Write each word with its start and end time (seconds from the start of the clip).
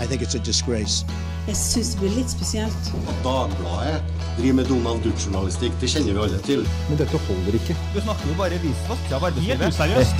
I 0.00 0.06
think 0.06 0.22
it's 0.22 0.34
a 0.34 0.38
disgrace. 0.38 1.04
Jeg 1.48 1.56
syns 1.56 1.88
det 1.88 2.00
blir 2.00 2.10
litt 2.10 2.30
spesielt. 2.30 2.90
At 3.08 3.14
Dagbladet 3.24 4.02
driver 4.38 4.54
med 4.54 4.64
Donald 4.64 5.02
Duck-journalistikk, 5.02 5.72
det 5.80 5.90
kjenner 5.90 6.12
vi 6.12 6.18
alle 6.26 6.38
til. 6.44 6.68
Men 6.88 6.98
dette 7.00 7.18
holder 7.26 7.54
ikke. 7.58 7.76
Du 7.94 8.00
snakker 8.00 8.28
jo 8.28 8.34
bare 8.38 8.60
visvask 8.62 9.12
av 9.12 9.24
arbeidslivet. 9.24 9.58
Helt 9.58 9.74
useriøst. 9.74 10.16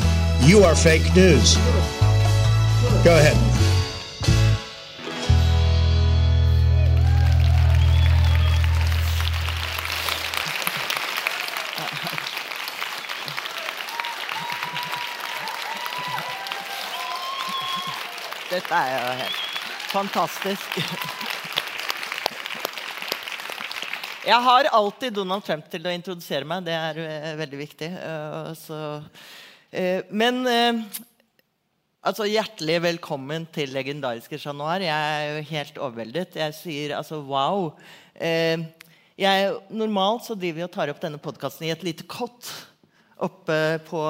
You 0.51 0.64
are 0.64 0.77
fake 0.77 1.12
news. 1.14 1.59
Go 3.04 3.11
ahead. 3.11 3.37
Dette 18.51 18.74
er 18.74 18.88
jo 18.97 19.12
helt 19.20 19.48
fantastisk. 19.93 20.78
Jeg 24.29 24.45
har 24.45 24.66
alltid 24.77 25.15
Donald 25.16 25.41
Trump 25.46 25.70
til 25.73 25.87
å 25.88 25.92
introdusere 25.95 26.45
meg. 26.48 26.65
Det 26.66 26.74
er 26.77 26.98
eh, 27.01 27.37
veldig 27.38 27.59
viktig. 27.62 27.87
Eh, 27.96 28.48
så, 28.60 28.79
eh, 29.73 30.05
men 30.12 30.43
altså, 32.02 32.27
hjertelig 32.29 32.82
velkommen 32.84 33.46
til 33.55 33.73
legendariske 33.73 34.38
Chat 34.43 34.56
Noir. 34.59 34.84
Jeg 34.84 35.15
er 35.15 35.24
jo 35.30 35.46
helt 35.52 35.80
overveldet. 35.80 36.37
Jeg 36.43 36.52
sier 36.59 36.96
altså 36.98 37.16
wow. 37.24 37.70
Jeg, 38.18 39.55
normalt 39.73 40.27
så 40.27 40.37
driver 40.37 40.59
vi 40.60 40.66
og 40.66 40.74
tar 40.77 40.93
opp 40.93 41.01
denne 41.07 41.23
podkasten 41.23 41.68
i 41.68 41.73
et 41.73 41.87
lite 41.87 42.05
kott 42.10 42.45
oppe 43.18 43.79
på, 43.88 44.01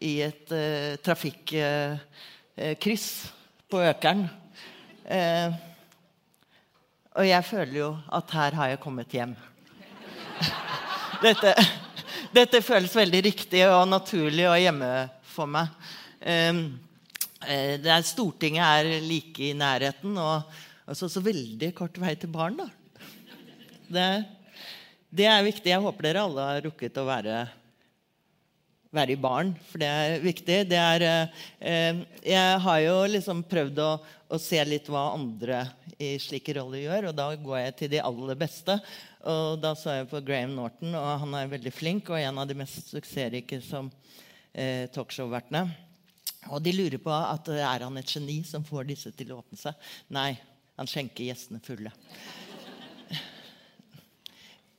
i 0.00 0.22
et 0.24 0.52
uh, 0.56 0.96
trafikkryss 1.04 3.08
på 3.68 3.82
Økeren. 3.90 4.24
Eh, 5.04 5.52
og 7.14 7.26
jeg 7.28 7.44
føler 7.44 7.76
jo 7.76 7.90
at 8.16 8.30
her 8.34 8.56
har 8.56 8.70
jeg 8.72 8.80
kommet 8.82 9.12
hjem. 9.12 9.34
dette, 11.26 11.52
dette 12.32 12.62
føles 12.64 12.94
veldig 12.96 13.20
riktig 13.28 13.66
og 13.68 13.84
naturlig 13.90 14.46
og 14.48 14.56
hjemme 14.62 14.92
for 15.34 15.50
meg. 15.50 15.74
Eh, 16.24 16.62
eh, 17.44 17.74
er, 17.76 18.06
Stortinget 18.08 18.64
er 18.64 19.04
like 19.04 19.50
i 19.50 19.52
nærheten, 19.56 20.16
og 20.16 20.48
altså, 20.88 21.10
så 21.12 21.22
veldig 21.24 21.74
kort 21.76 22.00
vei 22.00 22.16
til 22.16 22.32
baren. 22.32 22.64
da. 22.64 22.70
Det, 23.84 24.08
det 25.12 25.28
er 25.28 25.44
viktig. 25.44 25.68
Jeg 25.68 25.84
håper 25.84 26.08
dere 26.08 26.24
alle 26.24 26.48
har 26.48 26.64
rukket 26.64 27.02
å 27.02 27.08
være 27.10 27.44
være 28.94 29.14
i 29.14 29.20
baren, 29.20 29.52
for 29.68 29.82
det 29.82 29.88
er 29.88 30.22
viktig. 30.22 30.58
Det 30.70 30.80
er, 30.80 31.04
eh, 31.60 32.02
jeg 32.24 32.60
har 32.66 32.80
jo 32.84 32.98
liksom 33.10 33.42
prøvd 33.50 33.80
å, 33.82 33.90
å, 34.28 34.38
se 34.40 34.60
litt 34.68 34.90
hva 34.92 35.08
andre 35.14 35.64
i 35.98 36.14
slike 36.22 36.56
roller 36.58 36.84
gjør, 36.84 37.10
og 37.10 37.18
da 37.18 37.28
går 37.36 37.58
jeg 37.60 37.76
til 37.80 37.92
de 37.94 38.02
aller 38.04 38.38
beste. 38.38 38.78
Og 39.30 39.58
da 39.62 39.72
så 39.78 39.98
jeg 39.98 40.10
på 40.10 40.22
Graham 40.26 40.54
Norton, 40.58 40.94
og 40.98 41.10
han 41.24 41.36
er 41.38 41.52
veldig 41.54 41.72
flink 41.72 42.12
og 42.12 42.20
en 42.20 42.42
av 42.42 42.48
de 42.48 42.58
mest 42.58 42.92
suksessrike 42.92 43.60
som 43.64 43.90
eh, 44.52 44.86
talkshow-vertene. 44.94 45.66
Og 46.52 46.60
de 46.60 46.74
lurer 46.76 47.00
på 47.00 47.12
at 47.14 47.48
er 47.56 47.86
han 47.86 47.96
et 48.00 48.16
geni 48.16 48.42
som 48.44 48.66
får 48.66 48.90
disse 48.90 49.12
til 49.16 49.32
å 49.32 49.40
åpne 49.40 49.56
seg. 49.56 49.92
Nei, 50.12 50.34
han 50.76 50.90
skjenker 50.90 51.24
gjestene 51.24 51.62
fulle. 51.64 51.92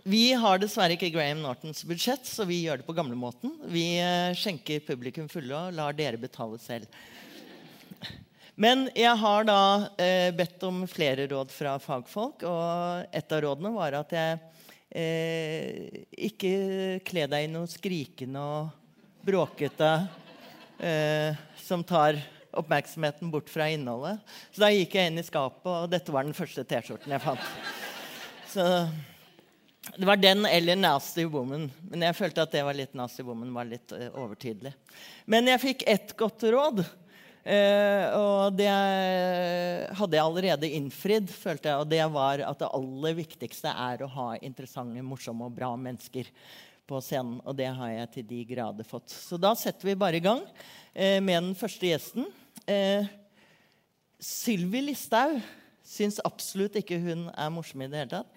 Vi 0.06 0.36
har 0.38 0.60
dessverre 0.62 0.94
ikke 0.94 1.08
Graham 1.16 1.40
Nortons 1.42 1.80
budsjett, 1.90 2.28
så 2.30 2.46
vi 2.46 2.60
gjør 2.62 2.78
det 2.78 2.86
på 2.86 2.94
gamlemåten. 2.94 3.56
Vi 3.74 3.96
eh, 3.98 4.36
skjenker 4.38 4.84
publikum 4.86 5.26
fulle 5.32 5.58
og 5.58 5.74
lar 5.74 5.96
dere 5.98 6.20
betale 6.22 6.60
selv. 6.62 6.86
Men 8.54 8.84
jeg 8.94 9.18
har 9.18 9.48
da 9.50 9.62
eh, 9.98 10.30
bedt 10.38 10.62
om 10.68 10.84
flere 10.86 11.26
råd 11.32 11.50
fra 11.50 11.74
fagfolk, 11.82 12.46
og 12.46 13.16
et 13.18 13.34
av 13.34 13.42
rådene 13.48 13.72
var 13.74 13.98
at 13.98 14.14
jeg 14.14 14.38
eh, 14.94 16.06
ikke 16.30 16.54
kle 17.10 17.26
deg 17.34 17.48
i 17.48 17.50
noe 17.56 17.66
skrikende 17.74 18.46
og 18.46 19.26
bråkete 19.26 19.92
eh, 20.86 21.42
som 21.66 21.82
tar 21.82 22.22
oppmerksomheten 22.54 23.34
bort 23.34 23.50
fra 23.50 23.72
innholdet. 23.74 24.22
Så 24.54 24.68
da 24.68 24.70
gikk 24.70 25.00
jeg 25.02 25.10
inn 25.10 25.20
i 25.24 25.26
skapet, 25.26 25.66
og 25.66 25.90
dette 25.98 26.14
var 26.14 26.30
den 26.30 26.38
første 26.38 26.62
T-skjorten 26.62 27.18
jeg 27.18 27.26
fant. 27.26 27.52
Så 28.54 28.70
det 29.94 30.08
var 30.08 30.18
den 30.18 30.46
eller 30.46 30.76
Nasty 30.76 31.26
Woman. 31.30 31.70
Men 31.92 32.06
jeg 32.08 32.18
følte 32.18 32.44
at 32.44 32.54
det 32.56 32.64
var 32.66 32.78
litt 32.78 32.96
Nasty 32.98 33.24
Woman 33.26 33.54
var 33.56 33.68
litt 33.70 33.94
uh, 33.96 34.08
overtydelig. 34.18 34.74
Men 35.30 35.48
jeg 35.52 35.62
fikk 35.62 35.86
ett 35.88 36.16
godt 36.18 36.46
råd. 36.52 36.82
Uh, 37.46 38.06
og 38.18 38.56
det 38.58 38.70
hadde 38.70 40.18
jeg 40.18 40.24
allerede 40.24 40.72
innfridd, 40.80 41.30
følte 41.30 41.70
jeg. 41.70 41.84
Og 41.84 41.92
det 41.92 42.02
var 42.16 42.42
at 42.48 42.64
det 42.64 42.72
aller 42.80 43.20
viktigste 43.22 43.72
er 43.72 44.02
å 44.02 44.12
ha 44.16 44.30
interessante, 44.42 45.06
morsomme 45.06 45.48
og 45.48 45.58
bra 45.60 45.72
mennesker 45.78 46.32
på 46.90 47.02
scenen. 47.06 47.38
Og 47.46 47.58
det 47.58 47.70
har 47.78 47.94
jeg 47.94 48.12
til 48.18 48.28
de 48.32 48.42
grader 48.56 48.90
fått. 48.90 49.14
Så 49.14 49.40
da 49.42 49.54
setter 49.60 49.92
vi 49.92 50.00
bare 50.00 50.20
i 50.20 50.26
gang 50.26 50.42
med 50.96 51.34
den 51.34 51.56
første 51.58 51.90
gjesten. 51.90 52.28
Sylvi 54.22 54.82
Listhaug 54.86 55.42
syns 55.86 56.22
absolutt 56.26 56.78
ikke 56.80 56.98
hun 57.02 57.28
er 57.34 57.52
morsom 57.54 57.84
i 57.84 57.90
det 57.92 58.00
hele 58.00 58.14
tatt. 58.18 58.32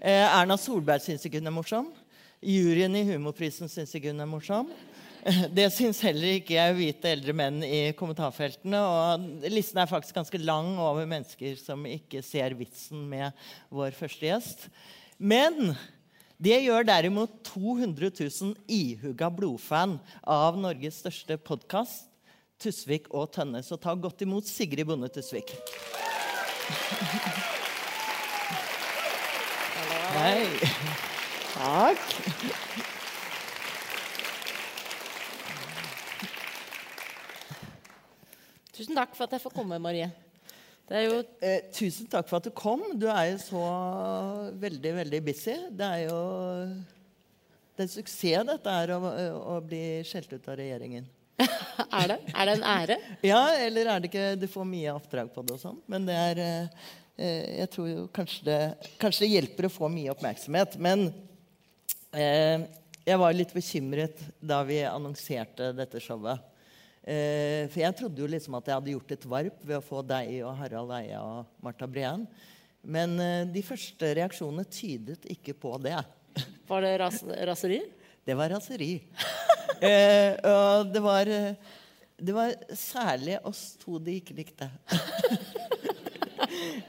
Eh, 0.00 0.24
Erna 0.24 0.56
Solberg 0.56 1.02
syns 1.04 1.26
ikke 1.28 1.42
hun 1.42 1.50
er 1.50 1.52
morsom. 1.52 1.90
Juryen 2.40 2.94
i 2.96 3.04
Humorprisen 3.10 3.68
syns 3.68 3.92
ikke 3.92 4.14
hun 4.14 4.24
er 4.24 4.28
morsom. 4.30 4.70
Det 5.52 5.66
syns 5.74 6.00
heller 6.00 6.38
ikke 6.38 6.54
jeg 6.56 6.76
hvite 6.78 7.10
eldre 7.12 7.34
menn 7.36 7.60
i 7.66 7.92
kommentarfeltene. 7.98 8.80
Og 8.80 9.44
listen 9.52 9.82
er 9.82 9.90
faktisk 9.90 10.16
ganske 10.16 10.40
lang 10.40 10.72
over 10.80 11.04
mennesker 11.08 11.58
som 11.60 11.84
ikke 11.84 12.22
ser 12.24 12.56
vitsen 12.56 13.04
med 13.10 13.36
vår 13.68 13.92
første 13.98 14.24
gjest. 14.30 14.66
Men 15.20 15.74
det 16.40 16.62
gjør 16.64 16.88
derimot 16.88 17.36
200 17.52 18.08
000 18.16 18.56
ihuga 18.72 19.28
blodfan 19.28 19.98
av 20.24 20.56
Norges 20.56 21.02
største 21.04 21.36
podkast, 21.36 22.08
Tusvik 22.60 23.12
og 23.12 23.28
Tønne. 23.36 23.60
Så 23.60 23.76
ta 23.76 23.92
godt 23.92 24.24
imot 24.24 24.48
Sigrid 24.48 24.88
Bonde 24.88 25.12
Tusvik. 25.12 25.52
Hei. 30.20 30.44
Takk. 31.54 32.00
Tusen 38.76 38.98
takk 38.98 39.14
for 39.16 39.24
at 39.24 39.32
jeg 39.38 39.40
får 39.46 39.54
komme, 39.54 39.78
Marie. 39.80 40.10
Jo... 40.92 41.22
Eh, 41.40 41.70
tusen 41.72 42.10
takk 42.12 42.28
for 42.28 42.36
at 42.36 42.50
du 42.50 42.52
kom. 42.52 42.84
Du 43.00 43.08
er 43.08 43.30
jo 43.30 43.40
så 43.46 43.64
veldig, 44.60 44.92
veldig 45.00 45.22
busy. 45.24 45.56
Det 45.72 45.88
er 45.88 46.04
jo 46.10 46.20
det 46.68 47.86
er 47.86 47.88
en 47.88 47.94
suksess, 47.94 48.44
dette 48.44 48.76
er 48.76 48.92
å, 48.92 49.00
å 49.54 49.58
bli 49.64 49.84
skjelt 50.04 50.36
ut 50.36 50.52
av 50.52 50.60
regjeringen. 50.60 51.08
er 51.96 52.10
det? 52.12 52.20
Er 52.34 52.44
det 52.44 52.58
en 52.58 52.70
ære? 52.76 53.02
Ja, 53.24 53.44
eller 53.56 53.88
er 53.88 54.02
det 54.02 54.10
ikke 54.10 54.32
Du 54.36 54.44
får 54.52 54.66
mye 54.68 54.92
oppdrag 54.92 55.30
på 55.32 55.48
det 55.48 55.56
og 55.56 55.62
sånn. 55.62 55.80
Men 55.88 56.04
det 56.04 56.24
er 56.28 56.44
eh, 56.44 56.90
Eh, 57.09 57.09
jeg 57.20 57.70
tror 57.72 57.88
jo 57.90 58.04
kanskje 58.16 58.46
det, 58.46 58.60
kanskje 59.00 59.26
det, 59.26 59.32
hjelper 59.34 59.68
å 59.68 59.72
få 59.72 59.90
mye 59.92 60.12
oppmerksomhet. 60.14 60.76
Men 60.80 61.08
eh, 62.16 62.68
jeg 63.04 63.20
var 63.20 63.34
litt 63.36 63.52
bekymret 63.54 64.22
da 64.40 64.60
vi 64.66 64.80
annonserte 64.86 65.72
dette 65.76 66.00
showet. 66.02 66.46
Eh, 67.00 67.64
for 67.72 67.80
jeg 67.80 67.96
trodde 67.96 68.20
jo 68.20 68.28
liksom 68.28 68.58
at 68.58 68.68
jeg 68.68 68.76
hadde 68.76 68.92
gjort 68.92 69.14
et 69.14 69.28
varp 69.32 69.62
ved 69.64 69.78
å 69.78 69.84
få 69.84 70.02
deg 70.04 70.34
og 70.44 70.58
Harald 70.58 70.92
Eia 70.98 71.22
og 71.24 71.64
Marta 71.64 71.88
Breen. 71.88 72.26
Men 72.80 73.16
eh, 73.20 73.48
de 73.48 73.64
første 73.64 74.12
reaksjonene 74.20 74.68
tydet 74.68 75.24
ikke 75.32 75.56
på 75.56 75.74
det. 75.82 75.96
Var 76.68 76.84
det 76.84 76.94
ras 77.00 77.22
raseri? 77.48 77.80
Det 78.24 78.38
var 78.38 78.56
raseri. 78.56 78.94
Eh, 79.80 80.34
og 80.44 80.90
det 80.92 81.00
var, 81.00 81.28
det 82.20 82.32
var 82.36 82.50
særlig 82.76 83.38
oss 83.48 83.78
to 83.80 83.96
de 84.02 84.18
ikke 84.18 84.34
likte. 84.36 84.66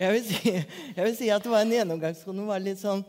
Jeg 0.01 0.13
vil, 0.15 0.23
si, 0.25 0.51
jeg 0.95 1.03
vil 1.05 1.13
si 1.13 1.27
at 1.29 1.43
det 1.45 1.51
var 1.51 1.61
en 1.61 1.73
gjennomgangskone 1.75 2.45
var 2.47 2.61
litt 2.63 2.79
sånn 2.81 3.03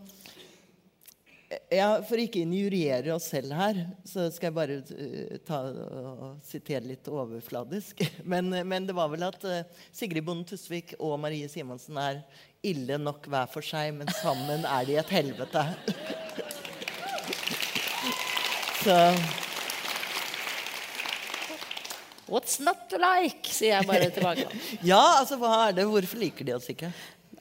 ja, 1.72 1.86
For 2.04 2.20
ikke 2.20 2.42
injuriere 2.44 3.14
oss 3.14 3.30
selv 3.32 3.52
her, 3.56 3.78
så 4.08 4.26
skal 4.32 4.50
jeg 4.50 4.56
bare 4.56 4.76
uh, 4.84 5.38
ta 5.44 5.60
og 5.72 6.42
sitere 6.44 6.84
litt 6.90 7.08
overfladisk. 7.08 8.00
Men, 8.32 8.50
men, 8.68 8.88
det 8.88 8.96
var 8.96 9.08
vel 9.12 9.24
at 9.24 9.44
uh, 9.44 9.62
Sigrid 9.92 10.24
Bonde 10.24 10.48
Tusvik 10.48 10.94
og 10.98 11.18
Marie 11.20 11.48
Simonsen 11.52 11.96
er 12.00 12.22
ille 12.64 12.96
nok 13.00 13.24
hver 13.28 13.48
for 13.52 13.64
seg, 13.64 13.90
men 13.96 14.08
sammen 14.20 14.62
er 14.68 14.84
de 14.86 14.98
et 15.00 15.12
helvete. 15.16 15.64
så 18.84 18.98
What's 22.32 22.56
not 22.64 22.86
to 22.88 22.96
like? 22.96 23.44
sier 23.52 23.74
jeg 23.76 23.88
bare 23.88 24.06
tilbake. 24.14 24.46
ja, 24.90 25.02
altså 25.20 25.36
hva 25.40 25.66
er 25.66 25.74
det? 25.76 25.84
Hvorfor 25.90 26.22
liker 26.22 26.46
de 26.48 26.54
oss 26.56 26.70
ikke? 26.72 26.88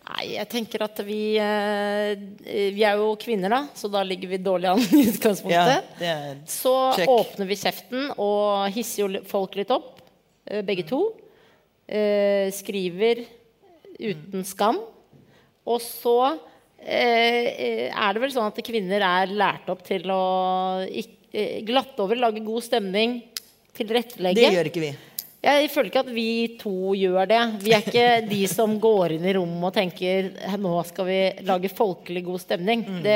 Nei, 0.01 0.25
jeg 0.33 0.47
tenker 0.51 0.83
at 0.83 0.97
vi 1.07 1.19
eh, 1.39 2.19
Vi 2.75 2.83
er 2.83 2.99
jo 2.99 3.13
kvinner, 3.21 3.53
da, 3.53 3.59
så 3.77 3.87
da 3.91 4.01
ligger 4.03 4.33
vi 4.33 4.41
dårlig 4.43 4.67
an 4.71 4.81
i 4.83 5.05
utgangspunktet. 5.13 5.93
Ja, 6.03 6.15
så 6.49 6.73
check. 6.97 7.11
åpner 7.13 7.47
vi 7.47 7.59
kjeften 7.61 8.09
og 8.17 8.67
hisser 8.75 9.05
jo 9.05 9.23
folk 9.29 9.55
litt 9.59 9.71
opp, 9.71 10.01
eh, 10.49 10.59
begge 10.67 10.83
to. 10.89 11.03
eh, 11.87 12.51
skriver 12.55 13.23
uten 14.01 14.43
skam. 14.47 14.81
Og 15.67 15.79
så 15.85 16.17
er 16.81 17.93
det 17.93 18.21
vel 18.23 18.31
sånn 18.33 18.47
at 18.49 18.59
kvinner 18.65 19.03
er 19.05 19.31
lært 19.37 19.67
opp 19.69 19.83
til 19.85 20.09
å 20.09 20.23
glatte 21.67 22.01
over, 22.01 22.17
lage 22.17 22.41
god 22.43 22.65
stemning, 22.65 23.19
tilrettelegge. 23.77 24.41
Det 24.41 24.53
gjør 24.55 24.69
ikke 24.71 24.83
vi. 24.83 24.91
Jeg 25.41 25.71
føler 25.73 25.87
ikke 25.89 26.01
at 26.03 26.09
vi 26.13 26.25
to 26.61 26.91
gjør 26.93 27.25
det. 27.25 27.39
Vi 27.63 27.71
er 27.73 27.81
ikke 27.81 28.09
de 28.29 28.41
som 28.45 28.75
går 28.81 29.15
inn 29.15 29.23
i 29.25 29.31
rommet 29.33 29.71
og 29.71 29.73
tenker 29.73 30.27
nå 30.61 30.73
skal 30.85 31.07
vi 31.07 31.15
lage 31.47 31.71
folkelig 31.73 32.21
god 32.27 32.43
stemning. 32.43 32.83
Det, 33.01 33.15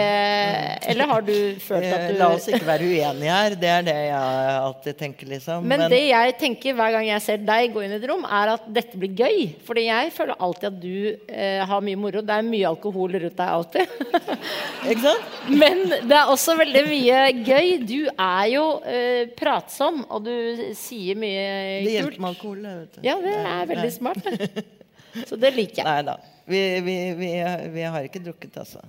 eller 0.89 1.11
har 1.11 1.25
du 1.27 1.35
følt 1.61 1.85
at 1.85 2.05
Eh, 2.05 2.07
du 2.09 2.17
La 2.17 2.29
oss 2.33 2.47
ikke 2.49 2.65
være 2.65 2.87
uenige 2.89 3.35
her. 3.35 3.55
Det 3.61 3.69
er 3.69 3.85
det 3.85 3.95
jeg 4.07 4.55
alltid 4.55 4.97
tenker, 5.03 5.29
liksom. 5.35 5.67
Men 5.69 5.85
det 5.91 6.01
jeg 6.07 6.33
tenker 6.41 6.77
hver 6.77 6.95
gang 6.95 7.05
jeg 7.11 7.23
ser 7.27 7.45
deg 7.45 7.75
gå 7.75 7.83
inn 7.85 7.93
i 7.93 7.99
et 7.99 8.07
rom, 8.09 8.25
er 8.25 8.55
at 8.55 8.65
dette 8.73 8.97
blir 8.97 9.13
gøy. 9.21 9.45
Fordi 9.67 9.85
jeg 9.85 10.13
føler 10.17 10.41
alltid 10.47 10.67
at 10.71 10.81
du 10.81 10.97
eh, 11.29 11.61
har 11.69 11.85
mye 11.85 12.01
moro. 12.07 12.25
Det 12.25 12.39
er 12.39 12.49
mye 12.49 12.71
alkohol 12.71 13.19
rundt 13.19 13.37
deg 13.37 13.53
alltid. 13.59 13.95
Ikke 14.89 15.05
sant? 15.05 15.37
Men 15.53 15.85
det 15.93 16.17
er 16.17 16.33
også 16.33 16.57
veldig 16.57 16.85
mye 16.89 17.21
gøy. 17.45 17.71
Du 17.85 17.99
er 18.09 18.49
jo 18.55 18.65
eh, 18.81 19.29
pratsom, 19.37 20.01
og 20.09 20.25
du 20.25 20.65
sier 20.73 21.21
mye 21.21 21.45
Det 21.85 22.14
med 22.21 22.33
alkohol. 22.33 22.61
Vet 22.65 22.97
du. 22.97 23.01
Ja, 23.05 23.15
det 23.23 23.33
er 23.39 23.69
veldig 23.73 23.91
smart. 23.95 24.23
det. 24.25 24.65
Så 25.29 25.37
det 25.39 25.53
liker 25.55 25.81
jeg. 25.81 25.87
Nei 25.87 26.01
da. 26.07 26.17
Vi, 26.45 26.61
vi, 26.85 26.95
vi, 27.17 27.29
vi 27.73 27.85
har 27.87 28.05
ikke 28.07 28.21
drukket, 28.25 28.57
altså. 28.61 28.81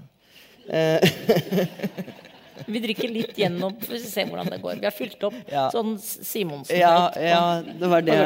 Eh, 0.69 1.01
Vi 2.67 2.81
drikker 2.83 3.11
litt 3.13 3.37
gjennom 3.39 3.75
for 3.83 3.95
å 3.95 4.01
se 4.01 4.25
hvordan 4.27 4.49
det 4.51 4.59
går. 4.63 4.79
Vi 4.81 4.89
har 4.89 4.95
fylt 4.97 5.23
opp 5.29 5.37
Ja. 5.53 5.67
sånn 5.71 5.99
Simonsen. 6.01 6.79
ja, 6.81 7.13
ja, 7.21 7.63
det 7.63 7.91
var 7.93 8.03
det. 8.03 8.17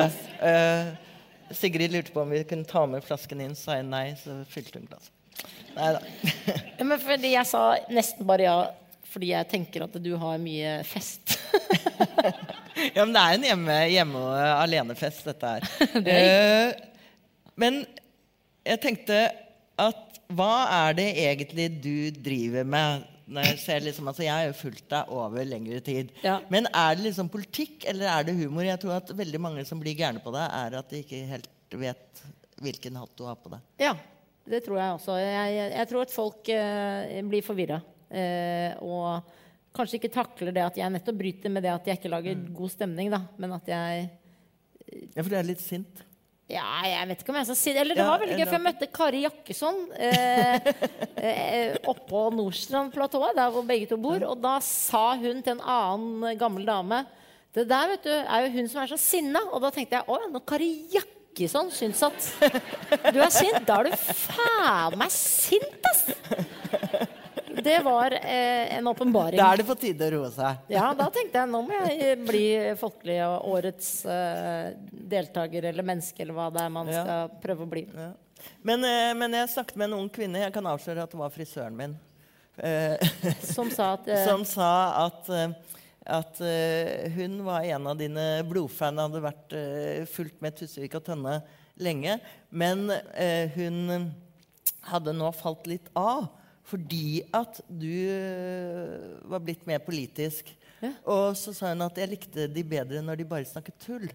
Uh. 0.40 0.48
Eh, 0.48 0.90
Sigrid 1.50 1.90
lurte 1.92 2.12
på 2.14 2.22
om 2.22 2.30
vi 2.30 2.44
kunne 2.46 2.64
ta 2.64 2.84
med 2.86 3.02
flasken 3.04 3.40
inn. 3.42 3.56
Sa 3.58 3.74
jeg 3.74 3.88
nei, 3.90 4.14
så 4.14 4.38
fylte 4.48 4.78
hun 4.78 4.86
glasset. 4.86 5.10
Nei 5.74 5.88
da. 5.96 6.00
Men 6.86 7.02
fordi 7.02 7.32
jeg 7.34 7.48
sa 7.50 7.64
nesten 7.90 8.28
bare 8.28 8.46
ja 8.46 8.58
fordi 9.10 9.32
jeg 9.32 9.48
tenker 9.50 9.82
at 9.88 9.96
du 9.98 10.12
har 10.22 10.38
mye 10.38 10.76
fest. 10.86 11.39
Ja, 12.94 13.04
men 13.04 13.12
det 13.12 13.20
er 13.20 13.36
en 13.36 13.44
hjemme, 13.44 13.76
hjemme 13.92 14.20
alenefest, 14.56 15.26
dette 15.28 15.54
her. 15.56 15.66
Eh, 16.10 16.70
men 17.60 17.82
jeg 18.64 18.80
tenkte 18.80 19.18
at 19.80 20.20
hva 20.32 20.54
er 20.86 20.96
det 20.96 21.08
egentlig 21.26 21.66
du 21.82 21.96
driver 22.14 22.64
med? 22.64 23.06
Når 23.30 23.46
jeg, 23.46 23.58
ser 23.62 23.82
liksom, 23.84 24.08
altså 24.10 24.24
jeg 24.24 24.32
har 24.32 24.48
jo 24.48 24.56
fulgt 24.58 24.88
deg 24.90 25.10
over 25.14 25.44
lengre 25.46 25.78
tid. 25.86 26.08
Ja. 26.24 26.40
Men 26.50 26.66
er 26.66 26.96
det 26.98 27.04
liksom 27.04 27.28
politikk, 27.30 27.84
eller 27.90 28.10
er 28.10 28.26
det 28.26 28.34
humor? 28.40 28.64
Jeg 28.66 28.80
tror 28.82 28.96
at 28.96 29.12
veldig 29.14 29.40
mange 29.42 29.62
som 29.68 29.78
blir 29.82 29.94
gærne 29.98 30.22
på 30.24 30.32
deg, 30.34 30.46
er 30.48 30.78
at 30.80 30.90
de 30.90 31.02
ikke 31.04 31.20
helt 31.30 31.76
vet 31.78 32.24
hvilken 32.60 32.98
hatt 32.98 33.12
du 33.18 33.22
har 33.28 33.38
på 33.38 33.52
deg. 33.52 33.62
Ja, 33.80 33.94
det 34.50 34.64
tror 34.64 34.80
jeg 34.80 34.96
også. 34.96 35.18
Jeg, 35.20 35.52
jeg, 35.54 35.72
jeg 35.76 35.90
tror 35.92 36.06
at 36.06 36.14
folk 36.14 36.50
eh, 36.56 37.20
blir 37.30 37.46
forvirra. 37.46 37.78
Eh, 38.10 38.74
og 38.82 39.38
kanskje 39.76 39.98
ikke 40.00 40.12
takler 40.14 40.52
det 40.56 40.62
at 40.66 40.76
jeg 40.80 40.90
nettopp 40.92 41.18
bryter 41.20 41.52
med 41.54 41.62
det 41.66 41.70
at 41.72 41.86
jeg 41.86 41.98
ikke 42.00 42.10
lager 42.12 42.36
Mm. 42.36 42.54
god 42.56 42.70
stemning, 42.70 43.10
da. 43.10 43.20
Men 43.38 43.52
at 43.58 43.66
jeg 43.70 44.10
Ja, 45.14 45.22
for 45.22 45.28
du 45.30 45.36
er 45.36 45.44
litt 45.46 45.60
sint. 45.62 46.00
Ja, 46.50 46.64
jeg 46.82 47.06
vet 47.06 47.20
ikke 47.22 47.30
om 47.30 47.36
jeg 47.38 47.46
skal 47.46 47.56
si 47.60 47.72
det. 47.72 47.80
Eller 47.84 47.94
det 47.94 48.02
Ja, 48.02 48.10
var 48.10 48.18
veldig 48.18 48.38
gøy, 48.40 48.46
for 48.48 48.56
jeg 48.58 48.64
møtte 48.64 48.88
Kari 48.92 49.20
Jakkesson 49.22 49.76
eh, 49.94 50.58
eh, 51.22 51.76
oppå 51.86 52.24
Nordstrandplatået, 52.34 53.36
der 53.38 53.52
hvor 53.54 53.62
begge 53.68 53.86
to 53.86 53.96
bor. 54.02 54.18
Og 54.26 54.40
da 54.42 54.56
sa 54.58 55.14
hun 55.14 55.42
til 55.46 55.52
en 55.54 55.62
annen 55.62 56.36
gammel 56.40 56.66
dame 56.66 57.04
Det 57.54 57.68
der 57.70 57.86
vet 57.92 58.02
du, 58.02 58.10
er 58.10 58.46
jo 58.48 58.50
hun 58.56 58.68
som 58.68 58.82
er 58.82 58.90
så 58.90 58.98
sinna. 58.98 59.38
Og 59.52 59.62
da 59.62 59.70
tenkte 59.70 60.00
jeg 60.00 60.10
å 60.10 60.18
når 60.32 60.42
Kari 60.46 60.72
Jakkesson 60.90 61.70
syns 61.70 62.02
at 62.02 62.18
du 63.14 63.20
er 63.22 63.30
sint, 63.30 63.62
da 63.66 63.78
er 63.80 63.90
du 63.90 63.96
faen 63.96 64.98
meg 64.98 65.10
sint, 65.14 65.86
ass! 65.86 66.04
Det 67.64 67.78
var 67.84 68.12
eh, 68.18 68.76
en 68.78 68.86
åpenbaring. 68.90 69.38
Da 69.40 69.48
er 69.52 69.60
det 69.62 69.66
på 69.68 69.76
tide 69.80 70.06
å 70.08 70.12
roe 70.16 70.30
seg. 70.34 70.62
Ja, 70.72 70.90
da 70.96 71.06
tenkte 71.14 71.42
jeg 71.42 71.50
nå 71.52 71.60
må 71.66 71.80
jeg 71.90 72.18
bli 72.26 72.44
folkelig 72.80 73.18
og 73.26 73.48
årets 73.56 73.90
eh, 74.08 74.70
deltaker 74.90 75.68
eller 75.70 75.86
menneske 75.86 76.22
eller 76.24 76.36
hva 76.36 76.50
det 76.54 76.62
er 76.66 76.74
man 76.74 76.88
Ja. 76.92 77.02
skal 77.04 77.34
prøve 77.42 77.66
å 77.66 77.70
bli. 77.70 77.84
Ja. 77.94 78.10
Men, 78.64 78.84
eh, 78.84 79.10
men 79.14 79.32
jeg 79.36 79.50
snakket 79.52 79.76
med 79.76 79.90
en 79.90 79.98
ung 80.00 80.08
kvinne. 80.12 80.40
Jeg 80.46 80.52
kan 80.54 80.64
avsløre 80.66 81.02
at 81.04 81.10
det 81.12 81.20
var 81.20 81.30
frisøren 81.34 81.76
min. 81.76 81.98
Eh, 82.60 82.96
Som 83.44 83.70
sa 83.72 83.92
at 83.96 84.08
eh, 84.12 84.24
som 84.26 84.42
sa 84.48 84.70
at, 85.06 85.28
eh, 85.32 85.52
at 86.10 86.40
hun 87.14 87.38
var 87.46 87.62
en 87.64 87.86
av 87.92 87.96
dine 88.00 88.42
blodfan, 88.48 88.98
hadde 88.98 89.20
vært 89.22 89.52
fulgt 90.10 90.40
med 90.42 90.56
Tussevik 90.58 90.96
og 90.98 91.04
Tønne 91.06 91.36
lenge. 91.78 92.16
Men 92.50 92.88
hun 93.54 94.08
hadde 94.90 95.12
nå 95.14 95.28
falt 95.36 95.68
litt 95.70 95.86
av 95.94 96.26
fordi 96.70 97.20
at 97.34 97.60
du 97.66 97.90
eh, 97.90 99.20
var 99.30 99.42
blitt 99.44 99.66
mer 99.68 99.82
politisk. 99.82 100.52
Ja. 100.80 100.94
Og 101.04 101.36
så 101.36 101.52
sa 101.56 101.72
hun 101.74 101.84
at 101.84 101.98
jeg 102.00 102.12
likte 102.14 102.48
de 102.48 102.64
bedre 102.64 103.02
når 103.04 103.20
de 103.20 103.28
bare 103.28 103.48
snakket 103.48 103.76
tull. 103.82 104.08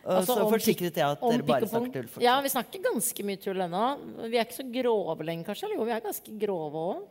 Og 0.00 0.14
Altså, 0.16 0.32
så 0.32 0.46
forsikret 0.48 0.96
jeg 0.96 1.04
at 1.04 1.20
dere 1.20 1.44
bare 1.44 1.68
snakket 1.68 1.96
tull. 1.98 2.24
Ja, 2.24 2.38
vi 2.40 2.52
snakker 2.52 2.84
ganske 2.86 3.26
mye 3.26 3.40
tull 3.42 3.60
ennå. 3.66 3.86
Vi 4.22 4.38
er 4.38 4.46
ikke 4.46 4.62
så 4.62 4.68
grove 4.72 5.26
lenger, 5.28 5.50
kanskje? 5.50 5.68
Eller 5.68 5.76
jo, 5.76 5.88
vi 5.88 5.96
er 5.96 6.04
ganske 6.06 6.36
grove 6.40 6.84
òg. 6.94 7.02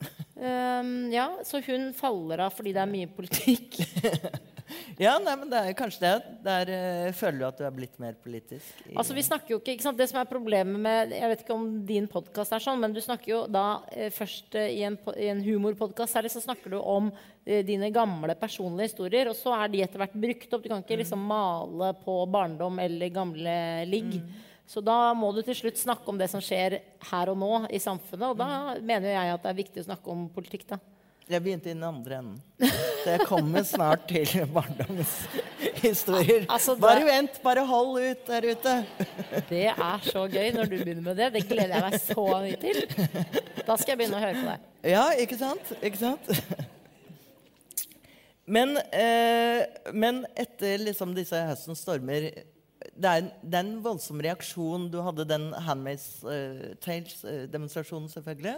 ja, 1.18 1.26
så 1.46 1.60
hun 1.68 1.90
faller 1.94 2.46
av 2.46 2.54
fordi 2.56 2.72
det 2.74 2.82
er 2.82 2.90
mye 2.90 3.10
politikk. 3.14 3.82
Ja, 5.04 5.14
nei, 5.22 5.34
men 5.40 5.48
det 5.50 5.58
er 5.60 5.76
kanskje 5.78 6.00
det. 6.04 6.12
Der 6.44 6.70
uh, 6.70 7.12
føler 7.16 7.38
du 7.38 7.44
at 7.48 7.58
du 7.60 7.64
er 7.66 7.74
blitt 7.74 7.96
mer 8.02 8.14
politisk. 8.22 8.68
i- 8.88 8.96
Altså, 9.00 9.14
vi 9.16 9.24
snakker 9.26 9.54
jo 9.54 9.58
ikke, 9.60 9.74
ikke 9.76 9.86
sant? 9.86 9.98
Det 10.00 10.08
som 10.10 10.20
er 10.20 10.28
problemet 10.30 10.78
med 10.84 11.14
Jeg 11.16 11.30
vet 11.32 11.44
ikke 11.44 11.56
om 11.56 11.64
din 11.88 12.06
podkast 12.10 12.52
er 12.56 12.62
sånn, 12.64 12.80
men 12.82 12.92
du 12.96 13.00
snakker 13.04 13.32
jo 13.32 13.40
da 13.50 13.64
uh, 13.84 14.10
først 14.14 14.54
uh, 14.60 14.66
i 14.68 14.82
en, 14.88 14.98
i 15.16 15.30
en 15.32 15.40
humorpodkast 15.46 16.14
særlig, 16.18 16.30
så 16.34 16.42
snakker 16.44 16.70
du 16.74 16.78
om 16.80 17.10
dine 17.50 17.88
gamle 17.90 18.34
personlige 18.38 18.90
historier, 18.90 19.26
og 19.30 19.34
så 19.34 19.54
er 19.56 19.70
de 19.72 19.80
etter 19.82 19.98
hvert 19.98 20.12
brukt 20.22 20.52
opp. 20.54 20.62
Du 20.62 20.68
kan 20.70 20.82
ikke 20.84 20.98
liksom 21.00 21.22
male 21.26 21.88
på 22.04 22.14
barndom 22.30 22.76
eller 22.78 23.08
gamle 23.10 23.54
ligg. 23.88 24.18
Så 24.70 24.78
da 24.84 25.14
må 25.18 25.32
du 25.34 25.40
til 25.42 25.56
slutt 25.58 25.80
snakke 25.80 26.06
om 26.12 26.18
det 26.20 26.28
som 26.30 26.38
skjer 26.44 26.76
her 27.10 27.32
og 27.32 27.38
nå 27.40 27.48
i 27.74 27.80
samfunnet, 27.82 28.28
og 28.28 28.36
da 28.38 28.76
mener 28.78 29.08
jo 29.08 29.14
jeg 29.16 29.32
at 29.34 29.42
det 29.42 29.50
er 29.50 29.58
viktig 29.64 29.82
å 29.82 29.86
snakke 29.88 30.12
om 30.12 30.28
politikk, 30.30 30.68
da. 30.68 30.78
Jeg 31.30 31.42
begynte 31.44 31.70
i 31.70 31.74
den 31.76 31.84
andre 31.86 32.16
enden. 32.18 32.38
Så 33.04 33.12
jeg 33.14 33.20
kommer 33.28 33.62
snart 33.64 34.02
til 34.10 34.26
barndommens 34.56 35.12
historier. 35.80 36.46
Altså, 36.50 36.74
det- 36.74 36.82
Bare 36.82 37.04
vent, 37.06 37.38
bare 37.44 37.62
hold 37.68 38.00
ut 38.10 38.26
der 38.26 38.48
ute. 38.50 38.74
Det 39.48 39.62
er 39.70 40.02
så 40.08 40.24
gøy 40.32 40.50
når 40.56 40.68
du 40.72 40.76
begynner 40.80 41.02
med 41.06 41.16
det. 41.22 41.30
Det 41.38 41.44
gleder 41.48 41.76
jeg 41.78 41.86
meg 41.86 42.00
så 42.02 42.26
mye 42.42 42.58
til. 42.60 42.82
Da 43.66 43.76
skal 43.78 43.94
jeg 43.94 44.00
begynne 44.02 44.18
å 44.18 44.24
høre 44.26 44.36
på 44.42 44.48
deg. 44.50 44.68
Ja, 44.90 45.06
ikke 45.22 45.38
sant? 45.40 45.72
Ikke 45.80 46.00
sant? 46.02 46.34
Men, 48.50 48.74
eh, 48.92 49.62
men 49.94 50.24
etter 50.34 50.80
liksom 50.82 51.12
disse 51.14 51.38
høstens 51.46 51.84
stormer 51.84 52.30
det 53.00 53.08
er, 53.08 53.20
en, 53.22 53.28
det 53.44 53.56
er 53.58 53.64
en 53.66 53.76
voldsom 53.84 54.20
reaksjon. 54.24 54.88
Du 54.92 54.98
hadde 55.04 55.26
den 55.28 55.50
Handmaid's 55.66 56.08
eh, 56.26 56.72
Tales-demonstrasjonen, 56.82 58.08
selvfølgelig. 58.12 58.56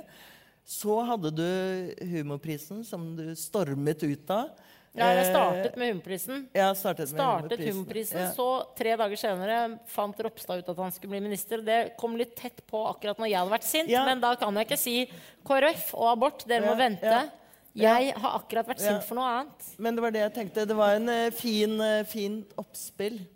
Så 0.65 1.01
hadde 1.05 1.31
du 1.35 1.95
Humorprisen, 2.13 2.85
som 2.85 3.17
du 3.17 3.35
stormet 3.37 4.03
ut 4.03 4.31
av. 4.31 4.53
Ja, 4.93 5.07
jeg 5.09 5.25
Eh, 5.25 5.31
startet 5.33 5.77
med 5.81 5.89
Humorprisen. 5.89 6.49
Ja, 6.53 6.67
startet 6.77 7.13
med 7.13 7.17
Startet 7.17 7.61
Humorprisen, 7.65 8.19
Ja. 8.21 8.33
Så 8.37 8.75
tre 8.77 8.95
dager 8.97 9.17
senere 9.17 9.79
fant 9.89 10.19
Ropstad 10.21 10.59
ut 10.59 10.69
at 10.69 10.77
han 10.77 10.93
skulle 10.93 11.11
bli 11.17 11.21
minister. 11.21 11.63
Det 11.65 11.97
kom 11.97 12.15
litt 12.17 12.37
tett 12.37 12.61
på 12.69 12.83
akkurat 12.91 13.17
når 13.19 13.31
jeg 13.31 13.39
hadde 13.39 13.55
vært 13.55 13.65
sint. 13.65 13.89
Ja. 13.89 14.05
Men 14.05 14.21
da 14.21 14.35
kan 14.37 14.55
jeg 14.55 14.67
ikke 14.67 14.79
si 14.79 15.11
KrF 15.49 15.95
og 15.95 16.11
abort, 16.13 16.45
dere 16.47 16.67
må 16.67 16.77
vente. 16.77 17.31
Jeg 17.75 18.13
har 18.13 18.39
akkurat 18.39 18.69
vært 18.69 18.81
sint 18.85 19.03
for 19.09 19.15
noe 19.15 19.25
annet. 19.25 19.71
Men 19.79 19.97
det 19.97 20.03
var 20.03 20.11
det 20.11 20.21
jeg 20.27 20.35
tenkte. 20.35 20.67
Det 20.69 20.77
var 20.77 20.95
en 20.95 21.09
eh, 21.09 21.31
fin, 21.31 21.81
eh, 21.81 22.05
fin 22.05 22.45
oppspill 22.61 23.27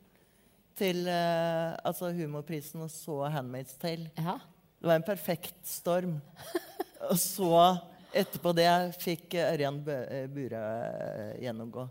til 0.77 1.09
altså 1.09 2.13
Humorprisen 2.13 2.83
og 2.83 2.91
så 2.91 3.33
Handmaid's 3.33 3.79
Tale. 3.81 4.11
Ja. 4.19 4.37
Det 4.77 4.85
var 4.85 4.95
en 5.01 5.03
perfekt 5.03 5.57
storm. 5.65 6.21
Og 7.11 7.19
så 7.21 7.81
etterpå 8.17 8.53
det 8.57 8.69
fikk 9.03 9.35
eh, 9.37 9.53
Ørjan 9.55 9.77
eh, 9.93 10.27
Bure 10.33 10.61
eh, 10.63 11.33
gjennomgå. 11.45 11.85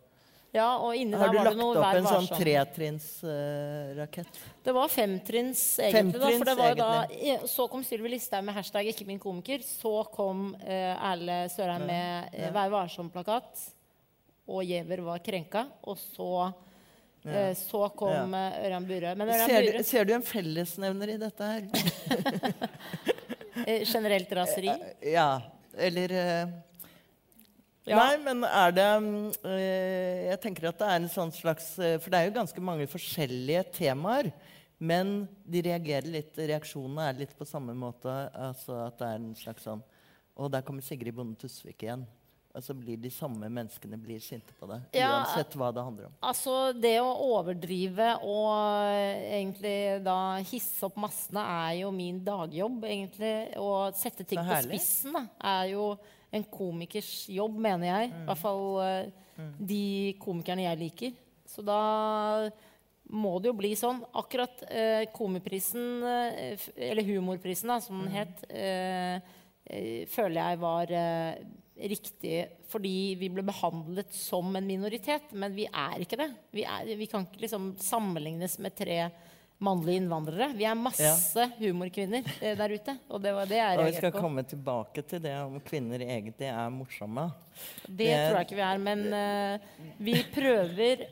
ja, 0.56 0.70
og 0.80 0.96
inni 0.96 1.16
Har 1.20 1.28
der 1.28 1.34
var 1.38 1.44
det 1.44 1.50
lagt 1.52 1.60
noe 1.60 1.72
opp 1.76 1.84
Vær 1.84 1.96
en 2.00 2.08
sånn 2.10 2.30
tretrinnsrakett? 2.40 4.34
Det 4.66 4.74
var 4.74 4.88
femtrinns, 4.90 5.64
egentlig. 5.84 6.20
da, 6.22 6.30
for 6.32 6.46
det 6.50 6.56
var 6.58 6.66
egentlig. 6.72 7.40
da, 7.42 7.48
så 7.52 7.68
kom 7.72 7.84
Sylvi 7.86 8.10
Listhaug 8.16 8.44
med 8.48 8.56
hashtag 8.56 8.86
'ikke 8.90 9.06
min 9.08 9.20
komiker'. 9.20 9.64
Så 9.68 9.92
kom 10.16 10.56
uh, 10.56 11.10
Erle 11.12 11.50
Sørheim 11.54 11.86
med 11.86 12.30
uh, 12.34 12.52
'Vær 12.56 12.70
varsom'-plakat. 12.74 13.52
Og 14.48 14.64
Giæver 14.64 15.02
var 15.02 15.20
krenka. 15.26 15.66
Og 15.84 15.98
så, 15.98 16.54
eh, 17.26 17.54
så 17.58 17.88
kom 17.98 18.34
eh, 18.38 18.60
Ørjan 18.68 18.86
Burøe. 18.86 19.16
Ser, 19.48 19.62
du- 19.72 19.84
ser 19.84 20.06
du 20.06 20.14
en 20.14 20.22
fellesnevner 20.22 21.10
i 21.16 21.18
dette 21.18 21.44
her? 21.44 21.62
eh, 23.64 23.84
Generelt 23.88 24.32
raseri. 24.36 24.72
Ja. 25.02 25.42
Eller 25.78 26.12
eh, 26.12 26.48
Ja. 27.86 28.00
Nei, 28.00 28.18
men 28.18 28.40
er 28.48 28.72
det 28.74 28.86
eh, 29.46 30.32
Jeg 30.32 30.40
tenker 30.42 30.72
at 30.72 30.80
det 30.80 30.88
er 30.90 30.96
en 31.04 31.12
sånn 31.12 31.30
slags 31.36 31.68
eh, 31.78 32.00
For 32.02 32.10
det 32.10 32.18
er 32.18 32.30
jo 32.32 32.38
ganske 32.40 32.64
mange 32.66 32.88
forskjellige 32.90 33.62
temaer 33.76 34.32
Men 34.82 35.28
de 35.46 35.62
reagerer 35.68 36.08
litt, 36.10 36.32
reaksjonene 36.34 37.12
er 37.12 37.20
litt 37.20 37.36
på 37.38 37.46
samme 37.46 37.76
måte. 37.78 38.10
altså 38.34 38.80
At 38.88 38.98
det 38.98 39.12
er 39.12 39.20
en 39.20 39.36
slags 39.38 39.68
sånn 39.68 39.84
Og 40.34 40.50
der 40.56 40.66
kommer 40.66 40.82
Sigrid 40.82 41.14
Bonde 41.14 41.38
Tusvik 41.38 41.86
igjen. 41.86 42.08
Og 42.56 42.64
så 42.64 42.72
blir 42.78 42.96
de 43.04 43.10
samme 43.12 43.50
menneskene 43.52 43.98
blir 44.00 44.22
sinte 44.24 44.54
på 44.56 44.68
deg. 44.70 44.86
Ja, 44.96 45.10
Uansett 45.18 45.56
hva 45.60 45.74
det 45.76 45.84
handler 45.84 46.08
om. 46.08 46.14
Altså, 46.24 46.54
det 46.80 46.94
å 47.04 47.10
overdrive 47.36 48.14
og 48.24 48.52
eh, 48.94 49.26
egentlig 49.42 49.76
da 50.06 50.18
hisse 50.48 50.88
opp 50.88 50.96
massene 51.04 51.44
er 51.68 51.82
jo 51.82 51.90
min 51.96 52.22
dagjobb, 52.24 52.86
egentlig. 52.88 53.34
Å 53.60 53.92
sette 54.00 54.24
ting 54.24 54.40
på 54.40 54.62
spissen 54.70 55.18
da, 55.18 55.26
er 55.52 55.74
jo 55.74 55.90
en 56.36 56.48
komikers 56.52 57.12
jobb, 57.32 57.60
mener 57.68 57.92
jeg. 57.92 58.14
I 58.16 58.24
hvert 58.30 58.42
fall 58.46 58.64
eh, 58.86 59.12
de 59.60 59.84
komikerne 60.24 60.64
jeg 60.70 60.82
liker. 60.86 61.20
Så 61.52 61.64
da 61.64 61.82
må 63.12 63.36
det 63.44 63.52
jo 63.52 63.58
bli 63.60 63.74
sånn. 63.78 64.00
Akkurat 64.18 64.64
eh, 64.72 65.04
komiprisen, 65.14 66.00
eh, 66.08 66.66
eller 66.88 67.06
humorprisen, 67.12 67.70
da, 67.76 67.82
som 67.84 68.00
den 68.02 68.16
het, 68.16 68.48
eh, 68.50 69.20
eh, 69.68 70.08
føler 70.12 70.40
jeg 70.40 70.64
var 70.64 70.96
eh, 71.04 71.44
riktig 71.76 72.46
fordi 72.72 73.16
vi 73.20 73.28
ble 73.30 73.44
behandlet 73.46 74.14
som 74.16 74.54
en 74.56 74.68
minoritet. 74.68 75.32
Men 75.36 75.56
vi 75.56 75.66
er 75.68 76.04
ikke 76.06 76.18
det. 76.22 76.30
Vi, 76.56 76.64
er, 76.64 76.92
vi 76.96 77.08
kan 77.12 77.26
ikke 77.28 77.42
liksom 77.46 77.74
sammenlignes 77.84 78.58
med 78.64 78.76
tre 78.78 79.00
mannlige 79.64 80.02
innvandrere. 80.02 80.50
Vi 80.56 80.66
er 80.68 80.76
masse 80.76 81.46
humorkvinner 81.60 82.26
eh, 82.42 82.56
der 82.60 82.74
ute. 82.76 82.96
Og 83.10 83.22
det 83.24 83.32
var 83.38 83.48
det 83.48 83.60
jeg 83.62 83.80
Og 83.80 83.86
vi 83.88 83.94
skal 84.00 84.12
på. 84.16 84.24
komme 84.26 84.44
tilbake 84.48 85.04
til 85.08 85.22
det 85.24 85.36
om 85.46 85.60
kvinner 85.64 86.04
egentlig 86.04 86.50
er 86.52 86.72
morsomme. 86.76 87.30
Det 87.88 88.08
Det- 88.08 88.18
tror 88.30 88.40
jeg 88.42 88.48
ikke 88.50 88.60
vi 88.60 88.66
er. 88.68 88.82
Men 88.90 89.06
uh, 89.14 89.94
vi 90.00 90.16
prøver 90.36 91.06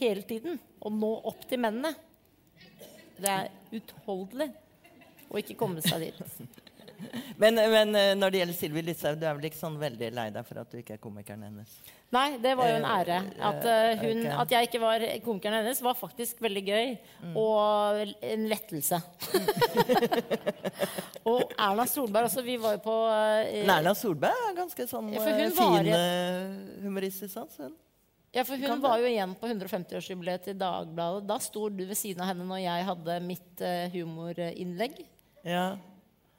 hele 0.00 0.22
tiden 0.28 0.58
å 0.84 0.92
nå 0.92 1.12
opp 1.30 1.46
til 1.48 1.60
mennene. 1.64 1.94
Det 3.18 3.28
er 3.32 3.48
utholdelig 3.74 4.50
å 5.28 5.40
ikke 5.40 5.56
komme 5.58 5.80
seg 5.82 6.04
dit. 6.08 6.67
Men, 7.38 7.54
men 7.54 7.94
eh, 7.94 8.14
når 8.18 8.32
det 8.34 8.40
gjelder 8.40 8.56
Sylvi 8.58 8.82
Listhaug, 8.82 9.18
du 9.20 9.26
er 9.28 9.36
vel 9.38 9.46
ikke 9.46 9.60
sånn 9.60 9.78
veldig 9.78 10.10
lei 10.16 10.26
deg 10.34 10.46
for 10.48 10.60
at 10.62 10.72
du 10.72 10.80
ikke 10.80 10.96
er 10.96 11.00
komikeren 11.02 11.44
hennes? 11.46 11.76
Nei, 12.14 12.38
det 12.40 12.54
var 12.56 12.70
jo 12.70 12.76
en 12.78 12.86
ære. 12.88 13.18
At, 13.50 13.66
eh, 13.68 13.90
hun, 14.00 14.22
okay. 14.24 14.36
at 14.42 14.54
jeg 14.54 14.68
ikke 14.70 14.80
var 14.82 15.04
komikeren 15.24 15.58
hennes, 15.60 15.82
var 15.84 15.98
faktisk 15.98 16.40
veldig 16.44 16.62
gøy. 16.66 16.94
Og 17.38 18.14
en 18.24 18.46
lettelse. 18.50 19.00
og 21.30 21.52
Erna 21.52 21.84
Solberg 21.90 22.30
også. 22.30 22.44
Vi 22.46 22.56
var 22.62 22.78
jo 22.78 22.84
på 22.86 22.96
eh, 23.12 23.66
Erna 23.66 23.92
Solberg 23.98 24.48
er 24.48 24.56
ganske 24.56 24.88
sånn 24.88 25.12
Ja, 25.14 25.26
eh, 25.28 25.50
fin 25.58 25.92
i- 25.92 25.94
eh, 25.98 26.80
humoristisk 26.86 27.34
sans. 27.34 27.60
hun. 27.60 27.76
Ja, 28.34 28.44
for 28.44 28.60
hun 28.60 28.82
var 28.84 29.00
jo 29.00 29.08
igjen 29.08 29.32
på 29.40 29.48
150-årsjubileet 29.48 30.44
til 30.44 30.58
Dagbladet. 30.60 31.24
Da 31.28 31.38
sto 31.40 31.68
du 31.72 31.84
ved 31.88 31.96
siden 31.96 32.20
av 32.22 32.28
henne 32.32 32.44
når 32.48 32.60
jeg 32.60 32.88
hadde 32.90 33.20
mitt 33.24 33.62
eh, 33.64 33.88
humorinnlegg. 33.94 35.00
Ja. 35.44 35.76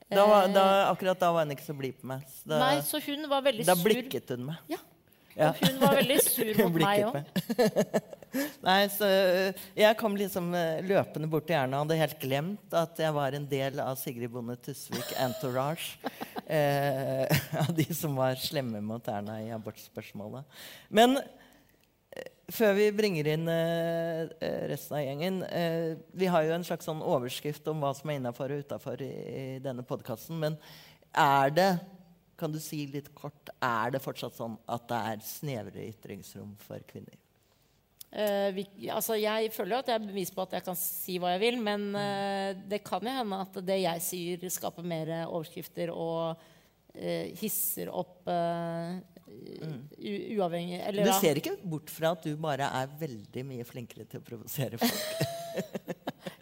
Da 0.10 0.24
var, 0.26 0.48
da, 0.50 0.64
akkurat 0.90 1.20
da 1.22 1.28
var 1.36 1.46
hun 1.46 1.54
ikke 1.54 1.68
så 1.68 1.76
blid 1.78 2.00
på 2.02 2.08
meg. 2.10 2.24
Så 2.34 2.50
Da, 2.50 2.58
Nei, 2.64 2.78
så 2.86 3.02
hun 3.06 3.28
var 3.30 3.44
veldig 3.46 3.66
da 3.68 3.76
sur. 3.78 3.84
blikket 3.86 4.32
hun 4.34 4.48
meg. 4.50 4.64
Ja. 4.72 4.80
Ja. 5.40 5.52
Og 5.54 5.60
hun 5.62 5.78
var 5.80 5.94
veldig 6.00 6.16
sur 6.26 6.50
mot 6.66 6.80
meg 6.82 7.04
òg. 7.06 7.20
Nei, 8.68 8.80
så 8.94 9.08
øh, 9.08 9.62
Jeg 9.78 9.98
kom 9.98 10.18
liksom 10.18 10.50
øh, 10.54 10.82
løpende 10.86 11.30
bort 11.32 11.48
til 11.50 11.56
Erna 11.58 11.80
og 11.80 11.86
hadde 11.88 12.00
helt 12.02 12.20
glemt 12.22 12.76
at 12.78 13.00
jeg 13.02 13.14
var 13.16 13.38
en 13.38 13.46
del 13.50 13.80
av 13.82 13.96
Sigrid 14.02 14.30
Bonde 14.34 14.58
Tusvik 14.66 15.16
entourage. 15.18 15.96
Eh, 16.50 17.30
av 17.62 17.68
de 17.78 17.84
som 17.94 18.16
var 18.18 18.34
slemme 18.42 18.80
mot 18.82 19.06
Erna 19.06 19.36
i 19.38 19.52
abortspørsmålet. 19.54 20.48
Men 20.90 21.20
eh, 21.20 21.28
før 22.54 22.74
vi 22.78 22.90
bringer 22.96 23.28
inn 23.34 23.48
eh, 23.52 24.26
eh, 24.42 24.66
resten 24.72 24.98
av 24.98 25.04
gjengen 25.06 25.40
eh, 25.46 25.94
Vi 26.18 26.30
har 26.32 26.46
jo 26.46 26.56
en 26.56 26.66
slags 26.68 26.88
sånn 26.90 27.04
overskrift 27.06 27.68
om 27.72 27.82
hva 27.84 27.94
som 27.98 28.10
er 28.10 28.20
innafor 28.20 28.54
og 28.56 28.66
utafor 28.66 29.02
i, 29.06 29.14
i 29.14 29.46
denne 29.64 29.86
podkasten. 29.88 30.40
Men 30.42 30.58
er 31.14 31.56
det 31.56 31.72
kan 32.40 32.54
du 32.54 32.60
si 32.64 32.86
litt 32.88 33.10
kort, 33.16 33.52
er 33.60 33.92
det 33.92 34.00
fortsatt 34.04 34.38
sånn 34.38 34.56
at 34.72 34.86
det 34.88 35.00
er 35.12 35.26
snevre 35.28 35.88
ytringsrom 35.90 36.54
for 36.64 36.80
kvinner? 36.88 37.18
Eh, 38.10 38.50
vi, 38.56 38.64
altså 38.90 39.18
jeg 39.20 39.52
føler 39.54 39.76
jo 39.76 39.82
at 39.84 39.90
jeg 39.92 40.00
er 40.00 40.06
bevis 40.08 40.32
på 40.34 40.42
at 40.42 40.56
jeg 40.58 40.66
kan 40.66 40.78
si 40.80 41.20
hva 41.22 41.36
jeg 41.36 41.44
vil, 41.44 41.60
men 41.62 41.92
Mm. 41.92 41.98
eh, 42.00 42.54
det 42.72 42.80
kan 42.84 43.04
jo 43.06 43.18
hende 43.20 43.42
at 43.44 43.60
det 43.66 43.82
jeg 43.84 44.02
sier, 44.02 44.48
skaper 44.50 44.88
mer 44.88 45.12
overskrifter 45.28 45.92
og 45.94 46.40
eh, 46.96 47.36
hisser 47.38 47.92
opp 47.94 48.26
uavhengig 50.40 50.80
Eller. 50.82 51.08
Du 51.08 51.14
ser 51.20 51.40
ikke 51.42 51.56
bort 51.64 51.92
fra 51.94 52.14
at 52.16 52.26
du 52.26 52.34
bare 52.40 52.70
er 52.82 52.92
veldig 53.00 53.46
mye 53.48 53.68
flinkere 53.68 54.08
til 54.10 54.22
å 54.22 54.26
provosere 54.26 54.80
folk. 54.82 55.00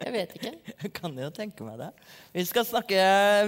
Jeg 0.07 0.13
vet 0.13 0.35
ikke. 0.37 0.51
Jeg 0.83 0.91
kan 0.95 1.15
jo 1.19 1.27
tenke 1.35 1.65
meg 1.67 1.79
det. 1.81 1.89
Vi 2.31 2.43
skal 2.47 2.63
snakke, 2.67 2.99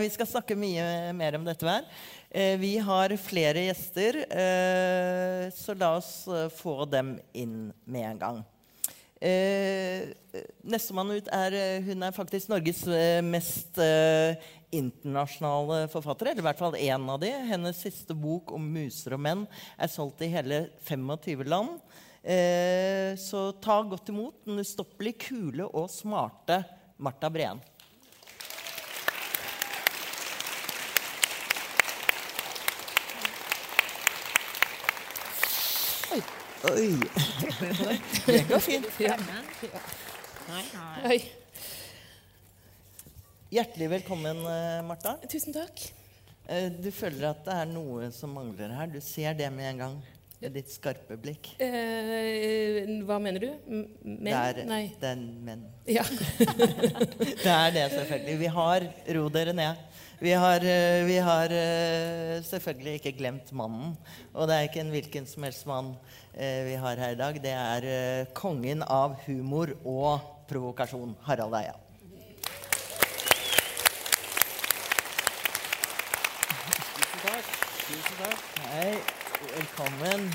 vi 0.01 0.09
skal 0.11 0.27
snakke 0.27 0.57
mye 0.59 0.85
mer 1.15 1.37
om 1.37 1.45
dette 1.47 1.67
her. 1.67 1.85
Eh, 2.29 2.55
vi 2.59 2.73
har 2.83 3.15
flere 3.21 3.63
gjester, 3.69 4.19
eh, 4.27 5.45
så 5.55 5.75
la 5.79 5.93
oss 5.97 6.11
eh, 6.27 6.49
få 6.51 6.83
dem 6.91 7.15
inn 7.31 7.69
med 7.87 8.09
en 8.11 8.19
gang. 8.23 8.41
Eh, 9.19 10.11
Nestemann 10.63 11.11
ut 11.11 11.27
er 11.35 11.55
eh, 11.57 11.81
Hun 11.83 12.05
er 12.07 12.13
faktisk 12.15 12.47
Norges 12.47 12.85
eh, 12.87 13.19
mest 13.25 13.75
eh, 13.83 14.37
internasjonale 14.71 15.87
forfattere, 15.91 16.31
Eller 16.31 16.43
i 16.43 16.47
hvert 16.49 16.59
fall 16.59 16.75
én 16.75 17.09
av 17.09 17.19
de. 17.19 17.31
Hennes 17.31 17.81
siste 17.81 18.13
bok 18.13 18.51
om 18.51 18.69
muser 18.73 19.15
og 19.17 19.23
menn 19.23 19.47
er 19.77 19.87
solgt 19.91 20.21
i 20.21 20.29
hele 20.31 20.69
25 20.85 21.43
land. 21.49 21.79
Eh, 22.23 23.15
så 23.17 23.51
ta 23.61 23.81
godt 23.83 24.09
imot 24.09 24.45
den 24.45 24.59
ustoppelig 24.59 25.15
kule 25.23 25.65
og 25.65 25.89
smarte 25.89 26.63
Marta 26.97 27.29
Breen. 27.29 27.61
Oi. 36.11 36.21
Oi. 36.73 36.91
Det 38.25 38.43
går 38.49 38.59
fint. 38.59 38.85
Oi. 41.05 41.19
Hjertelig 43.49 43.87
velkommen, 43.89 44.43
eh, 44.45 44.81
Marta. 44.85 45.15
Tusen 45.29 45.53
takk. 45.53 45.81
Eh, 46.47 46.69
Du 46.69 46.91
føler 46.91 47.29
at 47.31 47.43
det 47.45 47.53
er 47.55 47.65
noe 47.65 48.11
som 48.13 48.33
mangler 48.33 48.69
her. 48.75 48.87
Du 48.87 48.99
ser 49.01 49.33
det 49.33 49.49
med 49.51 49.65
en 49.73 49.77
gang. 49.83 49.95
Med 50.39 50.53
ditt 50.55 50.69
skarpe 50.71 51.17
blikk. 51.19 51.49
Eh, 51.59 52.85
hva 53.03 53.17
mener 53.19 53.39
du? 53.43 53.49
M 53.67 53.81
menn? 54.05 54.29
Det 54.29 54.61
er, 54.61 54.65
Nei. 54.69 54.83
det 55.01 55.09
er 55.09 55.15
menn. 55.17 55.65
Ja. 55.85 56.03
Det 57.43 57.51
er 57.51 57.71
det, 57.75 57.91
selvfølgelig. 57.91 58.37
Vi 58.39 58.45
har 58.55 58.85
Ro 59.17 59.25
dere 59.29 59.53
ned. 59.53 59.75
Vi 60.21 60.31
har, 60.31 60.63
eh, 60.63 61.03
vi 61.09 61.17
har 61.17 61.47
selvfølgelig 62.45 62.99
ikke 63.01 63.17
glemt 63.17 63.51
mannen. 63.51 63.97
Og 64.33 64.47
det 64.47 64.55
er 64.55 64.69
ikke 64.69 64.79
en 64.85 64.91
hvilken 64.93 65.27
som 65.27 65.43
helst 65.43 65.65
mann 65.67 65.95
vi 66.37 66.75
har 66.79 66.95
her 66.95 67.11
i 67.17 67.19
dag. 67.19 67.41
Det 67.43 67.51
er 67.51 68.25
kongen 68.33 68.83
av 68.87 69.17
humor 69.25 69.73
og 69.83 70.21
provokasjon, 70.47 71.17
Harald 71.27 71.53
Eia. 71.59 71.75
Tusen 76.95 77.19
takk. 77.23 77.45
Tusen 77.87 78.08
takk. 78.19 78.39
Hei, 78.73 78.95
velkommen. 79.55 80.25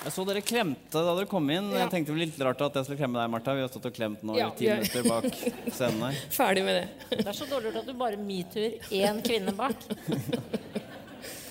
Jeg 0.00 0.12
så 0.14 0.24
dere 0.24 0.40
klemte 0.40 1.02
da 1.04 1.12
dere 1.12 1.28
kom 1.28 1.48
inn. 1.52 1.72
Ja. 1.74 1.82
Jeg 1.84 1.92
tenkte 1.92 2.12
det 2.12 2.16
var 2.16 2.22
litt 2.22 2.38
rart 2.46 2.62
at 2.64 2.78
jeg 2.78 2.86
skulle 2.86 3.00
klemme 3.02 3.20
deg, 3.20 3.32
Martha. 3.34 3.54
Vi 3.56 3.64
har 3.64 3.72
stått 3.72 3.88
og 3.90 3.96
klemt 3.96 4.22
nå 4.24 4.36
Ja, 4.38 4.48
i 4.48 4.56
ti 4.56 4.68
minutter 4.70 5.08
bak 5.10 5.26
scenen 5.76 6.06
her. 6.06 6.20
Ferdig 6.32 6.64
med 6.66 6.78
det. 6.78 6.86
Det 7.18 7.26
er 7.26 7.36
så 7.36 7.48
dårlig 7.50 7.70
gjort 7.72 7.82
at 7.82 7.90
du 7.90 7.98
bare 8.00 8.20
metoo-er 8.20 8.94
én 9.02 9.20
kvinne 9.26 9.56
bak. 9.58 9.76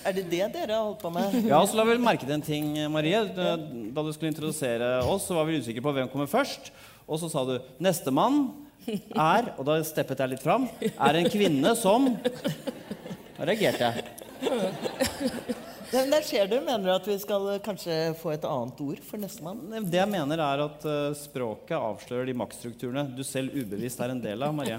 Er 0.00 0.14
det 0.16 0.22
det 0.32 0.46
dere 0.54 0.72
har 0.72 0.86
holdt 0.86 1.02
på 1.02 1.10
med? 1.12 1.34
Ja, 1.44 1.58
så 1.68 1.76
la 1.76 1.84
vi 1.84 1.98
merke 2.00 2.24
til 2.24 2.32
en 2.32 2.42
ting, 2.42 2.70
Marie. 2.88 3.18
Da 3.36 3.58
du 3.60 4.08
skulle 4.16 4.30
introdusere 4.32 4.88
oss, 5.04 5.26
så 5.28 5.36
var 5.36 5.44
vi 5.44 5.58
usikre 5.60 5.84
på 5.84 5.92
hvem 5.92 6.08
kommer 6.08 6.30
først. 6.30 6.70
Og 7.04 7.20
så 7.20 7.28
sa 7.28 7.42
du 7.44 7.58
'Nestemann 7.76 8.69
er' 8.88 9.52
Og 9.58 9.64
da 9.66 9.78
steppet 9.84 10.18
jeg 10.18 10.34
litt 10.34 10.42
fram. 10.42 10.68
'Er 10.80 11.14
en 11.20 11.30
kvinne 11.30 11.74
som' 11.76 12.16
Da 13.38 13.46
reagerte 13.48 13.80
jeg. 13.88 14.04
Men 15.92 16.10
Der 16.10 16.22
ser 16.22 16.46
du. 16.46 16.60
Mener 16.60 16.84
du 16.84 16.92
at 16.94 17.06
vi 17.08 17.18
skal 17.18 17.54
eh, 17.54 17.62
kanskje 17.64 18.14
få 18.20 18.34
et 18.34 18.44
annet 18.46 18.80
ord 18.84 19.00
for 19.02 19.18
nestemann? 19.18 19.62
Det 19.90 19.98
jeg 19.98 20.08
mener, 20.10 20.38
er 20.38 20.62
at 20.68 20.84
eh, 20.86 21.14
språket 21.18 21.74
avslører 21.76 22.30
de 22.30 22.36
maktstrukturene 22.38 23.08
du 23.16 23.24
selv 23.26 23.56
ubevisst 23.56 24.00
er 24.00 24.14
en 24.14 24.22
del 24.22 24.42
av, 24.46 24.54
Marie. 24.54 24.78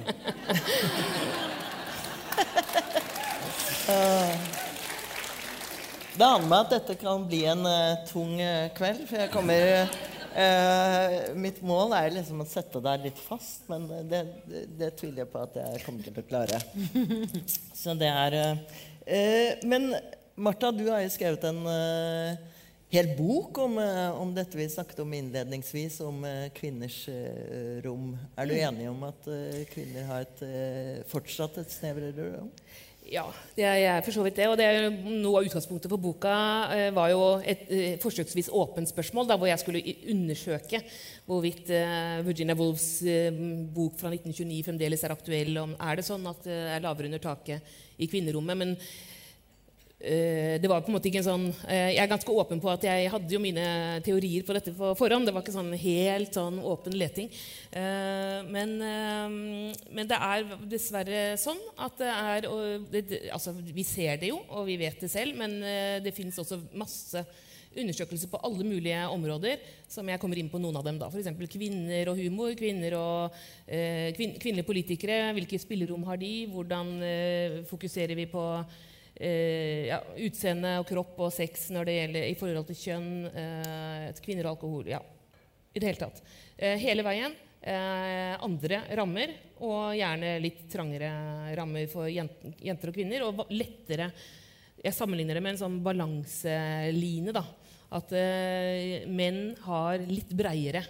Det 6.11 6.27
aner 6.27 6.47
meg 6.47 6.59
at 6.59 6.73
dette 6.75 6.95
kan 7.01 7.23
bli 7.27 7.41
en 7.49 7.65
uh, 7.65 7.99
tung 8.07 8.35
uh, 8.37 8.69
kveld. 8.77 9.03
For 9.09 9.23
jeg 9.23 9.31
kommer 9.33 9.89
eh, 10.35 11.15
Mitt 11.37 11.61
mål 11.65 11.95
er 11.97 12.13
liksom 12.15 12.43
å 12.43 12.47
sette 12.49 12.81
deg 12.83 13.07
litt 13.07 13.19
fast, 13.21 13.67
men 13.71 13.87
det, 14.09 14.21
det, 14.47 14.63
det 14.79 14.89
tviler 14.99 15.23
jeg 15.23 15.31
på 15.33 15.43
at 15.43 15.57
jeg 15.59 15.83
kommer 15.85 16.07
til 16.07 16.21
å 16.21 16.25
klare. 16.27 16.61
Så 17.81 17.95
det 17.99 18.09
er 18.09 18.37
uh, 18.37 18.79
uh, 19.05 19.67
Men 19.67 19.91
Martha, 20.35 20.71
du 20.73 20.85
har 20.89 21.03
jo 21.03 21.13
skrevet 21.13 21.43
en, 21.49 21.61
hel 22.91 23.09
bok 23.15 23.59
om, 23.63 23.77
om 24.19 24.31
dette 24.35 24.57
vi 24.57 24.65
snakket 24.71 24.99
om 25.03 25.11
innledningsvis, 25.15 25.99
om 26.03 26.23
kvinners 26.57 26.97
rom. 27.85 28.15
Er 28.39 28.49
du 28.49 28.55
enig 28.57 28.87
om 28.89 29.03
at 29.07 29.27
kvinner 29.71 30.07
har 30.09 30.25
et, 30.25 30.41
fortsatt 31.11 31.59
et 31.61 31.71
snevrere 31.71 32.31
rom? 32.33 32.49
Ja, 33.11 33.25
jeg 33.59 33.83
er 33.83 34.03
for 34.05 34.15
så 34.15 34.23
vidt 34.23 34.37
det. 34.39 34.47
Og 34.47 34.55
det 34.55 34.67
noe 35.03 35.41
av 35.41 35.47
utgangspunktet 35.49 35.91
for 35.91 35.99
boka 35.99 36.31
eh, 36.71 36.87
var 36.95 37.11
jo 37.11 37.25
et 37.43 37.65
eh, 37.67 37.97
forsøksvis 37.99 38.51
åpent 38.55 38.87
spørsmål, 38.87 39.27
da, 39.27 39.35
hvor 39.35 39.51
jeg 39.51 39.59
skulle 39.59 39.83
undersøke 40.13 40.79
hvorvidt 41.27 41.73
eh, 41.75 42.21
Virginia 42.23 42.55
Woolfs 42.55 43.01
eh, 43.03 43.27
bok 43.75 43.99
fra 43.99 44.13
1929 44.13 44.63
fremdeles 44.69 45.03
er 45.03 45.15
aktuell. 45.17 45.59
Om, 45.59 45.75
er 45.75 45.99
det 45.99 46.07
sånn 46.07 46.27
at 46.31 46.47
det 46.47 46.59
er 46.77 46.85
lavere 46.87 47.11
under 47.11 47.23
taket 47.23 47.75
i 47.99 48.07
kvinnerommet? 48.07 48.61
Men 48.63 48.77
Eh, 48.79 49.10
det 50.01 50.69
var 50.69 50.81
på 50.81 50.89
en 50.89 50.95
måte 50.95 51.09
ikke 51.11 51.19
en 51.21 51.27
sånn 51.27 51.43
eh, 51.69 51.91
Jeg 51.93 52.01
er 52.01 52.09
ganske 52.09 52.33
åpen 52.33 52.61
på 52.63 52.71
at 52.71 52.85
jeg 52.87 53.09
hadde 53.13 53.35
jo 53.35 53.41
mine 53.43 53.65
teorier 54.05 54.45
på 54.47 54.55
dette 54.57 54.73
på 54.73 54.93
forhånd. 54.97 55.27
Det 55.29 55.33
var 55.35 55.45
ikke 55.45 55.53
sånn 55.53 55.69
helt 55.77 56.37
sånn 56.37 56.57
åpen 56.71 56.97
leting. 56.97 57.29
Eh, 57.69 58.39
men, 58.49 58.73
eh, 58.81 59.37
men 59.93 60.09
det 60.09 60.17
er 60.17 60.49
dessverre 60.71 61.21
sånn 61.41 61.61
at 61.77 62.01
det 62.01 62.09
er 62.09 62.49
det, 62.91 63.21
altså, 63.29 63.53
Vi 63.53 63.85
ser 63.85 64.17
det 64.21 64.31
jo, 64.33 64.41
og 64.49 64.65
vi 64.69 64.79
vet 64.81 64.99
det 65.01 65.11
selv, 65.13 65.37
men 65.37 65.61
eh, 65.61 66.01
det 66.03 66.15
finnes 66.17 66.39
også 66.41 66.59
masse 66.73 67.25
undersøkelser 67.71 68.27
på 68.27 68.39
alle 68.43 68.65
mulige 68.67 68.99
områder, 69.07 69.61
som 69.87 70.07
jeg 70.09 70.19
kommer 70.19 70.39
inn 70.39 70.49
på 70.51 70.59
noen 70.59 70.75
av 70.79 70.85
dem. 70.85 70.99
da, 70.99 71.07
F.eks. 71.07 71.29
kvinner 71.53 72.11
og 72.11 72.19
humor, 72.19 72.51
kvinner 72.59 72.97
og 72.97 73.41
eh, 73.67 74.11
kvin 74.17 74.35
kvinnelige 74.41 74.67
politikere. 74.67 75.19
Hvilke 75.37 75.59
spillerom 75.61 76.03
har 76.09 76.19
de? 76.19 76.33
Hvordan 76.51 76.95
eh, 77.05 77.59
fokuserer 77.69 78.17
vi 78.17 78.27
på 78.31 78.43
eh, 79.21 79.87
ja, 79.91 80.01
utseende 80.25 80.75
og 80.81 80.87
kropp 80.89 81.19
og 81.27 81.31
sex 81.35 81.69
når 81.73 81.87
det 81.87 81.95
gjelder 81.97 82.27
i 82.27 82.35
forhold 82.39 82.67
til 82.69 82.79
kjønn, 82.81 83.11
eh, 83.29 84.09
kvinner 84.25 84.49
og 84.49 84.55
alkohol. 84.55 84.91
Ja, 84.91 85.01
i 85.71 85.79
det 85.79 85.87
hele 85.91 86.01
tatt. 86.01 86.21
Eh, 86.57 86.77
hele 86.81 87.05
veien. 87.05 87.37
Eh, 87.61 88.33
andre 88.41 88.81
rammer, 88.97 89.35
og 89.61 89.93
gjerne 89.93 90.33
litt 90.41 90.63
trangere 90.71 91.11
rammer 91.57 91.85
for 91.91 92.09
jent, 92.09 92.47
jenter 92.57 92.89
og 92.89 92.97
kvinner. 92.97 93.27
Og 93.27 93.43
lettere 93.53 94.11
Jeg 94.81 94.97
sammenligner 94.97 95.37
det 95.37 95.43
med 95.45 95.53
en 95.53 95.59
sånn 95.61 95.83
balanseline. 95.85 97.31
da, 97.31 97.43
At 97.93 98.11
eh, 98.17 99.05
menn 99.05 99.55
har 99.61 99.99
litt 99.99 100.31
breiere 100.33 100.81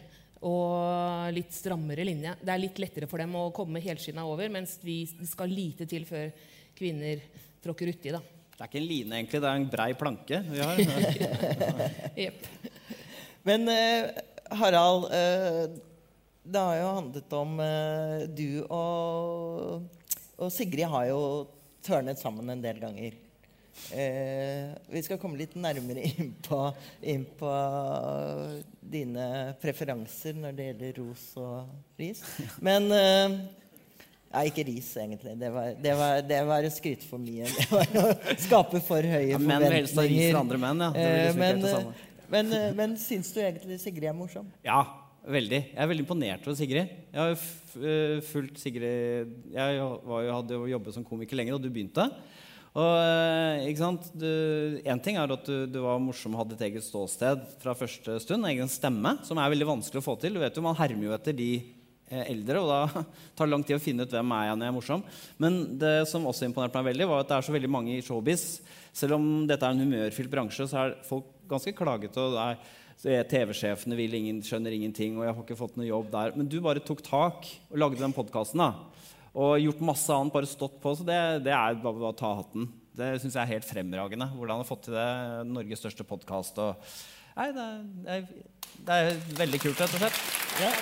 og 0.47 1.27
litt 1.35 1.51
strammere 1.51 2.05
linje. 2.07 2.37
Det 2.39 2.53
er 2.53 2.61
litt 2.63 2.79
lettere 2.79 3.09
for 3.09 3.19
dem 3.19 3.35
å 3.35 3.51
komme 3.51 3.83
helskinna 3.83 4.23
over, 4.25 4.47
mens 4.49 4.79
vi 4.81 5.03
skal 5.27 5.51
lite 5.51 5.85
til 5.85 6.07
før 6.07 6.31
kvinner 6.77 7.19
tråkker 7.63 7.91
uti. 7.93 8.13
da. 8.13 8.21
Det 8.21 8.65
er 8.65 8.69
ikke 8.69 8.81
en 8.81 8.89
line, 8.89 9.15
egentlig. 9.17 9.41
Det 9.41 9.49
er 9.49 9.61
en 9.61 9.69
brei 9.71 9.91
planke 9.97 10.41
vi 10.49 10.59
har. 10.61 10.81
yep. 12.25 12.45
Men 13.47 13.65
eh, 13.73 14.11
Harald, 14.59 15.07
eh, 15.17 15.79
det 16.43 16.61
har 16.61 16.77
jo 16.77 16.91
handlet 16.97 17.33
om 17.37 17.59
eh, 17.63 18.27
Du 18.29 18.61
og, 18.67 20.05
og 20.37 20.53
Sigrid 20.53 20.89
har 20.93 21.09
jo 21.09 21.21
tørnet 21.85 22.21
sammen 22.21 22.53
en 22.53 22.61
del 22.61 22.81
ganger. 22.81 23.17
Eh, 23.89 24.69
vi 24.91 25.01
skal 25.01 25.17
komme 25.21 25.39
litt 25.39 25.55
nærmere 25.57 26.03
inn 26.11 26.33
på, 26.45 26.59
inn 27.01 27.23
på 27.39 27.51
dine 28.93 29.25
preferanser 29.61 30.37
når 30.37 30.57
det 30.57 30.67
gjelder 30.69 30.99
ros 31.01 31.25
og 31.41 31.97
ris. 31.99 32.21
Men 32.61 32.91
eh, 32.93 33.39
Nei, 34.31 34.45
ikke 34.47 34.63
ris, 34.63 34.89
egentlig. 34.95 35.33
Det 35.41 35.49
var, 35.51 35.73
det 35.83 35.93
var, 35.99 36.21
det 36.23 36.37
var 36.47 36.63
å 36.63 36.71
skryte 36.71 37.07
for 37.09 37.19
mye. 37.19 37.49
Det 37.51 37.67
var 37.67 37.91
å 37.99 38.35
skape 38.39 38.79
for 38.87 39.03
høye 39.03 39.33
Ja, 39.33 39.39
menn 39.43 39.65
vil 39.65 39.75
helst 39.81 39.97
ha 39.99 40.05
ris 40.07 40.29
fra 40.31 40.39
andre 40.45 40.59
menn, 40.61 40.83
ja. 40.85 40.91
Det 40.95 41.03
blir 41.03 41.11
Eh, 41.11 41.21
liksom 41.27 41.35
ikke 41.35 41.41
men, 41.41 41.51
helt 41.51 41.65
det 41.65 41.73
samme. 41.75 41.93
eh, 41.93 42.31
men, 42.31 42.53
eh, 42.55 42.67
men 42.79 42.93
syns 43.01 43.31
du 43.35 43.39
egentlig 43.43 43.79
Sigrid 43.83 44.07
er 44.07 44.15
morsom? 44.15 44.47
Ja, 44.63 44.79
veldig. 45.27 45.59
Jeg 45.73 45.81
er 45.83 45.89
veldig 45.91 46.05
imponert 46.05 46.47
over 46.47 46.55
Sigrid. 46.55 46.93
Jeg 47.11 47.19
har 47.19 48.21
fulgt 48.31 48.59
Sigrid 48.63 49.33
Jeg 49.51 49.81
var 50.07 50.23
jo, 50.23 50.31
hadde 50.37 50.55
jo 50.55 50.69
jobbet 50.77 50.95
som 50.95 51.03
komiker 51.07 51.35
lenger, 51.39 51.57
da 51.59 51.67
du 51.67 51.73
begynte. 51.75 52.07
Og 52.71 53.67
ikke 53.67 53.81
sant? 53.83 54.05
Én 54.15 54.93
en 54.93 54.99
ting 55.03 55.17
er 55.19 55.27
at 55.35 55.43
du, 55.43 55.65
du 55.67 55.81
var 55.83 55.99
morsom 55.99 56.37
og 56.37 56.45
hadde 56.45 56.55
et 56.55 56.65
eget 56.69 56.85
ståsted 56.87 57.43
fra 57.59 57.75
første 57.75 58.15
stund. 58.23 58.45
En 58.45 58.53
egen 58.53 58.71
stemme, 58.71 59.17
som 59.27 59.39
er 59.43 59.51
veldig 59.51 59.67
vanskelig 59.73 59.99
å 59.99 60.05
få 60.07 60.15
til. 60.23 60.39
Du 60.39 60.39
vet 60.39 60.55
jo, 60.55 60.63
Man 60.63 60.79
hermer 60.79 61.09
jo 61.09 61.15
etter 61.17 61.35
de 61.35 61.51
eldre, 62.11 62.61
og 62.61 62.69
da 62.71 63.05
tar 63.35 63.47
det 63.47 63.53
lang 63.53 63.65
tid 63.67 63.77
å 63.77 63.83
finne 63.83 64.05
ut 64.05 64.13
hvem 64.13 64.35
er 64.37 64.49
jeg 64.49 64.59
når 64.59 64.67
jeg 64.67 64.73
er 64.73 64.77
morsom. 64.77 65.05
Men 65.41 65.61
det 65.81 65.95
som 66.11 66.27
også 66.29 66.47
imponerte 66.47 66.77
meg 66.79 66.91
veldig, 66.91 67.09
var 67.09 67.23
at 67.23 67.31
det 67.31 67.39
er 67.39 67.47
så 67.47 67.55
veldig 67.55 67.71
mange 67.71 67.95
i 67.95 68.03
showbiz. 68.05 68.45
Selv 68.91 69.17
om 69.17 69.31
dette 69.49 69.65
er 69.65 69.75
en 69.75 69.85
humørfylt 69.85 70.31
bransje, 70.31 70.67
så 70.67 70.85
er 70.85 70.99
folk 71.07 71.31
ganske 71.51 71.75
klagete. 71.77 72.19
og 72.19 72.35
det 72.37 72.45
er 72.45 72.77
er 73.09 73.25
TV-sjefene 73.25 73.97
vil 73.97 74.13
ingen, 74.13 74.41
skjønner 74.45 74.75
ingenting, 74.75 75.15
og 75.17 75.25
jeg 75.25 75.33
har 75.33 75.45
ikke 75.45 75.57
fått 75.57 75.77
noe 75.79 75.87
jobb 75.87 76.11
der. 76.13 76.35
Men 76.37 76.49
du 76.49 76.59
bare 76.61 76.83
tok 76.85 77.01
tak 77.05 77.47
og 77.71 77.79
lagde 77.79 78.01
den 78.01 78.13
podkasten. 78.13 78.61
Og 79.31 79.55
gjort 79.63 79.81
masse 79.87 80.13
annet, 80.13 80.33
bare 80.33 80.49
stått 80.49 80.77
på. 80.83 80.93
Så 80.97 81.07
det, 81.07 81.17
det 81.47 81.55
er 81.55 81.79
bare 81.81 82.11
å 82.11 82.17
ta 82.17 82.33
hatten. 82.37 82.69
Det 82.93 83.13
syns 83.23 83.37
jeg 83.37 83.41
er 83.41 83.53
helt 83.55 83.67
fremragende. 83.67 84.29
Hvordan 84.35 84.59
han 84.59 84.65
har 84.65 84.69
fått 84.69 84.85
til 84.89 84.97
det. 84.97 85.09
Norges 85.49 85.81
største 85.81 86.05
podkast. 86.07 86.61
Nei, 87.37 87.47
det 87.55 87.63
er, 87.63 87.79
det, 88.03 88.19
er, 88.19 88.75
det 88.85 88.99
er 88.99 89.23
veldig 89.39 89.63
kult, 89.63 89.81
rett 89.81 89.97
og 89.97 90.03
slett. 90.03 90.21
Ja. 90.61 90.75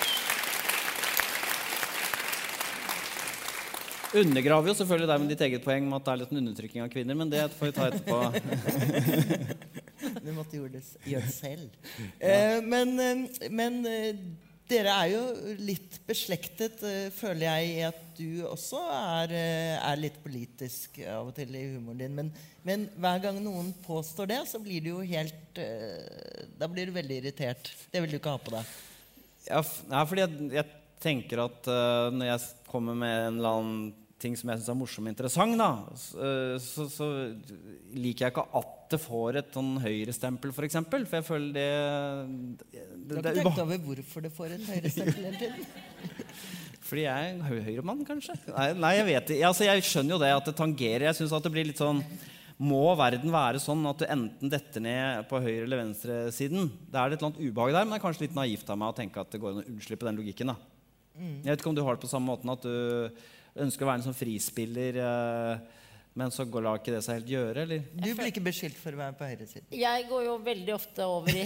Undergraver 4.10 4.72
jo 4.72 4.74
selvfølgelig 4.74 5.06
deg 5.06 5.20
med 5.22 5.28
ditt 5.30 5.42
eget 5.46 5.62
poeng 5.62 5.84
med 5.86 6.00
at 6.00 6.06
det 6.06 6.12
er 6.12 6.20
litt 6.24 6.32
en 6.34 6.40
undertrykking 6.40 6.82
av 6.82 6.90
kvinner, 6.90 7.18
men 7.18 7.30
det 7.30 7.44
får 7.54 7.70
vi 7.70 7.76
ta 7.76 7.90
etterpå. 7.90 8.18
Du 10.00 10.30
måtte 10.32 10.56
gjøre 10.56 10.78
det, 10.78 10.84
gjøre 11.08 11.26
det 11.26 11.34
selv. 11.34 11.90
Eh, 12.18 12.58
men 12.64 12.94
eh, 13.00 13.50
men 13.52 13.80
eh, 13.88 14.20
dere 14.70 14.94
er 14.94 15.10
jo 15.12 15.54
litt 15.60 15.98
beslektet, 16.06 16.80
eh, 16.86 17.08
føler 17.12 17.46
jeg, 17.46 17.70
i 17.70 17.84
at 17.88 18.00
du 18.16 18.46
også 18.48 18.80
er, 18.94 19.34
er 19.76 20.00
litt 20.00 20.20
politisk 20.24 21.00
av 21.04 21.30
og 21.30 21.34
til 21.36 21.52
i 21.56 21.66
humoren 21.74 22.00
din. 22.00 22.16
Men, 22.16 22.32
men 22.66 22.86
hver 22.96 23.24
gang 23.26 23.40
noen 23.44 23.72
påstår 23.84 24.30
det, 24.32 24.40
så 24.50 24.60
blir 24.62 24.84
du 24.84 24.92
jo 24.92 25.00
helt 25.04 25.60
Da 26.60 26.68
blir 26.70 26.88
du 26.88 26.94
veldig 26.94 27.20
irritert. 27.22 27.72
Det 27.92 28.02
vil 28.02 28.12
du 28.12 28.18
ikke 28.20 28.36
ha 28.36 28.40
på 28.40 28.54
deg. 28.54 28.76
Ja, 29.48 29.62
fordi 29.64 30.22
jeg, 30.22 30.50
jeg 30.60 30.66
tenker 31.00 31.46
at 31.48 31.70
når 32.12 32.34
jeg 32.34 32.44
kommer 32.70 32.96
med 32.98 33.16
en 33.26 33.40
eller 33.40 33.58
annen 33.60 33.90
ting 34.20 34.36
som 34.36 34.50
jeg 34.52 34.60
syns 34.60 34.68
er 34.68 34.76
morsom 34.76 35.06
og 35.08 35.12
interessant, 35.14 35.56
da, 35.56 35.68
øh, 36.20 36.56
så, 36.60 36.86
så 36.92 37.06
liker 37.96 38.26
jeg 38.26 38.34
ikke 38.34 38.44
at 38.60 38.74
det 38.92 38.98
får 39.00 39.38
et 39.40 39.54
sånn 39.56 39.70
høyrestempel, 39.80 40.50
f.eks. 40.52 40.56
For, 40.58 40.66
eksempel, 40.68 41.06
for 41.08 41.20
jeg 41.20 41.26
føler 41.28 41.54
det 41.54 41.68
det, 42.74 42.82
det, 42.82 43.14
har 43.16 43.22
det, 43.24 43.32
ikke 43.32 43.44
tenkt 43.46 43.62
over 43.64 43.84
hvorfor 43.86 44.26
det 44.26 44.32
får 44.34 44.56
et 44.56 44.66
høyrestempel 44.68 45.28
hele 45.30 45.40
tiden? 45.40 46.10
Fordi 46.90 47.04
jeg 47.04 47.30
er 47.30 47.44
høy- 47.46 47.62
høyremann, 47.68 48.02
kanskje? 48.08 48.34
Nei, 48.50 48.66
nei 48.82 48.90
jeg 48.96 49.06
vet 49.06 49.32
ikke. 49.36 49.46
Altså, 49.46 49.66
jeg 49.68 49.86
skjønner 49.86 50.16
jo 50.16 50.20
det 50.24 50.30
at 50.34 50.48
det 50.50 50.54
tangerer. 50.58 51.04
Jeg 51.06 51.18
synes 51.20 51.34
at 51.36 51.44
det 51.46 51.52
blir 51.54 51.68
litt 51.68 51.78
sånn 51.78 52.00
Må 52.60 52.80
verden 52.98 53.30
være 53.32 53.60
sånn 53.62 53.84
at 53.88 54.02
du 54.02 54.08
enten 54.10 54.50
detter 54.52 54.82
ned 54.84 55.22
på 55.30 55.38
høyre- 55.40 55.68
eller 55.68 55.84
venstresiden? 55.84 56.66
Det 56.90 56.98
er 56.98 57.14
et 57.14 57.20
eller 57.20 57.30
annet 57.30 57.40
ubehag 57.46 57.76
der, 57.76 57.86
men 57.86 57.94
det 57.94 58.00
er 58.00 58.04
kanskje 58.08 58.26
litt 58.26 58.36
naivt 58.36 58.72
av 58.74 58.80
meg 58.82 58.90
å 58.90 58.96
tenke 58.98 59.22
at 59.22 59.30
det 59.30 59.40
går 59.40 59.54
an 59.54 59.62
å 59.62 59.68
unnslippe 59.70 60.08
den 60.08 60.18
logikken. 60.18 60.50
da. 60.50 60.79
Jeg 61.20 61.52
vet 61.52 61.60
ikke 61.60 61.70
om 61.72 61.76
du 61.78 61.84
har 61.86 61.98
det 61.98 62.02
på 62.04 62.10
samme 62.10 62.30
måten 62.32 62.50
at 62.52 62.64
du 62.64 63.60
ønsker 63.60 63.84
å 63.84 63.90
være 63.90 64.00
en 64.00 64.06
sånn 64.08 64.16
frispiller, 64.16 64.96
eh, 65.04 65.78
men 66.18 66.32
så 66.34 66.42
går 66.48 66.64
lar 66.66 66.80
ikke 66.80 66.94
det 66.96 67.02
seg 67.06 67.20
helt 67.20 67.30
gjøre, 67.30 67.62
eller? 67.66 67.84
Du 67.94 68.08
blir 68.18 68.30
ikke 68.32 68.42
beskyldt 68.42 68.78
for 68.80 68.96
å 68.96 68.98
være 68.98 69.14
på 69.18 69.28
høyresiden. 69.30 69.68
Jeg 69.78 70.06
går 70.10 70.24
jo 70.26 70.32
veldig 70.46 70.72
ofte 70.74 71.06
over 71.06 71.36
i 71.38 71.44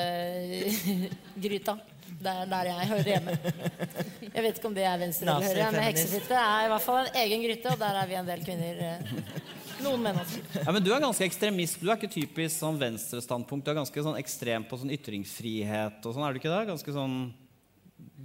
heksefittegryta. 0.00 1.76
Det 2.20 2.28
er 2.32 2.48
der 2.50 2.64
jeg 2.70 2.88
hører 2.90 3.08
hjemme. 3.14 3.34
Jeg 4.30 4.42
vet 4.44 4.58
ikke 4.58 4.68
om 4.70 4.74
det 4.76 4.84
er 4.88 4.98
venstre 5.00 5.26
eller 5.30 5.46
høyre, 5.46 5.68
men 5.72 5.84
heksefitte 5.86 6.36
er 6.40 6.66
i 6.66 6.70
hvert 6.72 6.84
fall 6.84 6.98
en 7.04 7.18
egen 7.22 7.40
gryte, 7.44 7.68
og 7.72 7.78
der 7.80 7.94
er 8.00 8.06
vi 8.10 8.16
en 8.18 8.28
del 8.28 8.40
kvinner. 8.44 8.74
eh, 8.88 8.98
Noen 9.80 10.02
menn 10.04 10.18
også. 10.20 10.38
Ja, 10.60 10.70
men 10.76 10.82
Du 10.84 10.90
er 10.92 11.00
ganske 11.00 11.24
ekstremist. 11.24 11.78
Du 11.80 11.86
er 11.88 11.96
ikke 11.96 12.10
typisk 12.12 12.54
sånn 12.60 12.76
venstrestandpunkt. 12.80 13.64
Du 13.64 13.70
er 13.72 13.78
ganske 13.80 14.00
sånn 14.04 14.18
ekstrem 14.20 14.62
på 14.68 14.76
sånn 14.82 14.92
ytringsfrihet 14.96 15.98
og 16.04 16.10
sånn, 16.16 16.24
er 16.26 16.30
du 16.34 16.38
ikke 16.42 16.52
det? 16.52 16.64
Ganske 16.72 16.90
sånn 16.96 17.14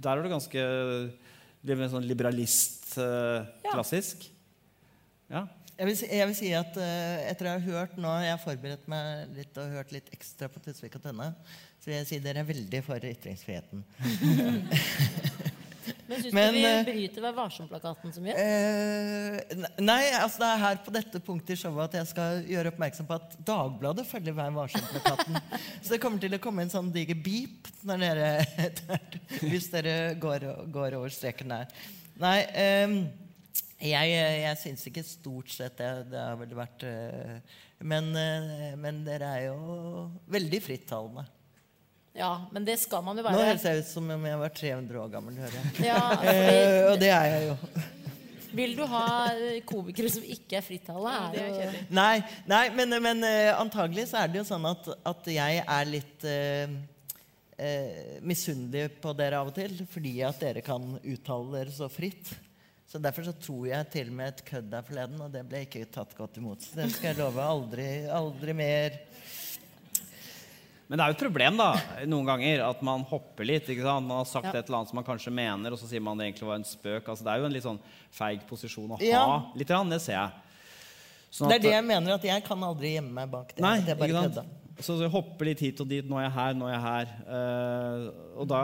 Der 0.02 0.16
er 0.18 0.24
du 0.24 0.32
ganske 0.32 0.64
sånn 1.92 2.06
liberalist, 2.06 2.96
eh, 2.98 3.46
Ja. 3.64 3.72
klassisk. 3.72 4.28
Ja. 5.30 5.46
Jeg 5.76 5.86
vil, 5.86 5.96
si, 5.96 6.06
jeg 6.08 6.26
vil 6.30 6.36
si 6.38 6.50
at 6.56 6.76
uh, 6.80 7.28
etter 7.28 7.50
å 7.50 7.50
ha 7.52 7.60
hørt 7.60 7.98
nå 8.00 8.08
Jeg 8.24 8.30
har 8.32 8.38
forberedt 8.40 8.86
meg 8.88 9.34
litt 9.36 9.58
og 9.60 9.74
hørt 9.74 9.90
litt 9.92 10.08
ekstra 10.14 10.48
på 10.48 10.62
Tusvik 10.64 10.94
og 10.96 11.02
Tønne. 11.04 11.34
Så 11.82 11.90
vil 11.90 11.98
jeg 11.98 12.08
si 12.08 12.20
dere 12.24 12.40
er 12.40 12.48
veldig 12.48 12.80
for 12.86 12.96
ytringsfriheten. 13.10 13.84
Men 16.06 16.22
syns 16.22 16.32
du 16.32 16.56
vi 16.56 16.62
eh, 16.68 16.84
bryter 16.86 17.24
Vær 17.24 17.34
varsom-plakaten 17.36 18.14
så 18.14 18.22
mye? 18.22 18.36
Eh, 18.38 19.66
nei, 19.82 20.00
altså 20.20 20.42
det 20.42 20.50
er 20.52 20.62
her 20.62 20.80
på 20.86 20.94
dette 20.94 21.20
punktet 21.26 21.56
i 21.56 21.60
showet 21.60 21.90
at 21.90 21.98
jeg 22.00 22.10
skal 22.12 22.46
gjøre 22.50 22.72
oppmerksom 22.74 23.08
på 23.08 23.18
at 23.18 23.36
Dagbladet 23.48 24.06
følger 24.08 24.36
Vær 24.36 24.54
varsom-plakaten. 24.56 25.38
Så 25.82 25.94
det 25.94 26.00
kommer 26.02 26.22
til 26.22 26.38
å 26.38 26.42
komme 26.42 26.66
en 26.66 26.72
sånn 26.72 26.92
diger 26.94 27.18
beep 27.18 27.70
når 27.86 28.02
dere, 28.06 28.32
hvis 29.42 29.70
dere 29.74 29.96
går, 30.22 30.48
går 30.74 30.98
over 30.98 31.12
streken 31.14 31.54
der. 31.54 31.78
Nei, 32.22 32.40
ehm, 32.56 32.98
Jeg, 33.76 34.08
jeg 34.08 34.56
syns 34.56 34.86
ikke 34.88 35.02
stort 35.04 35.50
sett 35.52 35.76
det. 35.76 35.90
Det 36.08 36.20
har 36.22 36.38
vel 36.40 36.54
vært 36.56 36.84
eh, 36.88 37.56
men, 37.84 38.08
eh, 38.16 38.76
men 38.80 39.02
dere 39.04 39.32
er 39.36 39.42
jo 39.50 40.06
veldig 40.32 40.60
frittalende. 40.64 41.26
Ja, 42.16 42.30
men 42.52 42.64
det 42.64 42.78
skal 42.80 43.02
man 43.04 43.18
jo 43.18 43.22
Nå 43.26 43.28
være. 43.28 43.44
høres 43.50 43.64
jeg 43.68 43.82
ut 43.82 43.90
som 43.90 44.08
om 44.14 44.24
jeg 44.24 44.38
var 44.40 44.48
300 44.56 45.00
år 45.02 45.10
gammel. 45.12 45.36
hører 45.36 45.58
jeg. 45.58 45.84
Ja, 45.84 46.00
Eh, 46.16 46.16
fordi, 46.16 46.88
og 46.92 46.98
det 47.02 47.10
er 47.12 47.26
jeg 47.34 47.48
jo. 47.50 47.56
vil 48.56 48.74
du 48.78 48.84
ha 48.88 49.04
eh, 49.34 49.58
komikere 49.68 50.08
som 50.14 50.22
ikke 50.24 50.56
er 50.56 50.64
frittalende? 50.64 51.44
Jo- 51.44 51.84
Nei, 51.98 52.22
nei 52.48 52.62
men, 52.72 52.96
men 53.04 53.20
eh, 53.28 53.52
antagelig 53.60 54.08
så 54.14 54.22
er 54.22 54.32
det 54.32 54.40
jo 54.40 54.46
sånn 54.48 54.64
at, 54.70 54.88
at 55.12 55.28
jeg 55.34 55.60
er 55.66 55.84
litt 55.92 56.24
eh, 56.24 56.72
eh, 57.58 58.16
misunnelig 58.24 58.88
på 59.02 59.12
dere 59.18 59.42
av 59.42 59.52
og 59.52 59.56
til. 59.60 59.76
Fordi 59.92 60.14
at 60.24 60.40
dere 60.40 60.64
kan 60.64 60.96
uttale 61.02 61.52
dere 61.58 61.74
så 61.76 61.90
fritt. 61.92 62.32
Så 62.86 63.00
Derfor 63.02 63.26
så 63.26 63.32
tror 63.42 63.66
jeg 63.68 63.90
til 63.92 64.08
og 64.12 64.16
med 64.22 64.28
et 64.30 64.44
kødd 64.46 64.68
der 64.72 64.84
forleden, 64.86 65.20
og 65.20 65.32
det 65.34 65.42
ble 65.50 65.64
ikke 65.66 65.84
tatt 65.92 66.12
godt 66.16 66.36
imot. 66.40 66.62
Så 66.64 66.78
det 66.78 66.88
skal 66.94 67.10
jeg 67.12 67.18
love. 67.20 67.42
Aldri, 67.44 67.88
aldri 68.08 68.54
mer. 68.56 68.96
Men 70.86 70.98
det 70.98 71.02
er 71.02 71.10
jo 71.10 71.16
et 71.16 71.22
problem 71.24 71.56
da, 71.58 71.68
noen 72.06 72.28
ganger 72.28 72.60
at 72.68 72.82
man 72.86 73.02
hopper 73.10 73.48
litt. 73.48 73.66
ikke 73.66 73.82
sant? 73.82 74.06
Man 74.06 74.20
har 74.20 74.28
sagt 74.30 74.46
Ja. 74.46 74.52
et 74.60 74.68
eller 74.68 74.78
annet 74.78 74.92
som 74.92 75.00
man 75.00 75.06
kanskje 75.06 75.32
mener, 75.34 75.72
og 75.74 75.78
så 75.80 75.88
sier 75.90 76.00
man 76.00 76.18
det 76.18 76.28
egentlig 76.28 76.46
var 76.46 76.60
en 76.60 76.68
spøk. 76.68 77.08
Altså, 77.08 77.24
det 77.26 77.32
er 77.32 77.40
jo 77.42 77.48
en 77.48 77.56
litt 77.56 77.66
sånn 77.66 77.80
feig 78.14 78.44
posisjon 78.46 78.92
å 78.94 78.98
ha. 79.00 79.02
Ja. 79.02 79.24
litt, 79.56 79.66
grann, 79.66 79.90
det 79.90 80.00
ser 80.00 80.14
jeg. 80.14 80.30
Sånn 81.30 81.50
Det 81.50 81.56
er 81.58 81.64
det 81.66 81.74
jeg 81.74 81.84
mener, 81.84 82.14
at 82.14 82.22
jeg 82.22 82.44
kan 82.46 82.62
aldri 82.62 82.94
gjemme 82.94 83.12
meg 83.12 83.30
bak 83.30 83.50
det. 83.56 83.64
Nei, 83.64 83.80
det 83.80 83.96
er 83.96 83.98
bare 83.98 84.14
kødda. 84.14 84.44
sant? 84.46 84.62
Så 84.78 84.98
jeg 85.00 85.08
hopper 85.08 85.48
litt 85.48 85.60
hit 85.64 85.80
og 85.80 85.88
dit. 85.88 86.04
Nå 86.04 86.18
er 86.20 86.26
jeg 86.26 86.34
her, 86.36 86.54
nå 86.54 86.66
er 86.68 86.74
jeg 86.74 86.84
her. 86.84 87.12
Eh, 87.36 88.06
og 88.36 88.46
da 88.50 88.60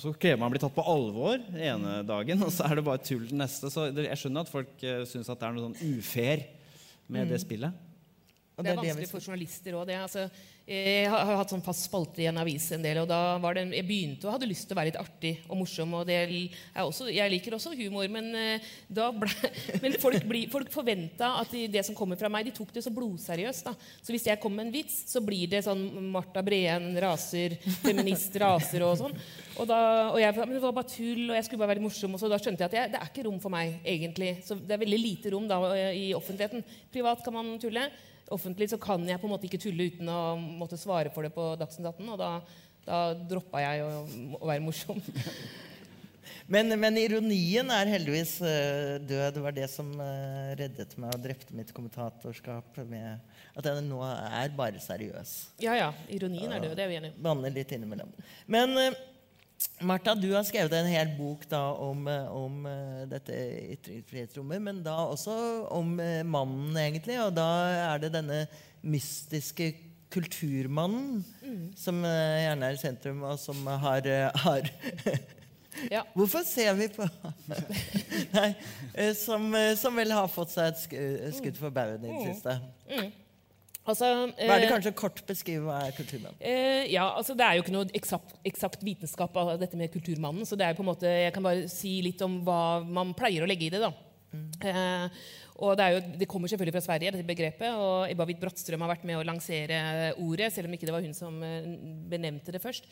så 0.00 0.12
krever 0.16 0.40
man 0.40 0.48
å 0.48 0.54
bli 0.54 0.62
tatt 0.64 0.74
på 0.74 0.84
alvor 0.88 1.36
den 1.36 1.60
ene 1.60 1.98
dagen, 2.08 2.42
og 2.42 2.50
så 2.50 2.64
er 2.70 2.80
det 2.80 2.84
bare 2.86 3.02
tull 3.04 3.26
den 3.28 3.42
neste. 3.44 3.68
Så 3.70 3.90
jeg 3.92 4.18
skjønner 4.18 4.46
at 4.46 4.52
folk 4.52 4.72
uh, 4.82 5.02
syns 5.08 5.28
at 5.28 5.38
det 5.38 5.48
er 5.48 5.56
noe 5.56 5.68
sånn 5.68 5.98
ufair 5.98 6.46
med 7.12 7.28
det 7.28 7.42
spillet. 7.44 7.76
Det 8.62 8.70
er 8.72 8.80
vanskelig 8.80 9.10
for 9.10 9.24
journalister 9.24 9.76
òg. 9.76 9.92
Altså, 9.96 10.26
jeg 10.62 11.08
har 11.10 11.26
hatt 11.40 11.50
sånn 11.50 11.62
fast 11.64 11.88
spalte 11.88 12.22
i 12.22 12.28
en 12.30 12.38
avis 12.38 12.68
en 12.76 12.84
del, 12.84 13.00
og 13.02 13.08
da 13.10 13.36
var 13.42 13.56
det 13.58 13.64
jeg 13.74 13.86
begynte 13.88 14.28
og 14.28 14.36
hadde 14.36 14.46
lyst 14.46 14.68
til 14.68 14.76
å 14.76 14.78
være 14.78 14.92
litt 14.92 14.98
artig 15.00 15.32
og 15.50 15.58
morsom. 15.58 15.94
og 15.98 16.06
også, 16.86 17.08
Jeg 17.12 17.30
liker 17.32 17.56
også 17.56 17.72
humor, 17.74 18.06
men, 18.08 18.28
eh, 18.38 18.60
ble, 18.88 19.28
men 19.82 19.96
folk, 19.98 20.22
blir- 20.30 20.48
folk 20.52 20.70
forventa 20.70 21.32
at 21.40 21.50
de, 21.50 21.66
det 21.66 21.82
som 21.84 21.96
kommer 21.98 22.16
fra 22.16 22.30
meg, 22.30 22.46
de 22.46 22.54
tok 22.54 22.70
det 22.72 22.84
så 22.84 22.92
blodseriøst. 22.94 23.64
da. 23.64 23.74
Så 24.02 24.14
hvis 24.14 24.26
jeg 24.30 24.38
kom 24.40 24.54
med 24.54 24.66
en 24.68 24.72
vits, 24.72 25.02
så 25.10 25.20
blir 25.20 25.50
det 25.50 25.64
sånn 25.66 25.82
Marta 26.12 26.42
Breen 26.46 26.94
raser, 27.02 27.58
feminist 27.82 28.38
raser 28.38 28.86
og 28.86 28.96
sånn. 29.02 29.18
Og, 29.58 29.66
da, 29.66 29.80
og 30.14 30.20
jeg, 30.22 30.36
men 30.38 30.54
det 30.54 30.62
var 30.62 30.72
bare 30.78 30.88
tull, 30.94 31.26
og 31.28 31.36
jeg 31.36 31.44
skulle 31.48 31.58
bare 31.66 31.74
være 31.74 31.82
morsom. 31.84 32.14
Og 32.14 32.22
så 32.22 32.30
da 32.30 32.38
skjønte 32.38 32.62
jeg 32.62 32.70
at 32.70 32.78
jeg, 32.78 32.94
det 32.94 33.02
er 33.02 33.10
ikke 33.10 33.26
rom 33.26 33.42
for 33.42 33.50
meg, 33.52 33.80
egentlig. 33.84 34.36
Så 34.46 34.54
det 34.56 34.78
er 34.78 34.84
veldig 34.86 35.02
lite 35.02 35.34
rom 35.34 35.50
da 35.50 35.58
i 35.90 36.12
offentligheten. 36.14 36.62
Privat 36.94 37.24
kan 37.26 37.34
man 37.34 37.58
tulle. 37.58 37.90
Offentlig 38.30 38.70
så 38.70 38.78
kan 38.80 39.02
jeg 39.08 39.20
på 39.20 39.26
en 39.28 39.34
måte 39.34 39.48
ikke 39.48 39.60
tulle 39.60 39.90
uten 39.90 40.08
å 40.08 40.20
måtte 40.38 40.78
svare 40.80 41.10
for 41.12 41.26
det 41.26 41.32
på 41.34 41.52
Dagsnytt 41.60 41.90
18. 41.90 42.12
Og 42.14 42.20
da, 42.20 42.30
da 42.86 43.02
droppa 43.16 43.64
jeg 43.64 43.84
å, 43.84 43.90
å 44.38 44.48
være 44.48 44.64
morsom. 44.64 45.02
Men, 46.52 46.68
men 46.80 46.96
ironien 46.98 47.70
er 47.72 47.90
heldigvis 47.92 48.34
eh, 48.44 48.96
død. 49.00 49.36
Det 49.36 49.42
var 49.44 49.54
det 49.56 49.68
som 49.70 49.88
eh, 50.02 50.50
reddet 50.58 50.96
meg 51.00 51.14
og 51.14 51.22
drepte 51.22 51.54
mitt 51.56 51.70
kommentatorskap. 51.72 52.80
Med 52.88 53.22
at 53.56 53.68
jeg 53.68 53.84
nå 53.86 54.00
er 54.04 54.52
bare 54.56 54.82
seriøs. 54.82 55.32
Ja 55.62 55.76
ja, 55.78 55.88
ironien 56.12 56.52
er 56.52 56.64
død, 56.64 56.74
det 56.78 56.84
er 56.84 56.90
vi 56.90 56.98
enige 56.98 57.14
om. 57.14 57.22
Banner 57.28 57.54
litt 57.54 57.72
innimellom. 57.76 58.12
Men 58.50 58.76
eh, 58.80 59.00
Martha, 59.82 60.14
du 60.14 60.28
har 60.34 60.44
skrevet 60.46 60.72
en 60.78 60.86
hel 60.90 61.10
bok 61.16 61.42
da 61.50 61.60
om, 61.82 62.06
eh, 62.10 62.28
om 62.34 62.66
eh, 62.70 63.02
dette 63.10 63.34
ytringsfrihetsrommet, 63.76 64.62
men 64.62 64.82
da 64.84 64.94
også 65.10 65.34
om 65.74 65.96
eh, 66.02 66.20
mannen, 66.26 66.76
egentlig. 66.78 67.18
Og 67.24 67.32
da 67.36 67.46
er 67.94 68.02
det 68.04 68.12
denne 68.14 68.44
mystiske 68.82 69.72
kulturmannen 70.12 71.22
som 71.78 72.02
eh, 72.04 72.42
gjerne 72.46 72.68
er 72.68 72.76
i 72.76 72.82
sentrum, 72.82 73.22
og 73.26 73.38
som 73.42 73.62
har, 73.66 74.06
har 74.44 74.68
Ja. 75.90 76.02
Hvorfor 76.16 76.44
ser 76.44 76.74
vi 76.76 76.86
på 76.92 77.06
Nei, 78.36 78.50
som, 79.16 79.46
som 79.80 79.96
vel 79.96 80.12
har 80.12 80.28
fått 80.28 80.52
seg 80.52 80.68
et 80.68 80.82
sku- 80.82 81.32
skudd 81.38 81.56
for 81.58 81.72
baugen 81.74 82.04
i 82.04 82.12
det 82.12 82.34
siste. 82.34 82.58
Altså, 83.82 84.06
Hva 84.38 84.46
er 84.54 84.60
det 84.62 84.68
eh, 84.68 84.70
kanskje 84.70 84.92
kort 84.94 85.20
beskrive 85.26 85.66
hva 85.66 85.80
er 85.88 85.94
kulturmannen? 85.96 86.38
Eh, 86.38 86.84
ja, 86.92 87.08
altså 87.18 87.34
Det 87.34 87.42
er 87.42 87.56
jo 87.58 87.64
ikke 87.64 87.74
noe 87.74 87.88
eksakt, 87.98 88.36
eksakt 88.46 88.84
vitenskap 88.86 89.34
av 89.42 89.56
dette 89.58 89.78
med 89.78 89.90
kulturmannen. 89.90 90.46
så 90.46 90.54
det 90.58 90.68
er 90.68 90.78
på 90.78 90.84
en 90.84 90.90
måte, 90.92 91.10
Jeg 91.10 91.34
kan 91.34 91.42
bare 91.42 91.68
si 91.68 91.96
litt 92.02 92.22
om 92.22 92.44
hva 92.46 92.84
man 92.86 93.10
pleier 93.18 93.42
å 93.42 93.50
legge 93.50 93.66
i 93.66 93.72
det. 93.74 93.82
da. 93.82 93.92
Eh, 94.62 95.08
og 95.62 95.76
det, 95.78 95.88
jo, 95.94 95.98
det 96.18 96.26
kommer 96.30 96.50
selvfølgelig 96.50 96.74
fra 96.74 96.84
Sverige, 96.88 97.12
dette 97.14 97.26
begrepet. 97.26 97.70
Og 97.78 98.10
Ebba 98.10 98.26
Witt 98.26 98.40
Brattstrøm 98.42 98.82
har 98.82 98.90
vært 98.96 99.04
med 99.06 99.20
å 99.20 99.26
lansere 99.26 99.76
ordet, 100.18 100.50
selv 100.54 100.66
om 100.66 100.74
ikke 100.74 100.88
det 100.88 100.96
var 100.96 101.04
hun 101.06 101.14
som 101.14 101.36
eh, 101.46 101.68
benevnte 102.10 102.54
det 102.54 102.62
først. 102.62 102.88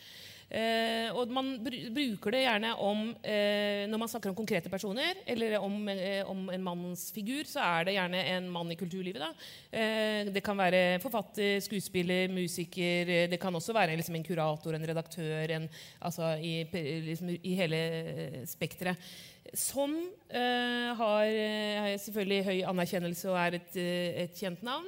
Eh, 0.51 1.07
og 1.15 1.31
man 1.31 1.53
br 1.63 1.77
bruker 1.95 2.35
det 2.35 2.41
gjerne 2.43 2.73
om 2.83 3.13
eh, 3.23 3.85
Når 3.87 4.01
man 4.03 4.09
snakker 4.11 4.33
om 4.33 4.35
konkrete 4.35 4.67
personer, 4.73 5.21
eller 5.23 5.55
om, 5.63 5.77
eh, 5.93 6.27
om 6.27 6.49
en 6.51 6.65
manns 6.67 7.05
figur, 7.15 7.47
så 7.47 7.63
er 7.63 7.87
det 7.87 7.95
gjerne 7.95 8.23
en 8.33 8.49
mann 8.51 8.73
i 8.75 8.79
kulturlivet. 8.79 9.45
Eh, 9.71 10.31
det 10.35 10.43
kan 10.43 10.59
være 10.59 10.99
forfatter, 11.03 11.61
skuespiller, 11.63 12.27
musiker. 12.35 13.31
Det 13.31 13.39
kan 13.43 13.55
også 13.55 13.75
være 13.77 13.95
liksom, 13.99 14.19
en 14.19 14.27
kurator, 14.27 14.75
en 14.75 14.89
redaktør, 14.91 15.55
en, 15.55 15.69
altså 16.03 16.33
i, 16.43 16.55
liksom, 17.07 17.31
i 17.31 17.55
hele 17.59 17.83
eh, 18.15 18.41
spekteret. 18.51 19.11
Som 19.57 19.97
eh, 20.31 20.91
har 20.99 21.27
eh, 21.27 21.97
selvfølgelig 21.99 22.45
høy 22.47 22.59
anerkjennelse 22.71 23.33
og 23.33 23.39
er 23.41 23.59
et, 23.59 23.73
eh, 23.81 24.21
et 24.27 24.37
kjent 24.39 24.63
navn 24.67 24.87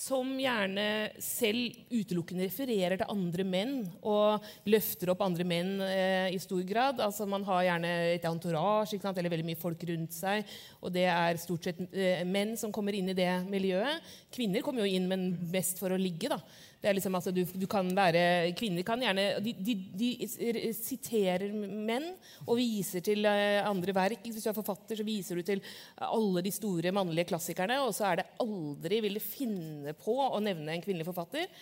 som 0.00 0.28
gjerne 0.38 0.84
selv 1.20 1.74
utelukkende 1.90 2.46
refererer 2.46 2.96
til 3.00 3.10
andre 3.12 3.44
menn 3.44 3.74
og 4.06 4.46
løfter 4.70 5.12
opp 5.12 5.24
andre 5.26 5.44
menn 5.44 5.74
eh, 5.84 6.30
i 6.32 6.38
stor 6.40 6.62
grad. 6.66 7.02
Altså 7.04 7.26
Man 7.28 7.44
har 7.48 7.66
gjerne 7.66 7.90
et 8.14 8.24
entourage 8.28 8.96
eller 9.10 9.32
veldig 9.34 9.48
mye 9.50 9.60
folk 9.60 9.84
rundt 9.90 10.16
seg, 10.16 10.48
og 10.80 10.94
det 10.94 11.04
er 11.10 11.40
stort 11.42 11.68
sett 11.68 11.82
eh, 11.92 12.24
menn 12.24 12.56
som 12.56 12.72
kommer 12.72 12.96
inn 12.96 13.12
i 13.12 13.18
det 13.18 13.30
miljøet. 13.50 14.00
Kvinner 14.32 14.64
kommer 14.64 14.86
jo 14.86 14.94
inn, 14.96 15.08
men 15.10 15.34
mest 15.52 15.82
for 15.82 15.92
å 15.92 16.00
ligge. 16.00 16.32
da. 16.32 16.40
Det 16.80 16.88
er 16.88 16.96
liksom, 16.96 17.16
altså, 17.18 17.32
du, 17.34 17.42
du 17.44 17.66
kan 17.68 17.90
være, 17.96 18.52
Kvinner 18.56 18.84
kan 18.88 19.02
gjerne 19.04 19.26
De, 19.44 19.52
de, 19.52 19.74
de 20.00 20.08
siterer 20.76 21.52
menn 21.52 22.06
og 22.46 22.56
viser 22.56 23.04
til 23.04 23.28
eh, 23.28 23.60
andre 23.68 23.94
verk. 23.96 24.24
Hvis 24.24 24.46
du 24.46 24.50
er 24.52 24.56
forfatter, 24.56 24.96
så 24.96 25.06
viser 25.06 25.36
du 25.36 25.44
til 25.44 25.60
alle 26.08 26.44
de 26.46 26.54
store 26.54 26.94
mannlige 26.96 27.28
klassikerne, 27.34 27.82
og 27.84 27.92
så 27.96 28.08
er 28.08 28.22
det 28.22 28.28
aldri 28.40 29.02
vil 29.04 29.20
du 29.20 29.24
finne 29.24 29.94
på 29.98 30.16
å 30.24 30.40
nevne 30.40 30.72
en 30.72 30.84
kvinnelig 30.84 31.08
forfatter. 31.10 31.52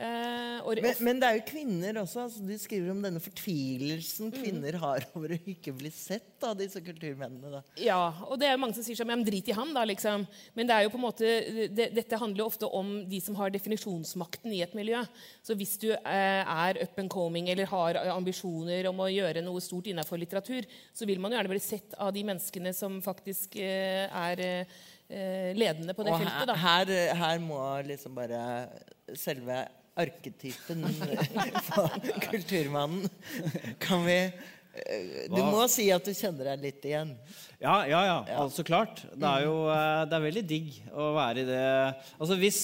Eh, 0.00 0.60
og, 0.64 0.78
Men, 0.80 0.94
men 1.04 1.18
det 1.20 1.28
er 1.28 1.36
jo 1.36 1.42
kvinner 1.50 1.98
også. 2.00 2.22
Altså, 2.24 2.40
du 2.46 2.54
skriver 2.60 2.92
om 2.94 3.02
denne 3.04 3.20
fortvilelsen 3.20 4.30
kvinner 4.32 4.78
har 4.80 5.04
over 5.18 5.34
å 5.34 5.38
ikke 5.52 5.74
bli 5.76 5.90
sett 5.92 6.40
av 6.46 6.54
disse 6.56 6.80
kulturmennene. 6.84 7.50
Da. 7.52 7.60
Ja, 7.84 7.98
og 8.28 8.38
det 8.40 8.48
er 8.48 8.54
jo 8.54 8.62
mange 8.62 8.76
som 8.78 8.86
sier 8.86 8.96
sånn, 8.96 9.10
men 9.10 9.24
drit 9.26 9.50
i 9.52 9.56
han 9.56 9.74
da, 9.76 9.82
liksom. 9.88 10.24
Men 10.56 10.70
det 10.70 10.76
er 10.76 10.86
jo 10.86 10.92
på 10.94 11.00
en 11.00 11.04
måte, 11.04 11.32
det, 11.76 11.90
dette 11.98 12.20
handler 12.20 12.44
jo 12.44 12.48
ofte 12.48 12.70
om 12.80 12.94
de 13.10 13.20
som 13.20 13.36
har 13.40 13.52
definisjonsmakten 13.52 14.54
i 14.56 14.62
et 14.64 14.76
miljø. 14.78 15.02
Så 15.44 15.56
hvis 15.58 15.74
du 15.82 15.90
eh, 15.92 15.98
er 16.44 16.80
up 16.80 17.00
and 17.02 17.12
coming 17.12 17.50
eller 17.52 17.68
har 17.68 18.00
ambisjoner 18.14 18.88
om 18.88 19.02
å 19.04 19.10
gjøre 19.12 19.42
noe 19.44 19.60
stort 19.64 19.90
innenfor 19.92 20.20
litteratur, 20.22 20.68
så 20.96 21.08
vil 21.08 21.20
man 21.20 21.34
jo 21.34 21.40
gjerne 21.40 21.52
bli 21.52 21.60
sett 21.64 21.98
av 22.00 22.14
de 22.16 22.24
menneskene 22.30 22.72
som 22.76 23.02
faktisk 23.04 23.58
eh, 23.60 24.06
er 24.08 24.44
eh, 24.46 25.52
ledende 25.58 25.92
på 25.92 26.06
det 26.06 26.14
Og 26.14 26.24
feltet. 26.24 26.48
da. 26.48 26.56
her, 26.64 26.94
her 27.20 27.44
må 27.44 27.60
liksom 27.84 28.16
bare 28.16 28.40
selve 29.18 29.60
arketypen 29.98 30.86
for 31.66 31.90
kulturmannen 32.28 33.08
Kan 33.82 34.04
vi 34.06 34.18
eh, 34.22 35.26
Du 35.32 35.40
må 35.42 35.66
si 35.72 35.88
at 35.94 36.06
du 36.06 36.12
kjenner 36.14 36.52
deg 36.52 36.68
litt 36.68 36.86
igjen. 36.86 37.16
Ja, 37.60 37.82
ja, 37.90 38.04
ja. 38.06 38.18
Altså 38.40 38.64
klart. 38.66 39.02
Det 39.12 39.26
er 39.26 39.48
jo 39.48 39.56
eh, 39.72 40.04
det 40.08 40.16
er 40.16 40.26
veldig 40.28 40.46
digg 40.54 40.78
å 40.94 41.10
være 41.18 41.42
i 41.42 41.48
det 41.50 41.64
Altså 42.20 42.38
hvis 42.40 42.62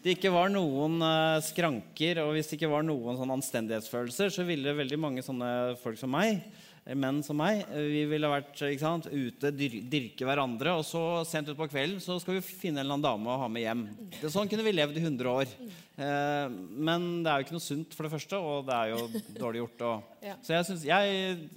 det 0.00 0.14
ikke 0.16 0.32
var 0.32 0.48
noen 0.48 0.96
eh, 1.04 1.42
skranker, 1.44 2.22
og 2.24 2.32
hvis 2.32 2.48
det 2.48 2.56
ikke 2.56 2.72
var 2.72 2.86
noen 2.86 3.18
sånn 3.18 3.34
anstendighetsfølelser, 3.34 4.32
så 4.32 4.46
ville 4.48 4.72
veldig 4.78 4.96
mange 5.00 5.24
sånne 5.24 5.76
folk 5.82 6.00
som 6.00 6.14
meg, 6.14 6.38
eh, 6.40 6.68
menn 6.96 7.20
som 7.22 7.36
meg, 7.38 7.60
eh, 7.68 7.88
vi 7.92 8.04
ville 8.08 8.30
vært 8.30 8.54
ikke 8.56 8.82
sant, 8.82 9.06
ute, 9.06 9.52
dyr, 9.54 9.76
dyrke 9.92 10.26
hverandre, 10.26 10.72
og 10.80 10.84
så 10.86 11.24
sent 11.28 11.50
utpå 11.52 11.68
kvelden 11.70 12.00
så 12.02 12.16
skal 12.22 12.38
vi 12.38 12.44
finne 12.46 12.80
en 12.80 12.86
eller 12.86 12.96
annen 12.96 13.06
dame 13.08 13.30
å 13.30 13.38
ha 13.42 13.50
med 13.52 13.66
hjem. 13.66 13.84
Det, 14.16 14.32
sånn 14.32 14.48
kunne 14.50 14.64
vi 14.66 14.74
levd 14.74 14.96
i 14.96 15.04
100 15.04 15.30
år. 15.30 15.52
Eh, 16.00 16.48
men 16.88 17.22
det 17.22 17.30
er 17.30 17.38
jo 17.38 17.46
ikke 17.46 17.58
noe 17.58 17.68
sunt, 17.68 17.94
for 17.94 18.08
det 18.08 18.14
første, 18.16 18.40
og 18.40 18.66
det 18.70 18.78
er 18.78 18.94
jo 18.94 19.22
dårlig 19.36 19.64
gjort. 19.64 19.86
Og, 19.90 20.08
Ja. 20.30 20.34
Så 20.44 20.52
jeg 20.52 20.66
synes, 20.68 20.82
jeg 20.84 21.48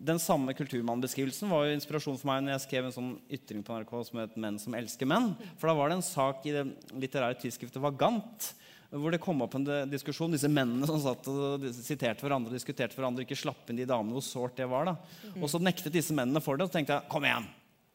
den 0.00 0.18
samme 0.18 0.54
kulturmannbeskrivelsen 0.56 1.50
var 1.52 1.66
jo 1.66 1.76
inspirasjon 1.76 2.16
for 2.18 2.30
meg 2.30 2.42
når 2.42 2.54
jeg 2.54 2.64
skrev 2.64 2.86
en 2.88 2.94
sånn 2.94 3.10
ytring 3.36 3.60
på 3.66 3.74
NRK 3.76 3.92
som 4.08 4.22
het 4.22 4.38
'Menn 4.40 4.58
som 4.58 4.74
elsker 4.74 5.06
menn'. 5.06 5.34
For 5.60 5.68
da 5.68 5.74
var 5.76 5.90
det 5.90 5.98
en 5.98 6.06
sak 6.06 6.46
i 6.48 6.54
det 6.56 6.64
litterære 6.96 7.36
tidsskriftet 7.42 7.82
Vagant 7.84 8.54
hvor 8.90 9.14
det 9.14 9.20
kom 9.22 9.42
opp 9.44 9.54
en 9.54 9.66
diskusjon. 9.90 10.32
Disse 10.34 10.50
mennene 10.50 10.86
som 10.88 10.98
satt 11.02 11.28
og 11.30 11.66
siterte 11.76 12.24
hverandre 12.26 12.56
diskuterte 12.56 12.98
hverandre, 12.98 13.22
ikke 13.22 13.38
slapp 13.38 13.70
inn 13.70 13.78
de 13.78 13.86
damene, 13.86 14.16
hvor 14.16 14.24
sårt 14.26 14.58
det 14.58 14.66
var. 14.70 14.88
da. 14.90 14.96
Og 15.38 15.46
så 15.52 15.60
nektet 15.62 15.94
disse 15.94 16.14
mennene 16.16 16.42
for 16.42 16.58
det, 16.58 16.66
og 16.66 16.72
så 16.72 16.78
tenkte 16.78 16.98
jeg 16.98 17.12
kom 17.12 17.26
igjen. 17.28 17.46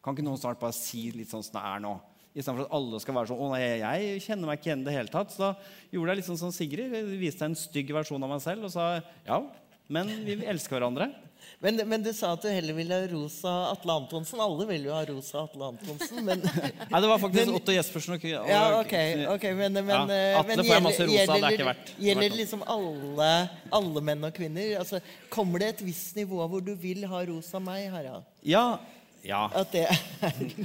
Kan 0.05 0.15
ikke 0.15 0.27
noen 0.27 0.39
snart 0.39 0.61
bare 0.61 0.75
si 0.77 1.09
litt 1.11 1.31
sånn 1.33 1.43
som 1.43 1.57
det 1.57 1.65
er 1.65 1.83
nå? 1.83 1.95
Istedenfor 2.35 2.67
at 2.67 2.73
alle 2.75 2.99
skal 2.99 3.15
være 3.15 3.31
sånn 3.31 3.39
'Å 3.39 3.51
nei, 3.51 3.61
jeg 3.79 4.23
kjenner 4.23 4.47
meg 4.47 4.59
ikke 4.59 4.67
igjen 4.71 4.81
i 4.83 4.87
det 4.87 4.95
hele 4.95 5.11
tatt'. 5.11 5.31
Så 5.31 5.39
da 5.39 5.51
gjorde 5.91 6.09
jeg 6.11 6.17
litt 6.19 6.29
sånn 6.29 6.43
som 6.43 6.51
Sigrid. 6.51 6.91
Jeg 6.91 7.19
viste 7.19 7.45
en 7.47 7.55
stygg 7.55 7.91
versjon 7.95 8.23
av 8.23 8.29
meg 8.29 8.41
selv 8.43 8.67
og 8.67 8.71
sa 8.71 9.01
ja, 9.25 9.39
men 9.87 10.07
vi 10.07 10.43
elsker 10.43 10.79
hverandre. 10.79 11.11
Men, 11.63 11.79
men 11.89 12.03
du 12.05 12.11
sa 12.13 12.33
at 12.35 12.41
du 12.43 12.49
heller 12.51 12.75
ville 12.77 12.93
ha 12.97 13.07
rosa 13.11 13.53
Atle 13.71 13.95
Antonsen. 13.99 14.39
Alle 14.43 14.65
vil 14.69 14.87
jo 14.89 14.93
ha 14.93 15.03
rosa 15.07 15.43
Atle 15.45 15.69
Antonsen, 15.71 16.19
men 16.25 16.41
Nei, 16.91 17.01
det 17.01 17.09
var 17.11 17.21
faktisk 17.21 17.45
Men- 17.47 17.55
Otto 17.59 17.75
Jespersen. 17.75 18.17
Og, 18.17 18.25
og, 18.41 18.49
Ja, 18.49 18.63
ok. 18.79 18.95
ok, 19.35 19.45
Men, 19.61 19.79
men, 19.79 19.93
Ja, 19.93 20.01
eh, 20.15 20.39
Atle 20.41 20.57
får 20.63 20.73
jeg 20.75 20.85
masse 20.89 21.07
rosa, 21.07 21.13
det 21.13 21.21
er 21.21 21.31
gjelder, 21.35 21.55
ikke 21.59 21.69
verdt- 21.71 21.93
gjelder 22.07 22.29
det 22.29 22.39
liksom 22.41 22.65
alle, 22.75 23.29
alle 23.79 24.05
menn 24.11 24.27
og 24.29 24.35
kvinner? 24.37 24.75
Altså, 24.81 25.01
kommer 25.33 25.63
det 25.63 25.71
et 25.75 25.85
visst 25.87 26.15
nivå 26.19 26.43
hvor 26.51 26.61
du 26.65 26.73
vil 26.75 27.05
ha 27.09 27.23
rosa 27.29 27.59
meg, 27.63 27.87
Harald? 27.93 28.27
ja, 28.45 28.67
ja. 29.25 29.47
At 29.57 29.71
det 29.73 29.87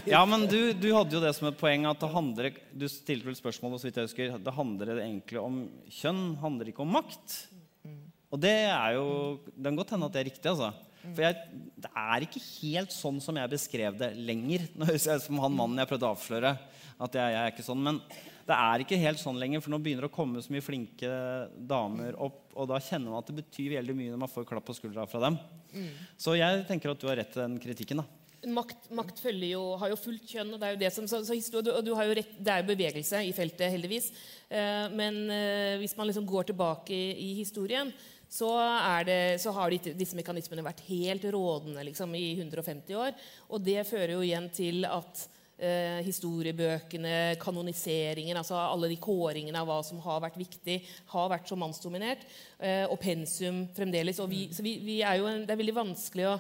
Ja, 0.05 0.19
men 0.29 0.43
du, 0.51 0.75
du 0.77 0.91
hadde 0.93 1.15
jo 1.17 1.21
det 1.23 1.31
som 1.33 1.47
et 1.49 1.57
poeng 1.57 1.87
at 1.89 1.97
det 2.03 2.11
handler 2.13 2.51
Du 2.77 2.85
stilte 2.93 3.25
vel 3.25 3.37
spørsmålet, 3.39 3.81
så 3.81 3.89
vidt 3.89 3.97
jeg 3.97 4.09
husker. 4.11 4.35
Det 4.45 4.53
handler 4.53 4.91
egentlig 5.01 5.41
om 5.41 5.63
kjønn, 5.89 6.21
handler 6.43 6.69
ikke 6.69 6.85
om 6.85 6.93
makt. 6.99 7.39
Og 8.31 8.39
det 8.41 8.55
er 8.71 8.95
jo 8.95 9.07
Det 9.51 9.67
kan 9.67 9.79
godt 9.81 9.93
hende 9.97 10.07
at 10.07 10.15
det 10.15 10.23
er 10.23 10.31
riktig, 10.31 10.51
altså. 10.53 10.73
For 11.01 11.25
jeg, 11.25 11.61
det 11.81 11.91
er 11.97 12.25
ikke 12.27 12.43
helt 12.61 12.93
sånn 12.93 13.21
som 13.25 13.39
jeg 13.41 13.51
beskrev 13.51 13.97
det 13.99 14.11
lenger. 14.19 14.67
Nå 14.77 14.89
høres 14.91 15.07
jeg 15.09 15.23
ut 15.23 15.25
som 15.25 15.41
han 15.41 15.55
mannen 15.57 15.81
jeg 15.81 15.89
prøvde 15.89 16.11
å 16.11 16.13
avsløre. 16.15 16.53
At 17.01 17.17
jeg, 17.17 17.33
jeg 17.35 17.41
er 17.41 17.55
ikke 17.55 17.65
sånn, 17.65 17.87
Men 17.87 18.03
det 18.51 18.59
er 18.59 18.85
ikke 18.85 18.99
helt 19.01 19.23
sånn 19.23 19.39
lenger, 19.41 19.63
for 19.65 19.73
nå 19.73 19.79
begynner 19.81 20.05
det 20.05 20.11
å 20.11 20.15
komme 20.15 20.43
så 20.45 20.53
mye 20.53 20.65
flinke 20.65 21.11
damer 21.71 22.19
opp. 22.21 22.43
Og 22.53 22.69
da 22.69 22.81
kjenner 22.85 23.15
man 23.15 23.23
at 23.23 23.31
det 23.31 23.39
betyr 23.41 23.79
veldig 23.79 23.97
mye 23.97 24.13
når 24.13 24.23
man 24.27 24.33
får 24.33 24.49
klapp 24.49 24.67
på 24.69 24.77
skuldra 24.77 25.07
fra 25.09 25.23
dem. 25.25 25.41
Så 26.21 26.37
jeg 26.39 26.65
tenker 26.69 26.93
at 26.93 27.01
du 27.01 27.09
har 27.09 27.21
rett 27.21 27.33
til 27.33 27.45
den 27.45 27.61
kritikken. 27.63 28.03
da. 28.03 28.21
Makt, 28.49 28.89
makt 28.97 29.19
jo, 29.45 29.77
har 29.77 29.91
jo 29.93 29.99
fullt 30.01 30.25
kjønn. 30.25 30.55
og 30.55 30.61
det 30.61 30.67
er 30.69 30.73
jo 30.73 30.81
det 30.81 30.93
som, 30.95 31.07
så, 31.09 31.21
så 31.25 31.37
historie, 31.37 31.75
og 31.77 31.85
du 31.85 31.93
har 31.95 32.09
jo 32.09 32.15
rett, 32.17 32.33
Det 32.39 32.53
er 32.53 32.63
jo 32.63 32.71
bevegelse 32.73 33.21
i 33.29 33.33
feltet, 33.37 33.69
heldigvis. 33.71 34.11
Eh, 34.49 34.87
men 34.97 35.29
eh, 35.31 35.77
hvis 35.81 35.97
man 35.97 36.09
liksom 36.09 36.27
går 36.27 36.49
tilbake 36.49 36.95
i, 36.95 37.13
i 37.31 37.35
historien, 37.41 37.93
så, 38.31 38.53
er 38.63 39.05
det, 39.09 39.21
så 39.43 39.51
har 39.57 39.73
de, 39.73 39.93
disse 39.99 40.15
mekanismene 40.19 40.63
vært 40.63 40.85
helt 40.87 41.27
rådende 41.35 41.83
liksom, 41.89 42.15
i 42.15 42.37
150 42.39 42.95
år. 42.95 43.17
Og 43.51 43.63
det 43.67 43.83
fører 43.89 44.15
jo 44.15 44.23
igjen 44.23 44.47
til 44.55 44.87
at 44.87 45.25
eh, 45.59 45.99
historiebøkene, 46.07 47.35
kanoniseringen, 47.43 48.39
altså 48.39 48.59
alle 48.61 48.93
de 48.93 49.01
kåringene 49.03 49.59
av 49.59 49.67
hva 49.67 49.81
som 49.87 49.99
har 50.05 50.23
vært 50.23 50.39
viktig, 50.41 50.79
har 51.11 51.31
vært 51.35 51.51
så 51.51 51.59
mannsdominert. 51.59 52.23
Eh, 52.59 52.87
og 52.87 53.01
pensum 53.03 53.65
fremdeles. 53.77 54.23
Og 54.23 54.31
vi, 54.31 54.47
så 54.55 54.65
vi, 54.67 54.79
vi 54.87 55.01
er 55.03 55.19
jo 55.21 55.27
en, 55.31 55.43
det 55.43 55.57
er 55.57 55.63
veldig 55.65 55.79
vanskelig 55.83 56.31
å 56.31 56.39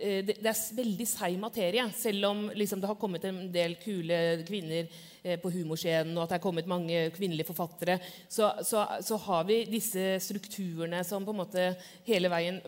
det, 0.00 0.36
det 0.40 0.50
er 0.50 0.60
veldig 0.76 1.06
seig 1.08 1.38
materie, 1.40 1.84
selv 1.96 2.28
om 2.30 2.42
liksom, 2.56 2.80
det 2.80 2.90
har 2.90 2.98
kommet 3.00 3.24
en 3.28 3.40
del 3.52 3.76
kule 3.82 4.18
kvinner 4.48 4.86
eh, 5.22 5.36
på 5.40 5.52
humorscenen, 5.52 6.14
og 6.16 6.24
at 6.24 6.32
det 6.32 6.38
er 6.38 6.44
kommet 6.44 6.70
mange 6.70 7.02
kvinnelige 7.16 7.48
forfattere, 7.50 7.98
så, 8.28 8.52
så, 8.66 8.86
så 9.04 9.18
har 9.26 9.44
vi 9.48 9.62
disse 9.70 10.14
strukturene 10.24 11.02
som 11.06 11.26
på 11.26 11.34
en 11.34 11.42
måte 11.42 11.66
hele 12.08 12.30
veien 12.32 12.60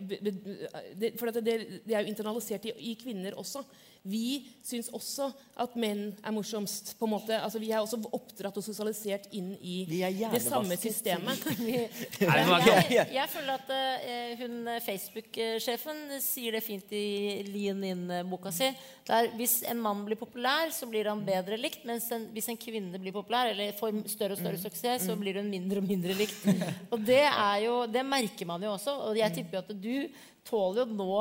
For 1.19 1.33
det, 1.33 1.57
det 1.83 1.95
er 1.95 2.03
jo 2.03 2.13
internalisert 2.13 2.69
i, 2.69 2.77
i 2.93 2.95
kvinner 2.99 3.37
også. 3.39 3.63
Vi 4.03 4.43
syns 4.59 4.89
også 4.91 5.29
at 5.63 5.75
menn 5.79 6.09
er 6.19 6.33
morsomst. 6.35 6.93
på 6.99 7.07
en 7.07 7.13
måte. 7.13 7.37
Altså, 7.39 7.59
vi 7.61 7.69
er 7.71 7.79
også 7.79 8.01
oppdratt 8.11 8.57
og 8.59 8.65
sosialisert 8.65 9.29
inn 9.31 9.53
i 9.63 9.85
det 9.87 10.41
samme 10.43 10.75
systemet. 10.79 11.39
jeg, 11.63 11.87
jeg, 12.19 13.05
jeg 13.15 13.29
føler 13.31 13.53
at 13.53 13.71
uh, 13.71 14.33
hun 14.41 14.57
eh, 14.73 14.81
Facebook-sjefen 14.83 16.01
sier 16.23 16.57
det 16.57 16.63
fint 16.65 16.91
i 16.91 17.45
Lean 17.47 17.79
In-boka 17.87 18.51
si. 18.51 18.67
Der, 19.07 19.29
hvis 19.39 19.61
en 19.71 19.79
mann 19.83 20.03
blir 20.03 20.19
populær, 20.19 20.67
så 20.75 20.89
blir 20.91 21.07
han 21.07 21.23
bedre 21.23 21.59
likt. 21.59 21.87
Mens 21.87 22.09
en, 22.11 22.27
hvis 22.35 22.51
en 22.51 22.59
kvinne 22.59 22.99
blir 22.99 23.15
populær 23.15 23.53
eller 23.53 23.71
får 23.79 24.03
større 24.11 24.35
og 24.35 24.43
større 24.43 24.59
suksess, 24.59 25.07
så 25.07 25.15
blir 25.19 25.39
hun 25.39 25.47
mindre 25.51 25.79
og 25.79 25.87
mindre 25.87 26.17
likt. 26.17 26.43
Og 26.93 26.99
det, 27.07 27.23
er 27.23 27.57
jo, 27.63 27.79
det 27.87 28.03
merker 28.03 28.47
man 28.51 28.63
jo 28.63 28.75
også. 28.75 28.99
Og 29.07 29.17
jeg 29.17 29.31
tipper 29.35 29.61
jo 29.61 29.63
at 29.63 29.73
du 29.79 30.23
tåler 30.43 30.83
jo 30.83 30.99
nå 30.99 31.17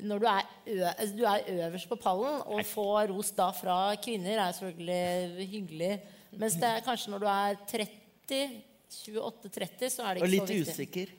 når 0.00 0.18
du 0.18 0.26
er, 0.26 0.46
altså, 0.96 1.14
du 1.16 1.24
er 1.28 1.50
øverst 1.68 1.88
på 1.88 1.98
pallen, 2.02 2.40
å 2.50 2.62
få 2.66 2.86
ros 3.10 3.30
da 3.36 3.50
fra 3.54 3.78
kvinner 4.02 4.40
er 4.42 4.54
selvfølgelig 4.56 5.48
hyggelig. 5.52 5.92
Mens 6.34 6.56
det 6.58 6.70
er 6.70 6.86
kanskje 6.86 7.12
når 7.14 7.22
du 7.22 7.28
er 7.30 7.60
30 7.70 8.40
28-30, 8.94 9.90
så 9.90 10.04
er 10.06 10.14
det 10.18 10.22
Og 10.22 10.28
ikke 10.28 10.32
litt 10.34 10.48
så 10.48 10.54
viktig. 10.54 10.74
usikker. 10.74 11.12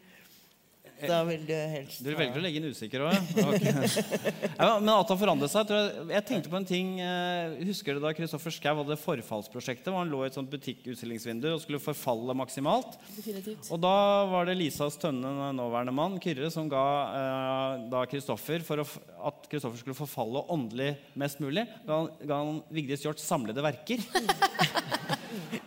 Da 1.01 1.17
vil 1.27 1.43
du 1.47 1.53
helst 1.53 1.99
Du 2.03 2.11
velger 2.15 2.39
å 2.39 2.43
legge 2.43 2.61
inn 2.61 2.69
usikker 2.71 3.03
òg, 3.03 3.15
ja? 3.15 3.45
Ok. 3.49 3.65
ja? 4.59 4.69
Men 4.79 4.91
at 4.93 5.07
det 5.07 5.11
har 5.11 5.19
forandret 5.19 5.51
seg 5.51 5.67
tror 5.69 5.81
jeg, 5.81 6.05
jeg 6.15 6.25
tenkte 6.29 6.51
på 6.53 6.59
en 6.59 6.67
ting 6.69 6.91
eh, 7.03 7.55
Husker 7.67 7.97
du 7.97 8.03
da 8.03 8.13
Kristoffer 8.15 8.53
Schou 8.55 8.79
hadde 8.81 8.97
forfallsprosjektet? 9.01 9.89
Hvor 9.91 10.01
han 10.01 10.11
lå 10.13 10.23
i 10.23 10.29
et 10.29 10.37
sånt 10.37 10.51
butikkutstillingsvindu 10.51 11.49
og 11.51 11.61
skulle 11.63 11.81
forfalle 11.83 12.35
maksimalt. 12.37 12.95
Definitivt. 13.15 13.69
Og 13.73 13.81
da 13.83 13.95
var 14.31 14.47
det 14.47 14.57
Lisas 14.59 14.97
Tønne, 15.01 15.51
nåværende 15.57 15.95
mann, 15.95 16.19
Kyrre, 16.23 16.49
som 16.53 16.69
ga 16.71 16.85
eh, 17.19 17.87
da 17.91 18.05
Kristoffer 18.09 18.63
for 18.65 18.83
å, 18.83 18.87
at 19.31 19.49
Kristoffer 19.51 19.81
skulle 19.81 19.97
forfalle 19.97 20.45
åndelig 20.53 20.93
mest 21.19 21.43
mulig, 21.43 21.65
ga 21.87 22.01
han, 22.01 22.11
ga 22.23 22.39
han 22.41 22.61
Vigdis 22.73 23.03
Hjorts 23.05 23.25
samlede 23.27 23.63
verker. 23.65 24.03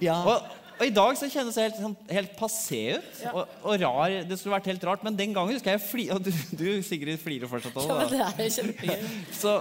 Ja. 0.01 0.21
Og, 0.23 0.68
og 0.79 0.85
i 0.87 0.93
dag 0.95 1.17
så 1.19 1.27
kjennes 1.31 1.57
det 1.59 1.65
helt, 1.65 1.79
sånn, 1.83 1.95
helt 2.15 2.35
passé 2.39 2.81
ut. 2.99 3.23
Og, 3.33 3.55
og 3.67 3.81
rar. 3.83 4.13
Det 4.29 4.39
skulle 4.39 4.55
vært 4.55 4.69
helt 4.71 4.85
rart. 4.87 5.03
Men 5.07 5.17
den 5.19 5.35
gangen 5.35 5.57
husker 5.57 5.75
jeg 5.75 5.83
fli, 5.83 6.05
Og 6.15 6.23
du, 6.23 6.31
du 6.55 6.67
Sigrid 6.87 7.19
flirer 7.23 7.51
fortsatt 7.51 7.79
av 7.83 7.89
Ja, 7.91 8.07
det. 8.13 8.21
er 8.47 8.53
kjempegøy. 8.55 9.09
Så, 9.41 9.57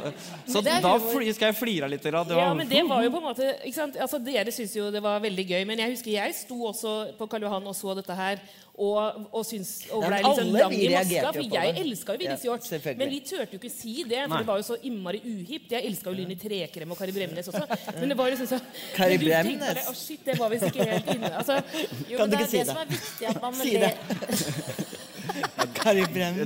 så 0.48 0.62
det 0.66 0.76
er 0.78 0.86
da 0.86 0.94
husker 0.98 1.18
fli, 1.18 1.32
jeg 1.34 1.58
flira 1.58 1.90
litt. 1.90 2.06
Det 2.06 2.14
Ja, 2.38 2.52
men 2.58 2.70
det 2.70 2.84
var 2.88 3.04
jo 3.06 3.12
på 3.14 3.22
en 3.22 3.28
måte 3.32 3.50
ikke 3.64 3.78
sant? 3.80 3.98
Altså, 4.02 4.22
Dere 4.22 4.54
syntes 4.54 4.78
jo 4.78 4.92
det 4.94 5.02
var 5.04 5.20
veldig 5.24 5.46
gøy, 5.50 5.66
men 5.70 5.82
jeg 5.82 5.96
husker 5.96 6.14
jeg 6.14 6.38
sto 6.38 6.58
også 6.70 6.96
på 7.18 7.28
Karl 7.32 7.48
Johan 7.48 7.68
og 7.70 7.76
så 7.78 7.98
dette 7.98 8.18
her. 8.18 8.42
Og, 8.78 9.24
og, 9.34 9.42
syns, 9.42 9.70
og 9.90 10.04
ble 10.06 10.20
litt 10.22 10.38
sånn 10.38 10.52
lang 10.54 10.74
i 10.78 10.90
maska. 10.94 11.32
For 11.34 11.42
jeg 11.42 11.72
det. 11.74 11.82
elska 11.82 12.14
jo 12.14 12.20
Vigdis 12.22 12.44
Ja, 12.46 12.52
Hjorth. 12.54 12.98
men 13.00 13.10
vi 13.10 13.20
turte 13.26 13.56
jo 13.56 13.58
ikke 13.58 13.72
si 13.74 13.94
det, 14.06 14.20
for 14.28 14.36
Nei. 14.36 14.42
det 14.44 14.48
var 14.52 14.60
jo 14.62 14.66
så 14.68 14.78
innmari 14.86 15.22
uhipt. 15.26 15.72
Jeg 15.74 15.88
elska 15.90 16.12
jo 16.12 16.14
Lyni 16.20 16.38
Trekrem 16.38 16.94
og 16.94 17.00
Kari 17.00 17.16
Bremnes 17.16 17.50
også. 17.50 17.64
Men 17.98 18.14
det 18.14 18.18
var 18.20 18.30
liksom 18.30 18.52
så 18.52 18.60
Kari 18.94 19.18
Bremnes? 19.18 19.82
Å, 19.90 19.96
shit, 19.98 20.22
det 20.30 20.38
var 20.38 20.54
visst 20.54 20.70
ikke 20.70 20.86
helt 20.92 21.10
inne. 21.16 21.34
Altså, 21.42 21.58
Jo, 22.12 22.20
Kan 22.22 22.30
du 22.30 22.38
det 22.38 22.44
ikke 22.44 22.46
er 22.46 22.54
si 22.54 22.58
det 22.58 22.68
det? 22.68 22.70
som 22.70 22.78
er 22.78 22.94
viktig, 22.94 23.28
at 23.34 23.42
man 23.42 23.58
Si 23.64 23.74
ler. 23.82 24.98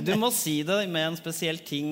Du 0.02 0.12
må 0.20 0.30
si 0.34 0.60
det 0.66 0.76
med 0.92 1.06
en 1.10 1.16
spesiell 1.18 1.58
ting, 1.66 1.88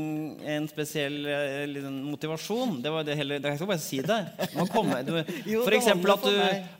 en 0.47 0.69
spesiell 0.71 1.19
eh, 1.27 1.89
motivasjon. 1.91 2.79
Det 2.85 2.93
var 2.95 3.07
det 3.07 3.17
hele, 3.19 3.41
Jeg 3.43 3.61
skal 3.61 3.71
bare 3.71 3.83
si 3.83 4.01
det. 4.07 4.21
Du 4.53 4.59
må 4.61 4.67
komme, 4.71 5.01
du, 5.07 5.17
Jo, 5.53 5.65
for 5.67 5.77
eksempel 5.79 6.15
at 6.15 6.27
du, 6.27 6.37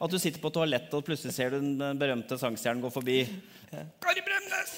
at 0.07 0.15
du 0.15 0.19
sitter 0.23 0.43
på 0.43 0.53
toalettet 0.55 0.95
og 0.97 1.07
plutselig 1.07 1.35
ser 1.37 1.55
du 1.55 1.61
den 1.61 1.99
berømte 1.99 2.39
sangstjernen 2.41 2.85
gå 2.85 2.93
forbi. 2.95 3.25
Kari 3.71 4.23
Bremnes! 4.27 4.71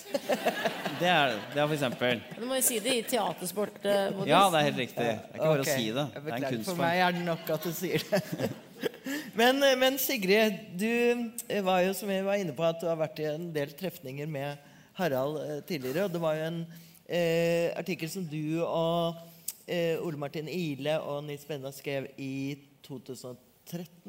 Det 1.01 1.09
er 1.09 1.33
det 1.55 1.59
er 1.59 1.67
for 1.67 1.75
eksempel. 1.75 2.21
Du 2.39 2.45
må 2.47 2.59
jo 2.59 2.63
si 2.63 2.77
det 2.79 2.93
i 2.95 3.01
teatersport-modus. 3.09 4.29
Ja, 4.29 4.43
det 4.53 4.59
er 4.61 4.67
helt 4.69 4.77
riktig. 4.79 4.99
Det 5.01 5.09
er 5.09 5.33
ikke 5.33 5.49
bare 5.49 5.65
okay. 5.65 5.73
å 5.73 5.79
si 5.81 5.87
det. 5.97 6.05
Det 6.13 6.21
er 6.21 6.37
en 6.37 6.45
kunstform. 6.45 6.67
For 6.69 6.83
meg 6.83 7.01
er 7.03 7.17
det 7.17 7.23
nok 7.27 7.51
at 7.57 7.67
du 7.67 7.73
sier 7.75 8.05
det. 8.11 8.51
Men, 9.39 9.63
eh, 9.63 9.77
men 9.79 9.97
Sigrid, 9.99 10.59
du 10.79 11.33
var 11.65 11.81
jo 11.87 11.95
som 11.97 12.11
vi 12.11 12.19
var 12.23 12.39
inne 12.39 12.55
på 12.55 12.65
at 12.67 12.81
du 12.83 12.87
har 12.91 12.99
vært 12.99 13.21
i 13.23 13.29
en 13.31 13.49
del 13.55 13.73
trefninger 13.79 14.29
med 14.31 14.72
Harald 14.99 15.41
eh, 15.43 15.61
tidligere. 15.69 16.07
Og 16.09 16.13
det 16.15 16.21
var 16.23 16.39
jo 16.39 16.47
en 16.51 16.61
eh, 17.07 17.69
artikkel 17.79 18.11
som 18.13 18.25
du 18.29 18.63
og 18.67 19.21
eh, 19.67 19.97
Ole 20.03 20.21
Martin 20.21 20.49
Ile 20.53 20.99
og 21.01 21.23
Nils 21.29 21.45
Benna 21.49 21.73
skrev 21.75 22.11
i 22.21 22.33
2013. 22.87 23.37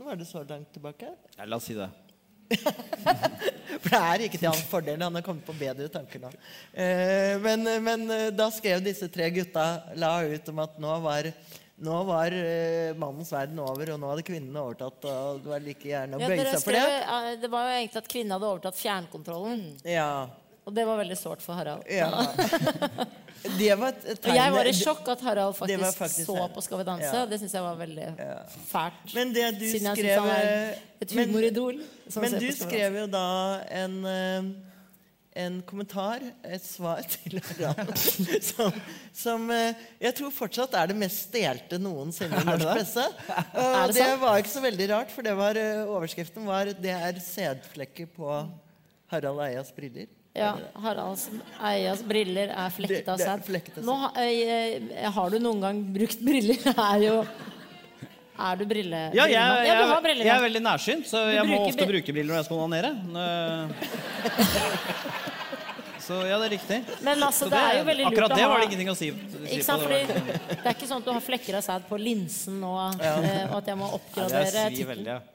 Var 0.03 0.17
det 0.19 0.27
så 0.29 0.43
langt 0.49 0.71
tilbake? 0.75 1.13
Ja, 1.37 1.45
la 1.47 1.59
oss 1.59 1.69
si 1.69 1.77
det. 1.77 1.89
For 3.83 3.89
det 3.89 3.99
er 3.99 4.21
ikke 4.27 4.37
til 4.39 4.49
hans 4.49 4.63
fordel. 4.69 5.01
Han 5.01 5.15
har 5.17 5.23
kommet 5.25 5.45
på 5.47 5.55
bedre 5.57 5.87
tanker 5.91 6.21
nå. 6.21 6.29
Eh, 6.73 7.35
men, 7.41 7.63
men 7.83 8.03
eh, 8.13 8.29
da 8.35 8.49
skrev 8.53 8.83
disse 8.85 9.07
tre 9.13 9.29
gutta 9.33 9.63
la 9.99 10.15
ut 10.27 10.49
om 10.51 10.59
at 10.63 10.75
nå 10.83 10.97
var, 11.05 11.29
nå 11.83 11.97
var 12.09 12.35
eh, 12.37 12.91
mannens 12.99 13.31
verden 13.33 13.61
over, 13.63 13.93
og 13.95 14.01
nå 14.03 14.11
hadde 14.11 14.25
kvinnene 14.27 14.61
overtatt. 14.61 15.07
Og 15.09 15.41
det 15.45 15.53
var 15.55 15.65
like 15.65 15.89
gjerne 15.89 16.19
å 16.19 16.21
Ja, 16.21 16.29
bøye 16.29 16.45
seg 16.51 16.65
for 16.67 16.77
det. 16.77 16.85
ja, 16.99 17.17
det 17.41 17.51
var 17.55 17.65
jo 17.69 17.75
egentlig 17.79 18.03
at 18.03 18.11
kvinnen 18.13 18.35
hadde 18.37 18.51
overtatt 18.51 18.79
fjernkontrollen. 18.81 19.65
Ja, 19.89 20.09
Og 20.63 20.73
det 20.75 20.85
var 20.87 20.97
veldig 21.01 21.17
sårt 21.19 21.43
for 21.43 21.59
Harald. 21.59 21.83
ja. 21.91 22.09
Det 23.43 23.73
var 23.75 23.95
et 24.07 24.23
Og 24.23 24.35
jeg 24.37 24.51
var 24.55 24.67
i 24.69 24.73
sjokk 24.75 25.07
at 25.11 25.23
Harald 25.27 25.55
faktisk, 25.57 25.97
faktisk 25.99 26.27
så 26.29 26.47
på 26.53 26.61
Skal 26.63 26.79
vi 26.79 26.85
danse. 26.87 27.09
Ja. 27.11 27.23
Det 27.27 27.39
syns 27.41 27.55
jeg 27.57 27.65
var 27.65 27.79
veldig 27.79 28.05
fælt. 28.69 29.15
Men 29.17 29.33
det 29.35 29.47
du 29.59 29.65
Siden 29.67 29.89
jeg 29.89 29.97
synes 29.97 29.97
skrev 29.97 30.21
han 30.21 30.29
er 30.35 30.51
eh, 30.51 30.85
et 31.03 31.15
humoridol. 31.17 31.81
Men, 31.81 32.21
Men 32.23 32.37
du 32.39 32.47
skrev 32.55 32.95
jo 33.01 33.03
da 33.11 33.25
en, 33.81 33.97
eh, 34.13 34.47
en 35.43 35.59
kommentar, 35.67 36.23
et 36.47 36.63
svar 36.63 37.03
til 37.17 37.41
Harald, 37.49 37.93
som, 38.47 38.79
som 39.11 39.51
eh, 39.51 39.83
jeg 40.07 40.15
tror 40.21 40.33
fortsatt 40.39 40.79
er 40.79 40.93
det 40.93 40.99
mest 41.03 41.35
delte 41.35 41.81
noensinne 41.83 42.39
i 42.39 42.47
norsk 42.47 42.69
presse. 42.71 43.07
Og 43.59 43.91
det 43.91 43.99
det 43.99 44.11
var 44.23 44.39
ikke 44.39 44.55
så 44.55 44.63
veldig 44.63 44.91
rart, 44.95 45.11
for 45.11 45.27
det 45.27 45.35
var, 45.35 45.59
overskriften 45.83 46.47
var 46.47 46.71
'Det 46.71 46.95
er 46.95 47.19
sædflekker 47.19 48.13
på 48.15 48.43
Harald 49.11 49.47
Eias 49.51 49.75
briller'. 49.75 50.22
Ja, 50.33 50.55
Haralds 50.81 51.27
Eias 51.61 51.99
briller 52.09 52.49
er 52.49 52.71
flekta 52.73 53.13
sæd. 53.21 53.43
ha- 53.85 54.13
eh, 54.17 54.81
eh, 54.81 55.11
har 55.13 55.29
du 55.29 55.37
noen 55.39 55.61
gang 55.61 55.81
brukt 55.93 56.23
briller? 56.25 56.57
Er 56.73 57.03
jo 57.05 57.19
Er 58.33 58.55
du 58.57 58.65
brille... 58.65 59.01
Ja, 59.13 59.27
jeg, 59.29 59.37
jeg, 59.37 59.67
ja, 59.67 59.75
du 59.77 59.91
har 59.91 60.01
briller. 60.01 60.25
jeg 60.25 60.33
er 60.35 60.41
veldig 60.41 60.61
nærsynt, 60.65 61.05
så 61.05 61.21
jeg 61.29 61.45
må 61.45 61.59
ofte 61.67 61.85
bruke 61.85 62.15
briller 62.15 62.33
når 62.33 62.39
jeg 62.41 62.47
skal 62.49 62.63
onanere. 62.65 62.89
Så 66.03 66.17
ja, 66.27 66.35
det 66.41 66.47
er 66.49 66.51
riktig. 66.57 66.77
Men 67.05 67.21
altså, 67.23 67.45
det, 67.47 67.53
det 67.55 67.59
er 67.63 67.77
jo 67.77 67.83
veldig 67.87 68.03
lurt 68.03 68.11
akkurat 68.11 68.33
det 68.35 68.47
var 68.51 68.59
det 68.59 68.65
ingenting 68.67 68.89
å 68.91 68.95
si. 68.97 69.07
si 69.47 69.59
sant, 69.63 69.85
det 69.85 70.01
fordi 70.09 70.25
Det 70.49 70.65
er 70.65 70.73
ikke 70.73 70.89
sånn 70.89 70.99
at 70.99 71.05
du 71.07 71.11
har 71.15 71.23
flekker 71.23 71.59
av 71.59 71.63
sæd 71.63 71.85
på 71.87 71.99
linsen 72.01 72.57
nå, 72.59 72.71
ja. 72.99 73.13
og 73.53 73.55
at 73.61 73.69
jeg 73.71 73.79
må 73.79 73.87
Ja, 73.87 73.99
oppgradere 74.01 74.49
svir 74.51 74.75
tittelen. 74.81 75.29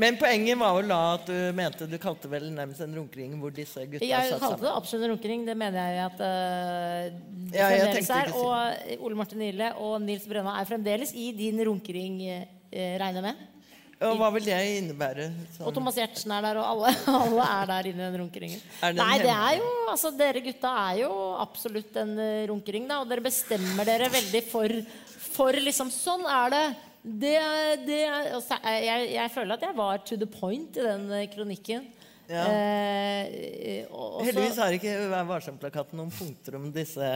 Men 0.00 0.16
poenget 0.16 0.56
var 0.56 0.78
jo 0.78 0.88
da 0.88 1.00
at 1.18 1.26
du 1.28 1.36
mente 1.56 1.86
Du 1.90 1.98
kalte 2.00 2.30
vel 2.32 2.46
nærmest 2.54 2.80
en 2.80 2.94
runkering 2.96 3.34
hvor 3.40 3.52
disse 3.52 3.84
gutta 3.84 4.08
Jeg 4.08 4.30
satt 4.30 4.40
kalte 4.40 4.64
det 4.64 4.72
absolutt 4.72 5.04
en 5.04 5.14
runkering. 5.14 5.46
Det 5.48 5.56
mener 5.58 5.92
jeg 5.92 6.04
at 6.06 6.22
uh, 6.24 7.52
Ja, 7.52 7.70
jeg 7.76 8.04
er. 8.06 8.32
Og 8.32 9.02
Ole 9.04 9.18
Martin 9.18 9.42
Nille 9.42 9.72
og 9.76 9.98
Nils 10.04 10.24
Brønna 10.28 10.56
er 10.60 10.68
fremdeles 10.68 11.12
i 11.12 11.30
din 11.36 11.60
runkering, 11.68 12.20
uh, 12.24 12.44
regner 12.72 13.20
jeg 13.20 13.26
med. 13.32 13.48
Og 14.02 14.18
hva 14.18 14.28
vil 14.34 14.46
det 14.46 14.56
innebære? 14.80 15.28
Sånn? 15.54 15.66
Og 15.68 15.74
Thomas 15.76 15.98
Giertsen 15.98 16.32
er 16.34 16.42
der, 16.42 16.58
og 16.58 16.66
alle, 16.72 16.92
alle 17.22 17.48
er 17.60 17.68
der 17.70 17.88
inne 17.92 18.02
i 18.02 18.06
den 18.08 18.22
runkeringen. 18.24 18.62
Er 18.82 18.94
det 18.94 19.02
Nei, 19.02 19.18
det 19.22 19.34
er 19.34 19.58
jo 19.60 19.68
Altså, 19.92 20.12
dere 20.16 20.42
gutta 20.42 20.72
er 20.88 21.02
jo 21.02 21.10
absolutt 21.42 21.98
en 22.00 22.14
eh, 22.18 22.46
runkering, 22.50 22.88
da. 22.90 23.02
Og 23.02 23.10
dere 23.10 23.24
bestemmer 23.24 23.86
dere 23.86 24.08
veldig 24.12 24.42
for, 24.48 24.74
for 25.36 25.58
liksom 25.68 25.92
Sånn 25.92 26.24
er 26.26 26.54
det. 26.54 26.64
Det, 27.02 27.34
det 27.82 28.00
altså, 28.06 28.60
jeg, 28.62 29.08
jeg 29.16 29.30
føler 29.34 29.56
at 29.56 29.64
jeg 29.66 29.74
var 29.76 30.02
to 30.06 30.16
the 30.16 30.28
point 30.30 30.76
i 30.78 30.84
den 30.86 31.08
eh, 31.10 31.26
kronikken. 31.32 31.88
Ja. 32.30 32.44
Eh, 32.46 33.86
og, 33.90 34.20
og 34.20 34.24
Heldigvis 34.24 34.60
har 34.62 34.72
ikke 34.76 34.92
Vær 35.10 35.26
varsom-plakaten 35.26 35.98
noen 35.98 36.12
punkter 36.14 36.56
om 36.56 36.68
disse 36.72 37.08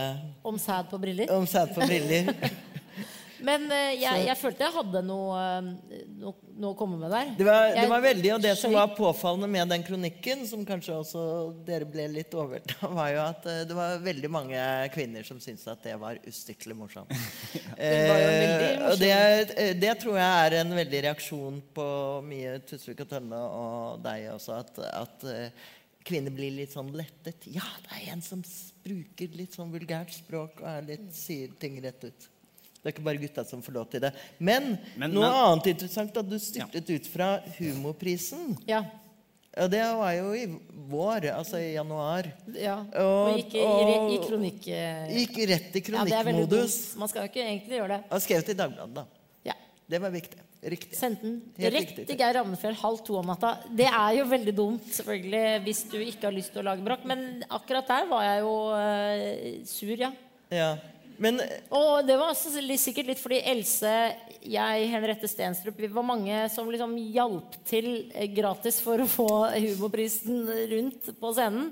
om 0.45 0.59
sæd 0.59 0.91
på 0.91 0.99
briller. 1.01 1.31
Om 1.33 1.47
sæd 1.47 1.71
på 1.73 1.87
briller. 1.87 2.33
Men 3.45 3.67
eh, 3.71 3.93
jeg, 4.01 4.23
jeg 4.27 4.37
følte 4.39 4.65
jeg 4.65 4.73
hadde 4.75 5.01
noe, 5.05 5.37
eh, 5.37 6.01
noe, 6.21 6.33
noe 6.57 6.73
å 6.73 6.77
komme 6.77 6.97
med 7.01 7.13
der. 7.13 7.31
Det 7.37 7.47
var, 7.47 7.69
det 7.75 7.85
var 7.91 8.03
veldig, 8.03 8.31
og 8.35 8.43
det 8.43 8.53
som 8.59 8.73
var 8.73 8.93
påfallende 8.97 9.49
med 9.51 9.71
den 9.73 9.85
kronikken, 9.87 10.43
som 10.49 10.65
kanskje 10.67 10.95
også 10.97 11.23
dere 11.67 11.87
ble 11.89 12.07
litt 12.15 12.33
overta, 12.37 12.89
var 12.99 13.11
jo 13.13 13.21
at 13.25 13.47
eh, 13.51 13.63
det 13.69 13.77
var 13.77 14.01
veldig 14.05 14.31
mange 14.33 14.65
kvinner 14.95 15.27
som 15.27 15.41
syntes 15.43 15.67
at 15.69 15.83
det 15.85 15.95
var 16.01 16.21
ustykkelig 16.27 16.77
morsomt. 16.77 17.13
Eh, 17.77 18.79
og 18.87 18.97
det, 18.97 19.75
det 19.77 19.91
tror 20.01 20.15
jeg 20.17 20.45
er 20.47 20.55
en 20.57 20.71
veldig 20.73 21.01
reaksjon 21.05 21.59
på 21.75 21.85
mye 22.25 22.55
Tusvik 22.65 23.03
og 23.03 23.11
Tønne 23.11 23.37
og 23.37 23.99
deg 24.01 24.31
også, 24.33 24.57
at, 24.63 24.79
at 24.97 25.25
kvinner 26.07 26.33
blir 26.33 26.55
litt 26.55 26.73
sånn 26.73 26.89
lettet. 26.97 27.45
Ja, 27.51 27.65
det 27.85 27.99
er 27.99 28.15
en 28.15 28.23
som 28.25 28.41
bruker 28.85 29.37
litt 29.37 29.57
sånn 29.57 29.73
vulgært 29.73 30.15
språk 30.15 30.61
og 30.63 30.69
er 30.71 30.89
litt, 30.93 31.07
sier 31.15 31.53
ting 31.61 31.77
rett 31.83 32.07
ut. 32.07 32.27
Det 32.83 32.91
er 32.91 32.93
ikke 32.95 33.03
bare 33.07 33.17
gutta 33.21 33.43
som 33.45 33.61
får 33.65 33.73
lov 33.73 33.89
til 33.91 33.99
det. 34.05 34.13
Men, 34.39 34.77
Men- 34.95 35.11
noe 35.11 35.25
men- 35.25 35.33
annet 35.43 35.67
interessant 35.73 36.15
at 36.17 36.29
du 36.29 36.37
styrtet 36.39 36.89
ut 36.95 37.07
fra 37.07 37.39
Humorprisen. 37.57 38.55
Ja. 38.67 38.83
Og 39.57 39.71
det 39.73 39.81
var 39.81 40.11
jo 40.13 40.33
i 40.37 40.45
vår, 40.91 41.25
altså 41.33 41.57
i 41.57 41.73
januar. 41.73 42.27
ja. 42.53 42.77
Og- 42.93 43.33
Og 43.33 43.37
gikk 43.39 43.55
i, 43.55 43.57
i, 43.57 43.63
og- 43.65 44.11
i 44.13 44.17
kronikk... 44.27 44.61
Gikk 45.17 45.37
rett 45.49 45.75
i 45.75 45.81
Ja, 45.81 45.85
kronikkmodus. 45.87 46.93
Ja, 46.93 46.99
Man 46.99 47.07
skal 47.09 47.21
jo 47.23 47.27
ikke 47.31 47.43
egentlig 47.43 47.79
gjøre 47.79 47.87
det. 47.97 48.03
Og 48.11 48.21
skrevet 48.21 48.49
i 48.49 48.53
Dagbladet, 48.53 48.93
da. 48.93 49.05
Ja. 49.45 49.53
Det 49.89 50.01
var 50.01 50.09
viktig. 50.11 50.37
Riktig. 50.67 50.95
Sendte 50.97 51.21
den 51.21 51.41
rett 51.71 51.91
til 52.07 52.17
Geir 52.17 52.33
Ramnefjell 52.33 52.73
halv 52.75 52.97
to 53.05 53.15
om 53.19 53.25
natta. 53.29 53.59
Det 53.77 53.85
er 53.85 54.15
jo 54.17 54.23
veldig 54.25 54.53
dumt, 54.55 54.83
selvfølgelig, 54.91 55.61
hvis 55.63 55.83
du 55.91 55.97
ikke 56.01 56.23
har 56.23 56.33
lyst 56.33 56.51
til 56.51 56.61
å 56.61 56.65
lage 56.65 56.83
bråk. 56.83 57.05
Men 57.05 57.43
akkurat 57.49 57.87
der 57.87 58.07
var 58.09 58.23
jeg 58.25 58.41
jo 58.41 58.55
uh, 58.73 59.65
sur, 59.65 59.95
ja. 60.01 60.11
Ja. 60.51 60.77
Men 61.17 61.41
Og 61.73 62.05
det 62.05 62.17
var 62.19 62.35
sikkert 62.37 63.09
litt 63.09 63.21
fordi 63.21 63.41
Else, 63.49 63.93
jeg, 64.47 64.89
Henriette 64.91 65.29
Stenstrup 65.29 65.79
Vi 65.81 65.89
var 65.91 66.05
mange 66.05 66.43
som 66.53 66.69
liksom 66.69 66.93
hjalp 67.15 67.57
til 67.67 68.11
eh, 68.13 68.29
gratis 68.31 68.79
for 68.83 69.01
å 69.01 69.09
få 69.09 69.29
humorprisen 69.55 70.45
rundt 70.73 71.11
på 71.19 71.33
scenen. 71.33 71.71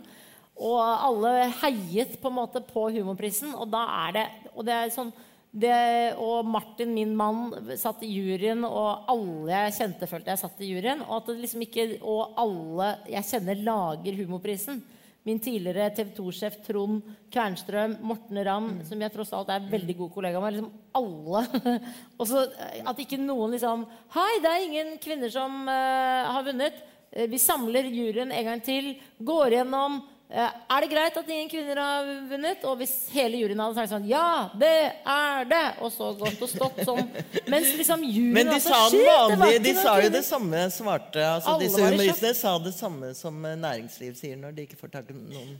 Og 0.55 0.79
alle 0.79 1.51
heiet 1.61 2.15
på 2.21 2.31
en 2.31 2.37
måte 2.37 2.61
på 2.63 2.87
humorprisen, 2.95 3.51
og 3.59 3.67
da 3.73 3.83
er 4.07 4.13
det 4.15 4.27
Og 4.53 4.63
det 4.67 4.75
er 4.75 4.93
sånn 4.95 5.13
det, 5.55 6.15
og 6.19 6.43
Martin, 6.51 6.89
min 6.91 7.13
mann, 7.15 7.53
satt 7.79 8.01
i 8.03 8.09
juryen, 8.11 8.65
og 8.67 9.05
alle 9.07 9.53
jeg 9.53 9.75
kjente, 9.77 10.09
følte 10.11 10.33
jeg 10.33 10.41
satt 10.41 10.59
i 10.59 10.67
juryen. 10.67 11.03
Og 11.05 11.13
at 11.21 11.29
det 11.29 11.35
liksom 11.45 11.63
ikke 11.63 11.85
Og 12.01 12.35
alle 12.41 12.89
jeg 13.13 13.29
kjenner, 13.29 13.61
lager 13.63 14.17
humorprisen. 14.19 14.81
Min 15.25 15.39
tidligere 15.41 15.89
TV 15.97 16.11
2-sjef 16.13 16.59
Trond 16.67 16.99
Kvernstrøm, 17.33 17.95
Morten 18.05 18.37
Ramm, 18.45 18.67
som 18.85 18.99
jeg 19.01 19.09
tross 19.09 19.31
alt 19.33 19.49
er 19.49 19.63
veldig 19.71 19.95
god 19.97 20.11
kollega 20.13 20.41
med. 20.43 20.53
Liksom 20.53 20.99
alle. 20.99 21.79
og 22.19 22.27
så 22.29 22.43
eh, 22.53 22.83
at 22.85 23.01
ikke 23.01 23.17
noen 23.17 23.55
liksom 23.55 23.87
Hei, 24.13 24.33
det 24.43 24.51
er 24.51 24.65
ingen 24.67 24.91
kvinner 25.01 25.33
som 25.33 25.63
uh, 25.65 26.29
har 26.29 26.45
vunnet. 26.45 26.77
Eh, 27.09 27.25
vi 27.31 27.39
samler 27.41 27.89
juryen 27.89 28.29
en 28.29 28.51
gang 28.51 28.61
til. 28.61 28.91
Går 29.17 29.57
gjennom 29.57 29.97
Er 30.25 30.81
det 30.81 30.87
greit 30.89 31.17
at 31.19 31.27
ingen 31.29 31.49
kvinner 31.51 31.77
har 31.77 32.07
vunnet? 32.25 32.63
Og 32.65 32.79
hvis 32.79 32.93
hele 33.13 33.37
juryen 33.43 33.59
hadde 33.61 33.77
sagt 33.77 33.91
sånn 33.93 34.07
Ja, 34.09 34.49
det 34.57 34.71
er 35.05 35.45
det! 35.45 35.63
Og 35.85 35.91
så 35.93 36.09
gått 36.17 36.41
og 36.41 36.49
stått 36.49 36.81
sånn. 36.87 37.03
Mens 37.53 37.69
liksom 37.77 38.01
juryen 38.07 38.33
Men 38.33 38.49
de 38.49 38.57
sa 38.63 38.79
den 38.89 38.95
«Shit, 38.95 39.05
det 39.05 39.11
var 39.11 39.35
vanlige, 39.35 39.61
de 39.67 39.75
sa 39.77 39.93
jo 40.01 40.09
det 40.15 40.23
samme 40.25 40.63
svarte 40.73 41.27
altså 41.29 41.55
Disse 41.61 41.85
humoristene 41.85 42.33
sa 42.41 42.55
det 42.57 42.73
samme 42.73 43.13
som 43.17 43.37
eh, 43.45 43.55
næringsliv 43.67 44.17
sier 44.17 44.41
når 44.41 44.57
de 44.57 44.65
ikke 44.65 44.79
får 44.81 44.95
tak 44.97 45.13
i 45.13 45.17
noen 45.19 45.53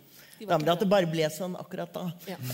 damer. 0.50 0.74
At 0.74 0.82
det 0.82 0.90
bare 0.92 1.08
ble 1.14 1.30
sånn 1.32 1.54
akkurat 1.62 1.94
da. 1.94 2.08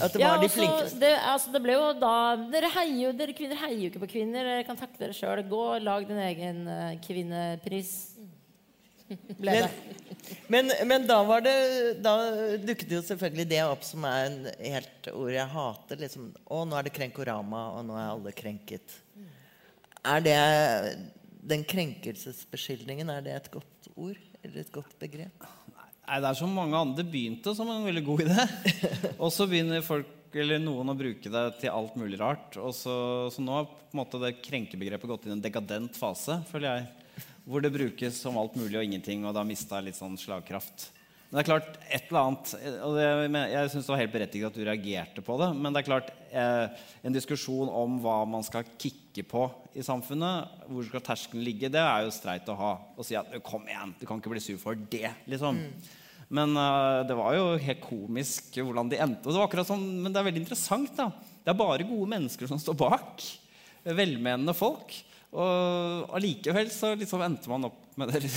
At 0.03 0.11
det 0.13 0.21
Ja, 0.21 0.35
var 0.35 0.43
de 0.43 0.51
og 0.51 0.53
flinkeste. 0.53 0.99
Det, 1.01 1.15
altså, 1.31 1.55
det 1.55 1.63
ble 1.63 1.79
jo 1.79 1.87
da 2.03 2.13
Dere 2.51 2.69
heier 2.75 3.15
dere 3.17 3.39
kvinner 3.39 3.63
heier 3.63 3.79
jo 3.85 3.89
ikke 3.93 4.03
på 4.03 4.11
kvinner. 4.17 4.51
Dere 4.51 4.67
kan 4.67 4.77
takke 4.79 4.99
dere 4.99 5.15
sjøl. 5.17 5.41
Gå 5.49 5.63
og 5.77 5.87
lag 5.87 6.05
din 6.11 6.19
egen 6.27 6.61
eh, 6.75 6.93
kvinnepris. 7.07 7.95
Ble 9.39 9.61
det. 9.63 9.71
Men, 9.71 10.00
men 10.87 11.05
da 11.07 11.17
var 11.27 11.43
det 11.45 11.53
Da 12.03 12.13
dukket 12.61 12.91
jo 12.95 13.01
selvfølgelig 13.05 13.47
det 13.49 13.61
opp 13.65 13.85
som 13.87 14.05
er 14.09 14.27
en 14.27 14.39
helt 14.59 15.09
ord 15.13 15.31
jeg 15.33 15.53
hater. 15.55 16.01
Liksom, 16.03 16.29
å, 16.45 16.63
nå 16.67 16.77
er 16.77 16.87
det 16.87 16.95
krenkorama, 16.95 17.63
og 17.77 17.87
nå 17.87 17.97
er 17.97 18.11
alle 18.11 18.35
krenket. 18.35 18.99
Er 20.01 20.23
det 20.25 20.37
Den 21.41 21.65
krenkelsesbeskyldningen, 21.65 23.09
er 23.09 23.25
det 23.25 23.35
et 23.37 23.51
godt 23.53 23.91
ord? 23.95 24.19
Eller 24.41 24.63
et 24.63 24.73
godt 24.73 24.93
begrep? 25.01 25.45
Nei, 26.11 26.17
det 26.19 26.29
er 26.31 26.37
som 26.37 26.53
mange 26.53 26.77
andre. 26.77 27.05
Begynte 27.07 27.53
som 27.57 27.69
en 27.71 27.85
veldig 27.85 28.03
god 28.05 28.25
idé. 28.25 28.45
Og 29.23 29.29
så 29.33 29.47
begynner 29.49 29.85
folk, 29.85 30.09
eller 30.33 30.61
noen 30.61 30.93
å 30.93 30.97
bruke 30.97 31.31
det 31.31 31.45
til 31.61 31.73
alt 31.73 31.97
mulig 31.99 32.19
rart. 32.21 32.57
Og 32.61 32.73
så, 32.75 32.95
så 33.33 33.43
nå 33.43 33.57
har 33.57 33.69
på 33.69 33.93
en 33.93 34.01
måte 34.01 34.21
det 34.21 34.37
krenkebegrepet 34.43 35.09
gått 35.09 35.27
inn 35.27 35.35
i 35.35 35.37
en 35.39 35.45
dekadent 35.45 35.97
fase, 35.99 36.39
føler 36.51 36.69
jeg. 36.69 37.00
Hvor 37.51 37.63
det 37.63 37.73
brukes 37.75 38.15
som 38.23 38.39
alt 38.39 38.55
mulig 38.55 38.79
og 38.79 38.85
ingenting, 38.87 39.25
og 39.27 39.35
da 39.35 39.43
mista 39.43 39.81
litt 39.83 39.97
sånn 39.99 40.15
slagkraft. 40.19 40.87
Men 41.31 41.37
det 41.37 41.41
er 41.45 41.47
klart, 41.47 41.75
et 41.87 42.09
eller 42.09 42.25
annet 42.25 42.49
og 42.83 42.97
det, 42.97 43.41
Jeg 43.53 43.69
syns 43.71 43.85
det 43.85 43.91
var 43.93 43.99
helt 44.01 44.11
berettiget 44.11 44.47
at 44.49 44.57
du 44.57 44.65
reagerte 44.67 45.23
på 45.23 45.37
det. 45.39 45.47
Men 45.55 45.71
det 45.71 45.79
er 45.79 45.87
klart, 45.87 46.09
eh, 46.27 46.81
en 47.07 47.15
diskusjon 47.15 47.71
om 47.71 48.01
hva 48.03 48.17
man 48.27 48.43
skal 48.43 48.67
kicke 48.75 49.23
på 49.23 49.45
i 49.71 49.83
samfunnet, 49.83 50.65
hvor 50.67 50.83
skal 50.89 51.03
terskelen 51.05 51.45
ligge, 51.47 51.69
det 51.71 51.79
er 51.79 52.03
jo 52.03 52.11
streit 52.11 52.51
å 52.51 52.57
ha. 52.59 52.73
Å 52.99 53.05
si 53.07 53.15
at 53.15 53.31
kom 53.47 53.63
igjen, 53.63 53.93
du 53.99 54.03
kan 54.09 54.19
ikke 54.19 54.33
bli 54.33 54.43
sur 54.43 54.59
for 54.59 54.75
det. 54.75 55.07
liksom. 55.31 55.61
Men 56.35 56.55
eh, 56.59 57.03
det 57.07 57.15
var 57.19 57.35
jo 57.35 57.45
helt 57.63 57.83
komisk 57.83 58.59
hvordan 58.59 58.91
de 58.91 58.99
endte. 58.99 59.23
Og 59.23 59.31
det 59.31 59.39
var 59.39 59.47
akkurat 59.47 59.71
sånn, 59.71 59.87
men 60.03 60.11
det 60.11 60.19
er 60.19 60.27
veldig 60.27 60.43
interessant. 60.43 60.91
da. 60.99 61.13
Det 61.43 61.55
er 61.55 61.63
bare 61.63 61.87
gode 61.87 62.11
mennesker 62.11 62.51
som 62.51 62.59
står 62.59 62.75
bak. 62.83 63.23
Velmenende 63.87 64.55
folk. 64.55 64.99
Og 65.31 66.11
allikevel 66.17 66.67
så 66.73 66.93
liksom 66.99 67.23
endte 67.23 67.51
man 67.51 67.69
opp 67.69 67.79
med 67.99 68.11
det 68.11 68.27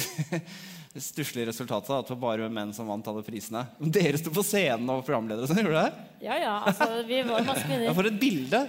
stusslige 1.03 1.49
resultatet. 1.51 1.91
At 1.91 2.11
det 2.11 2.15
var 2.15 2.39
bare 2.39 2.51
menn 2.53 2.71
som 2.77 2.87
vant 2.91 3.09
alle 3.11 3.25
prisene. 3.27 3.65
Dere 3.79 4.21
sto 4.21 4.31
på 4.35 4.45
scenen 4.47 4.91
og 4.95 5.03
programledere. 5.07 5.49
som 5.51 5.59
gjorde 5.59 5.83
det? 5.89 6.05
Ja, 6.27 6.39
ja, 6.39 6.55
altså, 6.71 6.91
vi 7.09 7.23
var 7.27 7.49
masse 7.49 7.81
Ja, 7.83 7.95
for 7.97 8.11
et 8.11 8.21
bilde! 8.21 8.63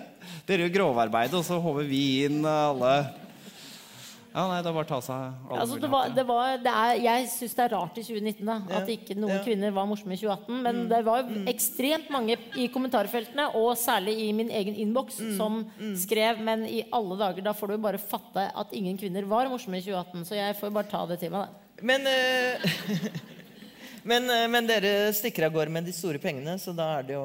Dere 0.49 0.65
gjør 0.65 0.73
grovarbeidet, 0.79 1.37
og 1.37 1.45
så 1.45 1.59
håver 1.61 1.85
vi 1.89 2.01
inn 2.25 2.41
alle 2.49 2.95
Ja, 4.35 4.43
nei, 4.51 4.57
det 4.65 4.71
var 4.75 4.83
ta 4.89 4.97
seg 4.99 5.15
alle 5.47 5.59
Altså, 5.63 5.77
det 5.79 5.89
var, 5.93 6.09
det 6.11 6.25
var, 6.27 6.57
det 6.59 6.71
er, 6.71 6.97
jeg 7.05 7.27
syns 7.31 7.53
det 7.55 7.63
er 7.65 7.71
rart 7.71 7.99
i 8.01 8.03
2019 8.03 8.49
da, 8.49 8.57
at 8.81 8.89
ikke 8.91 9.15
noen 9.15 9.31
ja. 9.31 9.37
Mm. 9.39 9.45
kvinner 9.47 9.75
var 9.77 9.87
morsomme 9.87 10.17
i 10.17 10.19
2018. 10.19 10.57
Men 10.65 10.81
det 10.91 10.99
var 11.07 11.21
jo 11.23 11.43
ekstremt 11.47 12.09
mange 12.11 12.35
i 12.59 12.65
kommentarfeltene, 12.73 13.45
og 13.55 13.77
særlig 13.79 14.17
i 14.25 14.31
min 14.35 14.51
egen 14.51 14.75
innboks, 14.75 15.21
Mm. 15.25 15.37
som 15.37 15.61
skrev 15.95 16.41
Men 16.43 16.65
i 16.67 16.83
alle 16.91 17.15
dager, 17.17 17.41
da 17.45 17.53
får 17.55 17.67
du 17.71 17.73
jo 17.77 17.83
bare 17.85 17.97
fatte 18.01 18.43
at 18.51 18.73
ingen 18.75 18.97
kvinner 18.99 19.23
var 19.25 19.47
morsomme 19.47 19.79
i 19.79 19.85
2018. 19.85 20.25
Så 20.27 20.35
jeg 20.35 20.55
får 20.59 20.67
jo 20.69 20.75
bare 20.75 20.91
ta 20.91 21.05
det 21.07 21.19
til 21.23 21.31
meg, 21.31 21.47
da. 21.47 21.79
Men, 21.81 22.05
eh, 22.07 22.67
Men, 24.05 24.27
eh, 24.29 24.43
men 24.53 24.67
dere 24.69 24.89
stikker 25.17 25.47
av 25.47 25.53
gårde 25.55 25.71
med 25.73 25.87
de 25.89 25.93
store 25.97 26.19
pengene, 26.21 26.53
så 26.61 26.69
da 26.77 26.85
er 26.99 27.07
det 27.07 27.15
jo 27.15 27.23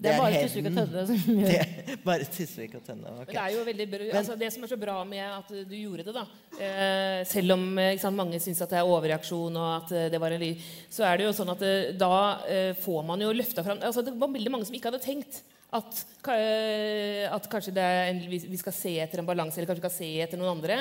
Det 0.00 0.14
er 0.14 0.18
bare. 0.22 0.38
Tusvik 0.46 0.68
og 0.70 0.76
Tønne 0.78 1.02
som 1.10 1.40
gjør 1.42 1.66
Det 1.90 1.96
bare 2.06 2.28
Tusvik 2.32 2.76
og 2.78 2.84
Tønne. 2.86 3.12
okay. 3.20 3.26
Men 3.26 3.34
det 3.34 3.42
er 3.42 3.52
jo 3.52 3.64
veldig 3.68 4.14
altså 4.22 4.36
det 4.40 4.48
som 4.54 4.64
er 4.64 4.72
så 4.72 4.78
bra 4.80 4.96
med 5.04 5.24
at 5.26 5.52
du 5.68 5.74
gjorde 5.76 6.06
det, 6.08 6.14
da 6.16 6.24
eh, 6.56 7.20
Selv 7.28 7.52
om 7.58 7.66
eh, 7.78 7.92
ikke 7.92 8.06
sant, 8.06 8.16
mange 8.16 8.40
syns 8.40 8.62
at 8.64 8.72
det 8.72 8.80
er 8.80 8.88
overreaksjon, 8.88 9.60
og 9.60 9.68
at 9.82 9.92
eh, 9.92 10.08
det 10.14 10.20
var 10.24 10.32
en 10.32 10.40
ly- 10.40 10.56
så 10.88 11.04
er 11.10 11.20
det 11.20 11.28
jo 11.28 11.36
sånn 11.36 11.52
at 11.52 11.62
eh, 11.68 11.92
da 12.00 12.12
eh, 12.48 12.72
får 12.80 13.04
man 13.04 13.20
jo 13.20 13.32
løfta 13.36 13.64
fram 13.66 13.84
altså 13.84 14.02
Det 14.06 14.16
var 14.16 14.32
veldig 14.32 14.54
mange 14.56 14.64
som 14.70 14.74
ikke 14.80 14.88
hadde 14.92 15.04
tenkt 15.04 15.42
at, 15.74 16.04
eh, 16.30 17.24
at 17.26 17.48
kanskje 17.50 17.74
en, 17.82 18.20
vi 18.30 18.58
skal 18.60 18.74
se 18.74 18.92
etter 19.02 19.20
en 19.20 19.26
balanse, 19.26 19.58
eller 19.58 19.66
kanskje 19.66 19.82
vi 19.82 19.88
skal 19.88 19.96
se 19.96 20.10
etter 20.22 20.38
noen 20.38 20.52
andre. 20.56 20.76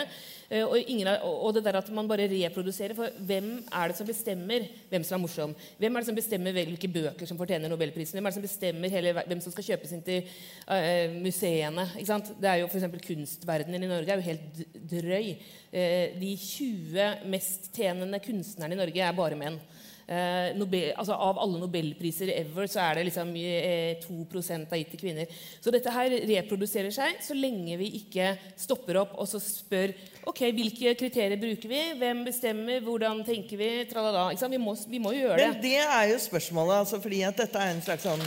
Eh, 0.49 0.61
Og, 0.63 0.77
ingen, 0.77 1.07
og 1.23 1.53
det 1.55 1.63
der 1.65 1.79
at 1.79 1.89
man 1.91 2.07
bare 2.07 2.27
reproduserer. 2.29 2.93
For 2.93 3.09
hvem 3.25 3.63
er 3.71 3.89
det 3.89 3.97
som 3.97 4.07
bestemmer 4.07 4.67
hvem 4.91 5.03
som 5.03 5.17
er 5.17 5.23
morsom? 5.23 5.55
Hvem 5.79 5.95
er 5.95 6.03
det 6.03 6.09
som 6.09 6.19
bestemmer 6.19 6.53
hvilke 6.53 6.87
bøker 6.87 7.25
som 7.25 7.39
fortjener 7.39 7.71
nobelprisen? 7.71 8.19
Hvem 8.19 8.25
er 8.25 8.29
det 8.29 8.37
som 8.37 8.45
bestemmer 8.45 8.93
hele, 8.93 9.15
hvem 9.17 9.41
som 9.41 9.55
skal 9.55 9.67
kjøpes 9.71 9.95
inn 9.95 10.05
til 10.05 10.29
uh, 10.69 11.17
museene? 11.23 11.87
Det 11.97 12.49
er 12.49 12.61
jo 12.61 12.69
eksempel 12.69 13.01
Kunstverdenen 13.03 13.83
i 13.83 13.89
Norge 13.89 14.13
er 14.13 14.21
jo 14.21 14.29
helt 14.29 14.61
drøy. 14.93 15.33
Uh, 15.73 16.19
de 16.21 16.35
20 16.37 17.29
mest 17.33 17.71
tjenende 17.73 18.21
kunstnerne 18.23 18.77
i 18.77 18.81
Norge 18.83 19.01
er 19.01 19.17
bare 19.17 19.39
menn. 19.39 19.57
Eh, 20.03 20.51
Nobel, 20.59 20.89
altså 20.99 21.15
Av 21.15 21.37
alle 21.39 21.61
nobelpriser 21.61 22.33
ever 22.35 22.67
så 22.67 22.81
er 22.83 22.99
det 22.99 23.05
liksom 23.07 23.29
eh, 23.39 24.01
2 24.03 24.25
er 24.43 24.81
gitt 24.81 24.91
til 24.95 25.03
kvinner. 25.05 25.31
Så 25.63 25.71
dette 25.71 25.93
her 25.93 26.17
reproduserer 26.27 26.91
seg 26.91 27.21
så 27.23 27.37
lenge 27.37 27.77
vi 27.79 27.89
ikke 28.01 28.33
stopper 28.59 28.99
opp 29.03 29.15
og 29.15 29.29
så 29.29 29.39
spør 29.39 29.95
ok, 30.27 30.43
hvilke 30.55 30.95
kriterier 30.99 31.39
bruker 31.39 31.71
vi, 31.71 31.81
hvem 31.99 32.23
bestemmer, 32.27 32.83
hvordan 32.83 33.23
tenker 33.27 33.59
vi, 33.59 33.71
tralala. 33.89 34.31
Vi, 34.35 34.59
må, 34.61 34.75
vi 34.87 34.99
må 35.03 35.15
jo 35.15 35.27
gjøre 35.27 35.39
Men 35.39 35.59
det. 35.59 35.73
det 35.73 35.83
er 35.83 36.07
jo 36.11 36.21
spørsmålet, 36.27 36.83
altså, 36.83 37.01
fordi 37.03 37.23
at 37.27 37.39
dette 37.39 37.59
er 37.59 37.75
en 37.75 37.83
slags 37.83 38.07
sånn 38.07 38.23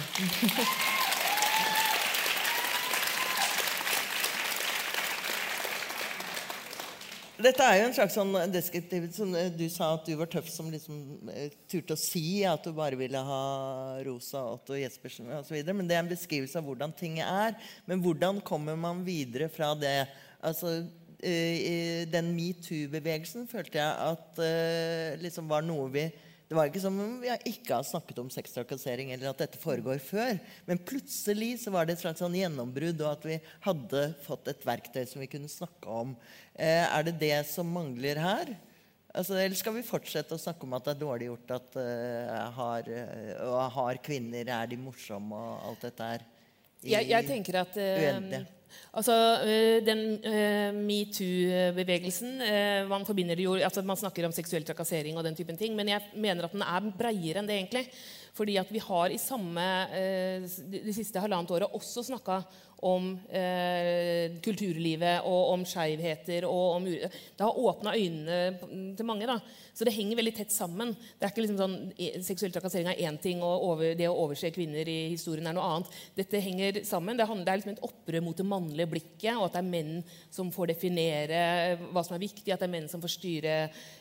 Dette 7.46 7.62
er 7.62 7.76
jo 7.78 7.86
en 7.86 7.94
slags 7.94 8.16
sånn 8.16 8.32
deskriptiv 8.50 9.04
som 9.14 9.34
eh, 9.38 9.52
Du 9.54 9.66
sa 9.70 9.92
at 9.94 10.08
du 10.08 10.16
var 10.18 10.26
tøff 10.30 10.48
som 10.50 10.66
liksom 10.72 11.30
eh, 11.30 11.52
turte 11.70 11.94
å 11.94 12.00
si 12.00 12.42
at 12.48 12.64
du 12.66 12.72
bare 12.74 12.98
ville 12.98 13.20
ha 13.22 13.42
Rosa, 14.06 14.42
Otto 14.56 14.74
Jespersen 14.74 15.30
osv. 15.38 15.60
Men 15.70 15.86
det 15.86 15.94
er 15.94 16.02
en 16.02 16.10
beskrivelse 16.10 16.58
av 16.58 16.66
hvordan 16.66 16.94
ting 16.96 17.20
er. 17.22 17.54
Men 17.86 18.02
hvordan 18.02 18.40
kommer 18.46 18.78
man 18.80 19.04
videre 19.06 19.46
fra 19.52 19.74
det? 19.78 20.08
Altså, 20.42 20.80
eh, 21.22 22.02
den 22.10 22.32
metoo-bevegelsen 22.34 23.46
følte 23.50 23.78
jeg 23.78 24.10
at 24.10 24.42
eh, 24.42 25.14
liksom 25.22 25.46
var 25.52 25.62
noe 25.66 25.86
vi 25.94 26.08
det 26.46 26.54
var 26.54 26.68
ikke 26.70 26.80
som 26.84 26.94
om 27.02 27.14
vi 27.22 27.30
ikke 27.50 27.74
har 27.74 27.82
snakket 27.86 28.20
om 28.22 28.28
sextrakassering 28.30 29.08
eller 29.14 29.32
at 29.32 29.40
dette 29.42 29.58
foregår 29.58 29.98
før. 29.98 30.36
Men 30.68 30.78
plutselig 30.78 31.56
så 31.64 31.72
var 31.74 31.88
det 31.88 31.96
et 31.96 32.04
slags 32.04 32.22
sånn 32.22 32.36
gjennombrudd, 32.38 33.00
og 33.02 33.10
at 33.16 33.26
vi 33.26 33.38
hadde 33.66 34.02
fått 34.22 34.52
et 34.52 34.62
verktøy 34.68 35.02
som 35.10 35.24
vi 35.24 35.28
kunne 35.32 35.50
snakke 35.50 35.90
om. 35.90 36.14
Eh, 36.54 36.84
er 36.86 37.08
det 37.08 37.16
det 37.24 37.34
som 37.50 37.66
mangler 37.74 38.20
her? 38.22 38.54
Altså, 39.16 39.34
eller 39.40 39.56
skal 39.58 39.74
vi 39.74 39.82
fortsette 39.86 40.36
å 40.36 40.38
snakke 40.38 40.66
om 40.68 40.74
at 40.76 40.84
det 40.86 40.92
er 40.94 41.00
dårlig 41.00 41.30
gjort 41.30 41.52
at 41.56 41.76
uh, 41.80 42.50
har, 42.58 42.88
uh, 42.92 43.60
har 43.72 43.98
kvinner 44.04 44.50
er 44.52 44.66
de 44.68 44.76
morsomme 44.76 45.32
og 45.32 45.70
alt 45.70 45.86
dette 45.88 46.08
her? 46.10 46.24
i- 46.84 46.90
Jeg, 46.92 47.08
jeg 47.08 47.26
tenker 47.26 47.56
at 47.62 47.78
uh. 47.80 48.36
Altså, 48.92 49.14
eh, 49.46 49.78
Den 49.86 50.02
uh, 50.24 50.76
metoo-bevegelsen 50.76 52.36
uh, 52.40 52.88
Man 52.90 53.06
forbinder 53.08 53.38
det 53.38 53.46
jo 53.46 53.56
altså 53.56 53.84
Man 53.86 53.98
snakker 54.00 54.26
om 54.26 54.34
seksuell 54.34 54.66
trakassering 54.66 55.16
og 55.16 55.24
den 55.26 55.36
typen 55.38 55.58
ting, 55.58 55.76
men 55.76 55.88
jeg 55.92 56.02
mener 56.14 56.46
at 56.46 56.54
den 56.56 56.64
er 56.66 56.92
breiere 56.98 57.42
enn 57.42 57.50
det, 57.50 57.58
egentlig. 57.60 57.86
Fordi 58.36 58.58
at 58.60 58.70
vi 58.72 58.82
har 58.84 59.12
i 59.12 59.20
samme 59.20 59.66
uh, 59.92 60.46
de, 60.46 60.84
de 60.86 60.96
siste 60.96 61.22
halvannet 61.22 61.54
året 61.56 61.76
også 61.76 62.06
snakka 62.10 62.42
om 62.84 63.14
eh, 63.32 64.36
kulturlivet 64.44 65.24
og 65.24 65.52
om 65.54 65.62
skeivheter 65.64 66.44
Det 66.44 67.40
har 67.40 67.60
åpna 67.60 67.94
øynene 67.96 68.94
til 68.96 69.06
mange. 69.08 69.26
da. 69.26 69.38
Så 69.76 69.84
det 69.84 69.92
henger 69.92 70.16
veldig 70.16 70.34
tett 70.36 70.52
sammen. 70.52 70.94
Det 70.96 71.26
er 71.26 71.32
ikke 71.32 71.42
liksom 71.44 71.58
sånn, 71.60 71.76
e- 72.00 72.22
Seksuell 72.24 72.52
trakassering 72.52 72.88
er 72.88 73.02
én 73.08 73.18
ting, 73.20 73.42
og 73.44 73.64
over, 73.70 73.94
det 73.96 74.08
å 74.08 74.16
overse 74.16 74.48
kvinner 74.54 74.88
i 74.88 75.10
historien 75.12 75.46
er 75.46 75.56
noe 75.56 75.66
annet. 75.68 75.90
Dette 76.16 76.40
henger 76.40 76.80
sammen. 76.88 77.16
Det, 77.16 77.26
handler, 77.28 77.44
det 77.44 77.52
er 77.52 77.60
liksom 77.60 77.74
et 77.74 77.84
opprør 77.84 78.24
mot 78.24 78.36
det 78.36 78.48
mannlige 78.48 78.88
blikket, 78.92 79.34
og 79.36 79.48
at 79.48 79.58
det 79.58 79.60
er 79.60 79.68
menn 79.68 79.92
som 80.32 80.52
får 80.52 80.72
definere 80.72 81.42
hva 81.90 82.04
som 82.04 82.16
er 82.16 82.24
viktig, 82.24 82.48
at 82.52 82.64
det 82.64 82.68
er 82.68 82.72
menn 82.72 82.88
som 82.88 83.04
får 83.04 83.14
styre 83.18 83.56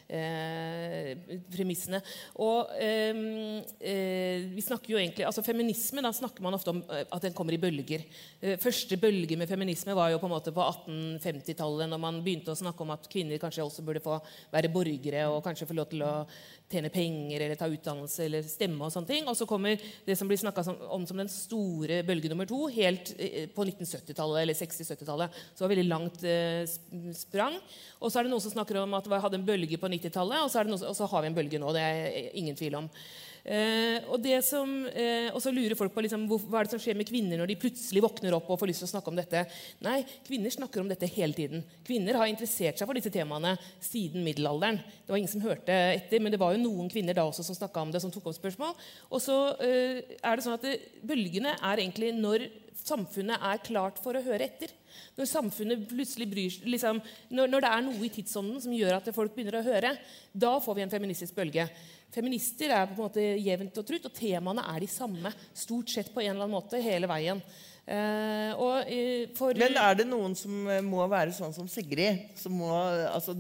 eh, 0.08 1.12
premissene. 1.52 2.02
Og 2.44 2.72
ehm, 2.80 3.62
eh, 3.80 4.48
vi 4.56 4.64
snakker 4.64 4.96
jo 4.96 5.02
egentlig, 5.02 5.28
altså 5.28 5.44
Feminisme 5.46 6.04
da 6.06 6.14
snakker 6.16 6.46
man 6.46 6.56
ofte 6.58 6.72
om 6.72 6.84
eh, 6.88 7.04
at 7.04 7.28
den 7.28 7.36
kommer 7.36 7.56
i 7.56 7.62
bølger. 7.62 8.06
Eh, 8.42 8.56
første 8.66 8.98
bølge 9.00 9.38
med 9.38 9.50
feminisme 9.50 9.94
var 9.98 10.10
jo 10.12 10.20
på 10.22 10.28
en 10.28 10.34
måte 10.34 10.54
på 10.56 10.64
1850-tallet, 10.64 11.90
når 11.92 12.02
man 12.02 12.20
begynte 12.26 12.54
å 12.54 12.58
snakke 12.58 12.84
om 12.84 12.94
at 12.96 13.08
kvinner 13.12 13.42
kanskje 13.42 13.66
også 13.66 13.86
burde 13.86 14.02
få 14.04 14.18
være 14.54 14.72
borgere 14.74 15.26
og 15.30 15.44
kanskje 15.46 15.68
få 15.70 15.78
lov 15.78 15.90
til 15.92 16.04
å 16.06 16.14
tjene 16.72 16.92
penger 16.94 17.46
eller 17.46 17.60
ta 17.60 17.70
utdannelse 17.70 18.26
eller 18.26 18.46
stemme. 18.50 18.82
Og 18.88 18.94
sånne 18.94 19.12
ting. 19.12 19.30
Og 19.30 19.38
så 19.38 19.48
kommer 19.50 19.82
det 20.06 20.18
som 20.18 20.30
blir 20.30 20.40
snakka 20.42 20.66
om 20.94 21.06
som 21.08 21.22
den 21.22 21.32
store 21.32 22.02
bølge 22.08 22.32
nummer 22.32 22.50
to 22.50 22.66
helt 22.74 23.14
eh, 23.20 23.46
på 23.54 23.68
1970-tallet 23.68 24.42
eller 24.42 24.58
60-70-tallet. 24.58 25.38
Så 25.52 25.60
det 25.60 25.68
var 25.68 25.76
veldig 25.76 25.92
langt 25.92 26.26
eh, 26.26 26.66
sprang. 27.18 27.60
Og 28.02 28.10
så 28.10 28.20
er 28.20 28.26
det 28.26 28.34
noen 28.34 28.44
som 28.44 28.56
snakker 28.56 28.82
om 28.82 28.98
at 28.98 29.12
vi 29.12 29.22
hadde 29.28 29.40
en 29.42 29.48
bølge 29.48 29.80
på 29.82 29.92
90-tallet, 29.94 30.42
og, 30.44 30.76
og 30.90 30.98
så 30.98 31.14
har 31.14 31.24
vi 31.24 31.32
en 31.32 31.38
bølge 31.38 31.62
nå. 31.62 31.72
Det 31.76 31.86
er 31.86 32.36
ingen 32.42 32.58
tvil 32.58 32.82
om. 32.82 32.90
Eh, 33.46 34.02
og, 34.10 34.26
som, 34.42 34.72
eh, 34.90 35.28
og 35.30 35.38
så 35.44 35.52
lurer 35.54 35.78
folk 35.78 35.94
på 35.94 36.02
liksom, 36.02 36.24
hva 36.26 36.64
er 36.64 36.66
det 36.66 36.74
som 36.74 36.82
skjer 36.82 36.98
med 36.98 37.06
kvinner 37.06 37.38
når 37.38 37.52
de 37.52 37.58
plutselig 37.62 38.02
våkner 38.02 38.34
opp 38.34 38.50
og 38.50 38.58
får 38.58 38.72
lyst 38.72 38.82
til 38.82 38.90
å 38.90 38.94
snakke 38.96 39.12
om 39.12 39.20
dette. 39.20 39.44
Nei, 39.86 40.00
kvinner 40.26 40.54
snakker 40.54 40.82
om 40.82 40.90
dette 40.90 41.10
hele 41.14 41.38
tiden. 41.38 41.62
Kvinner 41.86 42.18
har 42.18 42.32
interessert 42.32 42.82
seg 42.82 42.90
for 42.90 42.98
disse 42.98 43.14
temaene 43.14 43.54
siden 43.86 44.26
middelalderen. 44.26 44.82
Det 44.82 45.14
var 45.14 45.22
ingen 45.22 45.34
som 45.36 45.46
hørte 45.46 45.78
etter, 45.94 46.24
men 46.24 46.34
det 46.34 46.42
var 46.42 46.56
jo 46.56 46.64
noen 46.64 46.90
kvinner 46.90 47.18
da 47.18 47.28
også 47.30 47.46
som 47.46 47.58
snakka 47.60 47.86
om 47.86 47.94
det, 47.94 48.02
som 48.02 48.14
tok 48.14 48.32
opp 48.32 48.40
spørsmål. 48.40 48.74
Og 49.14 49.22
så 49.22 49.38
eh, 49.62 50.02
er 50.18 50.34
det 50.34 50.48
sånn 50.48 50.58
at 50.58 50.66
det, 50.66 50.80
bølgene 51.06 51.54
er 51.60 51.86
egentlig 51.86 52.16
når 52.18 52.50
samfunnet 52.86 53.42
er 53.42 53.62
klart 53.66 54.02
for 54.02 54.18
å 54.18 54.24
høre 54.26 54.46
etter. 54.46 54.74
Når 55.18 55.30
samfunnet 55.30 55.86
plutselig 55.90 56.28
bryr 56.32 56.58
liksom, 56.70 57.02
når, 57.34 57.50
når 57.52 57.66
det 57.66 57.72
er 57.72 57.84
noe 57.86 58.06
i 58.06 58.12
tidsånden 58.14 58.62
som 58.64 58.76
gjør 58.76 58.98
at 58.98 59.10
folk 59.16 59.36
begynner 59.36 59.60
å 59.60 59.66
høre, 59.66 59.94
da 60.32 60.56
får 60.64 60.78
vi 60.78 60.86
en 60.86 60.94
feministisk 60.94 61.38
bølge. 61.38 61.68
Feminister 62.14 62.72
er 62.72 62.90
på 62.90 62.96
en 62.96 63.06
måte 63.08 63.24
jevnt 63.24 63.80
og 63.82 63.88
trutt, 63.88 64.06
og 64.08 64.14
temaene 64.16 64.64
er 64.72 64.84
de 64.84 64.90
samme. 64.92 65.32
Stort 65.58 65.92
sett 65.92 66.14
på 66.14 66.24
en 66.24 66.34
eller 66.34 66.46
annen 66.46 66.56
måte 66.56 66.82
hele 66.84 67.10
veien. 67.12 67.42
Uh, 67.86 68.52
og 68.58 68.88
uh, 68.90 69.34
for 69.38 69.58
Men 69.62 69.76
er 69.78 70.00
det 70.00 70.08
noen 70.10 70.34
som 70.34 70.64
eh, 70.74 70.82
må 70.82 71.04
være 71.06 71.36
sånn 71.36 71.54
som 71.54 71.68
Sigrid? 71.70 72.32
Som 72.40 72.56
må, 72.58 72.72
altså, 73.12 73.36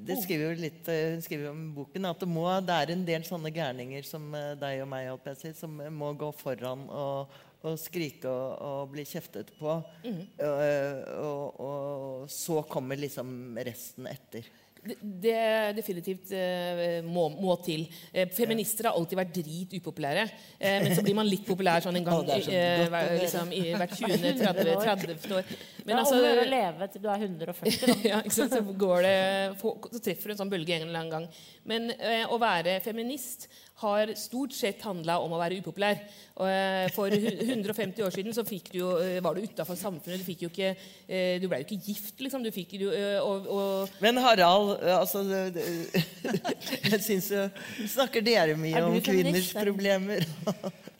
det 0.00 0.16
skriver 0.22 0.46
jo 0.46 0.62
litt 0.62 0.88
hun 0.88 1.20
skriver 1.20 1.50
om 1.50 1.66
boken 1.76 2.08
at 2.08 2.22
det, 2.22 2.30
må, 2.32 2.46
det 2.64 2.78
er 2.78 2.94
en 2.94 3.04
del 3.04 3.26
sånne 3.28 3.52
gærninger 3.52 4.06
som 4.08 4.32
deg 4.32 4.80
og 4.86 4.88
meg 4.88 5.28
si, 5.36 5.52
som 5.58 5.76
må 5.92 6.14
gå 6.16 6.30
foran 6.38 6.86
og, 6.88 7.36
og 7.60 7.76
skrike 7.80 8.30
og, 8.30 8.56
og 8.64 8.94
bli 8.94 9.04
kjeftet 9.04 9.52
på. 9.58 9.76
Eh, 10.06 11.02
og, 11.20 11.60
og 11.60 12.32
så 12.32 12.62
kommer 12.72 13.00
liksom 13.00 13.58
resten 13.68 14.08
etter. 14.10 14.48
Det, 14.80 14.96
det 15.02 15.40
definitivt 15.76 16.30
eh, 16.32 17.00
må, 17.04 17.26
må 17.36 17.52
til. 17.60 17.82
Eh, 18.14 18.30
feminister 18.32 18.88
har 18.88 18.96
alltid 18.96 19.18
vært 19.20 19.34
drit 19.36 19.74
upopulære. 19.76 20.22
Eh, 20.56 20.78
men 20.84 20.94
så 20.96 21.04
blir 21.04 21.18
man 21.18 21.28
litt 21.28 21.44
populær 21.44 21.84
sånn 21.84 21.98
en 22.00 22.06
gang 22.06 22.30
er 22.32 22.88
hver- 22.88 23.12
liksom, 23.20 23.52
i 23.52 23.74
hvert 23.74 23.92
20. 23.98 24.40
30, 24.40 24.72
30 24.80 25.36
år. 25.36 25.52
Men 25.84 25.94
er 25.94 26.00
altså, 26.00 26.16
om 26.16 26.24
å 26.24 26.30
gjøre 26.30 26.46
å 26.46 26.52
leve 26.54 26.88
til 26.94 27.04
du 27.04 27.10
er 27.12 27.26
140. 27.28 27.76
Da. 27.82 27.98
ja, 28.10 28.22
ikke 28.24 28.36
sant? 28.38 28.56
Så, 28.56 28.76
går 28.84 29.04
det, 29.04 29.16
så 29.60 30.02
treffer 30.08 30.32
du 30.32 30.36
en 30.36 30.40
sånn 30.40 30.54
bølge 30.54 30.78
en 30.78 30.86
eller 30.88 31.02
annen 31.02 31.12
gang. 31.18 31.28
Men 31.68 31.92
å 32.32 32.40
være 32.40 32.78
feminist 32.84 33.50
har 33.80 34.12
stort 34.18 34.54
sett 34.56 34.82
handla 34.84 35.18
om 35.22 35.32
å 35.32 35.40
være 35.40 35.60
upopulær. 35.60 36.00
Eh, 36.40 36.86
for 36.94 37.12
150 37.12 38.02
år 38.06 38.14
siden 38.14 38.36
så 38.36 38.44
fikk 38.48 38.70
du 38.74 38.78
jo, 38.80 38.90
eh, 39.00 39.18
var 39.24 39.36
du 39.36 39.44
utafor 39.44 39.78
samfunnet. 39.78 40.20
Du, 40.20 40.26
fikk 40.26 40.44
jo 40.46 40.52
ikke, 40.52 40.74
eh, 41.08 41.36
du 41.40 41.48
ble 41.50 41.62
jo 41.62 41.68
ikke 41.68 41.80
gift, 41.88 42.16
liksom. 42.20 42.44
Du 42.44 42.52
fikk 42.54 42.76
eh, 42.80 43.18
og, 43.20 43.48
og, 43.48 43.96
Men 44.04 44.20
Harald, 44.24 44.76
altså 44.94 45.24
Jeg 46.90 47.00
syns 47.04 47.30
jo 47.32 47.46
Snakker 47.90 48.24
dere 48.24 48.56
mye 48.58 48.84
om 48.86 48.96
kvinners 49.04 49.52
problemer? 49.56 50.24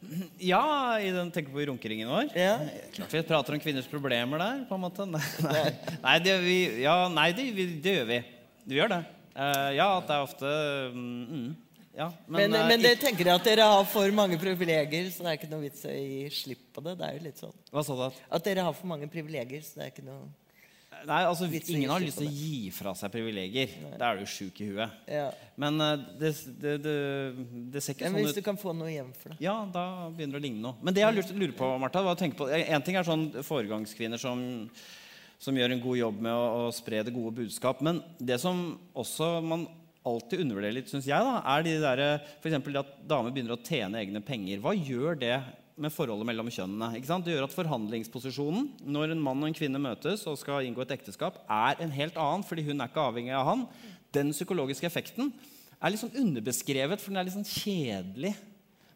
Ja, 0.43 0.99
i 0.99 1.11
den, 1.15 1.31
tenker 1.31 1.53
på 1.55 1.61
i 1.63 1.69
runkeringen 1.69 2.09
vår. 2.11 2.33
Ja. 2.35 2.57
Klart 2.97 3.13
vi 3.15 3.23
prater 3.29 3.55
om 3.55 3.61
kvinners 3.63 3.87
problemer 3.87 4.41
der, 4.43 4.65
på 4.67 4.75
en 4.75 4.83
måte. 4.83 5.07
Nei, 5.07 5.23
nei, 5.45 5.65
nei, 6.03 6.15
det, 6.25 6.37
vi, 6.43 6.57
ja, 6.83 6.97
nei 7.13 7.29
det, 7.37 7.45
vi, 7.55 7.67
det 7.85 7.95
gjør 8.01 8.09
vi. 8.09 8.21
Vi 8.67 8.81
gjør 8.81 8.91
det. 8.97 9.01
Uh, 9.37 9.71
ja, 9.77 9.87
at 10.01 10.09
det 10.09 10.17
er 10.17 10.25
ofte 10.25 10.55
mm, 10.97 11.21
mm, 11.31 11.51
ja, 12.01 12.09
Men, 12.27 12.55
eh, 12.55 12.67
men 12.71 12.81
det 12.81 12.95
ikke- 12.97 13.05
tenker 13.07 13.29
jeg 13.29 13.35
at 13.37 13.49
dere 13.51 13.71
har 13.75 13.85
for 13.85 14.11
mange 14.17 14.39
privilegier, 14.41 15.11
så 15.13 15.25
det 15.27 15.33
er 15.35 15.39
ikke 15.41 15.51
noe 15.53 15.65
vits 15.69 15.85
å 15.85 15.93
gi 15.93 16.29
slipp 16.33 16.69
på 16.75 16.85
det. 16.85 16.97
Det 16.99 17.09
er 17.09 17.19
jo 17.19 17.25
litt 17.29 17.41
sånn. 17.41 17.57
Hva 17.73 17.85
sa 17.85 17.97
du? 17.99 18.07
at? 18.09 18.23
At 18.31 18.45
dere 18.45 18.65
har 18.65 18.73
for 18.73 18.87
mange 18.89 19.11
privilegier, 19.11 19.61
så 19.67 19.81
det 19.81 19.85
er 19.89 19.93
ikke 19.95 20.07
noe 20.09 20.29
Nei, 21.07 21.21
altså 21.25 21.47
Ingen 21.49 21.89
har 21.89 22.03
lyst 22.03 22.19
til 22.21 22.29
å 22.29 22.33
gi 22.35 22.71
fra 22.75 22.93
seg 22.99 23.13
privilegier. 23.15 23.73
Da 23.97 24.11
er 24.11 24.19
du 24.21 24.27
sjuk 24.29 24.59
i 24.61 24.67
huet. 24.69 24.97
Ja. 25.09 25.31
Men 25.57 25.81
eh, 25.81 26.03
det, 26.21 26.33
det, 26.61 26.75
det, 26.85 26.97
det 27.73 27.83
ser 27.85 27.95
ikke 27.95 28.11
Men 28.11 28.19
sånn 28.19 28.27
hvis 28.27 28.37
du 28.37 28.43
kan 28.45 28.59
få 28.61 28.75
noe 28.77 28.91
igjen 28.91 29.13
for 29.17 29.33
det. 29.33 29.39
Ja, 29.41 29.55
da 29.73 29.85
begynner 30.13 30.37
det 30.37 30.43
å 30.43 30.45
ligne 30.45 30.61
noe. 30.67 30.77
Men 30.83 30.97
det 30.97 31.01
jeg 31.01 31.09
har 31.09 31.17
lyst 31.17 31.33
til 31.33 31.39
å 31.39 31.45
lure 31.45 31.57
på, 31.57 31.71
Martha, 31.81 32.03
var 32.05 32.19
å 32.19 32.21
tenke 32.21 32.37
på 32.37 32.51
En 32.53 32.85
ting 32.85 32.99
er 33.01 33.07
sånn 33.09 33.31
foregangskvinner 33.47 34.21
som, 34.21 34.43
som 35.41 35.57
gjør 35.57 35.77
en 35.77 35.85
god 35.87 36.01
jobb 36.03 36.21
med 36.27 36.37
å, 36.37 36.47
å 36.67 36.75
spre 36.75 37.01
det 37.07 37.15
gode 37.17 37.33
budskap. 37.39 37.81
Men 37.87 38.03
det 38.21 38.41
som 38.43 38.65
også 38.93 39.39
man 39.47 39.69
alltid 40.09 40.43
undervurderer 40.45 40.79
litt, 40.79 40.91
syns 40.91 41.09
jeg, 41.09 41.25
da, 41.27 41.41
er 41.53 41.65
de 41.67 41.75
der, 41.83 42.03
for 42.41 42.51
eksempel 42.51 42.77
det 42.77 42.83
at 42.85 42.93
damer 43.11 43.35
begynner 43.35 43.57
å 43.57 43.65
tjene 43.65 44.01
egne 44.01 44.23
penger. 44.25 44.63
Hva 44.65 44.73
gjør 44.77 45.19
det 45.21 45.35
med 45.81 45.93
forholdet 45.93 46.29
mellom 46.29 46.49
kjønnene? 46.53 46.95
Ikke 46.97 47.11
sant? 47.11 47.27
Det 47.27 47.35
gjør 47.35 47.47
at 47.49 47.57
forhandlingsposisjonen 47.57 48.71
når 48.89 49.15
en 49.15 49.23
mann 49.25 49.45
og 49.45 49.51
en 49.51 49.57
kvinne 49.57 49.81
møtes 49.83 50.25
og 50.31 50.39
skal 50.41 50.67
inngå 50.67 50.85
et 50.87 50.97
ekteskap, 50.97 51.41
er 51.45 51.81
en 51.85 51.95
helt 51.95 52.19
annen, 52.21 52.45
fordi 52.49 52.65
hun 52.69 52.81
er 52.81 52.93
ikke 52.93 53.07
avhengig 53.11 53.37
av 53.37 53.49
han. 53.49 53.67
Den 54.17 54.33
psykologiske 54.35 54.89
effekten 54.89 55.33
er 55.81 55.93
litt 55.93 56.03
sånn 56.03 56.17
underbeskrevet, 56.23 57.01
for 57.01 57.13
den 57.13 57.21
er 57.21 57.29
litt 57.29 57.37
sånn 57.37 57.49
kjedelig. 57.49 58.35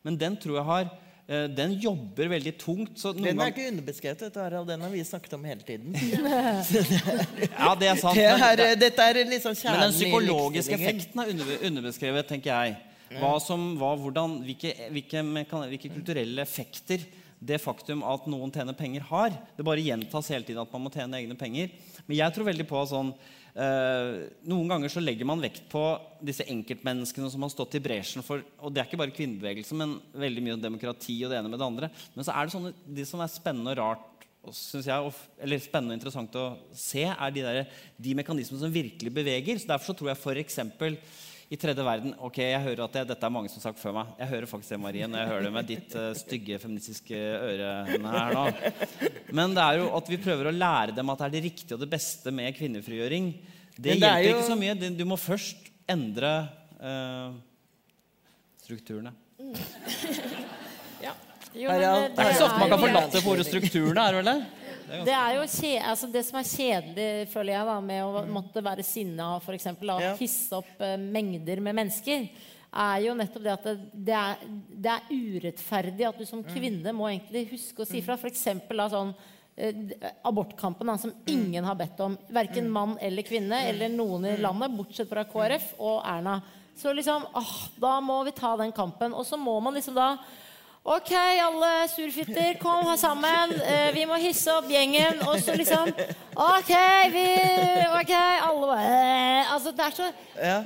Men 0.05 0.19
den 0.21 0.37
tror 0.41 0.59
jeg 0.59 0.69
har 0.69 0.89
eh, 0.89 1.04
Den 1.27 1.79
jobber 1.81 2.29
veldig 2.29 2.53
tungt. 2.61 2.99
Så 3.01 3.15
noen 3.17 3.31
Den 3.31 3.41
er 3.41 3.53
ikke 3.53 3.69
underbeskrevet, 3.71 4.35
Harald. 4.37 4.69
Den 4.69 4.83
har 4.85 4.91
vi 4.93 5.05
snakket 5.09 5.33
om 5.39 5.45
hele 5.49 5.65
tiden. 5.65 5.95
Ja, 7.55 7.71
det 7.81 7.89
er 7.89 8.01
sant. 8.01 8.19
Det 8.19 8.27
men 8.29 8.43
er, 8.45 8.57
det- 8.61 8.81
dette 8.83 9.07
er 9.09 9.21
liksom 9.31 9.57
Men 9.65 9.87
den 9.87 9.95
psykologiske 9.97 10.77
effekten 10.77 11.23
er 11.23 11.31
under, 11.33 11.55
underbeskrevet, 11.71 12.29
tenker 12.29 12.51
jeg. 12.53 12.77
Hva 13.15 13.37
som, 13.41 13.77
hva, 13.79 13.95
hvordan, 14.01 14.41
hvilke, 14.45 14.73
hvilke, 14.93 15.23
hvilke 15.71 15.93
kulturelle 15.93 16.43
effekter 16.43 17.05
det 17.45 17.61
faktum 17.61 18.03
at 18.09 18.27
noen 18.31 18.53
tjener 18.53 18.77
penger, 18.77 19.05
har. 19.11 19.35
Det 19.57 19.65
bare 19.67 19.83
gjentas 19.85 20.31
hele 20.33 20.47
tiden 20.47 20.63
at 20.63 20.73
man 20.73 20.87
må 20.87 20.93
tjene 20.95 21.21
egne 21.21 21.37
penger. 21.39 21.73
Men 22.07 22.17
jeg 22.19 22.35
tror 22.35 22.49
veldig 22.49 22.67
på 22.69 22.81
sånn 22.89 23.11
eh, 23.13 23.44
Noen 23.55 24.67
ganger 24.67 24.91
så 24.91 24.99
legger 24.99 25.29
man 25.31 25.43
vekt 25.43 25.69
på 25.71 25.83
disse 26.27 26.43
enkeltmenneskene 26.51 27.29
som 27.31 27.45
har 27.47 27.53
stått 27.53 27.77
i 27.79 27.83
bresjen 27.85 28.25
for 28.27 28.43
Og 28.59 28.73
det 28.75 28.83
er 28.83 28.89
ikke 28.89 28.99
bare 28.99 29.15
kvinnebevegelsen, 29.15 29.79
men 29.79 29.93
veldig 30.11 30.43
mye 30.43 30.57
demokrati 30.59 31.21
og 31.23 31.31
det 31.31 31.39
ene 31.39 31.53
med 31.53 31.63
det 31.63 31.69
andre. 31.69 31.91
Men 32.17 32.27
så 32.27 32.35
er 32.35 32.49
det 32.49 32.57
sånne, 32.57 32.75
de 32.99 33.07
som 33.07 33.23
er 33.23 33.31
spennende 33.31 33.77
og 33.77 33.79
rart 33.79 34.11
synes 34.53 34.89
jeg, 34.91 35.13
eller 35.41 35.63
spennende 35.63 35.95
og 35.95 35.99
interessant 35.99 36.35
å 36.37 36.45
se, 36.77 37.05
er 37.09 37.31
de, 37.33 37.45
der, 37.47 37.79
de 37.97 38.17
mekanismene 38.19 38.61
som 38.61 38.75
virkelig 38.75 39.13
beveger. 39.15 39.61
Så 39.61 39.71
Derfor 39.71 39.93
så 39.93 39.97
tror 39.97 40.11
jeg 40.11 40.21
f.eks. 40.21 40.59
i 41.53 41.59
tredje 41.61 41.85
verden 41.85 42.15
Ok, 42.25 42.39
jeg 42.41 42.61
hører 42.65 42.85
at 42.87 42.95
det, 42.97 43.03
dette 43.13 43.27
er 43.29 43.33
mange 43.35 43.51
som 43.53 43.61
har 43.61 43.67
sagt 43.69 43.81
før 43.83 43.97
meg. 43.99 44.13
Jeg 44.21 44.31
hører 44.31 44.49
faktisk 44.51 44.75
det, 44.75 44.81
Marie, 44.81 45.09
når 45.11 45.21
jeg 45.21 45.31
hører 45.33 45.47
det 45.49 45.53
med 45.57 45.69
ditt 45.69 45.97
uh, 45.99 46.07
stygge 46.17 46.59
feministiske 46.63 47.19
øre 47.19 47.73
her 47.91 48.37
nå. 48.39 48.45
Men 49.37 49.57
det 49.57 49.65
er 49.67 49.81
jo 49.83 49.91
at 49.99 50.09
vi 50.13 50.21
prøver 50.25 50.51
å 50.51 50.55
lære 50.57 50.97
dem 50.97 51.13
at 51.13 51.21
det 51.21 51.29
er 51.29 51.35
det 51.37 51.45
riktige 51.51 51.77
og 51.77 51.85
det 51.85 51.91
beste 51.93 52.33
med 52.35 52.57
kvinnefrigjøring. 52.57 53.31
Det, 53.77 53.83
det 53.85 53.95
er 53.99 54.01
hjelper 54.01 54.31
jo- 54.31 54.37
ikke 54.39 54.51
så 54.53 54.59
mye. 54.63 54.93
Du, 55.03 55.05
må 55.11 55.21
først 55.21 55.69
endre 55.95 56.35
uh, 56.81 57.37
strukturene. 58.65 59.13
Jo, 61.55 61.71
men 61.71 61.79
det, 61.79 61.91
Det 62.17 62.19
er 62.19 62.31
ikke 62.33 62.39
så 62.41 62.47
ofte 62.49 62.59
man 62.59 62.71
kan 62.73 62.81
forlate 62.83 63.21
på 63.23 63.31
ordet 63.31 63.45
strukturene, 63.47 64.03
er 64.03 64.17
det 64.17 64.19
vel 64.19 64.27
det? 64.27 64.64
Det 64.85 65.15
er 65.15 65.37
jo 65.39 65.45
kje, 65.49 65.75
altså 65.81 66.09
det 66.13 66.23
som 66.27 66.39
er 66.41 66.49
kjedelig, 66.49 67.29
føler 67.33 67.57
jeg, 67.57 67.69
da, 67.69 67.77
med 67.85 68.03
å 68.05 68.25
måtte 68.31 68.63
være 68.65 68.85
sinna 68.87 69.35
og 69.37 69.45
f.eks. 69.45 69.71
hisse 70.21 70.59
opp 70.59 70.83
eh, 70.85 70.99
mengder 71.01 71.63
med 71.65 71.79
mennesker, 71.81 72.27
er 72.75 73.05
jo 73.05 73.15
nettopp 73.15 73.45
det 73.45 73.53
at 73.53 73.69
det, 73.69 73.75
det, 73.93 74.19
er, 74.19 74.43
det 74.85 74.93
er 74.97 75.13
urettferdig 75.13 76.09
at 76.09 76.19
du 76.19 76.27
som 76.27 76.43
kvinne 76.47 76.95
må 76.97 77.07
egentlig 77.11 77.47
huske 77.53 77.85
å 77.85 77.89
si 77.89 78.03
fra. 78.03 78.19
For 78.19 78.33
eksempel 78.33 78.83
da, 78.83 78.89
sånn 78.91 79.13
eh, 79.55 80.11
abortkampen 80.27 80.91
da, 80.91 80.99
som 80.99 81.15
ingen 81.31 81.67
har 81.67 81.79
bedt 81.79 82.03
om. 82.05 82.19
Verken 82.35 82.71
mann 82.75 82.97
eller 83.01 83.27
kvinne 83.27 83.63
eller 83.71 83.93
noen 83.95 84.27
i 84.33 84.37
landet, 84.43 84.75
bortsett 84.75 85.11
fra 85.11 85.27
KrF 85.31 85.77
og 85.79 86.01
Erna. 86.03 86.41
Så 86.75 86.93
liksom, 86.93 87.29
åh, 87.39 87.55
da 87.79 88.01
må 88.03 88.25
vi 88.27 88.35
ta 88.35 88.57
den 88.59 88.75
kampen. 88.75 89.15
Og 89.15 89.27
så 89.27 89.39
må 89.39 89.55
man 89.63 89.77
liksom 89.77 89.95
da 89.95 90.17
Ok, 90.85 91.13
alle 91.17 91.89
surfitter, 91.89 92.59
kom 92.61 92.85
her 92.85 92.99
sammen. 93.01 93.55
Eh, 93.57 93.87
vi 93.95 94.03
må 94.05 94.19
hisse 94.21 94.53
opp 94.53 94.67
gjengen. 94.69 95.23
Og 95.25 95.39
så 95.41 95.55
liksom 95.57 95.89
Ok, 96.35 96.73
vi 97.15 97.23
Ok, 97.95 98.11
alle 98.13 98.67
bare 98.69 98.91
eh, 98.91 99.53
Altså, 99.55 99.73
det 99.73 99.87
er 99.87 99.95
så 99.97 100.09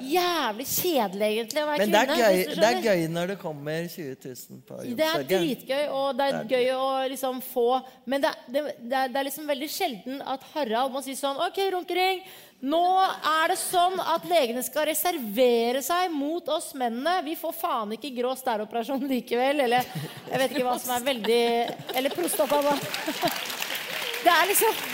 jævlig 0.09 0.67
kjedelig, 0.67 1.29
egentlig, 1.29 1.63
å 1.63 1.69
være 1.69 1.85
Men 1.85 1.93
det 1.93 2.03
kvinne. 2.09 2.17
du 2.49 2.59
det 2.59 2.69
er 2.73 2.81
gøy 2.89 3.05
når 3.15 3.31
det 3.31 3.37
kommer 3.45 3.87
20 3.93 4.17
000 4.25 4.61
på 4.67 4.81
Det 4.99 5.07
er 5.07 5.25
dritgøy, 5.31 5.85
og 6.01 6.19
det 6.19 6.29
er 6.33 6.51
gøy 6.51 6.73
å 6.75 6.89
liksom 7.15 7.41
få 7.53 7.69
Men 8.09 8.25
det, 8.27 8.35
det, 8.49 8.65
det, 8.81 8.99
er, 9.05 9.15
det 9.15 9.23
er 9.23 9.29
liksom 9.31 9.47
veldig 9.55 9.71
sjelden 9.71 10.23
at 10.35 10.51
Harald 10.57 10.97
må 10.97 11.05
si 11.07 11.15
sånn 11.19 11.39
OK, 11.47 11.63
runkering. 11.77 12.25
Nå 12.59 12.85
er 12.99 13.53
det 13.53 13.57
sånn 13.61 14.01
at 14.03 14.25
legene 14.27 14.65
skal 14.67 14.89
reservere 14.89 15.79
seg 15.85 16.11
mot 16.11 16.49
oss 16.51 16.73
mennene. 16.75 17.21
Vi 17.23 17.37
får 17.39 17.55
faen 17.55 17.93
ikke 17.95 18.11
grå 18.17 18.33
stæroperasjon 18.39 19.05
likevel. 19.07 19.63
Eller 19.69 19.87
jeg 19.87 20.41
vet 20.43 20.57
ikke 20.57 20.67
hva 20.67 20.75
som 20.83 20.97
er 20.97 21.07
veldig 21.07 21.45
Eller 21.95 22.17
prostata. 22.17 22.75
Det 24.25 24.35
er 24.35 24.51
liksom 24.51 24.85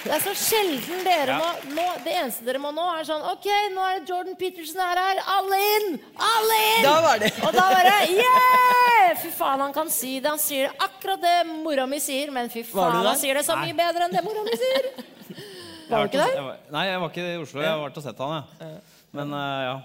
det 0.00 0.14
er 0.16 0.22
så 0.24 0.32
sjelden 0.32 1.02
dere 1.04 1.34
må 1.36 1.48
nå, 1.74 1.82
Det 2.06 2.12
eneste 2.16 2.46
dere 2.46 2.60
må 2.62 2.70
nå, 2.72 2.86
er 2.96 3.04
sånn 3.04 3.20
OK, 3.34 3.44
nå 3.74 3.82
er 3.84 3.98
det 3.98 4.08
Jordan 4.08 4.36
Peterson 4.40 4.80
her, 4.80 4.96
her. 4.96 5.20
Alle 5.34 5.58
inn! 5.74 5.98
Alle 6.16 6.56
inn! 6.70 6.86
Da 6.86 6.94
var 7.04 7.20
det. 7.20 7.28
Og 7.44 7.52
da 7.52 7.66
bare 7.68 7.98
Yeah! 8.08 9.12
Fy 9.20 9.28
faen, 9.36 9.60
han 9.60 9.76
kan 9.76 9.92
si 9.92 10.14
det. 10.16 10.30
Han 10.32 10.40
sier 10.40 10.72
akkurat 10.80 11.20
det 11.20 11.36
mora 11.50 11.84
mi 11.90 12.00
sier, 12.00 12.32
men 12.32 12.48
fy 12.52 12.64
faen, 12.64 13.02
han 13.04 13.18
sier 13.20 13.36
det 13.36 13.44
så 13.44 13.58
mye 13.60 13.76
bedre 13.76 14.08
enn 14.08 14.16
det 14.16 14.24
mora 14.24 14.44
mi 14.46 14.56
sier. 14.60 14.92
Jeg 15.90 15.98
Var 15.98 16.06
du 16.06 16.10
ikke 16.10 16.24
der? 16.24 16.34
jeg 16.38 16.44
var- 16.46 16.58
Nei, 16.70 16.84
jeg 16.86 17.00
var 17.00 17.08
ikke 17.10 17.24
i 17.26 17.36
Oslo. 17.42 17.60
Jeg 17.64 17.70
har 17.70 17.80
vært 17.82 17.96
og 17.96 18.04
sett 18.04 18.18
han, 18.22 18.44
jeg. 18.60 18.80
Men 19.12 19.32
uh, 19.34 19.62
ja. 19.66 19.80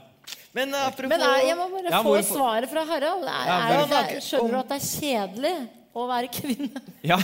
Men 0.55 0.73
eh, 0.73 0.85
apropos 0.87 1.09
Men 1.11 1.21
er, 1.21 1.39
jeg 1.49 1.55
må 1.59 1.65
bare 1.73 1.89
Ja, 1.91 2.01
få 2.01 2.11
hvorfor- 2.15 2.37
svaret 2.37 2.69
fra 2.71 2.83
Harald. 2.85 3.23
Er, 3.27 3.47
Ja, 3.49 3.55
er, 3.69 3.87
det, 3.91 4.21
skjønner 4.23 4.51
du 4.51 4.59
at 4.61 4.69
det 4.69 4.77
er 4.77 4.85
kjedelig 4.87 5.55
å 5.95 6.05
være 6.07 6.29
kvinne? 6.31 6.81
Ja, 7.11 7.17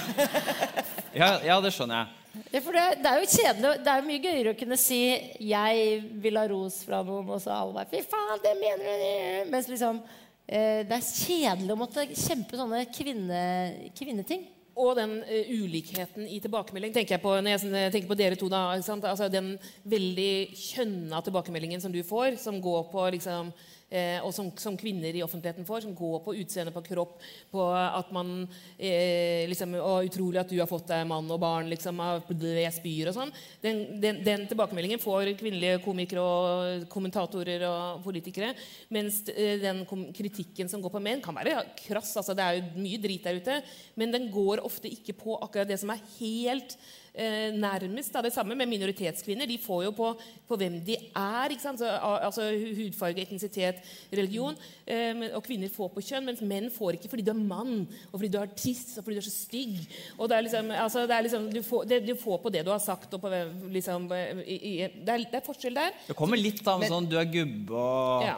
ja, 1.16 1.30
ja 1.46 1.60
det 1.64 1.72
skjønner 1.76 2.02
jeg. 2.02 2.18
Ja, 2.52 2.60
for 2.64 2.76
det, 2.76 2.84
det 3.04 3.10
er 3.12 3.20
jo 3.24 3.30
kjedelig. 3.32 3.72
Det 3.84 3.92
er 3.94 4.02
jo 4.02 4.08
mye 4.08 4.24
gøyere 4.24 4.52
å 4.54 4.60
kunne 4.60 4.78
si 4.80 5.00
'jeg 5.40 6.04
vil 6.24 6.38
ha 6.40 6.46
ros 6.48 6.78
fra 6.88 7.02
noen', 7.04 7.28
og 7.30 7.42
så 7.44 7.52
alle 7.56 7.74
bare 7.74 7.90
'fy 7.92 8.02
faen, 8.08 8.40
det 8.44 8.54
mener 8.60 8.86
du'. 9.04 9.50
Mens 9.52 9.68
liksom 9.68 10.02
eh, 10.48 10.84
det 10.88 10.96
er 10.96 11.08
kjedelig 11.08 11.72
å 11.72 11.80
måtte 11.80 12.08
kjempe 12.12 12.56
sånne 12.60 12.86
kvinne, 12.92 13.92
kvinneting. 13.98 14.48
Og 14.80 14.96
den 14.96 15.18
eh, 15.28 15.50
ulikheten 15.52 16.30
i 16.32 16.40
tilbakemelding 16.40 16.94
tenker 16.96 17.18
jeg 17.18 17.24
på 17.24 17.34
når 17.44 17.58
jeg 17.58 17.92
tenker 17.92 18.08
på 18.08 18.20
dere 18.20 18.40
to. 18.40 18.48
da? 18.52 18.70
Altså 18.78 19.28
Den 19.28 19.58
veldig 19.84 20.34
kjønna 20.56 21.20
tilbakemeldingen 21.26 21.84
som 21.84 21.92
du 21.92 22.02
får, 22.08 22.40
som 22.40 22.62
går 22.64 22.88
på 22.92 23.10
liksom 23.18 23.52
eh, 23.92 24.18
og 24.24 24.32
som, 24.36 24.50
som 24.58 24.78
kvinner 24.80 25.14
i 25.14 25.24
offentligheten 25.26 25.68
får, 25.68 25.84
som 25.86 25.96
går 25.96 26.22
på 26.26 26.36
utseende, 26.42 26.74
på 26.74 26.84
kropp, 26.88 27.18
på 27.52 27.66
at 27.76 28.12
man 28.16 28.32
eh, 28.78 29.48
liksom, 29.52 29.76
å, 29.78 30.00
'Utrolig 30.02 30.42
at 30.42 30.50
du 30.50 30.58
har 30.60 30.70
fått 30.70 30.90
deg 30.90 31.06
mann 31.08 31.30
og 31.32 31.40
barn', 31.42 31.70
liksom, 31.72 32.00
jeg 32.32 32.74
spyr 32.76 33.12
og 33.12 33.18
sånn. 33.18 33.34
Den, 33.64 33.84
den, 34.02 34.24
den 34.26 34.48
tilbakemeldingen 34.50 35.02
får 35.02 35.34
kvinnelige 35.40 35.82
komikere 35.86 36.24
og 36.24 36.88
kommentatorer 36.92 37.68
og 37.68 38.02
politikere. 38.06 38.54
Mens 38.94 39.22
eh, 39.36 39.60
den 39.62 39.84
kritikken 39.88 40.72
som 40.72 40.82
går 40.82 40.96
på 40.96 41.04
menn, 41.04 41.22
kan 41.24 41.38
være 41.38 41.62
krass. 41.84 42.16
altså 42.18 42.36
Det 42.38 42.48
er 42.48 42.60
jo 42.60 42.82
mye 42.82 43.02
drit 43.02 43.28
der 43.28 43.40
ute. 43.40 43.62
Men 44.00 44.16
den 44.16 44.32
går 44.34 44.64
ofte 44.66 44.92
ikke 44.92 45.18
på 45.20 45.38
akkurat 45.42 45.70
det 45.70 45.80
som 45.82 45.94
er 45.94 46.04
helt 46.18 46.78
eh, 47.14 47.52
nærmest 47.56 48.16
av 48.16 48.26
det 48.26 48.34
samme 48.34 48.56
med 48.58 48.70
minoritetskvinner. 48.72 49.50
De 49.50 49.58
får 49.62 49.86
jo 49.88 49.94
på, 49.96 50.12
på 50.48 50.58
hvem 50.60 50.80
de 50.86 50.98
er. 50.98 51.54
ikke 51.54 51.64
sant? 51.64 51.82
Så, 51.82 51.88
altså 51.88 52.48
Hudfarge, 52.52 53.26
etnisitet, 53.26 53.82
religion. 54.12 54.58
Eh, 54.86 55.28
og 55.32 55.44
kvinner 55.46 55.72
får 55.74 55.92
på 55.96 56.06
kjønn, 56.12 56.28
mens 56.30 56.44
menn 56.46 56.70
får 56.74 57.00
ikke 57.00 57.12
fordi 57.12 57.28
du 57.28 57.34
er 57.34 57.42
mann, 57.42 57.86
og 58.12 58.20
fordi 58.20 58.32
du 58.34 58.40
har 58.42 58.54
tiss, 58.56 58.98
og 58.98 59.06
fordi 59.06 59.18
du 59.20 59.24
er 59.24 59.30
så 59.30 59.36
stygg. 59.36 59.82
Og 60.18 60.30
det 60.32 60.38
er 60.38 60.48
liksom, 60.48 60.72
altså, 60.86 61.08
det 61.10 61.18
er 61.18 61.28
liksom 61.28 61.50
du, 61.52 61.62
får, 61.66 61.90
det, 61.90 62.04
du 62.08 62.16
får 62.20 62.42
på 62.44 62.54
det 62.54 62.66
du 62.68 62.72
har 62.74 62.84
sagt. 62.84 63.14
Og 63.18 63.24
på, 63.24 63.34
liksom, 63.74 64.08
i, 64.46 64.56
i, 64.56 64.78
det, 65.02 65.10
er, 65.10 65.28
det 65.28 65.42
er 65.42 65.46
forskjell 65.46 65.78
der. 65.82 66.00
Det 66.08 66.18
kommer 66.18 66.40
litt 66.40 66.64
av 66.68 66.84
sånn 66.88 67.10
du 67.12 67.20
er 67.20 67.30
gubbe 67.32 67.76
og 67.76 68.30
Ja. 68.30 68.38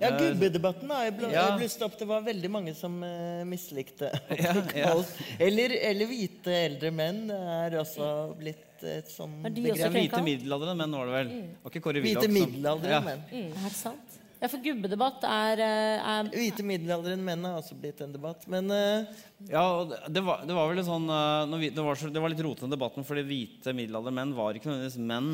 Ja, 0.00 0.10
Gubbedebatten 0.16 0.90
har 0.94 1.04
jeg 1.08 1.14
bl- 1.18 1.32
Ja. 1.34 1.44
blusset 1.58 1.82
opp. 1.84 1.98
Det 2.00 2.06
var 2.08 2.22
veldig 2.24 2.50
mange 2.50 2.72
som 2.74 2.94
uh, 3.04 3.42
mislikte. 3.48 4.08
Ja, 4.40 4.54
ja. 4.76 4.94
Eller, 5.38 5.74
eller 5.90 6.08
hvite 6.08 6.54
eldre 6.66 6.90
menn 6.94 7.26
er 7.34 7.76
også 7.82 8.06
blitt 8.38 8.66
et 8.80 9.10
sånn 9.12 9.34
Er 9.44 9.52
de 9.52 9.60
Det 9.66 9.74
også 9.74 9.90
er 9.90 9.92
hvite 9.98 10.22
middelaldrende 10.24 10.76
menn, 10.80 10.94
var 10.96 11.10
det 11.10 11.16
vel? 11.18 11.32
Var 11.60 11.72
ikke 11.74 11.82
Kåre 11.84 12.00
Willoch 12.00 12.22
Hvite 12.24 12.32
middelaldrende 12.32 12.94
Ja. 12.96 13.00
menn. 13.04 13.26
Er 13.52 13.66
det 13.68 13.76
sant? 13.76 14.16
Ja, 14.40 14.48
for 14.48 14.62
gubbedebatt 14.64 15.24
er, 15.28 15.60
eh, 15.60 16.06
er 16.14 16.30
Hvite 16.32 16.64
middelaldrende 16.64 17.20
menn 17.26 17.44
har 17.44 17.58
også 17.60 17.76
blitt 17.76 18.00
en 18.00 18.14
debatt. 18.14 18.46
Men 18.48 18.70
uh... 18.72 19.04
Ja, 19.50 19.64
det- 20.08 20.22
var, 20.24 20.46
det 20.48 20.56
var 20.56 20.70
vel 20.70 20.80
en 20.80 20.86
sånn 20.88 21.04
eh, 21.12 21.42
når 21.52 21.60
vi, 21.60 21.68
det, 21.76 21.84
var 21.84 22.00
så, 22.00 22.08
det 22.08 22.22
var 22.24 22.32
litt 22.32 22.40
rotete 22.46 22.70
debatten, 22.72 23.04
fordi 23.04 23.26
hvite 23.28 23.74
middelaldrende 23.76 24.16
menn 24.16 24.32
var 24.38 24.56
ikke 24.56 24.70
nødvendigvis 24.72 24.96
menn 25.12 25.28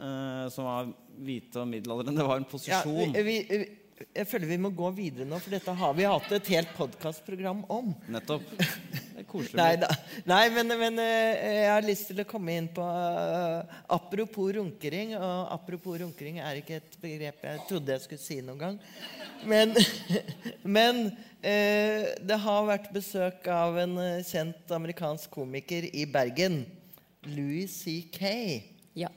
uh, 0.00 0.48
som 0.54 0.64
var 0.64 0.88
hvite 1.28 1.60
og 1.60 1.68
middelaldrende. 1.74 2.16
Det 2.16 2.28
var 2.30 2.40
en 2.40 2.48
ja, 2.48 2.50
posisjon. 2.54 3.12
vi, 3.28 3.36
vi, 3.52 3.60
jeg 4.06 4.28
føler 4.30 4.50
vi 4.50 4.60
må 4.62 4.70
gå 4.74 4.90
videre 4.94 5.26
nå, 5.28 5.38
for 5.42 5.54
dette 5.54 5.74
har 5.80 5.94
vi 5.98 6.06
hatt 6.06 6.32
et 6.36 6.50
helt 6.54 6.74
podkastprogram 6.78 7.64
om. 7.72 7.92
Nettopp. 8.12 8.46
koselig. 9.28 9.58
Nei 9.58 9.76
da. 9.80 9.90
Nei, 10.28 10.42
men, 10.54 10.72
men 10.80 11.00
eh, 11.02 11.44
jeg 11.62 11.70
har 11.70 11.86
lyst 11.86 12.08
til 12.10 12.22
å 12.22 12.26
komme 12.28 12.56
inn 12.58 12.68
på 12.74 12.84
uh, 12.84 13.78
Apropos 13.94 14.52
runkering. 14.56 15.14
Og 15.18 15.52
apropos 15.54 15.98
runkering 16.02 16.40
er 16.42 16.60
ikke 16.60 16.80
et 16.80 16.98
begrep 17.02 17.44
jeg 17.50 17.64
trodde 17.68 17.94
jeg 17.94 18.04
skulle 18.06 18.24
si 18.24 18.40
noen 18.44 18.62
gang. 18.62 18.80
Men, 19.48 19.74
men 20.78 21.04
uh, 21.10 22.02
det 22.18 22.40
har 22.46 22.68
vært 22.72 22.90
besøk 22.94 23.48
av 23.52 23.78
en 23.84 23.98
kjent 24.26 24.74
amerikansk 24.78 25.30
komiker 25.38 25.88
i 25.92 26.08
Bergen. 26.10 26.62
Louis 27.28 27.72
C.K. 27.84 28.34
Ja. 28.98 29.12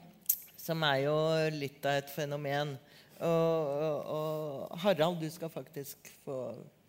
Som 0.60 0.84
er 0.86 1.04
jo 1.06 1.16
litt 1.56 1.84
av 1.88 2.02
et 2.02 2.12
fenomen. 2.12 2.76
Og, 3.22 4.06
og, 4.16 4.78
Harald, 4.82 5.20
du 5.20 5.28
skal 5.30 5.52
faktisk 5.52 6.10
få 6.26 6.38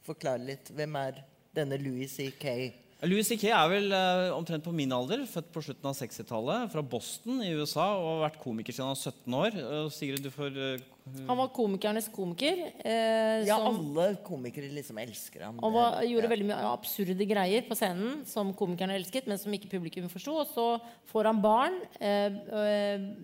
forklare 0.06 0.42
litt. 0.48 0.72
Hvem 0.74 0.98
er 1.00 1.20
denne 1.56 1.78
Louis 1.82 2.12
C.K.? 2.12 2.74
Louis 3.04 3.28
C.K. 3.28 3.50
er 3.52 3.68
vel 3.68 3.92
uh, 3.92 4.32
omtrent 4.38 4.64
på 4.64 4.72
min 4.76 4.92
alder, 4.96 5.26
født 5.28 5.50
på 5.52 5.64
slutten 5.66 5.90
av 5.90 5.98
60-tallet, 5.98 6.70
fra 6.72 6.84
Boston 6.88 7.42
i 7.44 7.52
USA 7.52 7.90
og 7.98 8.08
har 8.08 8.22
vært 8.30 8.40
komiker 8.40 8.76
siden 8.76 8.90
han 8.90 8.96
var 8.96 9.12
17 9.12 9.40
år. 9.42 9.58
Uh, 9.60 9.90
Sigrid, 9.92 10.24
du 10.24 10.32
får 10.32 10.56
eh, 10.56 10.86
Han 11.28 11.36
var 11.38 11.50
komikernes 11.52 12.08
komiker. 12.14 12.60
Eh, 12.80 13.44
Ja, 13.44 13.58
som, 13.60 13.76
alle 13.76 14.16
komikere 14.24 14.70
liksom 14.72 14.98
elsker 15.02 15.44
ham. 15.44 15.60
Han 15.62 15.74
var, 15.76 15.98
gjorde 16.08 16.30
Ja. 16.30 16.32
veldig 16.32 16.48
mye 16.48 16.70
absurde 16.72 17.26
greier 17.28 17.66
på 17.68 17.76
scenen 17.76 18.26
som 18.26 18.54
komikerne 18.54 18.96
elsket, 18.96 19.28
men 19.28 19.38
som 19.38 19.52
ikke 19.52 19.70
publikum 19.74 20.08
forsto. 20.10 20.38
Og 20.40 20.48
så 20.48 20.68
får 21.12 21.26
han 21.26 21.42
barn 21.44 21.76
eh, 22.00 22.40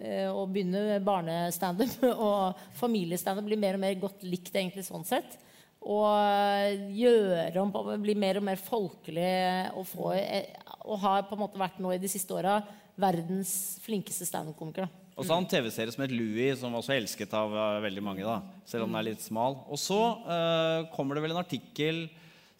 eh, 0.03 0.27
og 0.27 0.51
begynner 0.51 0.91
med 0.93 1.05
barnestandup. 1.07 1.95
Og 2.29 2.55
familiestandup 2.75 3.45
blir 3.47 3.57
mer 3.61 3.79
og 3.79 3.83
mer 3.85 3.95
godt 3.95 4.23
likt 4.27 4.51
egentlig 4.53 4.83
sånn 4.85 5.07
sett. 5.07 5.39
Og 5.79 6.03
eh, 6.11 6.75
gjøre 6.99 7.63
om 7.63 7.71
bli 8.03 8.15
mer 8.19 8.41
og 8.41 8.43
mer 8.43 8.59
folkelig 8.59 9.71
og, 9.71 9.85
få, 9.87 10.11
eh, 10.19 10.51
og 10.83 10.99
har 10.99 11.23
på 11.29 11.37
en 11.37 11.45
måte 11.47 11.61
vært 11.61 11.79
nå 11.79 11.93
i 11.95 12.01
de 12.01 12.11
siste 12.11 12.35
åra 12.35 12.59
verdens 12.99 13.79
flinkeste 13.85 14.27
standup-komiker. 14.27 14.89
Og 15.19 15.25
så 15.25 15.33
har 15.33 15.41
han 15.41 15.49
TV-serie 15.51 15.91
som 15.91 16.03
het 16.05 16.13
Louis, 16.15 16.55
som 16.55 16.71
var 16.71 16.79
også 16.79 16.95
elsket 16.95 17.33
av 17.35 17.51
eh, 17.51 17.81
veldig 17.83 18.03
mange. 18.05 18.23
da, 18.23 18.37
Selv 18.63 18.85
om 18.85 18.93
den 18.93 19.01
er 19.01 19.09
litt 19.09 19.23
smal. 19.25 19.57
Og 19.67 19.79
så 19.81 19.99
eh, 20.31 20.85
kommer 20.93 21.17
det 21.17 21.25
vel 21.25 21.35
en 21.35 21.41
artikkel 21.41 22.05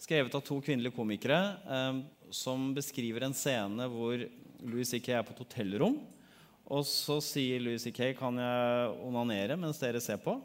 skrevet 0.00 0.34
av 0.36 0.44
to 0.44 0.58
kvinnelige 0.64 0.92
komikere 0.92 1.38
eh, 1.64 2.02
som 2.36 2.68
beskriver 2.76 3.24
en 3.24 3.36
scene 3.36 3.88
hvor 3.88 4.26
Louis 4.60 4.92
C.K. 4.92 5.08
er 5.16 5.24
på 5.24 5.32
et 5.32 5.40
hotellrom. 5.40 5.96
Og 6.70 6.84
så 6.86 7.16
sier 7.24 7.64
Louis 7.64 7.80
C.K.: 7.80 8.12
Kan 8.20 8.36
jeg 8.38 8.92
onanere 9.08 9.56
mens 9.56 9.80
dere 9.80 10.04
ser 10.04 10.20
på? 10.20 10.36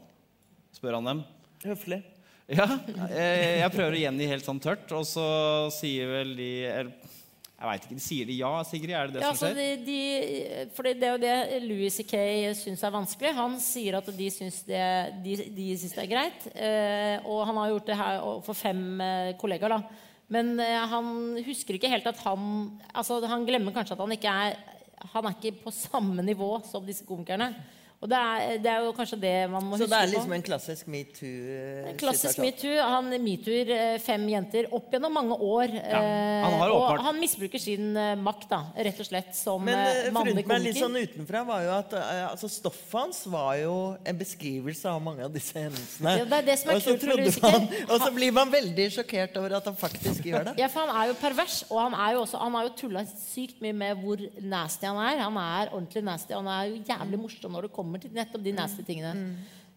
Spør 0.76 1.02
han 1.02 1.12
dem. 1.12 1.26
Høflig. 1.68 2.00
Ja, 2.48 2.66
jeg, 3.10 3.60
jeg 3.60 3.74
prøver 3.74 3.98
å 3.98 4.02
gjengi 4.06 4.32
helt 4.32 4.48
sånn 4.48 4.64
tørt, 4.64 4.88
og 4.94 5.04
så 5.10 5.28
sier 5.74 6.12
vel 6.12 6.36
de 6.38 6.50
Jeg 7.56 7.70
veit 7.70 7.86
ikke. 7.86 7.96
de 7.96 8.04
Sier 8.04 8.28
de 8.28 8.36
ja, 8.36 8.50
Sigrid? 8.68 8.92
Er 8.92 9.08
det 9.08 9.16
det 9.16 9.22
Ja, 9.24 9.30
som 9.32 9.48
altså 9.48 9.52
de, 9.56 9.68
de, 9.88 10.66
fordi 10.76 10.92
det 11.00 11.08
er 11.08 11.14
jo 11.14 11.22
det 11.24 11.60
Louis 11.64 12.00
C.K. 12.02 12.18
syns 12.60 12.84
er 12.84 12.92
vanskelig. 12.92 13.32
Han 13.38 13.56
sier 13.64 13.96
at 14.02 14.10
de 14.18 14.28
syns 14.34 14.58
det, 14.68 14.82
de, 15.24 15.38
de 15.56 15.68
syns 15.80 15.96
det 15.96 16.04
er 16.04 16.12
greit. 16.12 16.50
Eh, 16.52 17.16
og 17.24 17.46
han 17.48 17.62
har 17.62 17.72
gjort 17.72 17.88
det 17.88 18.00
her 18.02 18.20
for 18.44 18.60
fem 18.60 18.84
eh, 19.00 19.32
kollegaer. 19.40 19.78
da. 19.78 20.04
Men 20.36 20.52
eh, 20.60 20.82
han 20.92 21.40
husker 21.46 21.78
ikke 21.78 21.92
helt 21.94 22.08
at 22.12 22.20
han 22.26 22.76
altså 22.92 23.22
Han 23.30 23.46
glemmer 23.48 23.76
kanskje 23.76 23.96
at 23.96 24.04
han 24.04 24.16
ikke 24.16 24.32
er 24.32 24.56
Han 25.14 25.28
er 25.30 25.36
ikke 25.38 25.64
på 25.64 25.72
samme 25.72 26.26
nivå 26.26 26.58
som 26.68 26.84
disse 26.84 27.08
komikerne. 27.08 27.54
Og 28.04 28.10
det 28.12 28.18
er, 28.20 28.58
det 28.62 28.70
er 28.70 28.84
jo 28.86 28.92
kanskje 28.94 29.18
det 29.22 29.34
man 29.50 29.64
må 29.66 29.78
Så 29.80 29.86
huske 29.86 29.92
det 29.94 29.98
er 29.98 30.10
på. 30.10 30.14
liksom 30.14 30.34
en 30.36 30.44
klassisk 30.46 30.90
metoo-situasjon? 30.92 32.00
Klassisk 32.02 32.42
metoo. 32.44 32.74
Han 32.96 33.08
metooer 33.24 33.72
eh, 33.74 33.96
fem 34.04 34.26
jenter 34.30 34.68
opp 34.76 34.92
gjennom 34.94 35.16
mange 35.16 35.38
år. 35.40 35.74
Ja, 35.80 36.02
han 36.46 36.58
har 36.60 36.74
og 36.76 37.02
han 37.06 37.20
misbruker 37.22 37.62
sin 37.62 37.96
eh, 37.98 38.14
makt, 38.20 38.48
da, 38.52 38.60
rett 38.88 39.00
og 39.02 39.08
slett, 39.08 39.32
som 39.38 39.64
Men 39.64 39.80
komiker. 39.80 40.04
Men 40.06 40.18
mannlig 40.20 40.46
meg 40.52 40.64
litt 40.68 40.80
sånn 40.82 41.00
utenfra 41.00 41.44
var 41.48 41.64
jo 41.66 41.72
at 41.78 41.96
eh, 41.98 42.22
altså, 42.28 42.52
stoffet 42.52 43.00
hans 43.00 43.24
var 43.32 43.56
jo 43.62 43.76
en 44.04 44.20
beskrivelse 44.20 44.92
av 44.92 45.02
mange 45.04 45.26
av 45.26 45.34
disse 45.34 45.58
hendelsene. 45.58 46.18
Ja, 46.22 46.28
det 46.30 46.42
er 46.44 46.48
det 46.52 46.58
som 46.62 46.74
er 46.76 46.80
og, 46.80 46.86
så 46.86 46.96
kult 47.02 47.42
man, 47.48 47.68
og 47.88 47.96
så 48.04 48.12
blir 48.16 48.36
man 48.36 48.54
veldig 48.54 48.90
sjokkert 49.00 49.40
over 49.42 49.58
at 49.60 49.72
han 49.72 49.80
faktisk 49.80 50.30
gjør 50.30 50.52
det. 50.52 50.56
Ja, 50.62 50.70
for 50.72 50.86
han 50.86 50.94
er 51.02 51.10
jo 51.12 51.18
pervers, 51.24 51.62
og 51.72 51.82
han, 51.82 51.98
er 52.06 52.16
jo 52.16 52.24
også, 52.28 52.44
han 52.44 52.60
har 52.60 52.70
jo 52.70 52.76
tulla 52.84 53.06
sykt 53.08 53.64
mye 53.66 53.76
med 53.76 54.04
hvor 54.04 54.22
nasty 54.44 54.88
han 54.88 55.02
er. 55.08 55.24
Han 55.26 55.42
er 55.42 55.74
ordentlig 55.74 56.06
nasty. 56.06 56.36
Han 56.38 56.52
er 56.52 56.70
jo 56.70 56.84
jævlig 56.86 57.22
morsom 57.26 57.56
når 57.56 57.68
det 57.68 57.74
kommer 57.76 57.95
til 58.02 58.12
nettopp 58.16 58.44
de 58.44 58.52
nasty 58.56 58.84
tingene. 58.88 59.36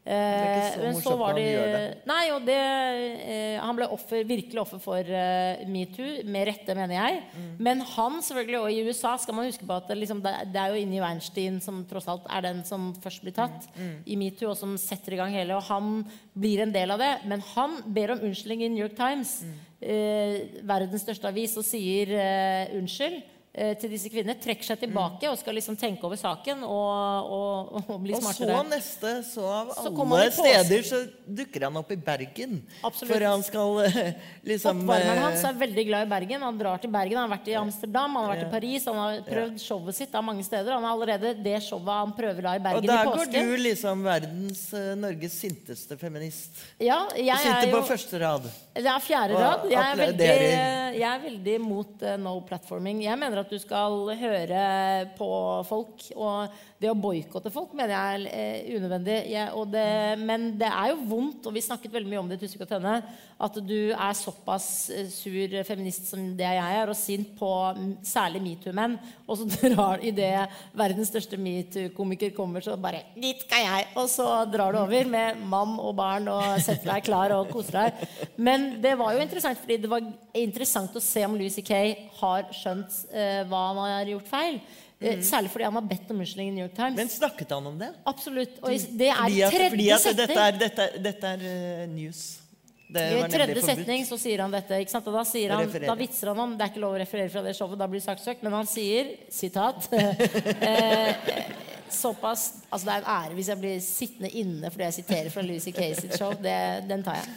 Eh, 0.08 0.14
ikke 0.14 0.68
så 0.72 0.80
men 0.80 0.94
morsomt 0.96 1.18
når 1.20 1.26
han 1.26 1.72
det. 1.74 1.80
Nei, 2.08 2.20
og 2.32 2.44
det 2.46 2.54
eh, 2.56 3.56
Han 3.60 3.76
ble 3.76 3.88
offer, 3.92 4.22
virkelig 4.24 4.60
offer 4.62 4.80
for 4.80 5.04
eh, 5.04 5.66
metoo. 5.68 6.22
Med 6.24 6.46
rette, 6.48 6.72
mener 6.78 6.94
jeg. 6.96 7.18
Mm. 7.34 7.50
Men 7.66 7.82
han, 7.84 8.16
selvfølgelig, 8.24 8.60
og 8.62 8.72
i 8.72 8.86
USA 8.88 9.12
skal 9.20 9.36
man 9.36 9.50
huske 9.50 9.66
på 9.68 9.76
at 9.76 9.90
det, 9.90 9.98
liksom, 10.00 10.22
det, 10.24 10.32
det 10.54 10.62
er 10.62 10.72
jo 10.72 10.80
inni 10.80 11.02
Weinstein 11.02 11.58
som 11.60 11.82
tross 11.90 12.08
alt 12.08 12.24
er 12.32 12.46
den 12.46 12.62
som 12.64 12.94
først 13.04 13.20
blir 13.26 13.36
tatt 13.36 13.68
Mm. 13.76 13.94
i 14.06 14.16
metoo, 14.16 14.48
og 14.54 14.56
som 14.56 14.78
setter 14.80 15.12
i 15.12 15.20
gang 15.20 15.34
hele. 15.36 15.58
Og 15.58 15.62
han 15.68 16.04
blir 16.32 16.62
en 16.64 16.72
del 16.72 16.90
av 16.94 17.02
det. 17.04 17.12
Men 17.28 17.44
han 17.52 17.76
ber 17.92 18.14
om 18.16 18.22
unnskyldning 18.30 18.64
i 18.64 18.68
New 18.72 18.86
York 18.86 18.96
Times, 18.96 19.42
Mm. 19.44 19.58
eh, 19.82 20.62
verdens 20.64 21.04
største 21.04 21.28
avis, 21.28 21.58
og 21.60 21.64
sier 21.68 22.14
eh, 22.16 22.72
unnskyld. 22.80 23.20
Eh, 23.52 23.74
Til 23.80 23.92
disse 23.92 24.10
kvinnene 24.12 24.38
Trekker 24.40 24.66
seg 24.70 24.80
tilbake 24.82 25.28
og 25.30 25.38
skal 25.40 25.56
liksom 25.58 25.76
tenke 25.80 26.04
over 26.06 26.20
saken 26.20 26.64
og, 26.66 27.32
og, 27.38 27.78
og 27.84 28.00
bli 28.02 28.16
Og 28.16 28.24
så 28.24 28.62
neste, 28.68 29.14
så 29.28 29.46
av 29.48 29.72
Så 29.76 29.92
alle 29.92 30.20
han 30.24 30.34
steder, 30.34 30.84
så 30.86 31.02
dukker 31.26 31.68
han 31.68 31.78
opp 31.80 31.90
i 31.92 31.98
Bergen. 32.00 32.58
Absolutt. 32.82 33.12
For 33.12 33.26
han 33.26 33.44
skal 33.46 33.80
eh, 33.86 34.10
liksom 34.46 34.82
Oppvarmeren 34.84 35.20
eh, 35.20 35.24
hans 35.26 35.44
er 35.48 35.58
veldig 35.60 35.84
glad 35.90 36.06
i 36.06 36.10
Bergen. 36.12 36.44
Han 36.46 36.60
drar 36.60 36.82
til 36.82 36.92
Bergen, 36.92 37.18
han 37.18 37.28
har 37.28 37.34
vært 37.36 37.50
i 37.50 37.56
Amsterdam, 37.60 38.16
han 38.18 38.26
har 38.26 38.34
vært 38.34 38.46
i 38.46 38.50
Paris. 38.52 38.88
Han 38.88 39.00
har 39.02 39.20
prøvd 39.28 39.62
showet 39.62 39.98
sitt 39.98 40.14
da, 40.14 40.22
mange 40.24 40.44
steder. 40.46 40.74
Han 40.76 40.86
har 40.86 40.96
allerede 40.96 41.34
det 41.44 41.58
showet 41.66 41.92
han 41.98 42.14
prøver 42.16 42.48
da 42.48 42.54
i 42.58 42.62
Bergen 42.64 42.84
Og 42.84 42.90
der 42.92 43.12
går 43.12 43.32
du 43.34 43.54
liksom 43.64 44.04
verdens 44.06 44.64
eh, 44.76 44.92
Norges 44.98 45.38
sinteste 45.38 45.98
feminist. 46.00 46.62
Ja, 46.82 47.02
Du 47.10 47.18
sitter 47.18 47.66
er 47.66 47.70
jo, 47.70 47.76
på 47.78 47.84
første 47.92 48.22
rad. 48.22 48.48
Det 48.78 48.86
er 48.86 49.02
fjerde 49.02 49.38
rad. 49.38 49.66
Jeg 49.70 49.82
er 49.82 50.00
veldig, 50.02 50.30
jeg 50.98 51.08
er 51.08 51.22
veldig 51.24 51.56
mot 51.62 52.04
uh, 52.04 52.14
no 52.20 52.34
platforming. 52.46 53.02
Jeg 53.04 53.18
mener 53.20 53.37
at 53.40 53.50
du 53.50 53.58
skal 53.62 54.12
høre 54.20 54.64
på 55.18 55.30
folk. 55.68 56.08
Og 56.16 56.48
det 56.78 56.90
å 56.92 56.98
boikotte 56.98 57.50
folk 57.50 57.72
mener 57.74 57.90
jeg 57.90 58.18
er 58.18 58.26
eh, 58.30 58.68
unødvendig. 58.78 59.16
Jeg, 59.32 59.62
det, 59.72 59.86
men 60.22 60.44
det 60.60 60.68
er 60.70 60.92
jo 60.92 61.00
vondt, 61.10 61.48
og 61.50 61.56
vi 61.56 61.62
snakket 61.64 61.94
veldig 61.94 62.12
mye 62.12 62.20
om 62.20 62.30
det 62.30 62.38
i 62.38 62.44
Tusvik 62.44 62.62
og 62.62 62.70
Tønne, 62.70 63.00
at 63.38 63.58
du 63.66 63.90
er 63.90 64.14
såpass 64.14 64.68
eh, 64.94 65.08
sur 65.10 65.56
feminist 65.66 66.06
som 66.12 66.22
det 66.38 66.46
jeg 66.46 66.78
er, 66.78 66.86
og 66.86 66.98
sint 66.98 67.34
på 67.38 67.50
særlig 68.06 68.44
metoo-menn. 68.46 68.94
Og 69.26 69.40
så 69.40 69.48
drar 69.74 70.06
i 70.06 70.14
det 70.14 70.30
verdens 70.78 71.10
største 71.10 71.40
metoo-komiker 71.42 72.30
kommer, 72.36 72.62
så 72.62 72.78
bare 72.78 73.08
Dit 73.18 73.42
skal 73.42 73.66
jeg! 73.66 73.90
Og 73.98 74.06
så 74.14 74.30
drar 74.46 74.74
du 74.74 74.82
over 74.84 75.10
med 75.10 75.42
mann 75.50 75.76
og 75.82 75.96
barn 75.98 76.30
og 76.30 76.62
setter 76.62 76.94
deg 76.94 77.08
klar 77.10 77.34
og 77.40 77.50
koser 77.50 77.82
deg. 77.82 78.08
Men 78.38 78.76
det 78.84 78.94
var 79.02 79.16
jo 79.16 79.26
interessant, 79.26 79.58
fordi 79.58 79.82
det 79.82 79.90
var 79.90 80.06
interessant 80.38 80.94
å 80.94 81.02
se 81.02 81.26
om 81.26 81.34
Louis 81.34 81.58
C.K. 81.58 81.82
har 82.20 82.52
skjønt 82.54 83.02
eh, 83.10 83.42
hva 83.50 83.70
han 83.72 83.88
har 83.98 84.14
gjort 84.14 84.30
feil. 84.30 84.62
Eh, 85.00 85.20
Særlig 85.22 85.52
fordi 85.52 85.64
han 85.68 85.78
har 85.78 85.86
bedt 85.86 86.10
om 86.10 86.18
unnskyldning 86.18 86.48
i 86.50 86.56
New 86.56 86.64
York 86.66 86.74
Times. 86.74 86.96
Men 86.98 87.08
snakket 87.12 87.54
han 87.54 87.66
om 87.70 87.78
det? 87.78 87.92
Absolutt. 88.10 88.58
Og 88.62 88.74
det 88.98 89.08
er 89.12 89.22
Fordi 89.22 89.38
i 89.38 89.50
tredje 89.52 89.70
fordi 89.70 89.88
at 89.94 90.20
dette 90.22 90.44
er, 90.44 90.60
dette, 90.64 90.86
dette 91.04 91.32
er 91.36 91.48
eh, 91.52 91.86
news. 91.92 92.22
Det 92.88 93.04
I 93.12 93.24
tredje 93.30 93.62
setning 93.62 94.06
så 94.08 94.16
sier 94.18 94.40
han 94.42 94.52
dette. 94.52 94.80
Ikke 94.82 94.94
sant? 94.94 95.06
Og 95.10 95.14
da, 95.14 95.22
sier 95.28 95.52
han, 95.52 95.70
da 95.84 95.94
vitser 95.98 96.32
han 96.32 96.38
om 96.40 96.54
Det 96.56 96.64
er 96.64 96.72
ikke 96.72 96.82
lov 96.82 96.96
å 96.96 97.00
referere 97.02 97.30
fra 97.30 97.42
det 97.44 97.52
showet, 97.58 97.78
da 97.78 97.88
blir 97.90 98.02
saksøkt. 98.02 98.42
Men 98.46 98.56
han 98.56 98.70
sier, 98.70 99.12
sitat 99.30 99.90
eh, 99.92 101.12
Såpass 101.94 102.48
Altså 102.68 102.84
det 102.84 102.94
er 102.94 103.02
en 103.02 103.10
ære 103.14 103.36
hvis 103.38 103.48
jeg 103.48 103.60
blir 103.62 103.76
sittende 103.80 104.30
inne 104.36 104.70
fordi 104.72 104.84
jeg 104.84 104.96
siterer 104.98 105.32
fra 105.32 105.44
Lucy 105.46 105.72
Casey 105.72 106.10
show. 106.12 106.34
Det, 106.36 106.54
den 106.88 107.04
tar 107.06 107.16
jeg. 107.20 107.36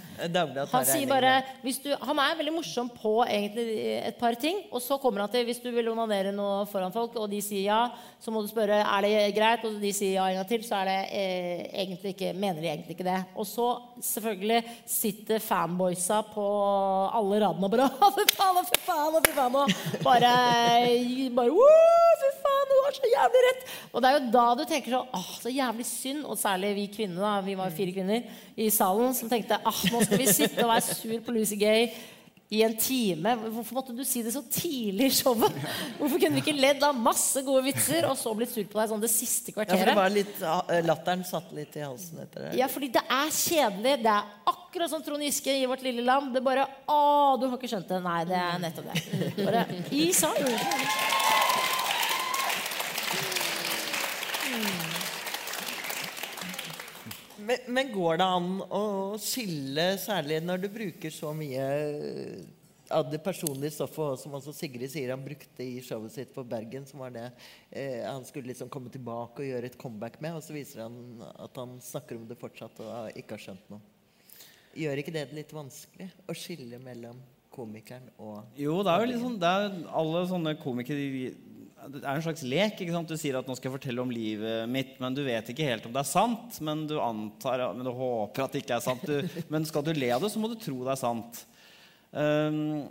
Han 0.72 0.86
sier 0.86 1.08
bare 1.10 1.34
hvis 1.64 1.80
du, 1.82 1.90
Han 2.04 2.20
er 2.20 2.36
veldig 2.38 2.54
morsom 2.54 2.90
på 2.94 3.14
egentlig 3.26 3.66
et 4.02 4.18
par 4.20 4.36
ting. 4.40 4.64
Og 4.72 4.84
så 4.84 4.98
kommer 5.02 5.24
han 5.24 5.32
til 5.34 5.46
hvis 5.48 5.62
du 5.64 5.70
vil 5.74 5.90
onanere 5.94 6.34
noe 6.36 6.66
foran 6.70 6.94
folk, 6.94 7.16
og 7.22 7.30
de 7.32 7.40
sier 7.44 7.64
ja, 7.70 7.80
så 8.22 8.34
må 8.34 8.42
du 8.44 8.50
spørre 8.52 8.82
er 8.82 9.06
det 9.06 9.14
greit, 9.38 9.64
og 9.68 9.80
de 9.82 9.94
sier 9.96 10.18
ja 10.18 10.28
en 10.30 10.42
gang 10.42 10.50
til, 10.50 10.66
så 10.68 10.82
er 10.82 10.90
det 10.92 10.98
eh, 11.18 11.64
egentlig 11.84 12.14
ikke, 12.16 12.34
mener 12.38 12.62
de 12.62 12.70
egentlig 12.70 12.98
ikke 12.98 13.08
det. 13.08 13.20
Og 13.40 13.48
så 13.48 13.68
selvfølgelig 14.12 14.62
sitter 14.90 15.42
fanboysa 15.44 16.22
på 16.34 16.46
alle 17.22 17.42
radene 17.46 17.68
og 17.68 17.74
bare 17.74 17.88
«Å, 17.88 18.12
Fy 18.18 18.26
faen, 18.36 18.62
fy 18.68 18.82
faen, 18.86 19.18
fy 19.26 19.34
faen. 19.38 19.58
Og 19.62 20.04
bare, 20.06 20.34
bare 21.38 21.56
«Woo, 21.56 22.12
Fy 22.22 22.32
faen, 22.44 22.68
du 22.70 22.76
har 22.86 22.98
så 22.98 23.12
jævlig 23.16 23.44
rett. 23.48 23.66
Og 23.92 24.04
det 24.04 24.12
er 24.12 24.18
jo 24.18 24.32
da 24.36 24.41
du 24.58 24.64
tenker 24.70 24.94
sånn 24.94 25.12
Åh, 25.18 25.28
så 25.42 25.52
jævlig 25.54 25.86
synd. 25.90 26.24
Og 26.28 26.40
særlig 26.40 26.74
vi 26.78 26.88
kvinner, 26.94 27.22
da. 27.24 27.34
Vi 27.46 27.58
var 27.60 27.76
fire 27.76 27.94
kvinner 27.96 28.26
i 28.56 28.72
salen 28.74 29.14
som 29.18 29.32
tenkte 29.32 29.60
ah, 29.60 29.84
nå 29.92 30.02
skal 30.06 30.22
vi 30.22 30.32
sitte 30.32 30.64
og 30.66 30.74
være 30.74 30.88
sur 30.88 31.22
på 31.26 31.36
Lucy 31.36 31.60
Gay 31.62 31.92
i 32.52 32.60
en 32.66 32.74
time. 32.76 33.32
Hvorfor 33.48 33.78
måtte 33.78 33.94
du 33.96 34.02
si 34.04 34.20
det 34.26 34.34
så 34.36 34.42
tidlig 34.44 35.08
i 35.08 35.14
showet? 35.22 35.56
Hvorfor 36.00 36.20
kunne 36.20 36.36
vi 36.36 36.42
ikke 36.44 36.56
ledd 36.58 36.84
av 36.84 36.98
masse 37.00 37.40
gode 37.48 37.64
vitser 37.70 38.10
og 38.10 38.18
så 38.20 38.34
blitt 38.36 38.52
sur 38.52 38.66
på 38.68 38.82
deg 38.82 38.92
sånn 38.92 39.04
det 39.04 39.12
siste 39.14 39.54
kvarteret? 39.56 39.80
Ja, 39.80 39.86
for 39.86 39.92
det 39.94 40.02
var 40.02 40.12
litt, 40.18 40.44
ah, 40.44 40.74
Latteren 40.84 41.24
satt 41.28 41.54
litt 41.56 41.80
i 41.80 41.86
halsen 41.86 42.20
etter 42.26 42.50
det. 42.50 42.52
Ja, 42.60 42.68
fordi 42.72 42.92
det 42.92 43.06
er 43.08 43.32
kjedelig. 43.38 43.96
Det 44.04 44.18
er 44.18 44.52
akkurat 44.52 44.92
som 44.92 45.06
Trond 45.06 45.24
Giske 45.24 45.56
i 45.62 45.66
Vårt 45.72 45.88
lille 45.88 46.04
land. 46.04 46.36
Det 46.36 46.44
bare 46.44 46.68
Å, 46.92 47.00
du 47.40 47.48
har 47.48 47.56
ikke 47.56 47.72
skjønt 47.72 47.88
det. 47.96 48.04
Nei, 48.04 48.20
det 48.28 48.44
er 48.44 48.62
nettopp 48.68 48.92
det. 48.92 49.34
Bare 49.46 49.66
i 49.96 50.12
sang. 50.16 51.21
Men, 57.68 57.92
går 57.94 58.18
det 58.22 58.28
an 58.38 58.50
å 58.70 58.82
skille, 59.22 59.86
særlig 60.02 60.42
når 60.46 60.64
du 60.64 60.68
bruker 60.74 61.14
så 61.14 61.32
mye 61.36 61.66
av 62.92 63.08
det 63.12 63.22
personlige 63.24 63.72
stoffet, 63.76 64.20
som 64.20 64.34
også 64.36 64.54
Sigrid 64.56 64.92
sier 64.92 65.14
han 65.14 65.24
brukte 65.24 65.64
i 65.64 65.80
showet 65.84 66.12
sitt 66.16 66.34
på 66.36 66.44
Bergen, 66.48 66.86
som 66.88 67.00
var 67.04 67.14
det 67.16 67.26
eh, 67.70 68.02
han 68.04 68.26
skulle 68.28 68.52
liksom 68.52 68.72
komme 68.74 68.92
tilbake 68.92 69.44
og 69.44 69.48
gjøre 69.48 69.72
et 69.72 69.78
comeback 69.80 70.20
med, 70.24 70.36
og 70.36 70.44
så 70.44 70.56
viser 70.56 70.84
han 70.86 71.24
at 71.40 71.60
han 71.62 71.78
snakker 71.84 72.20
om 72.20 72.28
det 72.30 72.40
fortsatt 72.42 72.82
og 72.84 73.20
ikke 73.20 73.38
har 73.38 73.46
skjønt 73.46 73.72
noe. 73.72 73.80
Gjør 74.78 75.02
ikke 75.02 75.16
det 75.16 75.30
litt 75.36 75.56
vanskelig 75.56 76.10
å 76.32 76.36
skille 76.38 76.80
mellom 76.84 77.20
komikeren 77.52 78.06
og 78.24 78.60
Jo, 78.60 78.78
det 78.86 78.92
er 78.94 79.02
jo 79.04 79.08
liksom 79.10 79.34
det 79.42 79.50
er 79.50 79.74
Alle 80.00 80.22
sånne 80.30 80.54
komikere 80.62 81.02
de- 81.12 81.51
Det 81.90 82.04
er 82.04 82.14
en 82.14 82.24
slags 82.24 82.44
lek. 82.46 82.78
ikke 82.78 82.94
sant? 82.94 83.10
Du 83.10 83.18
sier 83.18 83.38
at 83.40 83.48
'nå 83.48 83.56
skal 83.58 83.72
jeg 83.72 83.78
fortelle 83.80 84.04
om 84.04 84.12
livet 84.14 84.70
mitt', 84.70 85.00
men 85.02 85.16
du 85.18 85.24
vet 85.26 85.48
ikke 85.50 85.66
helt 85.66 85.86
om 85.86 85.94
det 85.94 86.02
er 86.04 86.10
sant. 86.10 86.60
Men 86.62 86.86
du 86.86 87.00
antar, 87.02 87.74
men 87.74 87.86
du 87.86 87.92
håper 87.92 88.44
at 88.44 88.52
det 88.52 88.62
ikke 88.62 88.78
er 88.78 88.86
sant. 88.86 89.02
Du, 89.02 89.42
men 89.50 89.66
skal 89.66 89.84
du 89.84 89.94
le 89.94 90.12
av 90.12 90.22
det, 90.22 90.30
så 90.30 90.40
må 90.40 90.52
du 90.52 90.60
tro 90.62 90.84
det 90.86 90.94
er 90.94 91.02
sant. 91.02 91.46
Um, 92.12 92.86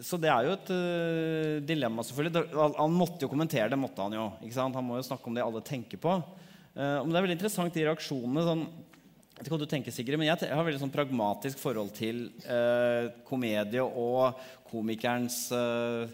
så 0.00 0.16
det 0.16 0.30
er 0.32 0.46
jo 0.46 0.54
et 0.56 0.70
uh, 0.72 1.60
dilemma, 1.60 2.02
selvfølgelig. 2.02 2.46
Han, 2.78 2.96
måtte 2.96 3.26
jo 3.26 3.28
kommentere 3.28 3.68
det. 3.68 3.76
måtte 3.76 4.00
Han 4.00 4.16
jo, 4.16 4.30
ikke 4.40 4.56
sant? 4.56 4.74
Han 4.74 4.86
må 4.86 4.96
jo 4.96 5.04
snakke 5.10 5.28
om 5.28 5.36
det 5.36 5.44
alle 5.44 5.60
tenker 5.60 6.00
på. 6.00 6.16
Uh, 6.72 7.04
men 7.04 7.12
det 7.12 7.18
er 7.18 7.26
veldig 7.26 7.36
interessant, 7.36 7.74
de 7.74 7.84
reaksjonene. 7.84 8.48
sånn 8.48 8.64
jeg 9.32 9.48
vet 9.48 9.48
ikke 9.48 9.56
hva 9.56 9.64
du 9.64 9.70
tenker, 9.72 9.90
Sigrid, 9.90 10.18
men 10.20 10.28
jeg, 10.28 10.48
har 10.54 10.62
veldig 10.62 10.78
sånn 10.78 10.92
pragmatisk 10.92 11.58
forhold 11.58 11.90
til 11.96 12.28
uh, 12.46 13.10
komedie 13.26 13.82
og 13.82 14.38
komikerens 14.72 15.50
eh, 15.52 16.12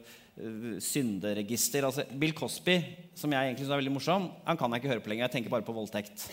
synderegister. 0.84 1.86
Altså, 1.88 2.04
Bill 2.18 2.34
Cosby, 2.36 2.78
som 3.18 3.32
jeg 3.32 3.48
egentlig 3.48 3.64
synes 3.64 3.74
er 3.74 3.82
veldig 3.82 3.96
morsom, 3.96 4.30
han 4.46 4.60
kan 4.60 4.72
jeg 4.72 4.82
ikke 4.82 4.92
høre 4.94 5.04
på 5.04 5.12
lenger. 5.12 5.26
Jeg 5.26 5.36
tenker 5.36 5.52
bare 5.52 5.66
på 5.66 5.74
voldtekt. 5.74 6.28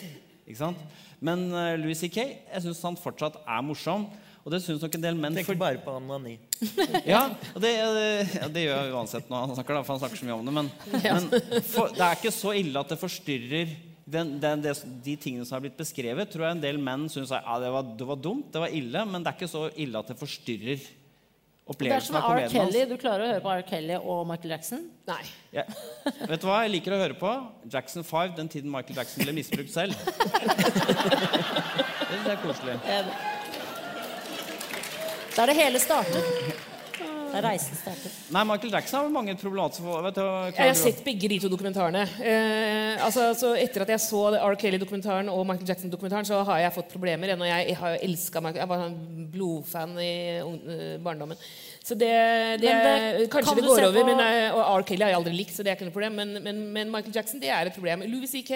Ikke 0.45 0.59
sant? 0.59 1.01
Men 1.23 1.47
uh, 1.49 1.73
Louis 1.81 1.97
C.K. 1.97 2.21
jeg 2.21 2.65
syns 2.65 2.83
han 2.85 2.99
fortsatt 3.01 3.39
er 3.41 3.65
morsom. 3.65 4.05
Og 4.45 4.53
det 4.53 4.59
syns 4.61 4.83
nok 4.83 4.93
en 4.93 5.01
del 5.01 5.15
menn 5.17 5.33
Tenker 5.33 5.57
bare 5.57 5.79
på 5.81 5.95
Anani. 5.97 6.35
ja, 7.13 7.23
og 7.55 7.63
det, 7.63 7.71
ja, 7.73 8.45
det 8.45 8.67
gjør 8.67 8.75
jeg 8.77 8.93
uansett 8.93 9.31
når 9.31 9.41
han 9.41 9.57
snakker, 9.57 9.73
da, 9.73 9.81
for 9.87 9.95
han 9.95 10.03
snakker 10.03 10.21
så 10.21 10.27
mye 10.27 10.35
om 10.35 10.45
det. 10.45 10.53
Men, 10.53 10.69
men 11.07 11.63
for, 11.65 11.89
det 11.89 12.03
er 12.05 12.19
ikke 12.19 12.33
så 12.35 12.53
ille 12.59 12.83
at 12.83 12.93
det 12.93 12.99
forstyrrer 13.01 13.73
den, 14.05 14.35
den, 14.37 14.61
de, 14.61 14.75
de 15.07 15.15
tingene 15.17 15.47
som 15.49 15.57
har 15.57 15.63
blitt 15.65 15.79
beskrevet. 15.79 16.29
tror 16.29 16.45
jeg 16.45 16.59
en 16.59 16.61
del 16.61 16.77
menn 16.77 17.07
syns 17.09 17.33
ja, 17.33 17.57
det, 17.63 17.73
var, 17.73 17.89
det 17.97 18.05
var 18.11 18.21
dumt, 18.21 18.51
det 18.53 18.61
var 18.61 18.77
ille, 18.77 19.01
men 19.09 19.25
det 19.25 19.33
er 19.33 19.39
ikke 19.39 19.49
så 19.49 19.65
ille 19.81 19.97
at 19.97 20.13
det 20.13 20.19
forstyrrer 20.19 20.77
er 20.77 20.85
opplevelsen 21.65 22.15
av 22.19 22.21
komedien 22.27 22.51
Kelly. 22.53 22.79
hans. 22.83 22.89
Du 22.91 22.97
klarer 23.01 23.23
å 23.25 23.29
høre 23.31 23.41
på 23.41 23.51
R. 23.55 23.63
Kelly 23.69 23.95
og 23.97 24.19
Michael 24.29 24.51
Jackson? 24.55 24.83
Nei. 25.09 25.21
Ja. 25.55 25.63
Vet 26.29 26.41
du 26.43 26.47
hva 26.49 26.59
jeg 26.65 26.75
liker 26.75 26.93
å 26.93 26.99
høre 27.01 27.17
på? 27.17 27.31
Jackson 27.73 28.05
5, 28.05 28.35
den 28.37 28.51
tiden 28.53 28.69
Michael 28.73 28.99
Jackson 29.01 29.25
ble 29.25 29.33
misbrukt 29.39 29.73
selv. 29.73 29.95
Det 32.05 32.13
syns 32.13 32.27
jeg 32.29 32.35
er 32.35 32.41
koselig. 32.43 32.75
Da 35.35 35.43
er 35.43 35.49
det 35.51 35.55
hele 35.57 35.79
startet. 35.83 36.23
Reisen 37.43 37.75
starter. 37.75 38.11
Nei, 38.31 38.43
Michael 38.47 38.71
Jackson 38.73 38.99
har 38.99 39.09
mange 39.09 39.35
problematiske 39.35 39.83
vet 40.05 40.15
du, 40.15 40.21
Jeg 40.55 40.67
har 40.69 40.73
sett 40.79 41.03
begge 41.05 41.27
de 41.29 41.39
to 41.39 41.49
dokumentarene. 41.51 42.03
Eh, 42.21 43.03
altså, 43.05 43.27
altså, 43.33 43.53
etter 43.59 43.81
at 43.85 43.89
jeg 43.95 43.99
så 43.99 44.21
R. 44.39 44.55
Kelly-dokumentaren 44.55 45.29
og 45.29 45.45
Michael 45.49 45.67
Jackson-dokumentaren, 45.73 46.25
så 46.25 46.43
har 46.47 46.59
jeg 46.63 46.73
fått 46.73 46.89
problemer. 46.93 47.33
ennå. 47.35 47.45
Jeg, 47.45 47.67
jeg 47.69 47.77
har 47.77 47.97
elska 48.01 48.41
Michael 48.41 48.63
Jeg 48.63 48.69
var 48.69 48.85
en 48.87 49.29
blodfan 49.33 49.97
i 49.99 50.11
eh, 50.39 50.97
barndommen. 51.03 51.37
Så 51.85 51.93
det, 51.93 52.09
det, 52.61 52.71
det- 52.71 53.29
Kanskje 53.29 53.53
kan 53.53 53.61
det 53.61 53.67
går 53.67 53.83
over. 53.89 54.01
på- 54.01 54.05
Men, 54.15 54.19
eh, 54.25 54.55
og 54.55 54.79
R. 54.79 54.83
Kelly 54.83 55.03
har 55.03 55.09
jeg 55.13 55.19
aldri 55.19 55.35
likt, 55.37 55.53
så 55.53 55.63
det 55.63 55.71
er 55.71 55.75
ikke 55.77 55.85
noe 55.89 55.97
problem. 55.99 56.15
Men, 56.15 56.33
men, 56.43 56.63
men 56.73 56.91
Michael 56.91 57.13
Jackson 57.13 57.39
det 57.39 57.49
er 57.53 57.67
et 57.69 57.73
problem. 57.77 58.01
Louis 58.09 58.29
C.K. 58.31 58.51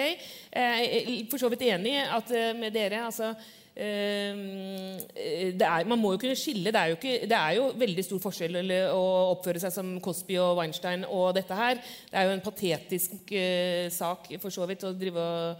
eh, 0.52 0.80
er 0.82 1.24
for 1.30 1.38
så 1.38 1.48
vidt 1.52 1.62
enig 1.62 1.96
at 2.10 2.30
eh, 2.34 2.52
med 2.58 2.72
dere 2.74 3.04
altså 3.06 3.34
er, 3.80 5.84
man 5.88 5.98
må 5.98 6.12
jo 6.14 6.20
kunne 6.20 6.36
skille. 6.38 6.72
Det 6.72 6.80
er 6.80 6.86
jo, 6.92 6.96
ikke, 6.98 7.26
det 7.30 7.38
er 7.38 7.52
jo 7.56 7.64
veldig 7.80 8.04
stor 8.04 8.20
forskjell 8.26 8.54
å 8.92 9.04
oppføre 9.32 9.60
seg 9.62 9.72
som 9.74 10.00
Cosby 10.04 10.34
og 10.42 10.56
Weinstein 10.60 11.02
og 11.08 11.34
dette 11.38 11.54
her. 11.56 11.76
Det 12.10 12.16
er 12.18 12.24
jo 12.28 12.36
en 12.36 12.44
patetisk 12.44 13.10
eh, 13.32 13.86
sak 13.92 14.20
for 14.42 14.50
så 14.54 14.62
vidt 14.68 14.84
å 14.84 14.96
drive 14.96 15.20
og 15.20 15.56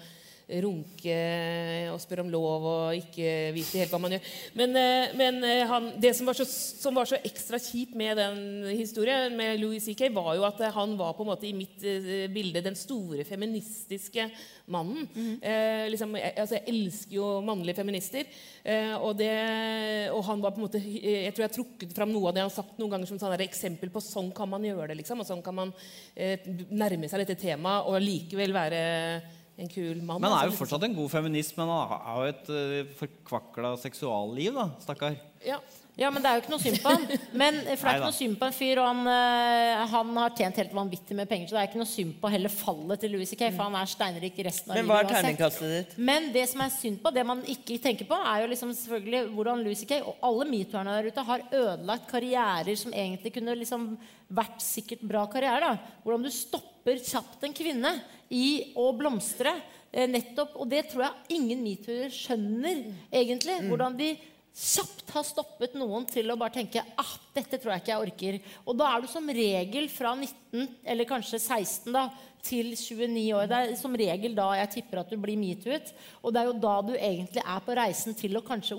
runke 0.64 1.16
og 1.92 2.00
spørre 2.02 2.24
om 2.24 2.32
lov 2.32 2.66
og 2.70 2.98
ikke 2.98 3.50
vite 3.54 3.82
helt 3.82 3.94
hva 3.94 4.00
man 4.02 4.16
gjør. 4.16 4.30
Men, 4.58 4.76
eh, 4.80 5.14
men 5.18 5.40
eh, 5.46 5.64
han, 5.70 5.90
det 6.02 6.14
som 6.18 6.28
var, 6.28 6.38
så, 6.38 6.46
som 6.46 6.96
var 6.96 7.08
så 7.10 7.20
ekstra 7.24 7.60
kjipt 7.62 7.96
med 7.98 8.18
den 8.20 8.70
historien 8.72 9.36
med 9.38 9.60
Louis 9.62 9.84
C.K., 9.84 10.10
var 10.14 10.34
jo 10.38 10.46
at 10.48 10.62
eh, 10.64 10.74
han 10.74 10.96
var 10.98 11.14
på 11.16 11.26
en 11.26 11.32
måte 11.32 11.48
i 11.48 11.56
mitt 11.56 11.84
bilde 12.34 12.64
den 12.64 12.78
store 12.78 13.24
feministiske 13.28 14.28
mannen. 14.70 15.08
eh, 15.42 15.88
liksom, 15.90 16.14
jeg, 16.18 16.32
altså, 16.36 16.58
jeg 16.58 16.74
elsker 16.74 17.16
jo 17.16 17.26
mannlige 17.44 17.80
feminister. 17.80 18.28
Eh, 18.62 18.94
og, 18.96 19.16
det, 19.18 19.32
og 20.14 20.22
han 20.28 20.42
var 20.42 20.54
på 20.54 20.60
en 20.60 20.66
måte 20.66 20.80
Jeg 20.80 21.32
tror 21.32 21.44
jeg 21.44 21.48
har 21.48 21.56
trukket 21.56 21.96
fram 21.96 22.12
noe 22.12 22.30
av 22.30 22.36
det 22.36 22.44
han 22.44 22.50
har 22.50 22.56
sagt 22.56 22.78
noen 22.80 22.94
ganger 22.94 23.10
som 23.10 23.20
sånn 23.20 23.34
et 23.36 23.46
eksempel 23.46 23.92
på 23.92 24.02
sånn 24.04 24.30
kan 24.36 24.50
man 24.50 24.64
gjøre 24.66 24.92
det. 24.92 25.00
liksom, 25.02 25.22
og 25.22 25.28
sånn 25.28 25.44
kan 25.44 25.56
man 25.56 25.74
eh, 26.14 26.38
nærme 26.70 27.10
seg 27.10 27.24
dette 27.24 27.38
temaet 27.40 27.90
og 27.90 28.00
likevel 28.04 28.54
være 28.56 28.80
en 29.60 29.70
kul 29.70 30.00
mann. 30.02 30.20
Men 30.20 30.30
han 30.30 30.36
er 30.38 30.46
altså, 30.46 30.54
jo 30.54 30.60
fortsatt 30.62 30.86
en 30.88 30.96
god 30.96 31.12
feminist, 31.12 31.56
men 31.58 31.68
han 31.68 31.92
har 31.92 32.20
jo 32.20 32.32
et 32.32 32.50
uh, 32.54 32.94
forkvakla 33.00 33.74
seksualliv, 33.82 34.56
da, 34.56 34.66
stakkar. 34.84 35.18
Ja. 35.44 35.60
Ja, 36.00 36.08
men 36.08 36.24
det 36.24 36.30
er 36.30 36.38
jo 36.38 36.40
ikke 36.40 36.52
noe 36.54 36.62
synd 36.62 36.78
på 36.80 36.92
han. 36.94 37.02
Men, 37.36 37.58
for 37.60 37.84
det 37.84 37.90
er 37.90 37.98
ikke 37.98 38.06
noe 38.06 38.16
synd 38.16 38.36
på 38.40 38.46
en 38.48 38.54
fyr, 38.56 38.78
og 38.80 38.86
han, 38.88 39.00
eh, 39.12 39.80
han 39.92 40.12
har 40.16 40.32
tjent 40.38 40.60
helt 40.62 40.72
vanvittig 40.72 41.16
med 41.18 41.28
penger, 41.28 41.50
så 41.50 41.58
det 41.58 41.60
er 41.60 41.68
ikke 41.68 41.80
noe 41.82 41.90
synd 41.90 42.14
på 42.22 42.30
heller 42.32 42.52
fallet 42.54 43.02
til 43.04 43.12
Louis 43.12 43.28
C.K., 43.28 43.50
for 43.52 43.66
han 43.66 43.76
er 43.76 43.90
steinrik 43.90 44.38
resten 44.46 44.72
av 44.72 44.78
Men 44.80 44.88
hva 44.88 45.00
er 45.02 45.10
livet 45.10 45.42
uansett. 45.44 45.66
ditt? 45.74 45.98
Men 46.10 46.30
det 46.32 46.46
som 46.48 46.62
er 46.64 46.72
synd 46.72 47.02
på, 47.04 47.12
det 47.12 47.24
man 47.28 47.42
ikke 47.52 47.76
tenker 47.84 48.08
på, 48.08 48.16
er 48.32 48.46
jo 48.46 48.48
liksom 48.54 48.72
selvfølgelig 48.78 49.34
hvordan 49.36 49.66
Louis 49.66 49.82
C.K. 49.84 50.00
og 50.00 50.24
alle 50.30 50.48
metoo-erne 50.48 50.94
der 50.96 51.10
ute 51.12 51.26
har 51.28 51.44
ødelagt 51.50 52.08
karrierer 52.14 52.80
som 52.80 52.96
egentlig 52.96 53.34
kunne 53.36 53.58
liksom 53.60 53.90
vært 54.40 54.64
sikkert 54.64 55.04
bra 55.04 55.26
karriere. 55.28 55.74
da. 55.74 56.00
Hvordan 56.06 56.24
du 56.24 56.32
stopper 56.32 56.96
kjapt 57.04 57.44
en 57.44 57.56
kvinne 57.60 57.92
i 58.32 58.72
å 58.78 58.88
blomstre. 58.96 59.52
Eh, 59.92 60.06
nettopp, 60.06 60.54
Og 60.62 60.68
det 60.70 60.84
tror 60.92 61.02
jeg 61.02 61.40
ingen 61.40 61.64
metoo-ere 61.66 62.12
skjønner, 62.14 62.84
egentlig. 63.10 63.56
Hvordan 63.66 63.96
de 63.98 64.12
kjapt 64.56 65.12
har 65.14 65.24
stoppet 65.26 65.76
noen 65.78 66.04
til 66.10 66.30
å 66.30 66.36
bare 66.38 66.54
tenke 66.58 66.82
ah, 66.98 67.12
dette 67.34 67.58
tror 67.58 67.74
jeg 67.74 67.84
ikke 67.84 67.92
jeg 67.92 68.06
orker. 68.06 68.38
Og 68.66 68.76
da 68.78 68.90
er 68.90 69.04
du 69.04 69.08
som 69.10 69.30
regel 69.34 69.86
fra 69.92 70.14
19, 70.18 70.66
eller 70.84 71.08
kanskje 71.08 71.38
16, 71.38 71.92
da, 71.94 72.08
til 72.44 72.72
29 72.74 73.24
år. 73.36 73.48
Det 73.50 73.58
er 73.58 73.74
som 73.78 73.96
regel 73.96 74.34
da 74.36 74.50
jeg 74.60 74.72
tipper 74.76 75.02
at 75.02 75.12
du 75.12 75.18
blir 75.20 75.38
metoo-et. 75.40 75.92
Og 76.22 76.34
det 76.34 76.42
er 76.42 76.50
jo 76.50 76.56
da 76.62 76.76
du 76.86 76.94
egentlig 76.96 77.44
er 77.44 77.66
på 77.66 77.76
reisen 77.78 78.16
til 78.18 78.38
å 78.38 78.44
kanskje 78.44 78.78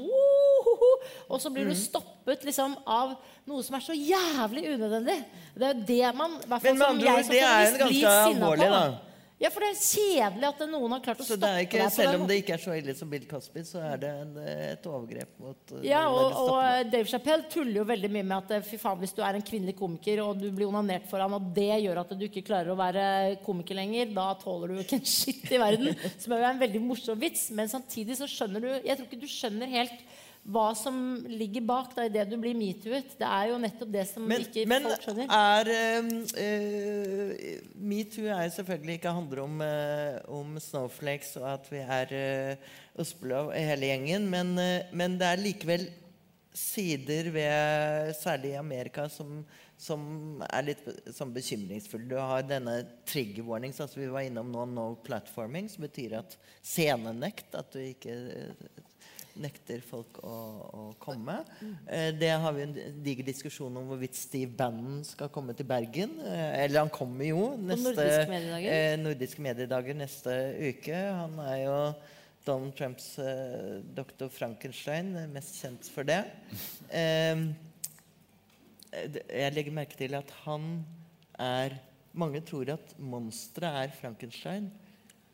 Og 1.32 1.38
så 1.42 1.50
blir 1.54 1.70
du 1.70 1.76
stoppet 1.78 2.44
liksom 2.46 2.76
av 2.86 3.16
noe 3.50 3.64
som 3.66 3.78
er 3.78 3.86
så 3.86 3.96
jævlig 3.96 4.68
unødvendig. 4.76 5.20
Det 5.56 5.70
er 5.70 5.74
jo 5.74 5.88
det 5.88 6.12
man 6.18 6.36
i 6.38 6.50
hvert 6.50 6.66
fall 6.66 6.68
Men 6.68 6.82
med 6.82 6.90
andre 6.90 7.16
ord, 7.16 7.32
det 7.32 7.42
er 7.42 7.64
en 7.70 7.80
ganske 7.86 8.14
alvorlig, 8.26 8.70
da. 8.76 9.11
Ja, 9.42 9.50
for 9.50 9.64
det 9.64 9.72
er 9.72 9.80
kjedelig 9.82 10.48
at 10.52 10.60
noen 10.70 10.94
har 10.94 11.02
klart 11.02 11.22
å 11.24 11.26
stoppe 11.26 11.50
ikke, 11.64 11.80
deg 11.80 11.88
på 11.88 11.94
selv 11.96 12.20
om 12.20 12.28
det 12.30 12.36
ikke 12.44 12.54
er 12.54 12.62
så 12.62 12.76
ille 12.78 12.94
som 12.98 13.10
Bill 13.10 13.24
Cosby, 13.26 13.64
så 13.66 13.82
er 13.82 14.02
det 14.04 14.12
en, 14.22 14.36
et 14.46 14.86
overgrep 14.86 15.32
mot 15.42 15.74
uh, 15.74 15.80
Ja, 15.86 16.04
og, 16.14 16.36
og 16.44 16.92
Dave 16.94 17.10
Chappelle 17.10 17.50
tuller 17.50 17.80
jo 17.80 17.86
veldig 17.90 18.12
mye 18.14 18.28
med 18.28 18.36
at 18.38 18.54
eh, 18.60 18.68
fy 18.68 18.78
faen, 18.82 19.00
hvis 19.02 19.16
du 19.18 19.24
er 19.26 19.40
en 19.40 19.46
kvinnelig 19.48 19.74
komiker 19.80 20.22
og 20.22 20.38
du 20.44 20.46
blir 20.54 20.70
onanert 20.70 21.10
foran, 21.10 21.34
og 21.40 21.50
det 21.56 21.72
gjør 21.82 22.04
at 22.04 22.14
du 22.14 22.28
ikke 22.28 22.46
klarer 22.52 22.70
å 22.70 22.78
være 22.78 23.06
komiker 23.42 23.82
lenger, 23.82 24.14
da 24.14 24.28
tåler 24.44 24.76
du 24.76 24.84
ikke 24.84 25.02
en 25.02 25.10
skitt 25.10 25.50
i 25.50 25.62
verden. 25.62 25.98
Som 26.22 26.36
er 26.38 26.44
jo 26.44 26.52
en 26.52 26.62
veldig 26.62 26.84
morsom 26.86 27.22
vits, 27.22 27.48
men 27.58 27.72
samtidig 27.72 28.20
så 28.22 28.30
skjønner 28.30 28.62
du 28.62 28.70
Jeg 28.76 28.94
tror 28.94 29.08
ikke 29.08 29.24
du 29.24 29.32
skjønner 29.32 29.74
helt 29.74 30.06
hva 30.42 30.72
som 30.74 30.96
ligger 31.30 31.62
bak 31.62 31.92
da, 31.94 32.08
i 32.08 32.12
det 32.14 32.24
du 32.32 32.34
blir 32.42 32.58
metoo-et. 32.58 33.14
Det 33.20 33.28
er 33.28 33.52
jo 33.52 33.60
nettopp 33.62 33.92
det 33.94 34.06
som 34.10 34.26
Men, 34.26 34.42
ikke 34.42 34.66
men 34.70 34.88
folk 34.90 35.06
skjønner. 35.06 35.30
er 35.30 35.70
uh, 36.42 37.36
Metoo 37.78 38.26
er 38.34 38.50
selvfølgelig 38.56 38.98
ikke 38.98 39.16
handler 39.20 39.44
om, 39.46 39.62
uh, 39.62 40.18
om 40.40 40.58
snowflakes 40.58 41.36
og 41.42 41.48
at 41.54 41.72
vi 41.72 41.84
er 41.86 42.16
uh, 42.18 42.70
Osplov 43.02 43.54
hele 43.54 43.92
gjengen, 43.92 44.26
men, 44.34 44.56
uh, 44.58 44.90
men 44.98 45.20
det 45.22 45.30
er 45.30 45.46
likevel 45.46 45.90
sider 46.58 47.30
ved 47.32 48.16
Særlig 48.18 48.56
i 48.56 48.60
Amerika 48.60 49.06
som, 49.14 49.44
som 49.80 50.42
er 50.50 50.66
litt 50.68 50.82
sånn 51.16 51.32
bekymringsfulle. 51.38 52.10
Du 52.12 52.18
har 52.20 52.44
denne 52.44 52.82
trigger 53.08 53.46
warnings, 53.48 53.80
altså 53.80 54.02
vi 54.02 54.10
var 54.12 54.26
innom 54.26 54.50
nå, 54.52 54.66
no 54.74 54.90
platforming, 55.06 55.70
som 55.72 55.86
betyr 55.86 56.18
at 56.20 56.36
scenenekt, 56.60 57.54
at 57.56 57.72
du 57.72 57.80
ikke 57.86 58.18
nekter 59.40 59.82
folk 59.86 60.18
å, 60.24 60.36
å 60.76 60.84
komme. 61.00 61.38
Eh, 61.88 62.10
det 62.18 62.30
har 62.44 62.54
vi 62.56 62.64
en 62.66 62.74
diger 63.04 63.24
diskusjon 63.28 63.76
om 63.80 63.88
hvorvidt 63.92 64.16
Steve 64.20 64.52
Bannon 64.58 65.04
skal 65.08 65.30
komme 65.34 65.56
til 65.56 65.66
Bergen. 65.70 66.18
Eh, 66.26 66.64
eller 66.66 66.80
han 66.84 66.90
kommer 66.94 67.26
jo 67.30 67.46
neste 67.58 67.94
Nordiske 67.96 68.30
mediedager. 68.34 68.72
eh, 68.76 68.98
Nordiske 69.00 69.46
mediedager 69.46 69.96
neste 70.02 70.36
uke. 70.72 70.98
Han 71.22 71.40
er 71.46 71.58
jo 71.66 71.78
Donald 72.46 72.74
Trumps 72.76 73.12
eh, 73.22 73.82
doktor 73.96 74.32
Frankenstein, 74.34 75.14
er 75.16 75.28
mest 75.32 75.60
kjent 75.62 75.90
for 75.94 76.04
det. 76.10 76.24
Eh, 76.90 77.46
det- 79.08 79.26
jeg 79.30 79.54
legger 79.56 79.72
merke 79.72 79.96
til 79.98 80.16
at 80.16 80.32
han 80.46 80.84
er 81.40 81.80
Mange 82.14 82.42
tror 82.44 82.68
at 82.74 82.90
monsteret 83.00 83.86
er 83.86 83.92
Frankenstein, 83.96 84.66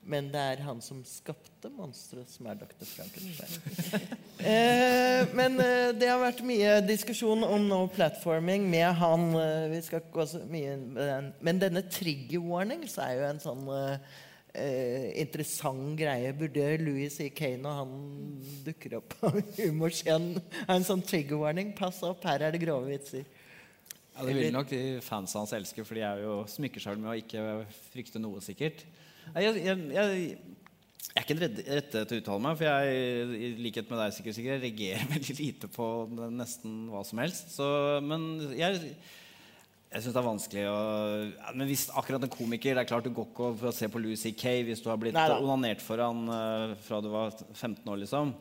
men 0.07 0.29
det 0.31 0.41
er 0.53 0.61
han 0.63 0.79
som 0.83 1.01
skapte 1.07 1.69
monsteret, 1.75 2.29
som 2.31 2.47
er 2.47 2.59
Dr. 2.61 2.85
Frankenstein. 2.87 4.05
eh, 4.51 5.27
men 5.35 5.59
eh, 5.59 5.89
det 5.97 6.07
har 6.07 6.21
vært 6.21 6.43
mye 6.47 6.77
diskusjon 6.87 7.43
om 7.43 7.65
no 7.67 7.81
platforming 7.91 8.69
med 8.71 8.87
han. 9.01 9.27
Eh, 9.35 9.65
vi 9.73 9.81
skal 9.83 10.01
ikke 10.01 10.15
gå 10.15 10.27
så 10.31 10.43
mye 10.47 10.77
inn 10.77 10.85
med 10.95 11.11
den. 11.11 11.27
Men 11.43 11.59
denne 11.65 11.83
trigger 11.91 12.45
warnings 12.45 12.95
er 13.03 13.17
jo 13.17 13.25
en 13.27 13.43
sånn 13.43 13.67
eh, 13.75 14.15
eh, 14.57 15.07
interessant 15.23 15.97
greie. 15.99 16.31
Burde 16.37 16.69
Louis 16.81 17.13
C.K. 17.13 17.57
når 17.63 17.81
han 17.81 17.97
dukker 18.65 18.99
opp 19.01 19.17
på 19.19 19.33
humorscenen, 19.59 20.39
ha 20.63 20.77
en 20.77 20.87
sånn 20.87 21.03
trigger 21.05 21.43
warning? 21.43 21.73
Pass 21.77 21.99
opp, 22.07 22.23
her 22.27 22.47
er 22.47 22.55
det 22.55 22.63
grove 22.63 22.87
vitser. 22.93 23.27
Ja, 24.17 24.25
Det 24.25 24.33
vil 24.33 24.55
nok 24.55 24.71
de 24.71 24.81
fansene 25.05 25.43
hans 25.43 25.53
elske, 25.53 25.83
for 25.85 25.99
de 25.99 26.07
er 26.07 26.23
jo 26.23 26.39
smykker 26.49 26.81
seg 26.81 26.97
med 26.97 27.11
å 27.11 27.19
ikke 27.19 27.43
frykte 27.91 28.21
noe, 28.21 28.41
sikkert. 28.41 28.81
Jeg, 29.35 29.61
jeg, 29.65 29.77
jeg, 29.93 30.17
jeg 31.17 31.19
er 31.19 31.25
ikke 31.25 31.37
den 31.37 31.61
rette, 31.65 32.01
til 32.05 32.17
å 32.17 32.21
uttale 32.21 32.43
meg, 32.45 32.57
for 32.59 32.67
jeg 32.67 33.37
i 33.37 33.51
likhet 33.65 33.87
med 33.91 34.01
deg 34.03 34.15
sikkert, 34.15 34.37
sikkert 34.37 34.65
reagerer 34.65 35.07
veldig 35.15 35.37
lite 35.39 35.69
på 35.73 35.87
nesten 36.37 36.83
hva 36.93 37.05
som 37.07 37.21
helst. 37.23 37.55
Så, 37.55 37.69
men 38.05 38.27
jeg, 38.57 38.93
jeg 39.87 40.03
syns 40.03 40.13
det 40.13 40.21
er 40.21 40.27
vanskelig 40.27 40.65
å 40.69 40.77
ja, 41.31 41.53
Men 41.55 41.69
hvis 41.69 41.87
akkurat 41.95 42.25
en 42.25 42.31
komiker 42.31 42.75
Det 42.75 42.81
er 42.83 42.89
klart 42.89 43.05
du 43.07 43.13
går 43.15 43.29
ikke 43.31 43.51
for 43.61 43.69
å 43.69 43.75
se 43.75 43.87
på 43.87 44.01
Louis 44.03 44.19
C.K. 44.19 44.57
hvis 44.67 44.83
du 44.83 44.89
har 44.91 44.99
blitt 44.99 45.15
Neida. 45.15 45.39
onanert 45.39 45.81
foran 45.81 46.25
uh, 46.27 46.75
fra 46.83 46.99
du 47.01 47.07
var 47.13 47.31
15 47.55 47.81
år, 47.87 48.01
liksom. 48.03 48.35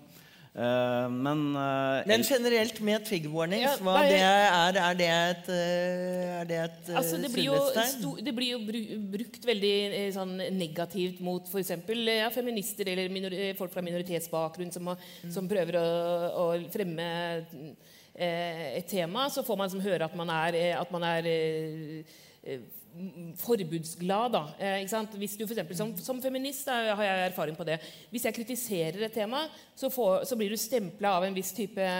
Eh, 0.56 1.08
men 1.12 1.40
uh, 1.52 2.00
Men 2.08 2.22
generelt 2.24 2.78
med 2.80 3.04
trigger 3.04 3.28
warnings, 3.28 3.62
Ja, 3.66 3.84
bare, 3.84 4.06
det 4.08 4.20
er, 4.24 4.78
er 4.80 4.94
det 4.96 5.08
et, 5.12 5.50
eh, 5.52 6.30
er 6.40 6.46
det 6.48 6.60
et 6.62 6.88
Altså, 6.96 7.18
det, 7.20 7.28
blir 7.34 7.50
jo 7.50 8.14
det 8.24 8.32
blir 8.38 8.54
jo 8.54 8.60
brukt 9.12 9.44
veldig 9.44 9.74
sånn, 10.16 10.32
negativt 10.56 11.20
mot 11.20 11.44
f.eks. 11.44 11.74
Ja, 12.08 12.30
feminister 12.32 12.88
eller 12.88 13.12
minor, 13.12 13.36
folk 13.58 13.74
fra 13.74 13.84
minoritetsbakgrunn 13.84 14.72
som, 14.72 14.88
har, 14.94 15.04
som 15.28 15.50
prøver 15.50 15.76
å, 15.76 15.84
å 16.40 16.48
fremme 16.72 17.10
eh, 18.16 18.80
et 18.80 18.88
tema. 18.88 19.28
Så 19.28 19.44
får 19.44 19.60
man 19.60 19.76
som, 19.76 19.84
høre 19.84 20.08
at 20.08 20.16
man 20.16 20.32
er, 20.38 20.56
at 20.80 20.94
man 20.94 21.04
er 21.04 21.28
eh, 21.34 22.16
forbudsglad. 23.40 24.34
Da. 24.34 24.42
Eh, 24.58 24.80
ikke 24.82 24.94
sant? 24.94 25.16
Hvis 25.20 25.36
du 25.38 25.44
for 25.44 25.54
eksempel, 25.54 25.78
som, 25.78 25.94
som 26.02 26.20
feminist 26.22 26.68
da, 26.68 26.78
har 26.98 27.06
jeg 27.06 27.30
erfaring 27.30 27.58
på 27.58 27.66
det. 27.68 27.78
Hvis 28.10 28.28
jeg 28.28 28.36
kritiserer 28.36 29.06
et 29.06 29.16
tema, 29.16 29.46
så, 29.74 29.90
får, 29.92 30.24
så 30.28 30.38
blir 30.38 30.52
du 30.52 30.60
stempla 30.60 31.16
av 31.16 31.26
en 31.26 31.36
viss 31.36 31.54
type 31.56 31.90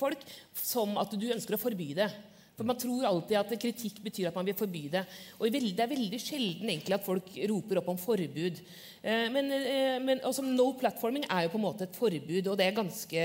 folk 0.00 0.22
som 0.58 0.96
at 1.00 1.12
du 1.18 1.28
ønsker 1.34 1.56
å 1.56 1.64
forby 1.64 1.92
det. 1.98 2.10
For 2.54 2.66
Man 2.66 2.78
tror 2.78 3.02
alltid 3.08 3.38
at 3.38 3.52
kritikk 3.58 3.96
betyr 4.04 4.28
at 4.30 4.36
man 4.38 4.46
vil 4.46 4.54
forby 4.54 4.86
det. 4.92 5.02
Og 5.40 5.50
det 5.50 5.74
er 5.74 5.90
veldig 5.90 6.20
sjelden 6.22 6.70
egentlig 6.70 6.94
at 6.94 7.06
folk 7.06 7.32
roper 7.50 7.80
opp 7.80 7.88
om 7.90 7.98
forbud. 7.98 8.60
Eh, 9.02 9.26
Men, 9.34 9.50
eh, 9.52 9.98
men 9.98 10.20
altså, 10.22 10.42
no 10.42 10.72
platforming 10.78 11.26
er 11.28 11.44
jo 11.44 11.54
på 11.54 11.58
en 11.58 11.66
måte 11.66 11.84
et 11.84 11.96
forbud, 11.98 12.46
og 12.46 12.56
det 12.58 12.66
er 12.66 12.78
ganske 12.78 13.24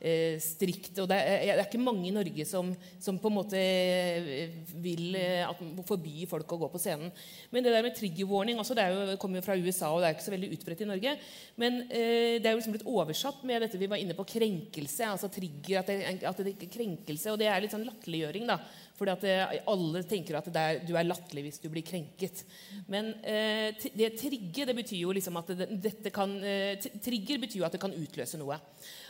eh, 0.00 0.36
strikt. 0.42 0.98
og 1.02 1.08
det 1.10 1.18
er, 1.18 1.44
det 1.46 1.54
er 1.56 1.64
ikke 1.66 1.82
mange 1.82 2.06
i 2.08 2.14
Norge 2.14 2.46
som, 2.48 2.72
som 3.02 3.18
på 3.22 3.30
en 3.30 3.36
måte 3.36 3.60
eh, 3.60 4.54
vil 4.82 5.16
eh, 5.18 5.42
at, 5.46 5.60
forby 5.88 6.26
folk 6.30 6.56
å 6.56 6.60
gå 6.64 6.70
på 6.72 6.80
scenen. 6.82 7.12
Men 7.50 7.66
det 7.66 7.74
der 7.74 7.84
med 7.86 7.96
trigger 7.96 8.30
warning 8.30 8.60
også, 8.62 8.76
det, 8.78 8.86
jo, 8.92 9.18
kommer 9.22 9.40
jo 9.40 9.46
fra 9.46 9.58
USA, 9.58 9.92
og 9.92 10.02
det 10.02 10.10
er 10.10 10.16
ikke 10.16 10.28
så 10.28 10.34
veldig 10.36 10.52
utbredt 10.56 10.84
i 10.84 10.90
Norge. 10.90 11.16
Men 11.62 11.82
eh, 11.86 12.38
det 12.40 12.48
er 12.48 12.54
jo 12.54 12.62
liksom 12.62 12.76
blitt 12.78 12.90
oversatt 12.90 13.44
med 13.48 13.64
dette 13.64 13.80
vi 13.80 13.90
var 13.90 14.02
inne 14.02 14.16
på, 14.16 14.28
krenkelse. 14.36 15.12
altså 15.12 15.30
trigger, 15.32 15.80
At 15.82 15.92
det, 15.92 16.00
at 16.26 16.42
det 16.42 16.56
er 16.56 16.74
krenkelse. 16.78 17.32
Og 17.32 17.40
det 17.40 17.50
er 17.50 17.62
litt 17.64 17.74
sånn 17.74 17.86
latterliggjøring. 17.86 18.48
da, 18.50 18.60
fordi 18.96 19.12
at 19.12 19.24
eh, 19.28 19.56
alle 19.68 20.02
tenker 20.08 20.38
at 20.38 20.46
er, 20.48 20.78
du 20.86 20.94
er 20.96 21.06
latterlig 21.06 21.46
hvis 21.46 21.60
du 21.60 21.68
blir 21.72 21.84
krenket. 21.86 22.44
Men 22.92 23.12
eh, 23.20 23.76
det 23.92 24.14
trigge 24.20 24.64
det 24.68 24.76
betyr 24.76 25.02
jo 25.02 25.12
liksom 25.16 25.36
at 25.40 25.52
det, 25.58 25.68
dette 25.84 26.12
kan 26.14 26.32
eh, 26.40 26.78
Trigger 27.04 27.42
betyr 27.42 27.60
jo 27.60 27.66
at 27.68 27.76
det 27.76 27.82
kan 27.82 27.94
utløse 27.96 28.40
noe. 28.40 28.56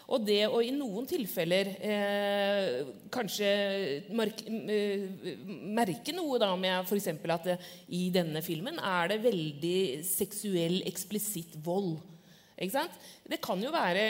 Og 0.06 0.22
det 0.22 0.44
å 0.46 0.60
i 0.62 0.70
noen 0.70 1.06
tilfeller 1.10 1.72
eh, 1.82 2.90
kanskje 3.10 3.48
mark, 4.14 4.42
eh, 4.46 5.32
merke 5.74 6.14
noe 6.14 6.38
da 6.38 6.52
med 6.58 6.86
f.eks. 6.86 7.08
at 7.10 7.48
det, 7.48 7.56
i 7.90 8.06
denne 8.14 8.42
filmen 8.46 8.78
er 8.78 9.10
det 9.10 9.22
veldig 9.24 9.80
seksuell, 10.06 10.78
eksplisitt 10.86 11.58
vold. 11.66 11.96
Ikke 12.56 12.72
sant? 12.72 12.92
Det 13.28 13.36
kan 13.44 13.60
jo 13.60 13.68
være 13.68 14.06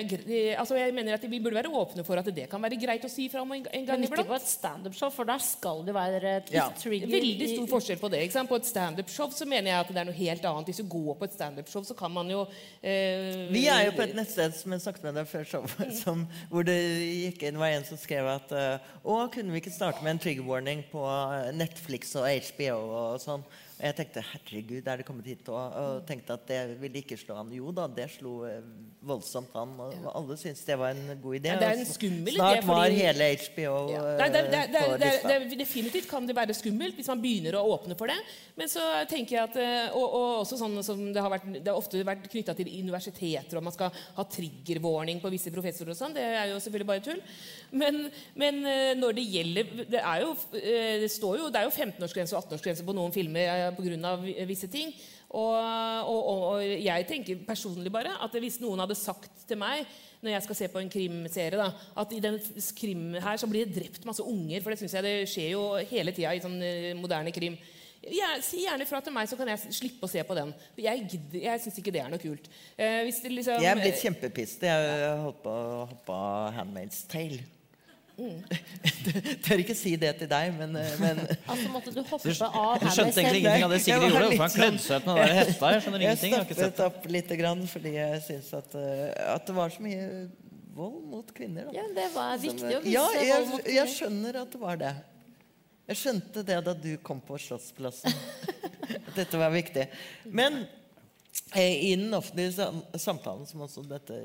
altså 0.60 0.76
jeg 0.78 0.92
mener 0.94 1.16
at 1.16 1.24
Vi 1.26 1.40
burde 1.42 1.56
være 1.56 1.70
åpne 1.72 2.04
for 2.06 2.20
at 2.20 2.28
det 2.36 2.44
kan 2.50 2.62
være 2.62 2.76
greit 2.78 3.02
å 3.02 3.10
si 3.10 3.24
fra 3.32 3.40
om 3.42 3.50
en, 3.56 3.64
en 3.64 3.86
gang 3.88 3.98
Men 3.98 4.06
ikke 4.06 4.26
på 4.28 4.36
et 4.36 4.46
standup-show, 4.46 5.10
for 5.10 5.26
der 5.26 5.42
skal 5.42 5.82
det 5.86 5.94
være 5.96 6.34
et 6.36 6.52
Ja. 6.54 6.68
trigger. 6.78 7.10
Veldig 7.10 7.48
stor 7.56 7.66
forskjell 7.72 7.98
på 7.98 8.10
det. 8.12 8.20
Ikke 8.26 8.36
sant? 8.36 8.48
På 8.52 8.60
et 8.60 8.68
standup-show 8.68 9.32
så 9.34 9.48
mener 9.50 9.72
jeg 9.72 9.80
at 9.80 9.90
det 9.90 9.98
er 10.04 10.08
noe 10.10 10.18
helt 10.20 10.46
annet. 10.46 10.70
Hvis 10.70 10.82
du 10.84 10.86
går 10.94 11.18
på 11.18 11.26
et 11.26 11.34
standup-show, 11.34 11.82
så 11.90 11.98
kan 11.98 12.12
man 12.14 12.30
jo 12.30 12.46
eh, 12.82 13.50
Vi 13.50 13.66
er 13.66 13.88
jo 13.88 13.96
på 13.98 14.06
et 14.06 14.14
nettsted 14.14 14.54
som 14.54 14.76
jeg 14.76 14.84
snakket 14.86 15.08
med 15.08 15.18
deg 15.18 15.30
før 15.32 15.50
showet, 15.56 15.92
som, 16.04 16.26
hvor 16.52 16.66
det 16.66 16.78
gikk 16.78 17.48
inn 17.50 17.58
var 17.58 17.74
en 17.74 17.88
som 17.88 17.98
skrev 17.98 18.30
at 18.30 18.54
eh, 18.54 18.90
Å, 19.02 19.20
kunne 19.34 19.54
vi 19.54 19.64
ikke 19.64 19.74
starte 19.74 20.04
med 20.06 20.14
en 20.16 20.22
trigger 20.22 20.46
warning 20.46 20.86
på 20.92 21.02
eh, 21.02 21.50
Netflix 21.56 22.14
og 22.20 22.30
HBO 22.30 22.78
og 22.94 23.22
sånn? 23.26 23.42
Og 23.76 23.84
jeg 23.84 23.94
tenkte 23.98 24.22
herregud, 24.24 24.86
er 24.88 24.96
det 25.02 25.04
kommet 25.04 25.26
hit? 25.28 25.48
Og, 25.52 25.74
og 25.76 26.06
tenkte 26.08 26.32
at 26.32 26.46
det 26.48 26.60
ville 26.80 27.02
ikke 27.02 27.16
slå 27.20 27.34
an. 27.42 27.50
Jo 27.52 27.68
da, 27.76 27.84
det 27.92 28.06
slo 28.14 28.38
eh, 28.48 28.62
voldsomt 29.04 29.52
an. 29.60 29.74
Og 29.82 30.06
alle 30.16 30.36
syntes 30.40 30.62
det 30.64 30.78
var 30.80 30.94
en 30.96 31.10
god 31.20 31.34
idé. 31.36 31.50
Ja, 31.52 31.58
det 31.60 31.66
er 31.68 31.80
en 31.82 31.88
skummel 31.90 32.32
idé, 32.32 32.40
Snart 32.40 32.64
var 32.64 32.86
fordi- 32.86 33.02
hele 33.02 33.26
HBO 33.42 33.74
Ja. 33.92 33.98
eh, 34.00 34.16
Nei, 34.22 34.28
det, 34.32 34.40
er- 34.40 34.48
det, 34.54 34.62
det, 34.72 34.80
på 34.80 34.96
det, 35.02 35.10
er- 35.10 35.44
lista. 35.44 35.58
definitivt 35.60 36.08
kan 36.08 36.26
det 36.26 36.36
være 36.38 36.56
skummelt 36.56 36.96
hvis 36.96 37.10
man 37.12 37.20
begynner 37.20 37.58
å 37.60 37.66
åpne 37.76 37.98
for 38.00 38.06
det. 38.08 38.16
Men 38.56 38.72
så 38.72 38.80
tenker 39.12 39.36
jeg 39.36 39.42
at, 39.50 39.56
eh, 39.60 39.90
og, 39.92 40.06
og 40.22 40.40
også 40.46 40.56
sånn 40.62 40.78
som 40.82 41.04
det 41.12 41.20
har, 41.20 41.30
vært, 41.36 41.44
det 41.60 41.68
har 41.68 41.76
ofte 41.76 42.00
vært 42.08 42.24
knytta 42.32 42.56
til 42.56 42.72
universiteter, 42.80 43.58
og 43.60 43.62
man 43.68 43.76
skal 43.76 43.92
ha 44.16 44.24
trigger-warning 44.24 45.20
på 45.20 45.28
visse 45.36 45.52
professorer 45.52 45.92
og 45.92 46.00
sånn. 46.00 46.16
Det 46.16 46.24
er 46.24 46.48
jo 46.54 46.56
selvfølgelig 46.64 46.88
bare 46.94 47.04
tull. 47.10 47.20
Men, 47.76 48.06
men 48.34 48.64
eh, 48.64 48.94
når 48.96 49.12
det 49.20 49.26
gjelder 49.36 49.70
Det 49.90 50.00
er 50.00 50.20
jo, 50.24 50.32
eh, 50.56 50.96
det 51.04 51.12
står 51.12 51.38
jo, 51.44 51.52
det 51.52 51.60
er 51.60 51.68
jo 51.68 51.76
15-årsgrense 51.76 52.32
og 52.40 52.46
18-årsgrense 52.48 52.86
på 52.88 52.94
noen 52.96 53.12
filmer 53.12 53.65
pga. 53.74 54.16
visse 54.46 54.68
ting. 54.70 54.92
Og, 55.36 55.54
og, 56.06 56.26
og, 56.32 56.60
jeg 56.62 57.06
tenker 57.08 57.40
personlig 57.46 57.90
bare 57.92 58.14
at 58.22 58.36
hvis 58.38 58.60
noen 58.62 58.78
hadde 58.84 58.94
sagt 58.98 59.46
til 59.48 59.58
meg 59.58 59.82
når 60.22 60.32
jeg 60.32 60.44
skal 60.46 60.58
se 60.58 60.68
på 60.72 60.80
en 60.80 60.90
krimserie, 60.90 61.58
da, 61.58 61.66
at 62.00 62.12
i 62.14 62.20
den 62.22 62.38
krim 62.78 63.02
her 63.20 63.38
så 63.38 63.48
blir 63.50 63.66
det 63.66 63.76
drept 63.76 64.06
masse 64.08 64.24
unger, 64.24 64.62
for 64.62 64.72
det 64.72 64.80
synes 64.80 64.94
jeg 64.96 65.04
det 65.04 65.16
skjer 65.30 65.50
jo 65.52 65.64
hele 65.90 66.14
tida 66.16 66.32
i 66.34 66.40
sånn 66.42 66.56
eh, 66.64 66.94
moderne 66.98 67.34
krim. 67.34 67.58
Ja, 68.06 68.36
si 68.44 68.62
gjerne 68.62 68.86
fra 68.86 69.00
til 69.02 69.14
meg, 69.14 69.26
så 69.26 69.38
kan 69.38 69.50
jeg 69.50 69.74
slippe 69.74 70.06
å 70.06 70.10
se 70.10 70.22
på 70.26 70.36
den. 70.38 70.52
For 70.76 70.84
Jeg, 70.84 71.20
jeg 71.34 71.62
syns 71.62 71.80
ikke 71.82 71.94
det 71.94 72.04
er 72.04 72.10
noe 72.12 72.22
kult. 72.22 72.46
Eh, 72.78 73.02
hvis 73.06 73.18
det 73.24 73.34
liksom, 73.34 73.60
Jeg 73.62 73.72
er 73.72 73.82
blitt 73.82 74.02
kjempepissed. 74.02 74.66
Jeg 74.68 74.90
har 75.02 75.24
holdt 75.24 75.42
på 75.42 75.52
å 75.52 75.84
hoppe 75.90 76.18
Handmaid's 76.56 77.02
Tale. 77.10 77.42
Mm. 78.16 78.38
Tør 79.44 79.60
ikke 79.60 79.74
si 79.76 79.90
det 80.00 80.14
til 80.16 80.28
deg, 80.30 80.54
men, 80.56 80.70
eh, 80.80 80.92
men 81.02 81.18
Altså 81.52 81.68
måtte 81.68 81.92
du 81.92 81.98
hoppe 82.00 82.32
Du, 82.32 82.44
av 82.46 82.78
du 82.80 82.86
skjønte 82.88 83.20
egentlig 83.20 83.42
ingenting 83.42 83.66
av 83.66 83.74
det 83.74 83.80
Sigrid 83.84 84.14
gjorde. 84.14 84.38
han 84.40 84.78
seg 84.86 85.02
ut 85.02 85.10
med 85.10 85.10
den 85.10 85.20
der 85.20 85.34
hetta. 85.36 85.72
Jeg 85.74 85.82
skjønner 85.84 86.04
Jeg 86.04 86.08
ingenting. 86.08 86.32
Jeg 86.32 86.38
har 86.40 86.46
ikke 86.48 86.56
sett 86.62 86.78
stoppet 86.78 87.02
opp 87.04 87.10
lite 87.18 87.38
grann 87.42 87.66
fordi 87.68 87.92
jeg 87.98 88.22
syns 88.24 88.48
at, 88.56 88.78
eh, 88.80 89.34
at 89.34 89.50
det 89.50 89.56
var 89.58 89.74
så 89.74 89.84
mye 89.84 90.06
vold 90.76 90.96
mot 91.12 91.34
kvinner. 91.36 91.68
Da. 91.68 91.76
Ja, 91.76 91.84
det 91.98 92.08
var 92.14 92.32
Som, 92.38 92.46
viktig 92.48 92.72
å 92.72 92.80
vise 92.86 92.94
ja, 92.96 93.04
vold 93.04 93.28
jeg, 93.28 93.44
kvinner. 93.52 93.68
jeg 93.76 93.94
skjønner 93.98 94.40
at 94.46 94.56
det 94.56 94.62
var 94.64 94.80
det. 94.80 94.94
Jeg 95.86 96.00
skjønte 96.00 96.42
det 96.48 96.58
da 96.66 96.74
du 96.74 96.90
kom 97.06 97.20
på 97.22 97.36
Slottsplassen. 97.38 98.16
At 98.96 99.12
dette 99.14 99.38
var 99.38 99.52
viktig. 99.54 99.86
Men 100.34 100.64
i 101.54 101.94
den 101.94 102.14
offentlige 102.14 102.66
samtalen, 102.98 103.46
som 103.46 103.62
også 103.62 103.84
dette 103.86 104.16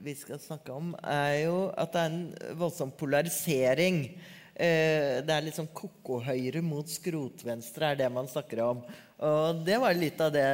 vi 0.00 0.14
skal 0.16 0.40
snakke 0.40 0.72
om, 0.72 0.94
er 1.04 1.42
jo 1.44 1.56
at 1.76 1.92
det 1.92 2.00
er 2.00 2.14
en 2.14 2.56
voldsom 2.56 2.94
polarisering. 2.96 4.06
Eh, 4.54 5.20
det 5.20 5.34
er 5.34 5.44
litt 5.44 5.58
sånn 5.58 5.68
koko-høyre 5.76 6.62
mot 6.64 6.88
skrotvenstre, 6.88 7.92
er 7.92 8.00
det 8.00 8.08
man 8.12 8.30
snakker 8.30 8.64
om. 8.64 8.80
Og 9.22 9.60
det 9.66 9.76
var 9.82 9.98
litt 9.98 10.20
av 10.24 10.32
det 10.32 10.48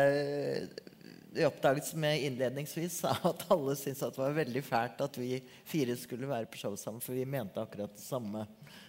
vi 1.39 1.45
oppdaget 1.47 1.87
som 1.87 2.05
jeg 2.09 2.25
innledningsvis 2.27 3.03
sa 3.05 3.13
at 3.29 3.45
alle 3.53 3.77
syntes 3.79 4.03
at 4.03 4.17
det 4.17 4.23
var 4.25 4.39
veldig 4.41 4.63
fælt 4.65 5.03
at 5.05 5.19
vi 5.21 5.37
fire 5.69 5.95
skulle 6.01 6.31
være 6.31 6.49
på 6.51 6.59
show 6.59 6.75
sammen, 6.81 7.05
for 7.05 7.15
vi 7.15 7.29
mente 7.29 7.63
akkurat 7.63 7.95
det 7.95 8.03
samme. 8.03 8.47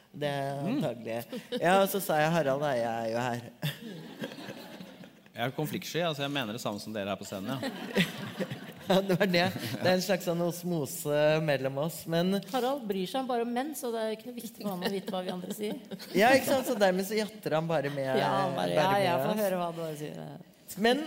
Det 0.10 0.32
antagelige. 0.34 1.20
antagelig. 1.22 1.62
Ja, 1.62 1.76
og 1.84 1.92
så 1.92 2.02
sa 2.02 2.18
jeg 2.18 2.34
Harald, 2.34 2.66
Eie 2.72 2.90
er 2.90 3.12
jo 3.14 3.22
her. 3.28 4.66
Jeg 5.40 5.48
er 5.48 5.54
konfliktsky. 5.56 6.02
altså 6.04 6.26
Jeg 6.26 6.34
mener 6.36 6.58
det 6.58 6.60
samme 6.60 6.82
som 6.84 6.92
dere 6.96 7.14
her 7.14 7.20
på 7.20 7.28
scenen. 7.28 7.56
ja. 7.64 8.50
Ja, 8.90 8.96
det 9.06 9.20
var 9.20 9.28
det. 9.30 9.42
Det 9.54 9.86
er 9.86 9.92
en 9.92 10.02
slags 10.02 10.26
sånn 10.26 10.40
osmose 10.42 11.18
mellom 11.46 11.76
oss. 11.84 12.00
Men 12.10 12.40
Harald 12.50 12.88
bryr 12.90 13.06
seg 13.06 13.28
bare 13.30 13.44
om 13.46 13.52
menn, 13.54 13.76
så 13.78 13.92
det 13.94 14.02
er 14.02 14.16
ikke 14.16 14.32
noe 14.32 14.38
viktig 14.40 14.64
for 14.64 14.72
han 14.72 14.88
å 14.88 14.90
vite 14.90 15.14
hva 15.14 15.20
vi 15.28 15.30
andre 15.36 15.54
sier. 15.54 15.76
ja, 16.18 16.32
ikke 16.34 16.48
sant? 16.50 16.66
Så 16.66 16.74
dermed 16.82 17.06
så 17.06 17.20
jatter 17.20 17.54
han 17.60 17.70
bare 17.70 17.92
med. 17.94 18.10
Ja, 18.18 18.32
bare, 18.56 18.72
ja, 18.74 18.80
bare 18.82 18.96
med 18.98 19.06
jeg 19.06 19.28
får 19.28 19.44
høre 19.44 19.60
hva 19.62 19.68
du 19.78 19.84
sier. 20.00 20.24
Men 20.82 21.04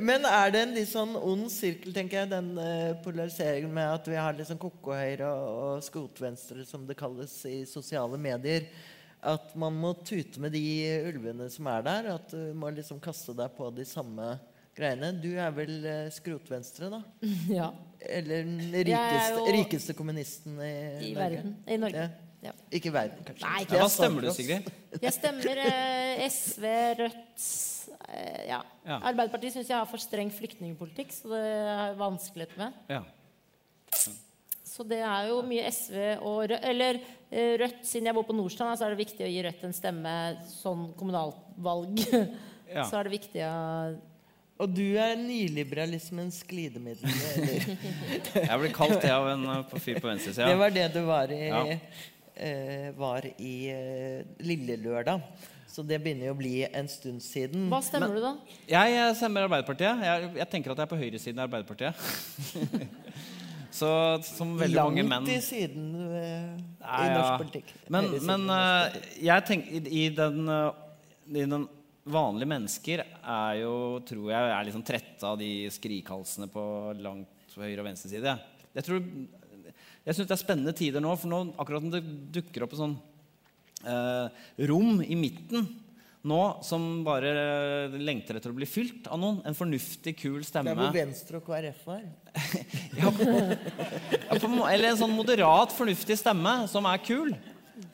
Men 0.00 0.24
er 0.26 0.50
det 0.50 0.60
en 0.64 0.72
litt 0.74 0.88
sånn 0.90 1.12
ond 1.14 1.44
sirkel, 1.52 1.92
tenker 1.94 2.22
jeg, 2.22 2.30
den 2.32 2.48
eh, 2.58 2.96
polariseringen 3.04 3.70
med 3.76 3.86
at 4.00 4.08
vi 4.10 4.16
har 4.18 4.34
liksom 4.34 4.58
koko-høyre 4.58 5.28
og, 5.30 5.60
og 5.76 5.84
skrotvenstre, 5.86 6.64
som 6.66 6.88
det 6.88 6.96
kalles 6.98 7.36
i 7.46 7.60
sosiale 7.70 8.18
medier? 8.18 8.66
At 9.22 9.50
man 9.60 9.74
må 9.76 9.90
tute 10.06 10.40
med 10.40 10.54
de 10.56 10.62
ulvene 11.10 11.50
som 11.52 11.66
er 11.68 11.82
der? 11.84 12.06
At 12.14 12.30
du 12.32 12.54
må 12.56 12.70
liksom 12.72 13.00
kaste 13.04 13.34
deg 13.36 13.52
på 13.58 13.68
de 13.76 13.84
samme 13.84 14.32
greiene? 14.76 15.10
Du 15.20 15.28
er 15.36 15.52
vel 15.52 15.74
eh, 15.84 16.08
skrotvenstre, 16.14 16.88
da? 16.94 17.02
Ja. 17.60 17.70
Eller 18.00 18.46
den 18.48 18.62
rikeste, 18.72 19.36
jo- 19.36 19.50
rikeste 19.52 19.94
kommunisten 19.98 20.54
i, 20.64 20.70
I 21.10 21.12
Norge? 21.12 21.20
verden. 21.20 21.56
I 21.68 21.76
Norge. 21.82 22.06
Ja. 22.08 22.26
Ja. 22.40 22.54
Ikke 22.72 22.88
i 22.88 22.92
verden, 22.94 23.18
kanskje. 23.26 23.44
Nei, 23.44 23.58
ikke. 23.66 23.76
Hva 23.82 23.88
stemmer 23.92 24.24
du. 24.24 24.30
Sigrid? 24.32 24.70
Jeg 25.04 25.12
stemmer 25.12 25.58
eh, 25.66 26.22
SV, 26.32 26.64
Rødt 27.02 27.44
eh, 28.08 28.38
ja. 28.48 28.62
Ja. 28.88 28.96
Arbeiderpartiet 29.10 29.52
syns 29.58 29.68
jeg 29.68 29.76
har 29.76 29.84
for 29.90 30.00
streng 30.00 30.32
flyktningpolitikk, 30.32 31.12
så 31.12 31.28
det 31.34 31.42
er 31.44 31.68
jeg 31.90 31.98
vanskeligheter 32.00 32.62
med. 32.62 32.78
Ja. 32.88 33.02
Så 34.64 34.86
det 34.88 35.02
er 35.04 35.28
jo 35.28 35.42
mye 35.44 35.68
SV 35.68 35.98
og 36.24 36.38
Rødt 36.48 36.64
Eller 36.72 37.02
Rødt, 37.30 37.82
siden 37.86 38.08
jeg 38.10 38.16
bor 38.16 38.26
på 38.26 38.34
Nordstrand, 38.34 38.74
så 38.74 38.88
er 38.88 38.94
det 38.94 39.04
viktig 39.04 39.22
å 39.22 39.30
gi 39.30 39.42
Rødt 39.46 39.66
en 39.68 39.74
stemme 39.76 40.14
sånn 40.50 40.88
kommunalvalg. 40.98 42.00
Ja. 42.70 42.84
Så 42.86 43.00
er 43.00 43.08
det 43.08 43.16
viktig 43.16 43.40
å 43.42 43.54
Og 44.62 44.68
du 44.70 44.94
er 45.00 45.16
nyliberalismens 45.18 46.36
glidemiddel. 46.46 47.10
Eller? 47.32 47.64
Jeg 48.46 48.58
ble 48.60 48.70
kalt 48.76 49.00
det 49.02 49.10
av 49.10 49.26
en 49.32 49.46
fyr 49.72 49.98
på 49.98 50.06
venstresida. 50.06 50.46
Det 50.46 50.58
var 50.60 50.74
det 50.76 50.84
du 50.94 51.00
var 51.08 51.32
i, 51.34 51.40
Ja. 51.48 51.64
uh, 51.66 52.84
var 52.94 53.26
i 53.32 53.54
uh, 53.74 54.44
Lille 54.46 54.76
Lørdag. 54.84 55.24
Så 55.70 55.82
det 55.86 56.00
begynner 56.02 56.26
jo 56.28 56.34
å 56.34 56.38
bli 56.38 56.54
en 56.66 56.88
stund 56.90 57.22
siden. 57.22 57.68
Hva 57.70 57.78
stemmer 57.86 58.14
du, 58.14 58.22
da? 58.22 58.32
Jeg 58.68 58.96
eh, 58.98 59.12
stemmer 59.14 59.46
Arbeiderpartiet. 59.46 60.00
Jeg, 60.02 60.30
jeg 60.40 60.48
tenker 60.50 60.72
at 60.72 60.80
jeg 60.82 60.88
er 60.88 60.90
på 60.90 60.98
høyresiden 60.98 61.38
av 61.38 61.46
Arbeiderpartiet. 61.46 61.94
Så 63.74 63.88
som 64.26 64.56
veldig 64.58 64.78
mange 64.80 65.04
menn 65.04 65.26
Langt 65.26 65.32
i 65.32 65.40
siden 65.44 65.90
uh, 65.94 66.54
i 66.80 67.04
i 67.06 67.10
norsk 67.14 67.44
politikk. 67.44 67.74
Men, 67.88 68.08
men 68.26 68.46
politikk. 68.50 69.20
jeg 69.28 69.46
tenker 69.46 69.90
i, 69.90 70.06
den, 70.16 70.40
uh, 70.50 70.72
I 71.30 71.44
den 71.44 71.68
vanlige 72.10 72.50
mennesker 72.50 73.04
er 73.04 73.60
jo, 73.60 73.74
tror 74.08 74.32
jeg, 74.32 74.54
er 74.54 74.66
liksom 74.66 74.86
trette 74.86 75.26
av 75.26 75.38
de 75.40 75.52
skrikhalsene 75.72 76.48
på 76.50 76.64
langt 77.02 77.54
høyre 77.58 77.82
og 77.82 77.90
venstre 77.90 78.10
side. 78.10 78.34
Jeg 78.74 78.86
tror 78.86 79.04
jeg 80.00 80.16
syns 80.16 80.28
det 80.30 80.34
er 80.34 80.40
spennende 80.40 80.74
tider 80.76 81.02
nå, 81.04 81.12
for 81.20 81.30
nå 81.30 81.40
akkurat 81.60 81.86
det 81.92 82.00
dukker 82.34 82.64
opp 82.64 82.72
et 82.74 82.80
sånn 82.80 82.96
eh, 83.84 84.44
rom 84.70 85.02
i 85.04 85.18
midten 85.18 85.68
nå 86.20 86.40
som 86.64 87.04
bare 87.04 87.30
lengter 87.94 88.36
etter 88.36 88.52
å 88.52 88.56
bli 88.56 88.68
fylt 88.68 89.06
av 89.08 89.20
noen. 89.20 89.38
En 89.48 89.56
fornuftig, 89.56 90.12
kul 90.20 90.42
stemme. 90.44 90.68
Det 90.68 90.76
er 90.76 90.82
hvor 90.82 90.96
Venstre 90.96 91.40
og 91.40 91.46
KrF 91.46 91.86
var. 91.88 92.02
Ja, 93.00 93.10
på, 93.10 94.48
må- 94.50 94.66
eller 94.70 94.90
en 94.92 94.98
sånn 95.00 95.14
moderat, 95.16 95.72
fornuftig 95.76 96.16
stemme 96.20 96.52
som 96.70 96.86
er 96.90 97.00
kul. 97.02 97.32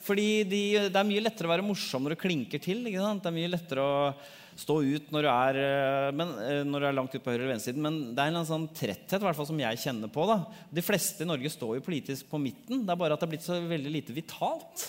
Fordi 0.03 0.43
de, 0.49 0.63
det 0.91 0.99
er 0.99 1.07
mye 1.07 1.23
lettere 1.23 1.47
å 1.49 1.53
være 1.55 1.65
morsom 1.67 2.05
når 2.05 2.17
du 2.17 2.23
klinker 2.25 2.61
til. 2.63 2.83
Det 2.89 2.97
er 2.99 3.35
mye 3.35 3.53
lettere 3.53 3.85
å 3.85 4.11
stå 4.57 4.77
ut 4.83 5.11
når 5.13 5.27
du 5.27 5.29
er, 5.31 5.59
eh, 5.61 6.11
men, 6.17 6.31
eh, 6.43 6.61
når 6.67 6.83
du 6.83 6.87
er 6.89 6.97
langt 6.97 7.15
ut 7.15 7.23
på 7.23 7.31
høyre- 7.33 7.43
eller 7.45 7.55
venstresiden. 7.55 7.83
Men 7.85 7.99
det 8.17 8.25
er 8.25 8.35
en 8.35 8.49
sånn 8.49 8.67
tretthet 8.75 9.25
fall, 9.25 9.47
som 9.49 9.59
jeg 9.63 9.81
kjenner 9.83 10.11
på. 10.13 10.27
Da. 10.31 10.39
De 10.73 10.85
fleste 10.85 11.23
i 11.27 11.29
Norge 11.29 11.53
står 11.53 11.77
jo 11.79 11.85
politisk 11.87 12.31
på 12.33 12.41
midten. 12.41 12.85
Det 12.87 12.95
er 12.95 13.01
bare 13.03 13.15
at 13.17 13.23
det 13.23 13.29
er 13.29 13.35
blitt 13.37 13.47
så 13.47 13.59
veldig 13.63 13.93
lite 13.95 14.17
vitalt. 14.17 14.89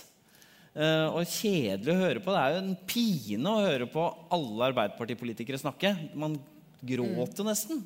Eh, 0.77 1.07
og 1.09 1.25
kjedelig 1.25 1.93
å 1.93 2.01
høre 2.03 2.23
på. 2.23 2.33
Det 2.33 2.41
er 2.41 2.53
jo 2.55 2.63
en 2.63 2.75
pine 2.89 3.53
å 3.53 3.63
høre 3.65 3.89
på 3.91 4.07
alle 4.37 4.71
Arbeiderpartipolitikere 4.71 5.59
snakke. 5.61 5.93
Man 6.15 6.39
gråter 6.85 7.47
nesten. 7.47 7.83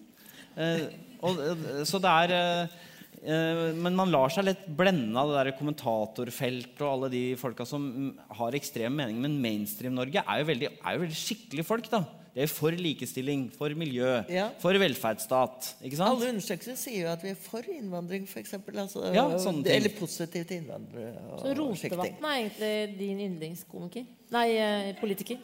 Og, 1.21 1.39
eh, 1.39 1.83
så 1.87 1.99
det 2.01 2.11
er 2.11 2.33
eh, 2.37 2.77
eh, 3.23 3.73
Men 3.77 3.95
man 3.95 4.11
lar 4.11 4.29
seg 4.33 4.45
litt 4.47 4.63
blende 4.77 5.15
av 5.17 5.29
det 5.31 5.37
der 5.51 5.57
kommentatorfeltet 5.59 6.81
og 6.81 6.89
alle 6.95 7.09
de 7.13 7.23
folka 7.39 7.65
som 7.67 8.17
har 8.37 8.51
ekstrem 8.57 8.95
mening. 8.95 9.19
Men 9.21 9.37
Mainstream-Norge 9.41 10.23
er, 10.25 10.41
jo 10.41 10.49
veldig- 10.53 10.71
er 10.85 10.97
jo 10.97 11.03
veldig 11.05 11.19
skikkelige 11.21 11.65
folk. 11.67 11.89
da 11.89 12.03
De 12.33 12.39
er 12.45 12.47
for 12.47 12.71
likestilling, 12.71 13.49
for 13.51 13.67
miljø, 13.75 14.23
Ja. 14.29 14.49
for 14.57 14.71
velferdsstat. 14.71 15.73
Ikke 15.83 15.97
sant? 15.97 16.09
Alle 16.15 16.29
undersøkelser 16.31 16.77
sier 16.79 17.01
jo 17.01 17.07
at 17.11 17.21
vi 17.21 17.29
er 17.29 17.35
for 17.35 17.59
innvandring, 17.61 18.23
f.eks. 18.23 18.53
Altså, 18.53 19.13
Ja, 19.13 19.25
sånne 19.37 19.65
ting. 19.65 19.75
eller 19.75 19.89
positivt 19.99 20.47
til 20.47 20.61
innvandrere. 20.63 21.19
Så. 21.41 21.51
Rotevatn 21.57 22.23
er 22.23 22.37
egentlig 22.39 22.97
din 22.97 23.19
yndlingskomiker? 23.19 24.05
Nei, 24.31 24.93
politiker. 25.01 25.37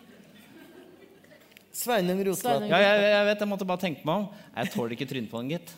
Sveinung 1.78 2.22
Rotevatn. 2.26 2.66
Ja, 2.72 2.78
jeg, 2.82 3.02
jeg 3.14 3.26
vet, 3.28 3.42
jeg 3.44 3.50
måtte 3.52 3.68
bare 3.70 3.82
tenke 3.84 4.08
meg 4.08 4.24
om. 4.24 4.28
Jeg 4.56 4.72
tåler 4.74 4.96
ikke 4.96 5.10
trynet 5.10 5.30
på 5.30 5.42
han, 5.42 5.52
gitt. 5.52 5.74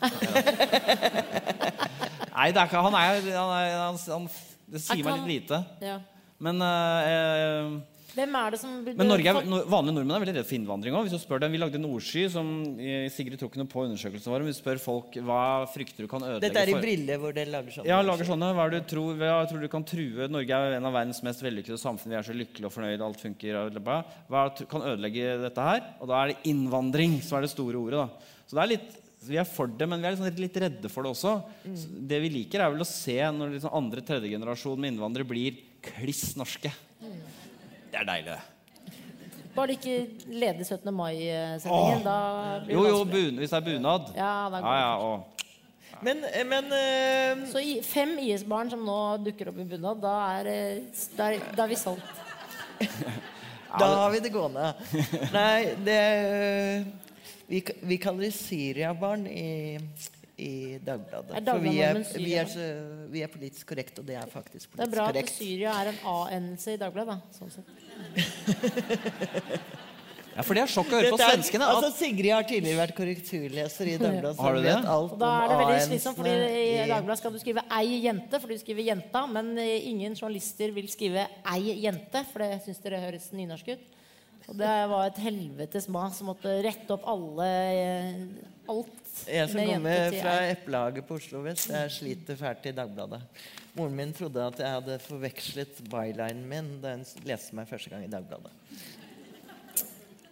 Nei, 2.40 2.46
det 2.54 2.60
er 2.62 2.70
ikke 2.70 2.80
Han 2.86 2.96
er, 2.96 3.18
han 3.34 3.50
er 3.52 3.74
han, 3.74 3.98
han, 4.00 4.28
Det 4.70 4.80
sier 4.80 5.02
Er 5.02 5.08
meg 5.10 5.26
litt 5.26 5.32
lite. 5.34 5.58
Ja. 5.84 5.98
Men, 6.40 6.62
eh, 6.64 7.66
Hvem 8.16 8.34
er 8.40 8.54
det 8.54 8.58
som 8.60 8.72
men 8.84 9.06
Norge 9.08 9.30
er, 9.30 9.36
vanlige 9.70 9.94
nordmenn 9.94 10.16
er 10.16 10.22
veldig 10.24 10.34
redd 10.38 10.48
for 10.48 10.56
innvandring 10.56 10.96
òg. 10.98 11.10
Vi 11.50 11.60
lagde 11.60 11.78
en 11.78 11.86
ordsky 11.88 12.24
som 12.32 12.48
eh, 12.80 13.06
Sigrid 13.12 13.38
tok 13.40 13.56
noe 13.60 13.68
på 13.70 13.84
undersøkelsen 13.86 14.32
vår. 14.32 14.44
Vi 14.48 14.54
spør 14.56 14.80
folk 14.82 15.18
hva 15.26 15.40
frykter 15.70 16.06
du 16.06 16.10
kan 16.10 16.24
ødelegge 16.26 16.46
Dette 16.48 16.62
er 16.64 16.72
i 16.72 16.74
for- 16.74 16.84
briller 16.84 17.20
hvor 17.22 17.36
dere 17.36 17.52
lager 17.54 17.76
sånne? 17.76 17.90
Ja, 17.90 18.00
lager 18.02 18.28
sånne. 18.28 18.50
Hva 18.56 18.66
er 18.66 18.74
det 18.74 18.80
du 18.82 18.88
tror, 18.94 19.20
hva 19.20 19.40
tror 19.50 19.62
du 19.62 19.68
kan 19.72 19.86
true 19.86 20.28
Norge 20.30 20.58
er 20.58 20.76
en 20.78 20.88
av 20.90 20.96
verdens 20.96 21.22
mest 21.26 21.44
vellykkede 21.44 21.78
samfunn. 21.80 22.10
Vi 22.10 22.18
er 22.18 22.26
så 22.26 22.36
lykkelige 22.36 22.70
og 22.70 22.74
fornøyde, 22.74 23.06
alt 23.06 23.20
funker. 23.22 23.60
Hva 24.30 24.42
kan 24.66 24.86
ødelegge 24.90 25.36
dette 25.44 25.68
her? 25.70 25.84
Og 26.00 26.10
da 26.10 26.22
er 26.24 26.32
det 26.32 26.50
innvandring 26.50 27.20
som 27.22 27.38
er 27.38 27.46
det 27.46 27.54
store 27.54 27.78
ordet. 27.78 28.02
da. 28.02 28.08
Så 28.50 28.58
det 28.58 28.64
er 28.64 28.72
litt, 28.74 28.96
Vi 29.20 29.36
er 29.36 29.44
for 29.44 29.66
det, 29.68 29.84
men 29.86 30.00
vi 30.00 30.06
er 30.08 30.14
liksom 30.16 30.38
litt 30.40 30.54
redde 30.56 30.88
for 30.88 31.04
det 31.04 31.10
også. 31.12 31.42
Mm. 31.68 32.06
det 32.08 32.20
vi 32.22 32.28
liker, 32.40 32.62
er 32.64 32.70
vel 32.72 32.80
å 32.80 32.86
se 32.88 33.18
når 33.20 33.52
liksom 33.52 33.74
andre 33.76 34.00
tredje 34.00 34.30
generasjon 34.32 34.80
med 34.80 34.94
innvandrere 34.94 35.28
blir 35.28 35.58
kliss 35.84 36.34
norske. 36.40 36.72
Det 37.90 37.98
er 38.00 38.06
deilig. 38.08 38.32
det. 38.34 38.40
Bare 39.54 39.66
det 39.66 39.76
ikke 39.80 40.30
leder 40.30 40.64
17. 40.64 40.92
mai-sendingen. 40.94 42.02
Da 42.04 42.16
blir 42.64 42.74
Jo, 42.76 42.84
det 42.84 42.90
jo, 42.92 42.98
vanskelig. 43.02 43.24
bun, 43.30 43.38
hvis 43.42 43.50
det 43.50 43.56
er 43.58 43.66
bunad. 43.66 44.12
Ja, 44.16 44.32
da 44.52 44.60
går 44.60 44.66
Ja, 44.66 44.74
det. 44.74 44.80
ja, 44.80 44.96
og 44.96 45.26
Men, 46.02 46.22
men 46.48 46.64
eh, 46.72 47.42
Så 47.52 47.58
i, 47.60 47.80
fem 47.84 48.14
IS-barn 48.22 48.70
som 48.70 48.84
nå 48.86 48.98
dukker 49.24 49.50
opp 49.50 49.58
i 49.60 49.64
bunad, 49.68 49.98
da 50.00 50.14
er, 50.38 50.46
eh, 50.46 51.02
da 51.18 51.26
er, 51.34 51.42
da 51.56 51.64
er 51.66 51.68
vi 51.68 51.76
solgt. 51.76 52.22
da 53.80 53.86
har 53.96 54.10
vi 54.14 54.20
det 54.24 54.32
gående. 54.32 54.70
Nei, 55.36 55.74
det 55.84 56.00
Vi, 57.50 57.60
vi 57.82 57.96
kaller 57.98 58.28
det 58.28 58.32
Syria-barn 58.38 59.26
i, 59.26 59.76
i 60.40 60.78
Dagbladet. 60.84 61.36
Er 61.36 61.42
For 61.50 61.58
vi 61.64 61.78
er, 61.84 61.94
vi, 62.16 62.32
er, 62.40 62.46
vi 63.12 63.20
er 63.26 63.30
politisk 63.32 63.64
korrekt, 63.74 63.94
og 64.00 64.04
det 64.08 64.16
er 64.20 64.26
faktisk 64.32 64.66
politisk 64.72 64.76
korrekt. 64.76 64.80
Det 64.80 64.84
er 64.88 64.92
bra 64.96 65.04
bra 65.12 65.20
at. 65.20 65.28
Syria 65.36 65.70
er 65.82 65.86
en 65.92 66.00
A-endelse 66.14 66.68
i 66.74 66.76
Dagbladet. 66.80 67.14
Da, 67.14 67.16
sånn 67.38 67.50
sett. 67.54 67.68
Ja, 70.30 70.44
for 70.46 70.54
det 70.56 70.62
er 70.62 70.70
sjokk 70.70 70.92
å 70.92 70.94
høre 70.96 71.10
på 71.12 71.18
svenskene. 71.18 71.64
At... 71.66 71.72
altså, 71.76 71.90
Sigrid 71.98 72.32
har 72.32 72.44
tidligere 72.48 72.78
vært 72.78 72.94
korrekturleser 72.96 73.86
i 73.90 73.96
Dagbladet. 74.00 74.40
Har 74.40 74.54
du 74.56 74.60
det? 74.64 74.74
alt 74.94 75.14
da 75.20 75.30
er 75.36 75.46
det 75.50 75.56
veldig 75.60 75.80
slitsomt, 75.88 76.16
fordi 76.20 76.34
i 76.60 76.88
Dagbladet 76.88 77.20
skal 77.20 77.32
du 77.34 77.38
skrive 77.42 77.62
'ei 77.66 77.88
jente', 78.06 78.38
fordi 78.42 78.54
du 78.56 78.60
skriver 78.62 78.82
'jenta', 78.86 79.22
men 79.34 79.46
eh, 79.58 79.88
ingen 79.90 80.12
journalister 80.14 80.68
vil 80.76 80.88
skrive 80.92 81.22
'ei 81.44 81.62
jente', 81.82 82.20
for 82.30 82.38
det 82.44 82.50
syns 82.64 82.80
dere 82.84 83.02
høres 83.02 83.26
nynorsk 83.34 83.66
ut. 83.74 83.82
Og 84.48 84.54
det 84.58 84.76
var 84.90 85.02
et 85.06 85.20
helvetes 85.22 85.86
mas 85.92 86.16
som 86.18 86.26
måtte 86.30 86.52
rette 86.64 86.94
opp 86.94 87.04
alle 87.10 87.48
eh, 87.74 88.22
alt 88.70 88.99
Jeg 89.30 89.50
som 89.52 89.60
kommer 89.60 90.14
fra. 90.14 90.36
Eplehaget 90.50 91.06
på 91.08 91.18
Oslo 91.20 91.42
vest, 91.44 91.70
jeg 91.72 91.92
sliter 91.94 92.38
fælt 92.38 92.70
i 92.70 92.74
Dagbladet. 92.76 93.20
Moren 93.76 93.98
min 93.98 94.14
trodde 94.16 94.42
at 94.42 94.58
jeg 94.58 94.76
hadde 94.78 94.96
forvekslet 95.04 95.82
bylinen 95.90 96.42
min 96.50 96.72
da 96.82 96.96
hun 96.96 97.04
leste 97.28 97.54
meg 97.58 97.68
første 97.70 97.92
gang 97.92 98.06
i 98.06 98.10
Dagbladet. 98.10 98.52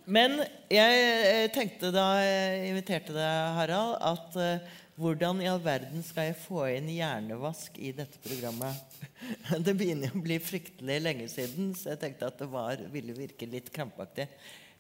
Men 0.08 0.38
jeg 0.72 1.00
eh, 1.04 1.46
tenkte 1.52 1.90
da 1.92 2.06
jeg 2.24 2.70
inviterte 2.70 3.12
deg, 3.12 3.56
Harald, 3.58 3.98
at 4.00 4.38
eh, 4.40 4.76
hvordan 4.98 5.42
i 5.44 5.50
all 5.50 5.60
verden 5.62 6.02
skal 6.02 6.30
jeg 6.30 6.38
få 6.40 6.64
inn 6.72 6.88
hjernevask 6.90 7.76
i 7.78 7.92
dette 7.94 8.18
programmet? 8.24 8.96
Det 9.66 9.74
begynner 9.76 10.08
jo 10.08 10.18
å 10.18 10.24
bli 10.24 10.38
fryktelig 10.42 10.96
lenge 11.04 11.28
siden, 11.30 11.74
så 11.76 11.92
jeg 11.92 12.00
tenkte 12.02 12.30
at 12.32 12.40
det 12.40 12.48
var, 12.50 12.80
ville 12.90 13.14
virke 13.14 13.46
litt 13.50 13.68
krampaktig. 13.74 14.26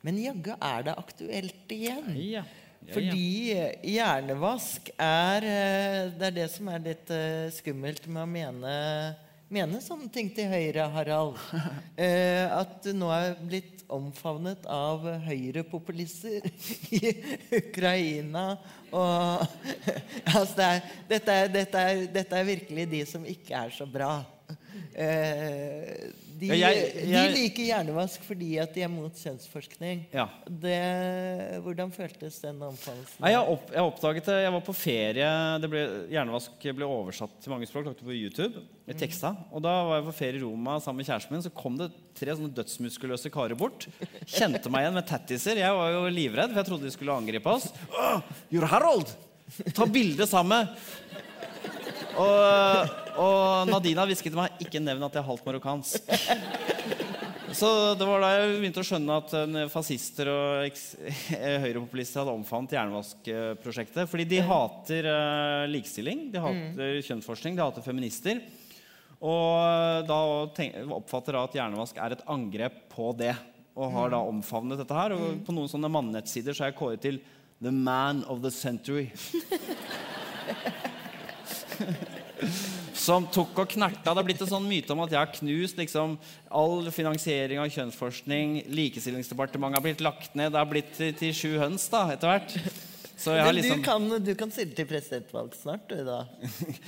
Men 0.06 0.18
jaggu 0.22 0.54
er 0.56 0.88
det 0.88 0.96
aktuelt 0.96 1.76
igjen. 1.76 2.10
ja. 2.38 2.46
Fordi 2.88 3.52
eh, 3.52 3.80
hjernevask 3.84 4.92
er 4.96 5.44
eh, 5.44 6.04
Det 6.14 6.28
er 6.30 6.36
det 6.36 6.50
som 6.52 6.70
er 6.72 6.84
litt 6.84 7.10
eh, 7.12 7.48
skummelt 7.52 8.06
med 8.08 8.22
å 8.22 8.30
mene, 8.30 8.76
mene 9.52 9.80
sånne 9.84 10.08
ting 10.12 10.30
til 10.34 10.48
Høyre, 10.52 10.88
Harald. 10.94 11.36
At 12.60 12.78
du 12.84 12.94
nå 12.96 13.10
er 13.12 13.36
blitt 13.40 13.84
omfavnet 13.88 14.66
av 14.68 15.04
høyrepopulister 15.24 16.44
i 16.98 17.12
Ukraina 17.56 18.50
og 18.92 19.44
altså 20.36 20.58
det 20.58 20.66
er, 20.66 20.82
dette, 21.08 21.36
er, 21.36 21.52
dette, 21.52 21.84
er, 21.84 22.02
dette 22.12 22.36
er 22.36 22.50
virkelig 22.50 22.88
de 22.92 23.04
som 23.08 23.24
ikke 23.28 23.64
er 23.66 23.72
så 23.74 23.88
bra. 23.88 24.18
Eh, 24.98 26.10
De, 26.38 26.46
Ja, 26.54 26.68
jeg- 26.70 27.02
de 27.02 27.22
liker 27.34 27.64
hjernevask 27.66 28.22
fordi 28.22 28.60
at 28.62 28.70
de 28.72 28.82
er 28.84 28.88
mot 28.88 29.10
kjønnsforskning. 29.12 30.04
Ja. 30.14 30.28
Det, 30.46 31.58
hvordan 31.64 31.90
føltes 31.90 32.36
den 32.44 32.60
omfavnelsen? 32.62 33.18
Nei, 33.24 33.32
jeg, 33.32 33.42
opp, 33.56 33.72
jeg 33.74 33.82
oppdaget 33.82 34.28
det, 34.30 34.36
jeg 34.44 34.52
var 34.54 34.62
på 34.68 34.74
ferie 34.78 35.30
det 35.64 35.70
ble, 35.72 35.82
Hjernevask 36.14 36.68
ble 36.78 36.86
oversatt 36.86 37.34
til 37.42 37.50
mange 37.50 37.66
språk. 37.66 37.86
lagt 37.90 38.04
på 38.06 38.14
YouTube 38.14 38.62
med 38.86 38.96
teksta. 39.02 39.32
Og 39.50 39.62
da 39.66 39.74
var 39.88 39.98
jeg 39.98 40.06
på 40.06 40.14
ferie 40.20 40.38
i 40.38 40.44
Roma 40.44 40.78
sammen 40.78 41.02
med 41.02 41.10
kjæresten 41.10 41.34
min. 41.34 41.42
Så 41.42 41.50
kom 41.58 41.76
det 41.76 41.90
tre 42.14 42.30
sånne 42.38 42.54
dødsmuskuløse 42.54 43.32
karer 43.34 43.58
bort. 43.58 43.88
Kjente 44.30 44.70
meg 44.70 44.86
igjen 44.86 44.94
med 44.94 45.08
tattiser. 45.10 45.58
Jeg 45.58 45.74
var 45.74 45.90
jo 45.90 46.04
livredd, 46.06 46.54
for 46.54 46.62
jeg 46.62 46.70
trodde 46.70 46.86
de 46.86 46.94
skulle 46.94 47.18
angripe 47.18 47.50
oss. 47.50 47.72
Oh, 47.98 48.22
You're 48.54 48.70
Harold! 48.70 49.10
Ta 49.74 49.86
bilde 49.90 50.22
sammen! 50.30 50.70
Og, 52.18 52.96
og 53.22 53.70
Nadina 53.70 54.06
hvisket 54.08 54.32
til 54.32 54.40
meg 54.40 54.62
ikke 54.64 54.82
nevn 54.82 55.04
at 55.06 55.14
jeg 55.14 55.22
er 55.22 55.28
halvt 55.28 55.46
marokkansk. 55.46 56.12
Så 57.58 57.68
det 57.96 58.06
var 58.06 58.20
da 58.20 58.28
jeg 58.34 58.58
begynte 58.60 58.82
å 58.82 58.86
skjønne 58.86 59.14
at 59.22 59.32
eh, 59.38 59.70
fascister 59.72 60.28
og 60.30 60.66
eh, 60.68 61.54
høyrepopulister 61.64 62.20
hadde 62.20 62.34
omfavnet 62.36 62.74
Hjernevask-prosjektet. 62.76 64.10
Fordi 64.10 64.26
de 64.28 64.42
hater 64.44 65.08
eh, 65.08 65.64
likestilling, 65.72 66.26
de 66.34 66.42
hater 66.44 66.98
kjønnsforskning, 67.06 67.56
de 67.56 67.64
hater 67.64 67.86
feminister. 67.86 68.42
Og 69.18 70.06
da 70.06 70.18
oppfatter 70.94 71.34
da 71.34 71.46
at 71.48 71.56
hjernevask 71.56 71.96
er 71.98 72.14
et 72.14 72.26
angrep 72.30 72.84
på 72.92 73.10
det. 73.18 73.32
Og 73.78 73.90
har 73.96 74.12
da 74.14 74.20
omfavnet 74.28 74.78
dette 74.78 74.94
her. 74.94 75.16
Og 75.16 75.40
på 75.46 75.56
noen 75.56 75.70
sånne 75.72 75.90
mannettsider 75.90 76.54
så 76.54 76.66
er 76.66 76.70
jeg 76.70 76.78
kåret 76.78 77.02
til 77.02 77.18
The 77.58 77.72
Man 77.74 78.22
of 78.30 78.44
the 78.44 78.52
Century. 78.54 79.08
Som 83.08 83.28
tok 83.32 83.62
og 83.62 83.70
knerta. 83.72 84.10
Det 84.10 84.20
har 84.20 84.26
blitt 84.26 84.42
en 84.44 84.50
sånn 84.50 84.68
myte 84.68 84.94
om 84.94 85.04
at 85.04 85.14
jeg 85.14 85.20
har 85.20 85.32
knust 85.36 85.78
liksom, 85.78 86.16
all 86.50 86.90
finansiering 86.94 87.62
av 87.62 87.70
kjønnsforskning. 87.72 88.60
Likestillingsdepartementet 88.74 89.78
har 89.78 89.86
blitt 89.86 90.04
lagt 90.04 90.36
ned. 90.38 90.52
Det 90.54 90.60
har 90.60 90.70
blitt 90.70 90.92
til, 90.98 91.14
til 91.18 91.34
sju 91.36 91.50
høns 91.62 91.86
da, 91.92 92.08
etter 92.14 92.34
hvert. 92.34 92.56
Så 93.18 93.32
jeg 93.34 93.42
har 93.42 93.48
Men 93.50 93.56
liksom 93.56 93.80
du, 93.80 93.82
kan, 93.82 94.04
du 94.22 94.30
kan 94.38 94.50
stille 94.54 94.76
til 94.78 94.86
presidentvalg 94.86 95.54
snart, 95.58 95.88
du, 95.90 96.04
da. 96.06 96.20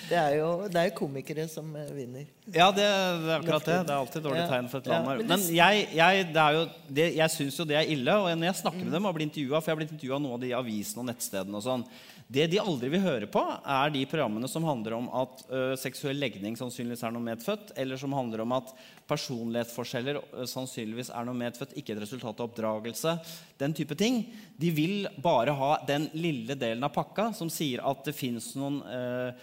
Det 0.06 0.14
er 0.14 0.36
jo, 0.38 0.50
det 0.70 0.78
er 0.78 0.86
jo 0.86 0.92
komikere 1.00 1.46
som 1.50 1.72
eh, 1.74 1.88
vinner. 1.90 2.28
Ja, 2.46 2.68
det, 2.70 2.84
det 2.84 3.32
er 3.32 3.40
akkurat 3.40 3.66
det. 3.66 3.78
Det 3.88 3.94
er 3.94 3.96
alltid 3.96 4.20
et 4.20 4.26
dårlig 4.28 4.44
tegn 4.52 4.68
for 4.70 4.78
et 4.78 4.90
land. 4.92 5.10
Ja. 5.10 5.26
Men 5.32 5.48
jeg, 5.56 5.88
jeg, 5.98 6.28
er 6.30 6.54
jo, 6.54 6.62
det, 6.86 7.08
jeg 7.18 7.34
syns 7.34 7.58
jo 7.58 7.66
det 7.66 7.80
er 7.80 7.90
ille. 7.96 8.14
Og 8.14 8.30
når 8.30 8.50
jeg 8.52 8.60
snakker 8.62 8.86
med 8.86 8.94
dem 8.94 9.10
og 9.10 9.16
blir 9.18 9.26
intervjua, 9.26 9.58
for 9.58 9.72
jeg 9.72 9.74
har 9.74 9.82
blitt 9.82 9.96
intervjua 9.96 10.20
av 10.20 10.24
noen 10.28 10.38
av 10.38 10.44
de 10.44 10.54
avisene 10.60 11.02
og 11.02 11.10
nettstedene 11.10 11.58
og 11.58 11.66
sånn, 11.66 11.84
det 12.30 12.44
de 12.52 12.60
aldri 12.62 12.86
vil 12.92 13.02
høre 13.02 13.26
på, 13.26 13.40
er 13.42 13.90
de 13.90 14.04
programmene 14.06 14.46
som 14.46 14.62
handler 14.62 14.94
om 14.94 15.08
at 15.18 15.40
uh, 15.50 15.72
seksuell 15.78 16.20
legning 16.22 16.54
sannsynligvis 16.58 17.02
er 17.02 17.14
noe 17.14 17.26
medfødt, 17.26 17.72
eller 17.80 17.98
som 17.98 18.14
handler 18.14 18.44
om 18.44 18.52
at 18.54 18.70
personlighetsforskjeller 19.10 20.20
uh, 20.20 20.44
sannsynligvis 20.46 21.10
er 21.10 21.26
noe 21.26 21.34
medfødt, 21.34 21.74
ikke 21.80 21.96
et 21.96 22.02
resultat 22.04 22.38
av 22.38 22.46
oppdragelse. 22.46 23.16
Den 23.58 23.74
type 23.74 23.98
ting. 23.98 24.20
De 24.62 24.70
vil 24.76 25.08
bare 25.18 25.56
ha 25.58 25.72
den 25.88 26.06
lille 26.14 26.54
delen 26.54 26.86
av 26.86 26.94
pakka 26.94 27.32
som 27.34 27.50
sier 27.50 27.82
at 27.82 28.06
det 28.06 28.14
fins 28.14 28.52
noen 28.60 28.78
uh, 28.86 29.34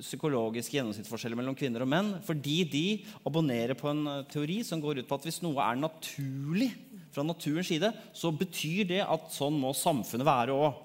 psykologiske 0.00 0.78
gjennomsnittsforskjeller 0.78 1.42
mellom 1.42 1.58
kvinner 1.60 1.84
og 1.84 1.92
menn, 1.92 2.10
fordi 2.24 2.56
de 2.72 2.86
abonnerer 3.28 3.76
på 3.76 3.92
en 3.92 4.24
teori 4.32 4.62
som 4.64 4.80
går 4.80 5.02
ut 5.02 5.12
på 5.12 5.20
at 5.20 5.28
hvis 5.28 5.42
noe 5.44 5.60
er 5.60 5.76
naturlig 5.76 6.72
fra 7.12 7.22
naturens 7.22 7.68
side, 7.68 7.92
så 8.16 8.32
betyr 8.32 8.88
det 8.96 9.04
at 9.04 9.28
sånn 9.36 9.60
må 9.60 9.76
samfunnet 9.76 10.26
være 10.26 10.56
òg. 10.56 10.83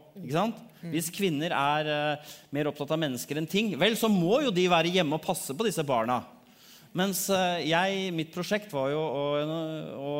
Hvis 0.93 1.11
kvinner 1.13 1.53
er 1.55 1.89
uh, 1.91 2.35
mer 2.55 2.69
opptatt 2.71 2.93
av 2.95 3.01
mennesker 3.01 3.41
enn 3.41 3.49
ting, 3.49 3.73
vel, 3.79 3.97
så 3.99 4.07
må 4.11 4.41
jo 4.45 4.53
de 4.55 4.67
være 4.71 4.93
hjemme 4.95 5.17
og 5.17 5.25
passe 5.25 5.55
på 5.55 5.67
disse 5.67 5.83
barna. 5.87 6.21
Mens 6.95 7.25
uh, 7.33 7.59
jeg, 7.61 8.09
mitt 8.15 8.31
prosjekt 8.33 8.71
var 8.73 8.89
jo 8.93 9.03
å, 9.03 9.25
å 9.99 10.15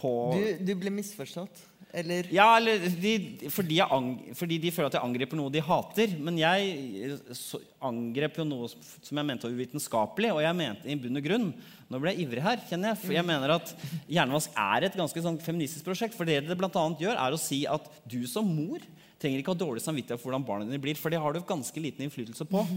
på 0.00 0.10
Du, 0.34 0.66
du 0.66 0.74
ble 0.80 0.92
misforstått. 0.94 1.68
Eller 1.94 2.26
ja, 2.34 2.46
eller 2.58 2.82
de, 2.98 3.12
fordi, 3.54 3.76
jeg 3.78 3.94
ang, 3.94 4.08
fordi 4.34 4.56
de 4.64 4.72
føler 4.74 4.88
at 4.90 4.96
jeg 4.98 5.06
angriper 5.06 5.38
noe 5.38 5.52
de 5.54 5.62
hater. 5.62 6.16
Men 6.26 6.40
jeg 6.40 6.72
eh, 7.06 7.28
så, 7.38 7.60
angrep 7.86 8.40
jo 8.40 8.46
noe 8.48 8.66
som 8.72 9.20
jeg 9.20 9.28
mente 9.28 9.46
var 9.46 9.54
uvitenskapelig. 9.54 10.32
Og 10.34 10.42
jeg 10.42 10.58
mente 10.58 10.90
i 10.90 10.98
bunn 10.98 11.20
og 11.20 11.26
grunn 11.28 11.48
Nå 11.92 12.00
ble 12.00 12.14
jeg 12.14 12.24
ivrig 12.24 12.42
her, 12.42 12.62
kjenner 12.66 12.90
jeg. 12.90 13.00
For 13.04 13.14
jeg 13.14 13.28
mener 13.28 13.54
at 13.54 13.70
Hjernevask 14.10 14.58
er 14.58 14.88
et 14.88 14.98
ganske 14.98 15.22
sånn 15.22 15.38
feministisk 15.44 15.86
prosjekt. 15.86 16.16
For 16.18 16.26
det 16.26 16.40
det 16.48 16.58
annet 16.58 17.04
gjør, 17.04 17.14
er 17.14 17.36
å 17.36 17.40
si 17.40 17.62
at 17.70 17.86
du 18.10 18.24
som 18.26 18.48
mor 18.48 18.82
trenger 19.24 19.42
ikke 19.42 19.54
ha 19.56 19.60
dårlig 19.64 19.82
samvittighet 19.84 20.20
for 20.20 20.30
hvordan 20.30 20.46
barna 20.46 20.68
dine 20.68 20.82
blir. 20.82 21.00
For 21.00 21.12
det 21.12 21.20
har 21.24 21.34
du 21.34 21.42
ganske 21.48 21.82
liten 21.82 22.06
innflytelse 22.06 22.48
på. 22.48 22.64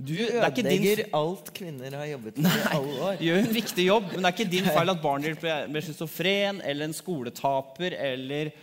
Du, 0.00 0.14
det 0.16 0.32
er 0.32 0.54
din 0.56 0.64
ødelegger 0.64 1.00
alt 1.12 1.50
kvinner 1.52 1.92
har 1.92 2.06
jobbet 2.08 2.38
for 2.40 2.46
i 2.48 2.68
alle 2.72 2.92
år. 3.04 3.18
gjør 3.26 3.42
en 3.42 3.50
viktig 3.52 3.84
jobb, 3.84 4.06
men 4.14 4.22
det 4.22 4.30
er 4.30 4.36
ikke 4.38 4.52
din 4.54 4.68
feil 4.70 4.92
at 4.94 5.02
barnet 5.02 5.34
ditt 5.34 5.42
blir- 5.44 5.84
schizofren 5.84 6.62
eller 6.64 6.88
en 6.88 6.96
skoletaper 6.96 7.96
eller 7.98 8.54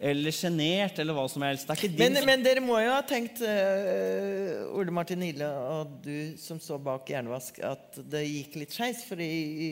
eller 0.00 0.32
sjenert 0.32 0.96
eller 0.98 1.12
hva 1.12 1.26
som 1.28 1.42
helst. 1.44 1.68
Det 1.68 1.74
er 1.74 1.82
ikke 1.82 1.92
din 1.92 2.14
Men, 2.16 2.24
men 2.24 2.44
dere 2.44 2.62
må 2.64 2.78
jo 2.80 2.88
ha 2.88 3.02
tenkt, 3.04 3.42
uh, 3.44 4.78
Ole 4.80 4.94
Martin 4.96 5.22
Ile 5.26 5.44
og 5.44 5.98
du 6.06 6.38
som 6.40 6.56
står 6.62 6.80
bak 6.86 7.12
Jernvask, 7.12 7.60
at 7.60 8.00
det 8.08 8.24
gikk 8.24 8.56
litt 8.62 8.72
skeis. 8.72 9.04
For 9.04 9.20
i, 9.20 9.28
i 9.28 9.70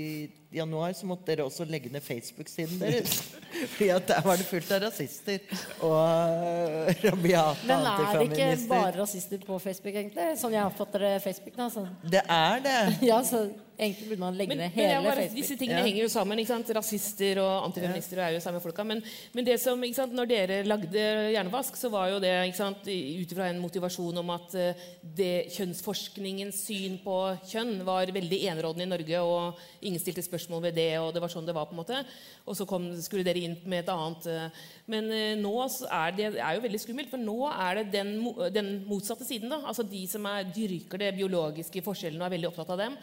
januar 0.50 0.92
så 0.96 1.06
måtte 1.08 1.28
dere 1.28 1.44
også 1.44 1.66
legge 1.68 1.90
ned 1.92 2.00
Facebook-siden 2.04 2.80
deres. 2.80 3.18
Fordi 3.74 3.88
at 3.92 4.08
der 4.08 4.24
var 4.24 4.40
det 4.40 4.46
fullt 4.48 4.70
av 4.76 4.82
rasister 4.86 5.44
og 5.84 5.94
eh, 5.98 7.04
rabiate 7.04 7.68
Men 7.68 7.86
er 7.92 8.18
det 8.18 8.26
ikke 8.32 8.50
bare 8.70 8.92
rasister 8.96 9.40
på 9.44 9.60
Facebook, 9.60 9.92
egentlig? 9.94 10.26
Sånn 10.40 10.56
jeg 10.56 10.64
oppfatter 10.68 11.04
det 11.04 11.14
Facebook. 11.24 11.56
Da, 11.58 11.68
så. 11.72 11.86
Det 12.04 12.24
er 12.24 12.62
det. 12.64 12.78
Ja, 13.08 13.20
så 13.24 13.44
egentlig 13.78 14.08
burde 14.10 14.20
man 14.24 14.34
legge 14.36 14.52
Men, 14.56 14.64
ned 14.64 14.74
men 14.74 14.88
hele 14.88 15.02
bare, 15.04 15.22
Facebook. 15.22 15.36
disse 15.38 15.56
tingene 15.60 15.82
Ja. 15.82 15.84
henger 15.86 16.02
jo 16.02 16.08
sammen. 16.12 16.40
ikke 16.42 16.52
sant? 16.54 16.72
Rasister 16.76 17.40
og 17.44 17.68
antifeminister 17.68 18.22
er 18.24 18.32
jo 18.36 18.40
samme 18.42 18.60
folka. 18.64 18.84
Men, 18.88 19.02
men 19.36 19.46
det 19.46 19.58
som, 19.62 19.84
ikke 19.84 20.00
sant, 20.00 20.16
når 20.16 20.30
dere 20.32 20.58
lagde 20.66 21.04
Hjernevask, 21.34 21.76
så 21.78 21.92
var 21.92 22.08
jo 22.14 22.18
det 22.24 22.32
ikke 22.48 22.60
sant, 22.62 22.88
ut 22.88 23.36
ifra 23.36 23.48
en 23.52 23.60
motivasjon 23.62 24.18
om 24.24 24.34
at 24.34 24.56
eh, 24.58 24.88
det, 25.20 25.30
kjønnsforskningens 25.56 26.64
syn 26.68 26.98
på 27.04 27.16
kjønn 27.52 27.78
var 27.86 28.10
veldig 28.16 28.42
enerådende 28.48 28.88
i 28.88 28.92
Norge, 28.96 29.22
og 29.22 29.84
ingen 29.84 30.00
stilte 30.02 30.24
spørsmål 30.24 30.37
ved 30.62 30.74
det, 30.74 30.98
og 30.98 31.12
det 31.14 31.22
var 31.22 31.28
sånn 31.32 31.46
det 31.46 31.54
var. 31.54 31.66
på 31.66 31.76
en 31.76 31.82
måte. 31.82 32.02
Og 32.46 32.56
så 32.56 32.66
kom, 32.66 32.88
skulle 33.02 33.24
dere 33.26 33.42
inn 33.44 33.56
med 33.64 33.84
et 33.84 33.92
annet. 33.92 34.26
eh, 34.26 34.50
Men 34.86 35.10
eh, 35.12 35.36
nå 35.36 35.54
er 35.90 36.12
det 36.16 36.28
er 36.38 36.54
jo 36.54 36.64
veldig 36.66 36.80
skummelt, 36.80 37.10
for 37.10 37.18
nå 37.18 37.50
er 37.52 37.74
det 37.82 37.92
den, 37.92 38.12
den 38.54 38.84
motsatte 38.88 39.24
siden. 39.24 39.48
da, 39.48 39.62
altså 39.66 39.82
De 39.82 40.06
som 40.06 40.24
er, 40.26 40.44
dyrker 40.54 40.98
det 40.98 41.16
biologiske 41.16 41.82
forskjellene 41.82 42.22
og 42.22 42.28
er 42.28 42.36
veldig 42.36 42.48
opptatt 42.48 42.70
av 42.70 42.78
dem. 42.78 42.96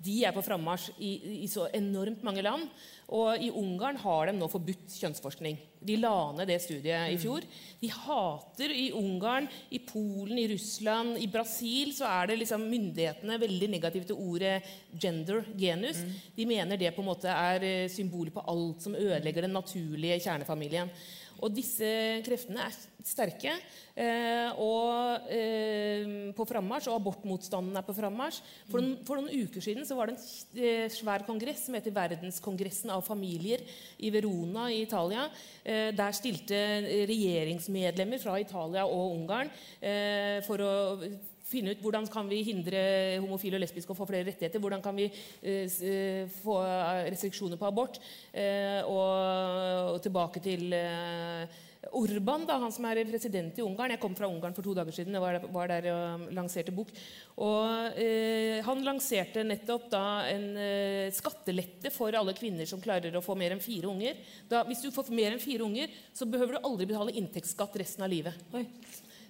De 0.00 0.24
er 0.24 0.32
på 0.32 0.42
frammarsj 0.42 0.94
i, 0.98 1.44
i 1.44 1.48
så 1.48 1.66
enormt 1.76 2.22
mange 2.24 2.42
land. 2.42 2.68
Og 3.10 3.42
i 3.42 3.50
Ungarn 3.50 3.98
har 3.98 4.28
de 4.28 4.36
nå 4.36 4.46
forbudt 4.50 4.94
kjønnsforskning. 5.00 5.56
De 5.82 5.96
la 5.98 6.12
ned 6.36 6.46
det 6.50 6.58
studiet 6.62 7.10
i 7.10 7.16
fjor. 7.18 7.42
De 7.80 7.88
hater 7.90 8.74
i 8.76 8.90
Ungarn, 8.94 9.48
i 9.72 9.80
Polen, 9.82 10.36
i 10.38 10.46
Russland, 10.52 11.16
i 11.18 11.26
Brasil 11.32 11.94
så 11.96 12.06
er 12.06 12.30
det 12.30 12.38
liksom 12.42 12.68
myndighetene 12.70 13.38
veldig 13.40 13.70
negative 13.72 14.06
til 14.10 14.20
ordet 14.20 14.60
gender, 14.92 15.42
genus. 15.58 16.04
De 16.36 16.46
mener 16.46 16.78
det 16.78 16.92
på 16.94 17.02
en 17.02 17.10
måte 17.10 17.32
er 17.32 17.66
eh, 17.66 17.88
symbolet 17.90 18.36
på 18.36 18.44
alt 18.52 18.86
som 18.86 18.94
ødelegger 18.98 19.48
den 19.48 19.56
naturlige 19.58 20.20
kjernefamilien. 20.28 20.92
Og 21.40 21.52
disse 21.54 21.88
kreftene 22.26 22.66
er 22.66 22.74
sterke 23.06 23.52
eh, 23.96 24.60
og 24.60 25.30
eh, 25.32 26.30
på 26.36 26.46
frammarsj, 26.48 26.90
og 26.90 26.98
abortmotstanden 26.98 27.78
er 27.78 27.86
på 27.86 27.94
frammarsj. 27.96 28.40
For, 28.70 28.90
for 29.08 29.20
noen 29.20 29.46
uker 29.46 29.64
siden 29.64 29.88
så 29.88 29.96
var 29.98 30.10
det 30.10 30.16
en 30.18 30.60
eh, 30.60 30.86
svær 30.92 31.24
kongress 31.28 31.66
som 31.66 31.78
heter 31.78 31.94
Verdenskongressen 31.96 32.92
av 32.92 33.04
familier 33.06 33.64
i 33.98 34.12
Verona 34.12 34.68
i 34.72 34.82
Italia. 34.84 35.28
Der 35.64 36.14
stilte 36.16 36.56
regjeringsmedlemmer 37.08 38.20
fra 38.22 38.38
Italia 38.40 38.86
og 38.88 39.16
Ungarn 39.18 39.50
for 40.46 40.64
å 40.64 40.72
finne 41.50 41.74
ut 41.74 41.82
hvordan 41.84 42.06
kan 42.10 42.28
vi 42.30 42.42
hindre 42.46 42.82
homofile 43.22 43.58
og 43.58 43.64
lesbiske 43.64 43.94
å 43.94 43.98
få 43.98 44.08
flere 44.08 44.28
rettigheter. 44.30 44.62
Hvordan 44.62 44.84
kan 44.84 44.96
vi 44.96 45.08
eh, 45.10 45.66
eh, 45.66 46.28
få 46.42 46.60
restriksjoner 47.10 47.60
på 47.60 47.68
abort. 47.68 47.98
Eh, 48.32 48.80
og, 48.86 49.96
og 49.96 49.98
tilbake 50.04 50.42
til 50.44 50.70
eh, 50.76 51.58
Orban, 51.96 52.42
da, 52.44 52.58
han 52.60 52.72
som 52.74 52.84
er 52.90 53.00
president 53.08 53.56
i 53.56 53.64
Ungarn. 53.64 53.94
Jeg 53.94 54.02
kom 54.02 54.12
fra 54.16 54.28
Ungarn 54.28 54.52
for 54.56 54.66
to 54.66 54.74
dager 54.76 54.92
siden. 54.92 55.16
Jeg 55.16 55.22
var 55.24 55.38
var 55.50 55.70
der 55.70 55.88
og 55.94 56.26
lanserte 56.36 56.74
bok. 56.76 56.92
Og 57.40 57.96
eh, 57.98 58.60
Han 58.66 58.84
lanserte 58.84 59.44
nettopp 59.46 59.88
da 59.92 60.04
en 60.28 60.46
eh, 60.60 61.12
skattelette 61.16 61.92
for 61.94 62.14
alle 62.14 62.36
kvinner 62.36 62.68
som 62.68 62.82
klarer 62.84 63.16
å 63.16 63.24
få 63.24 63.36
mer 63.38 63.56
enn 63.56 63.64
fire 63.64 63.88
unger. 63.88 64.20
Da, 64.50 64.62
hvis 64.68 64.84
du 64.84 64.90
får 64.92 65.08
mer 65.14 65.32
enn 65.32 65.42
fire 65.42 65.64
unger, 65.64 65.88
så 66.12 66.28
behøver 66.28 66.58
du 66.58 66.68
aldri 66.68 66.90
betale 66.90 67.16
inntektsskatt 67.16 67.80
resten 67.80 68.04
av 68.04 68.12
livet. 68.12 68.36
Oi. 68.52 68.66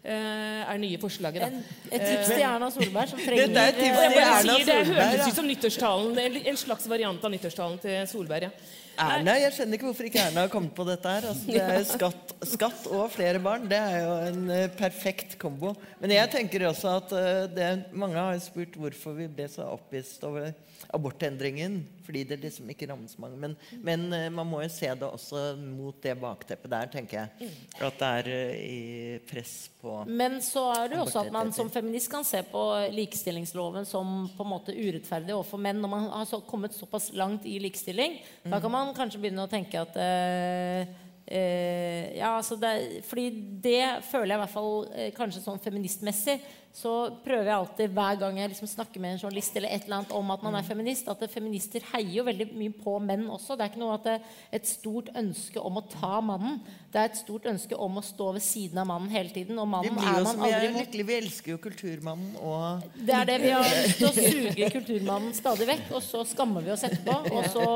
Eh, 0.00 0.60
er 0.64 0.78
nye 0.80 0.96
forslaget, 0.96 1.42
da. 1.42 1.48
En, 1.50 1.64
et 1.92 2.04
tips 2.06 2.30
til 2.30 2.40
Erna 2.40 2.70
Solberg, 2.72 3.10
som 3.10 3.18
trenger 3.26 3.50
Dette 3.50 3.60
er 3.60 3.72
et 3.74 3.80
tips 3.82 3.98
til 4.00 4.20
Erna 4.22 4.54
sier, 4.56 4.64
Det 4.64 4.94
høres 4.96 5.26
ut 5.26 5.40
som 5.40 5.48
nyttårstalen. 5.50 6.20
En 6.40 6.56
slags 6.56 6.88
variant 6.88 7.26
av 7.28 7.34
nyttårstalen 7.34 7.82
til 7.82 8.06
Solberg. 8.08 8.48
ja. 8.48 8.52
Erna, 8.98 9.36
Jeg 9.40 9.54
skjønner 9.56 9.78
ikke 9.78 9.88
hvorfor 9.88 10.08
ikke 10.08 10.22
Erna 10.22 10.44
har 10.44 10.52
kommet 10.52 10.74
på 10.76 10.86
dette 10.88 11.12
her. 11.14 11.28
Altså, 11.30 11.46
det 11.46 11.62
er 11.62 11.84
skatt, 11.88 12.34
skatt 12.54 12.88
og 12.90 13.06
flere 13.14 13.42
barn. 13.42 13.68
Det 13.70 13.78
er 13.78 14.00
jo 14.02 14.16
en 14.30 14.50
eh, 14.54 14.66
perfekt 14.76 15.38
kombo. 15.40 15.74
Men 16.00 16.16
jeg 16.16 16.32
tenker 16.34 16.66
også 16.68 16.96
at 16.98 17.14
eh, 17.16 17.44
det, 17.54 17.70
mange 17.92 18.18
har 18.18 18.42
spurt 18.42 18.76
hvorfor 18.80 19.16
vi 19.16 19.30
ble 19.30 19.48
så 19.50 19.68
opphisset 19.72 20.26
over 20.28 20.52
abortendringen. 20.90 21.86
fordi 22.10 22.24
det 22.24 22.40
liksom 22.42 22.70
ikke 22.72 22.88
rammer 22.90 23.06
så 23.06 23.20
mange. 23.22 23.36
Men, 23.38 23.52
men 23.86 24.12
eh, 24.12 24.30
man 24.34 24.46
må 24.48 24.62
jo 24.64 24.70
se 24.72 24.88
det 24.88 25.06
også 25.06 25.54
mot 25.60 25.94
det 26.02 26.16
bakteppet 26.18 26.72
der, 26.72 26.88
tenker 26.90 27.20
jeg. 27.20 27.50
At 27.78 28.00
det 28.00 28.08
er 28.08 28.56
i 28.58 29.18
press 29.30 29.70
på 29.80 30.00
Men 30.08 30.40
så 30.42 30.64
er 30.74 30.90
det 30.90 30.98
jo 30.98 31.04
også 31.04 31.22
at 31.22 31.32
man 31.32 31.52
som 31.54 31.70
feminist 31.70 32.10
kan 32.10 32.26
se 32.26 32.42
på 32.50 32.64
likestillingsloven 32.96 33.86
som 33.86 34.26
på 34.34 34.46
en 34.46 34.50
måte 34.50 34.74
urettferdig 34.74 35.36
overfor 35.36 35.62
menn 35.62 35.78
når 35.78 35.92
man 35.92 36.08
har 36.10 36.26
så, 36.26 36.40
kommet 36.42 36.74
såpass 36.74 37.12
langt 37.14 37.46
i 37.46 37.58
likestilling. 37.62 38.18
Da 38.42 38.58
kan 38.60 38.74
man 38.74 38.89
kanskje 38.96 39.20
begynne 39.22 39.44
å 39.46 39.50
tenke 39.50 39.80
at 39.80 39.96
eh, 40.00 40.90
eh, 41.26 42.16
ja, 42.18 42.34
altså 42.36 42.58
det, 42.60 43.02
fordi 43.08 43.28
det 43.62 43.84
føler 44.08 44.34
jeg 44.34 44.38
i 44.38 44.42
hvert 44.44 44.54
fall 44.54 44.74
eh, 44.94 45.12
kanskje 45.16 45.44
sånn 45.44 45.62
feministmessig 45.62 46.38
så 46.70 46.90
prøver 47.24 47.48
jeg 47.48 47.56
alltid 47.56 47.94
hver 47.96 48.18
gang 48.20 48.36
jeg 48.38 48.50
liksom 48.52 48.68
snakker 48.70 49.02
med 49.02 49.16
en 49.16 49.22
journalist 49.24 49.56
eller 49.58 49.72
et 49.74 49.88
eller 49.88 49.96
annet 49.98 50.12
om 50.14 50.28
at 50.30 50.42
man 50.46 50.54
er 50.54 50.66
feminist, 50.66 51.08
at 51.10 51.24
feminister 51.32 51.82
heier 51.90 52.20
jo 52.20 52.24
veldig 52.28 52.46
mye 52.54 52.74
på 52.78 52.94
menn 53.02 53.24
også. 53.26 53.56
Det 53.58 53.64
er 53.64 53.72
ikke 53.72 53.82
noe 53.82 53.96
at 53.96 54.06
det 54.06 54.14
er 54.14 54.60
et 54.60 54.70
stort 54.70 55.10
ønske 55.18 55.64
om 55.66 55.80
å 55.80 55.82
ta 55.90 56.20
mannen. 56.22 56.60
Det 56.92 57.02
er 57.02 57.10
et 57.10 57.18
stort 57.18 57.48
ønske 57.50 57.74
om 57.74 57.98
å 57.98 58.04
stå 58.06 58.30
ved 58.38 58.44
siden 58.46 58.78
av 58.82 58.86
mannen 58.86 59.10
hele 59.10 59.34
tiden. 59.34 59.58
Og 59.58 59.66
mannen 59.70 59.98
er 59.98 60.22
man 60.22 60.30
aldri 60.30 60.52
er 60.54 60.68
imot. 60.70 60.98
Vi 61.10 61.18
elsker 61.18 61.54
jo 61.56 61.58
Kulturmannen 61.66 62.38
og 62.38 62.86
Det 62.94 63.18
er 63.18 63.28
det 63.32 63.38
vi 63.42 63.52
har 63.56 63.66
lyst 63.82 63.98
til 63.98 64.08
å 64.08 64.14
suge 64.14 64.70
kulturmannen 64.76 65.34
stadig 65.34 65.66
vekk, 65.72 65.86
og 65.98 66.06
så 66.06 66.22
skammer 66.28 66.66
vi 66.66 66.74
oss 66.76 66.86
etterpå. 66.86 67.18
Og 67.40 67.46
så 67.50 67.66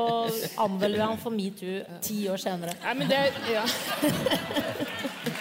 anmelder 0.61 0.99
vi 0.99 1.05
han 1.05 1.19
for 1.19 1.35
metoo 1.35 1.99
ti 2.05 2.25
år 2.31 2.39
senere. 2.41 2.75
Nei, 2.83 2.93
men 3.01 3.11
det, 3.11 3.21
ja. 3.51 3.65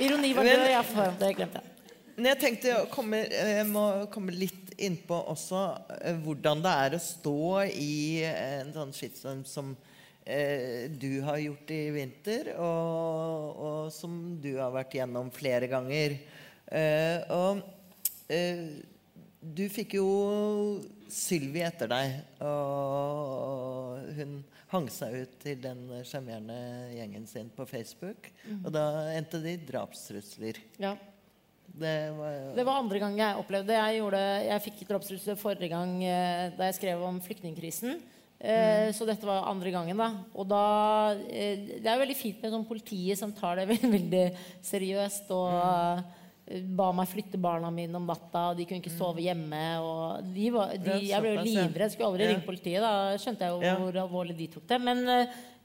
Ironi 0.00 0.32
var 0.32 0.48
død, 0.48 0.64
jeg 0.70 1.12
det 1.20 1.34
glemte 1.36 1.60
jeg. 1.60 1.76
Men 2.16 2.28
jeg 2.32 2.40
tenkte 2.40 2.72
å 2.76 2.88
komme, 2.92 3.22
jeg 3.32 3.64
må 3.68 3.84
komme 4.12 4.32
litt 4.34 4.74
innpå 4.80 5.16
også 5.32 5.60
eh, 6.00 6.18
hvordan 6.20 6.60
det 6.64 6.72
er 6.84 6.96
å 6.96 7.00
stå 7.00 7.40
i 7.70 7.94
en 8.28 8.72
sånn 8.74 8.92
skittstorm 8.96 9.40
som 9.48 9.72
eh, 10.24 10.88
du 10.92 11.22
har 11.24 11.40
gjort 11.40 11.72
i 11.72 11.80
vinter, 11.94 12.52
og, 12.60 13.60
og 13.64 13.92
som 13.94 14.16
du 14.40 14.52
har 14.58 14.72
vært 14.74 14.96
gjennom 15.00 15.32
flere 15.32 15.68
ganger. 15.70 16.16
Eh, 16.68 17.32
og 17.32 17.62
eh, 18.28 18.64
du 19.40 19.64
fikk 19.72 19.96
jo 19.96 20.08
Sylvi 21.10 21.64
etter 21.66 21.88
deg, 21.90 22.18
og 22.46 24.12
hun 24.18 24.36
hang 24.70 24.86
seg 24.92 25.14
ut 25.24 25.32
til 25.42 25.58
den 25.62 25.80
sjarmerende 26.06 26.56
gjengen 26.94 27.26
sin 27.26 27.48
på 27.56 27.66
Facebook. 27.66 28.28
Og 28.64 28.70
da 28.74 28.84
endte 29.16 29.40
de 29.42 29.56
i 29.56 29.62
drapstrusler. 29.66 30.60
Ja. 30.78 30.94
Det 31.70 31.96
var 32.16 32.54
Det 32.56 32.64
var 32.66 32.80
andre 32.82 32.98
gang 32.98 33.18
jeg 33.18 33.38
opplevde 33.38 33.70
det. 33.70 33.78
Jeg, 33.78 34.00
gjorde, 34.00 34.22
jeg 34.46 34.62
fikk 34.66 34.80
drapstrusler 34.88 35.36
forrige 35.38 35.70
gang 35.70 35.92
eh, 36.02 36.48
da 36.56 36.66
jeg 36.70 36.78
skrev 36.80 37.02
om 37.06 37.20
flyktningkrisen. 37.22 38.00
Eh, 38.40 38.88
Så 38.96 39.06
dette 39.06 39.26
var 39.28 39.46
andre 39.50 39.70
gangen. 39.70 39.96
da 40.00 40.08
Og 40.34 40.48
da 40.48 40.62
eh, 41.28 41.78
Det 41.78 41.86
er 41.86 42.00
veldig 42.00 42.16
fint 42.16 42.40
med 42.42 42.54
sånn 42.54 42.66
politiet 42.66 43.18
som 43.20 43.32
tar 43.32 43.60
det 43.60 43.68
veldig, 43.68 43.90
veldig 43.98 44.24
seriøst. 44.66 45.30
Og 45.30 45.52
eh, 45.60 46.02
ba 46.76 46.88
meg 46.96 47.06
flytte 47.06 47.38
barna 47.38 47.70
mine 47.70 47.94
om 47.94 48.06
natta, 48.10 48.48
og 48.50 48.56
de 48.58 48.64
kunne 48.66 48.82
ikke 48.82 48.90
sove 48.96 49.22
hjemme. 49.22 49.62
Og 49.84 50.32
de 50.34 50.48
var, 50.54 50.72
de, 50.76 50.96
jeg 51.06 51.22
ble 51.22 51.36
jo 51.36 51.44
livredd. 51.46 51.92
Skulle 51.94 52.08
aldri 52.10 52.26
ringe 52.32 52.46
politiet. 52.48 52.82
Da 52.82 53.14
skjønte 53.22 53.46
jeg 53.46 53.54
jo 53.54 53.62
Ja. 53.68 53.76
hvor 53.78 54.00
alvorlig 54.06 54.36
de 54.40 54.48
tok 54.56 54.66
det. 54.66 54.80
Men 54.82 55.04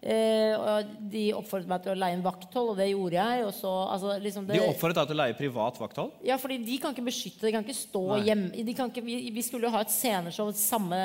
eh, 0.06 0.84
de 1.10 1.24
oppfordret 1.34 1.70
meg 1.72 1.82
til 1.82 1.94
å 1.96 1.98
leie 1.98 2.14
en 2.18 2.22
vakthold, 2.26 2.70
og 2.74 2.78
det 2.78 2.86
gjorde 2.92 3.18
jeg. 3.18 3.46
Og 3.48 3.54
så, 3.58 3.72
altså, 3.96 4.12
liksom 4.22 4.46
det, 4.46 4.60
De 4.60 4.68
oppfordret 4.68 5.00
deg 5.00 5.08
til 5.10 5.18
å 5.18 5.22
leie 5.24 5.38
privat 5.40 5.80
vakthold? 5.82 6.12
ja, 6.28 6.38
fordi 6.42 6.60
de 6.68 6.78
kan 6.84 6.94
ikke 6.94 7.08
beskytte, 7.08 7.48
de 7.48 7.54
kan 7.56 7.66
ikke 7.66 7.78
stå 7.80 8.04
hjemme 8.28 8.66
de 8.66 8.74
kan 8.78 8.92
ikke, 8.92 9.04
vi, 9.06 9.16
vi 9.34 9.42
skulle 9.46 9.66
jo 9.66 9.74
ha 9.74 9.82
et 9.82 9.94
sceneshow 9.94 10.52
samme 10.56 11.00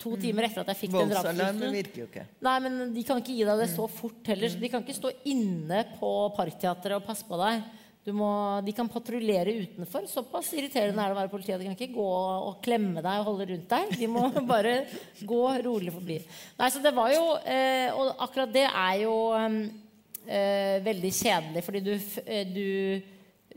to 0.00 0.14
timer 0.20 0.48
etter 0.48 0.62
at 0.64 0.72
jeg 0.72 0.80
fikk 0.86 0.94
den 0.94 1.10
Voldsalarmen 1.10 1.36
drapstrusselen. 1.42 1.76
virker 1.76 2.00
jo 2.04 2.08
ikke. 2.08 2.24
Nei, 2.48 2.56
men 2.64 2.80
de 2.96 3.04
kan 3.04 3.20
ikke 3.20 3.36
gi 3.36 3.44
deg 3.50 3.60
det 3.66 3.68
så 3.74 3.86
fort 3.92 4.32
heller. 4.32 4.48
så 4.48 4.60
De 4.64 4.72
kan 4.72 4.84
ikke 4.86 4.96
stå 4.96 5.12
inne 5.28 5.84
på 6.00 6.10
Parkteatret 6.38 6.96
og 6.96 7.04
passe 7.06 7.28
på 7.28 7.36
deg. 7.44 7.60
Du 8.00 8.14
må, 8.16 8.30
de 8.64 8.72
kan 8.72 8.88
patruljere 8.88 9.52
utenfor. 9.60 10.06
Såpass 10.08 10.54
irriterende 10.56 11.02
er 11.02 11.12
det 11.12 11.16
å 11.18 11.20
være 11.20 11.32
politi. 11.32 11.52
at 11.52 11.60
De 11.60 11.68
kan 11.68 11.76
ikke 11.76 11.92
gå 11.98 12.08
og 12.08 12.62
klemme 12.64 13.02
deg 13.04 13.20
og 13.20 13.28
holde 13.28 13.50
rundt 13.50 13.74
deg. 13.74 13.92
De 14.00 14.08
må 14.08 14.24
bare 14.54 14.74
gå 15.20 15.42
rolig 15.66 15.92
forbi. 15.92 16.16
Nei, 16.56 16.70
så 16.72 16.80
det 16.80 16.94
var 16.96 17.12
jo 17.12 17.24
eh, 17.44 17.92
Og 17.92 18.14
akkurat 18.24 18.56
det 18.56 18.64
er 18.70 18.96
jo 19.02 19.14
eh, 19.36 20.80
veldig 20.84 21.12
kjedelig, 21.12 21.64
fordi 21.66 21.84
du, 21.84 21.92
eh, 22.24 22.44
du 22.48 22.66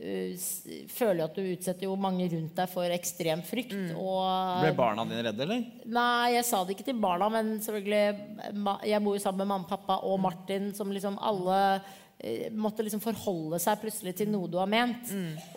uh, 0.04 0.46
føler 0.92 1.22
jo 1.22 1.26
at 1.26 1.36
du 1.38 1.50
utsetter 1.54 1.88
jo 1.88 1.96
mange 2.00 2.28
rundt 2.32 2.56
deg 2.58 2.70
for 2.70 2.94
ekstrem 2.94 3.42
frykt. 3.46 3.74
Og 3.96 4.60
Ble 4.60 4.76
barna 4.76 5.08
dine 5.08 5.24
redde, 5.28 5.44
eller? 5.46 5.66
Nei, 5.88 6.34
jeg 6.36 6.48
sa 6.50 6.62
det 6.64 6.76
ikke 6.76 6.88
til 6.90 7.00
barna, 7.00 7.30
men 7.32 7.56
selvfølgelig 7.64 8.84
Jeg 8.90 9.04
bor 9.04 9.16
jo 9.16 9.24
sammen 9.24 9.44
med 9.44 9.52
mamma 9.54 9.68
og 9.68 9.72
pappa 9.72 10.00
og 10.08 10.20
Martin, 10.20 10.72
som 10.76 10.92
liksom 10.92 11.16
alle 11.22 11.60
eh, 11.76 11.92
måtte 12.56 12.84
liksom 12.86 13.02
forholde 13.04 13.58
seg 13.62 13.80
plutselig 13.82 14.14
til 14.18 14.30
noe 14.32 14.50
du 14.50 14.58
har 14.60 14.70
ment. 14.70 15.10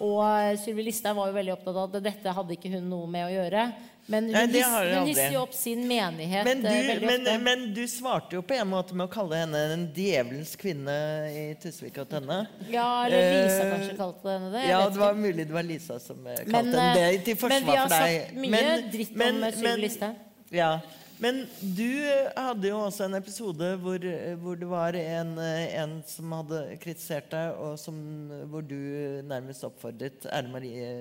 Og 0.03 0.21
eh, 0.25 0.55
Sylvi 0.61 0.87
Listhaug 0.87 1.19
var 1.19 1.29
jo 1.31 1.37
veldig 1.37 1.53
opptatt 1.57 1.75
av 1.75 1.85
at 1.87 2.09
dette 2.09 2.33
hadde 2.39 2.57
ikke 2.57 2.73
hun 2.77 2.89
noe 2.91 3.11
med 3.11 3.27
å 3.27 3.31
gjøre. 3.35 3.69
Men 4.07 4.23
hun, 4.23 4.33
Nei, 4.33 4.61
hun 4.63 5.09
jo 5.33 5.39
opp 5.41 5.55
sin 5.55 5.81
menighet 5.83 6.47
Men 6.47 6.61
du, 6.63 6.69
eh, 6.69 6.85
veldig 6.93 7.07
men, 7.09 7.25
ofte. 7.25 7.39
men 7.43 7.63
du 7.75 7.81
svarte 7.91 8.37
jo 8.37 8.43
på 8.47 8.55
en 8.55 8.69
måte 8.71 8.95
med 8.95 9.03
å 9.03 9.11
kalle 9.11 9.41
henne 9.41 9.63
en 9.73 9.83
djevelens 9.91 10.53
kvinne 10.59 10.95
i 11.27 11.41
Tusvik 11.59 11.99
og 11.99 12.07
Tønne. 12.13 12.37
ja, 12.71 12.87
eller 13.03 13.25
Lisa 13.33 13.65
uh, 13.65 13.73
kanskje 13.73 13.97
kalte 13.99 14.31
henne 14.31 14.53
det. 14.53 14.63
Ja, 14.69 14.79
det 14.87 15.01
var 15.01 15.11
ikke. 15.11 15.25
mulig 15.25 15.47
det 15.49 15.57
var 15.57 15.67
Lisa 15.67 15.99
som 15.99 16.23
eh, 16.23 16.39
kalte 16.39 16.53
Men, 16.53 16.71
henne 16.79 17.09
det 17.27 17.35
for 17.35 17.51
deg. 17.51 17.67
men 17.67 17.67
vi 17.67 17.77
har 17.81 17.91
sagt 17.91 18.39
mye 18.45 18.77
dritt 18.95 19.11
om, 19.17 19.43
eh, 19.43 19.59
Sylvi 19.59 19.83
Listhaug. 19.83 20.23
Ja. 20.55 20.71
Men 21.19 21.39
du 21.61 21.87
eh, 22.05 22.27
hadde 22.37 22.69
jo 22.69 22.77
også 22.85 23.07
en 23.07 23.15
episode 23.17 23.71
hvor, 23.81 24.03
eh, 24.05 24.35
hvor 24.37 24.55
det 24.59 24.67
var 24.69 24.93
en, 24.99 25.31
eh, 25.41 25.73
en 25.81 25.95
som 26.05 26.31
hadde 26.37 26.59
kritisert 26.83 27.31
deg, 27.31 27.55
og 27.57 27.79
som, 27.81 27.97
hvor 28.51 28.61
du 28.61 28.75
nærmest 29.25 29.65
oppfordret 29.65 30.27
Erle 30.29 30.51
Marie 30.53 30.91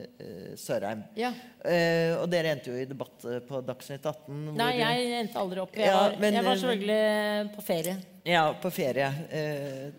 Sørheim. 0.57 1.03
Ja. 1.21 1.35
Eh, 1.67 2.15
og 2.17 2.31
dere 2.33 2.55
endte 2.57 2.73
jo 2.73 2.81
i 2.81 2.89
debatt 2.89 3.27
på 3.49 3.61
Dagsnytt 3.69 4.07
18. 4.09 4.47
hvor- 4.49 4.57
Nei, 4.63 4.73
jeg 4.81 5.13
endte 5.21 5.43
aldri 5.43 5.61
opp. 5.67 5.77
Jeg 5.77 5.87
Ja, 5.93 5.97
var, 6.01 6.17
men- 6.19 6.35
jeg 6.41 6.45
var 6.49 6.57
selvfølgelig 6.65 7.55
på 7.57 7.67
ferie. 7.69 7.97
Ja, 8.27 8.47
på 8.63 8.71
ferie. 8.73 9.13
Eh, 9.31 9.91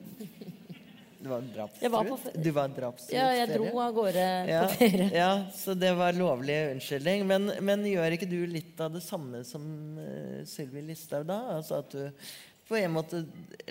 du 1.28 1.90
var 1.94 2.06
en 2.06 2.18
fe- 2.18 2.34
Du 2.44 2.50
var 2.56 2.74
drapstruet 2.74 3.16
Ja, 3.18 3.28
jeg 3.36 3.52
dro 3.54 3.82
av 3.84 3.96
gårde 3.96 4.26
ja, 4.50 4.64
på 4.66 4.80
ferie. 4.80 5.10
Ja, 5.16 5.32
så 5.56 5.76
det 5.78 5.94
var 6.00 6.18
lovlig 6.18 6.58
unnskyldning. 6.74 7.26
Men, 7.30 7.52
men 7.62 7.86
gjør 7.88 8.18
ikke 8.18 8.30
du 8.30 8.40
litt 8.50 8.80
av 8.84 8.96
det 8.96 9.04
samme 9.06 9.44
som 9.48 9.66
uh, 10.00 10.42
Sylvi 10.50 10.86
Listhaug 10.90 11.28
da? 11.30 11.42
Altså 11.58 11.82
at 11.84 11.94
du 11.94 12.08
på 12.68 12.76
en 12.80 12.92
måte 12.92 13.22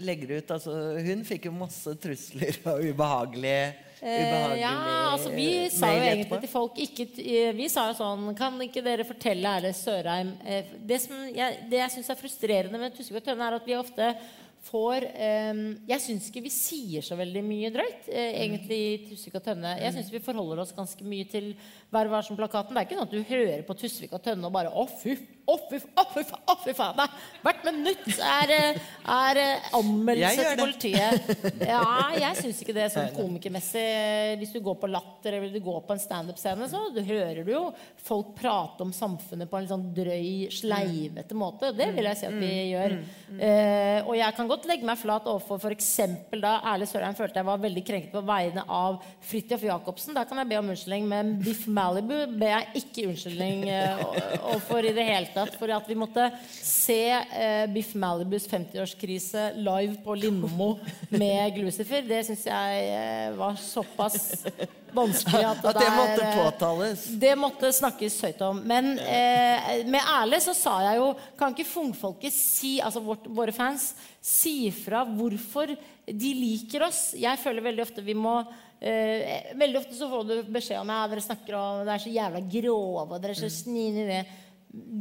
legger 0.00 0.38
ut 0.38 0.54
altså, 0.54 0.72
Hun 1.04 1.24
fikk 1.28 1.50
jo 1.50 1.56
masse 1.56 1.92
trusler 2.00 2.56
og 2.72 2.86
ubehagelige 2.86 3.74
Eh, 4.02 4.58
ja, 4.60 4.72
altså 5.12 5.30
Vi 5.32 5.70
sa 5.72 5.88
jo 5.88 6.02
egentlig 6.04 6.40
til 6.42 6.50
folk 6.52 6.76
ikke, 6.84 7.06
eh, 7.16 7.54
Vi 7.56 7.64
sa 7.72 7.86
jo 7.88 7.94
sånn 7.96 8.26
Kan 8.36 8.58
ikke 8.60 8.82
dere 8.84 9.06
fortelle 9.08 9.54
Erle 9.56 9.70
Sørheim 9.72 10.34
Det, 10.84 10.98
som 11.00 11.22
jeg, 11.32 11.62
det 11.70 11.80
jeg 11.80 11.94
syns 11.94 12.10
er 12.12 12.18
frustrerende 12.20 12.80
med 12.82 12.92
Tusvik 12.92 13.22
og 13.22 13.24
Tønne, 13.30 13.48
er 13.48 13.56
at 13.56 13.64
vi 13.64 13.78
ofte 13.78 14.10
får 14.66 15.06
eh, 15.14 15.62
Jeg 15.88 16.02
syns 16.02 16.28
ikke 16.30 16.44
vi 16.46 16.52
sier 16.52 17.04
så 17.04 17.18
veldig 17.18 17.42
mye 17.46 17.70
drøyt, 17.74 18.08
eh, 18.10 18.42
egentlig, 18.42 18.80
i 18.86 18.98
Tusvik 19.08 19.38
og 19.38 19.44
Tønne. 19.46 19.76
Jeg 19.80 19.94
syns 19.96 20.12
vi 20.12 20.22
forholder 20.24 20.62
oss 20.64 20.74
ganske 20.76 21.06
mye 21.06 21.28
til 21.30 21.52
Vær 21.94 22.08
varsom-plakaten. 22.10 22.74
Det 22.74 22.80
er 22.80 22.86
ikke 22.88 22.96
sånn 22.98 23.06
at 23.06 23.14
du 23.14 23.28
hører 23.28 23.60
på 23.66 23.74
Tusvik 23.78 24.14
og 24.16 24.22
Tønne 24.24 24.48
og 24.48 24.54
bare 24.54 24.72
Å, 24.74 24.84
fy, 24.90 25.14
å, 25.46 25.54
fy, 25.68 25.78
å, 25.94 26.04
fy, 26.10 26.24
å, 26.26 26.56
fy 26.64 26.72
faen. 26.74 26.98
Hvert 27.44 27.62
minutt 27.68 28.08
er, 28.16 28.52
eh, 28.56 28.80
er 29.14 29.40
eh, 29.42 29.68
anmeldelse 29.78 30.48
til 30.48 30.62
politiet. 30.64 31.30
Ja, 31.62 31.84
jeg 32.16 32.40
syns 32.40 32.62
ikke 32.62 32.74
det 32.76 32.88
sånn 32.94 33.12
komikermessig. 33.14 33.84
Hvis 34.40 34.56
du 34.56 34.58
går 34.64 34.80
på 34.82 34.90
Latter 34.90 35.38
eller 35.38 35.54
du 35.54 35.60
går 35.62 35.84
på 35.86 35.94
en 35.94 36.02
standup-scene, 36.02 36.66
så 36.72 36.88
du 36.94 37.00
hører 37.06 37.46
du 37.46 37.52
jo 37.54 37.62
folk 38.02 38.34
prate 38.38 38.82
om 38.82 38.90
samfunnet 38.94 39.50
på 39.50 39.58
en 39.58 39.66
litt 39.66 39.74
sånn 39.74 39.86
drøy, 39.94 40.50
sleivete 40.52 41.38
måte. 41.38 41.70
Det 41.76 41.92
vil 41.94 42.10
jeg 42.10 42.18
si 42.18 42.28
at 42.28 42.38
vi 42.40 42.52
gjør. 42.72 42.96
Eh, 43.36 44.00
og 44.02 44.14
jeg 44.18 44.36
kan 44.36 44.50
godt 44.50 44.55
legge 44.64 44.86
meg 44.88 44.96
flat 44.96 45.26
overfor 45.28 45.60
f.eks. 45.60 45.90
da 46.40 46.54
Erle 46.72 46.86
Sørheim 46.88 47.16
følte 47.18 47.42
jeg 47.42 47.48
var 47.48 47.60
veldig 47.60 47.82
krenket 47.84 48.14
på 48.14 48.22
vegne 48.24 48.64
av 48.72 49.02
Fridtjof 49.28 49.66
Jacobsen. 49.68 50.16
Da 50.16 50.24
kan 50.24 50.40
jeg 50.40 50.48
be 50.48 50.58
om 50.60 50.70
unnskyldning, 50.72 51.08
men 51.10 51.34
Biff 51.42 51.66
Malibu 51.68 52.14
ber 52.38 52.54
jeg 52.54 52.82
ikke 52.82 53.06
unnskyldning 53.10 53.66
eh, 53.68 54.02
overfor 54.40 54.88
i 54.88 54.94
det 54.96 55.06
hele 55.10 55.30
tatt. 55.34 55.58
For 55.60 55.74
at 55.76 55.90
vi 55.90 55.98
måtte 55.98 56.30
se 56.56 57.00
eh, 57.12 57.66
Biff 57.74 57.92
Malibus 57.98 58.48
50-årskrise 58.48 59.50
live 59.58 60.00
på 60.06 60.16
Lindmo 60.16 60.72
med 61.12 61.52
Glucifer, 61.58 62.06
det 62.06 62.24
syns 62.30 62.48
jeg 62.48 62.90
eh, 62.96 63.30
var 63.36 63.60
såpass 63.60 64.44
vanskelig 64.96 65.44
at 65.44 65.62
det, 65.62 65.70
At 65.70 65.80
det 65.80 65.90
måtte 65.92 66.20
der, 66.20 66.28
eh, 66.30 66.38
påtales. 66.40 67.04
det 67.20 67.34
måtte 67.38 67.72
snakkes 67.72 68.18
høyt 68.24 68.42
om. 68.46 68.60
Men 68.64 68.92
eh, 68.98 69.82
med 69.88 70.00
Erle 70.00 70.40
så 70.42 70.54
sa 70.56 70.78
jeg 70.88 71.00
jo 71.00 71.12
Kan 71.38 71.54
ikke 71.54 71.68
fungfolket 71.68 72.34
si, 72.34 72.76
altså 72.80 73.02
vårt, 73.04 73.26
våre 73.28 73.52
fans, 73.52 73.90
si 74.22 74.45
fra 74.74 75.02
hvorfor 75.08 75.72
de 76.06 76.30
liker 76.38 76.86
oss? 76.86 77.10
Jeg 77.18 77.40
føler 77.42 77.64
veldig 77.64 77.84
ofte 77.86 78.04
vi 78.04 78.16
må 78.16 78.38
eh, 78.80 79.52
Veldig 79.58 79.80
ofte 79.80 79.98
så 79.98 80.08
får 80.10 80.26
du 80.28 80.34
beskjed 80.54 80.80
om 80.80 80.92
at 80.94 81.12
dere 81.12 81.24
snakker 81.24 81.56
om 81.58 81.84
dere 81.84 81.96
er 81.98 82.04
så 82.04 82.12
jævla 82.14 82.42
grove 82.56 83.06
og 83.06 83.22
dere 83.22 83.36
er 83.36 83.40
så 83.40 83.52
snine 83.52 84.04
i 84.04 84.10
det. 84.10 84.20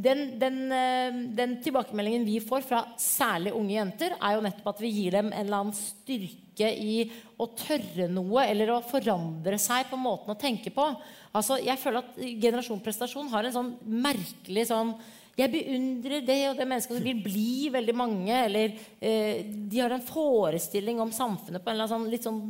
den, 0.06 0.22
den, 0.40 0.58
eh, 0.72 1.20
den 1.38 1.58
tilbakemeldingen 1.64 2.26
vi 2.26 2.40
får 2.44 2.64
fra 2.66 2.82
særlig 3.00 3.52
unge 3.56 3.76
jenter, 3.76 4.16
er 4.16 4.36
jo 4.36 4.44
nettopp 4.46 4.72
at 4.72 4.82
vi 4.84 4.94
gir 4.94 5.18
dem 5.18 5.30
en 5.32 5.42
eller 5.44 5.60
annen 5.60 5.76
styrke 5.76 6.70
i 6.72 6.96
å 7.36 7.50
tørre 7.52 8.08
noe 8.08 8.46
eller 8.46 8.72
å 8.72 8.80
forandre 8.86 9.58
seg 9.60 9.90
på 9.90 9.98
måten 10.00 10.32
å 10.32 10.40
tenke 10.40 10.72
på. 10.72 10.88
Altså, 11.36 11.60
jeg 11.60 11.78
føler 11.82 12.02
at 12.02 12.16
Generasjon 12.16 12.80
Prestasjon 12.84 13.28
har 13.34 13.44
en 13.44 13.56
sånn 13.58 13.76
merkelig 13.84 14.70
sånn 14.72 14.96
jeg 15.36 15.52
beundrer 15.52 16.22
det 16.24 16.38
og 16.48 16.56
det 16.56 16.64
mennesket 16.64 16.96
som 16.96 17.04
vil 17.04 17.18
bli 17.20 17.68
veldig 17.74 17.94
mange. 17.96 18.32
Eller 18.32 18.72
eh, 19.00 19.44
de 19.44 19.82
har 19.82 19.92
en 19.92 20.04
forestilling 20.04 21.02
om 21.02 21.12
samfunnet 21.12 21.60
på 21.60 21.70
en 21.70 21.76
eller 21.76 21.84
annen 21.84 22.06
sånn, 22.06 22.12
litt 22.12 22.24
sånn 22.24 22.40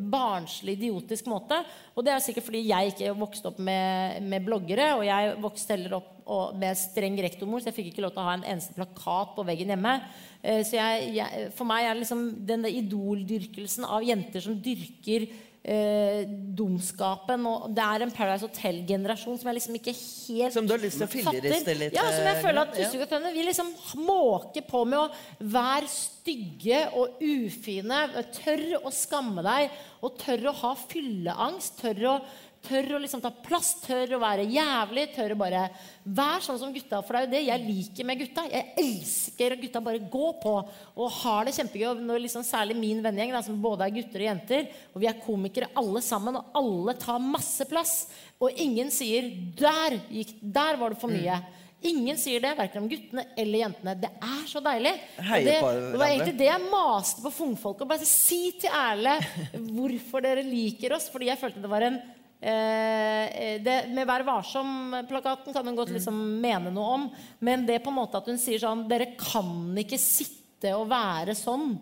barnslig, 0.00 0.76
idiotisk 0.78 1.26
måte. 1.30 1.58
Og 1.94 2.06
det 2.06 2.14
er 2.14 2.22
sikkert 2.22 2.46
fordi 2.46 2.62
jeg 2.68 2.92
ikke 2.92 3.14
vokste 3.18 3.50
opp 3.50 3.58
med, 3.62 4.22
med 4.30 4.46
bloggere. 4.46 4.92
Og 4.98 5.04
jeg 5.08 5.34
vokste 5.42 5.76
heller 5.76 5.98
opp 5.98 6.12
og, 6.24 6.54
med 6.56 6.78
streng 6.78 7.18
rektormor, 7.20 7.60
så 7.60 7.68
jeg 7.68 7.78
fikk 7.80 7.90
ikke 7.90 8.04
lov 8.06 8.14
til 8.14 8.22
å 8.22 8.28
ha 8.28 8.36
en 8.38 8.46
eneste 8.54 8.76
plakat 8.76 9.34
på 9.36 9.44
veggen 9.50 9.74
hjemme. 9.74 9.96
Eh, 10.40 10.62
så 10.66 10.78
jeg, 10.78 11.10
jeg, 11.18 11.50
for 11.58 11.68
meg 11.68 11.88
er 11.88 11.98
liksom 11.98 12.28
der 12.46 12.70
idoldyrkelsen 12.70 13.90
av 13.90 14.06
jenter 14.06 14.44
som 14.44 14.56
dyrker 14.62 15.28
eh, 15.64 16.24
dumskapen. 16.28 17.46
Og 17.48 17.68
det 17.74 17.84
er 17.84 18.04
en 18.04 18.12
Paradise 18.14 18.46
Hotel-generasjon 18.46 19.38
som 19.40 19.50
jeg 19.50 19.58
liksom 19.58 19.78
ikke 19.78 19.94
helt 19.96 20.56
Som 20.56 20.68
du 20.68 20.74
har 20.76 20.82
lyst 20.82 21.00
til 21.00 21.08
å 21.08 21.12
filleriste 21.12 21.76
litt? 21.78 21.96
Ja, 21.96 22.06
som 22.12 22.28
jeg 22.28 22.42
føler 22.44 22.62
at 22.64 22.74
eh, 22.74 22.82
ja. 22.82 22.88
Tusvik 22.90 23.06
og 23.06 23.12
Tønne 23.14 23.32
vi 23.34 23.46
liksom 23.48 23.72
måker 24.04 24.66
på 24.68 24.84
med 24.88 25.00
å 25.00 25.48
være 25.54 25.90
stygge 25.90 26.84
og 27.00 27.20
ufine. 27.24 28.04
Tør 28.38 28.64
å 28.84 28.94
skamme 28.94 29.44
deg, 29.44 29.74
og 30.04 30.18
tør 30.20 30.50
å 30.50 30.56
ha 30.62 30.72
fylleangst. 30.84 31.80
Tør 31.80 32.08
å, 32.12 32.16
tør 32.64 32.96
å 32.96 33.00
liksom 33.02 33.22
ta 33.22 33.30
plass, 33.44 33.74
tør 33.84 34.16
å 34.16 34.20
være 34.22 34.46
jævlig. 34.50 35.06
Tør 35.14 35.34
å 35.34 35.38
bare 35.40 35.64
være 36.04 36.42
sånn 36.46 36.60
som 36.60 36.74
gutta. 36.74 37.00
For 37.04 37.16
det 37.16 37.20
er 37.20 37.26
jo 37.26 37.32
det 37.34 37.42
jeg 37.46 37.64
liker 37.64 38.08
med 38.08 38.20
gutta. 38.22 38.46
Jeg 38.50 38.74
elsker 38.82 39.56
at 39.56 39.64
gutta 39.64 39.82
bare 39.84 40.02
går 40.12 40.36
på 40.42 40.54
og 40.60 41.18
har 41.20 41.48
det 41.48 41.56
kjempegøy. 41.58 41.88
Og 41.92 42.04
når 42.04 42.24
liksom, 42.26 42.46
særlig 42.46 42.78
min 42.78 43.02
vennegjeng, 43.04 43.34
som 43.46 43.60
både 43.62 43.88
er 43.88 43.96
gutter 43.98 44.24
og 44.24 44.28
jenter, 44.30 44.70
og 44.92 45.02
vi 45.02 45.10
er 45.10 45.20
komikere 45.24 45.72
alle 45.80 46.04
sammen, 46.04 46.40
og 46.40 46.56
alle 46.62 46.96
tar 47.00 47.22
masse 47.22 47.68
plass, 47.70 47.96
og 48.42 48.56
ingen 48.60 48.90
sier 48.90 49.30
'der, 49.56 50.00
gikk, 50.10 50.34
der 50.42 50.76
var 50.76 50.90
det 50.90 51.00
for 51.00 51.08
mye'. 51.08 51.42
Ingen 51.84 52.16
sier 52.16 52.40
det, 52.40 52.54
verken 52.56 52.80
om 52.80 52.88
guttene 52.88 53.26
eller 53.36 53.60
jentene. 53.60 53.92
Det 54.00 54.08
er 54.08 54.44
så 54.48 54.60
deilig. 54.64 54.94
Og 55.20 55.44
det, 55.44 55.56
det 55.60 55.98
var 56.00 56.06
egentlig 56.08 56.36
det 56.38 56.46
jeg 56.48 56.68
maste 56.72 57.20
på 57.20 57.32
Fungfolk. 57.34 57.82
Og 57.84 57.90
bare 57.90 58.08
si 58.08 58.54
til 58.56 58.72
Erle 58.72 59.18
hvorfor 59.52 60.24
dere 60.24 60.46
liker 60.46 60.96
oss. 60.96 61.10
Fordi 61.12 61.28
jeg 61.28 61.40
følte 61.42 61.60
det 61.60 61.68
var 61.68 61.84
en 61.84 61.98
det, 62.44 63.76
Med 63.94 64.08
Vær 64.08 64.24
varsom-plakaten 64.26 65.54
kan 65.54 65.66
hun 65.66 65.78
godt 65.78 65.94
liksom 65.94 66.18
mene 66.42 66.72
noe 66.74 66.98
om. 66.98 67.08
Men 67.44 67.64
det 67.68 67.80
på 67.84 67.92
en 67.92 68.00
måte 68.02 68.20
at 68.20 68.28
hun 68.28 68.40
sier 68.40 68.60
sånn 68.60 68.84
Dere 68.90 69.14
kan 69.16 69.72
ikke 69.80 70.00
sitte 70.00 70.74
og 70.76 70.88
være 70.92 71.36
sånn. 71.38 71.74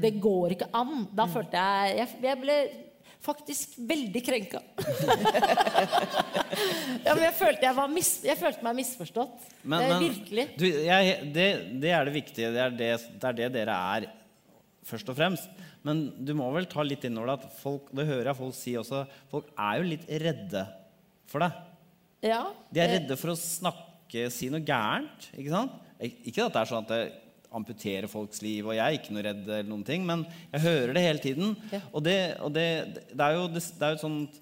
Det 0.00 0.14
går 0.20 0.56
ikke 0.56 0.70
an. 0.76 1.06
Da 1.16 1.26
følte 1.30 1.60
jeg 1.60 1.98
Jeg, 2.02 2.22
jeg 2.28 2.40
ble 2.44 2.60
faktisk 3.20 3.74
veldig 3.88 4.20
krenka. 4.24 4.60
ja, 7.04 7.14
men 7.14 7.24
jeg 7.26 7.34
følte, 7.36 7.66
jeg, 7.66 7.74
var 7.76 7.90
mis, 7.92 8.12
jeg 8.24 8.38
følte 8.40 8.64
meg 8.64 8.78
misforstått. 8.80 9.50
Men, 9.62 9.80
Eh, 9.80 9.92
men 9.92 10.04
Virkelig. 10.06 10.46
Du, 10.56 10.64
jeg, 10.66 11.18
det, 11.34 11.48
det 11.82 11.92
er 11.96 12.08
det 12.08 12.14
viktige. 12.16 12.52
Det 12.54 12.62
er 12.64 12.78
det, 12.78 12.90
det 13.20 13.28
er 13.30 13.38
det 13.42 13.50
dere 13.58 13.76
er, 13.96 14.08
først 14.88 15.12
og 15.12 15.18
fremst. 15.18 15.50
Men 15.86 16.02
du 16.26 16.34
må 16.36 16.50
vel 16.52 16.66
ta 16.68 16.82
litt 16.84 17.06
innover 17.08 17.32
deg 17.32 17.46
at 17.46 17.54
folk, 17.62 17.88
det 17.96 18.04
hører 18.08 18.30
jeg 18.32 18.38
folk 18.42 18.56
si 18.58 18.74
også, 18.76 19.04
folk 19.32 19.46
er 19.56 19.78
jo 19.80 19.86
litt 19.88 20.04
redde 20.20 20.64
for 21.30 21.44
deg. 21.46 21.56
Ja. 22.28 22.42
De 22.68 22.82
er 22.84 22.94
redde 22.98 23.16
for 23.16 23.32
å 23.32 23.38
snakke, 23.40 24.26
si 24.34 24.50
noe 24.52 24.60
gærent. 24.66 25.30
Ikke 25.40 25.54
sant? 25.54 25.78
Ikke 26.04 26.44
at 26.46 26.52
det 26.56 26.60
er 26.64 26.68
sånn 26.70 26.84
at 26.84 26.92
det 26.92 27.02
amputerer 27.50 28.06
folks 28.06 28.42
liv, 28.44 28.68
og 28.68 28.76
jeg 28.76 28.84
er 28.84 28.96
ikke 29.00 29.14
noe 29.16 29.24
redd, 29.26 29.40
eller 29.48 29.66
noen 29.66 29.80
ting, 29.88 30.04
men 30.06 30.20
jeg 30.52 30.62
hører 30.68 30.92
det 30.94 31.02
hele 31.02 31.22
tiden. 31.24 31.56
Ja. 31.72 31.80
Og, 31.90 32.04
det, 32.06 32.18
og 32.44 32.52
det, 32.54 32.66
det 33.10 33.24
er 33.26 33.34
jo 33.38 33.48
det, 33.50 33.62
er 33.80 33.90
jo 33.94 33.98
et 33.98 34.04
sånt 34.04 34.36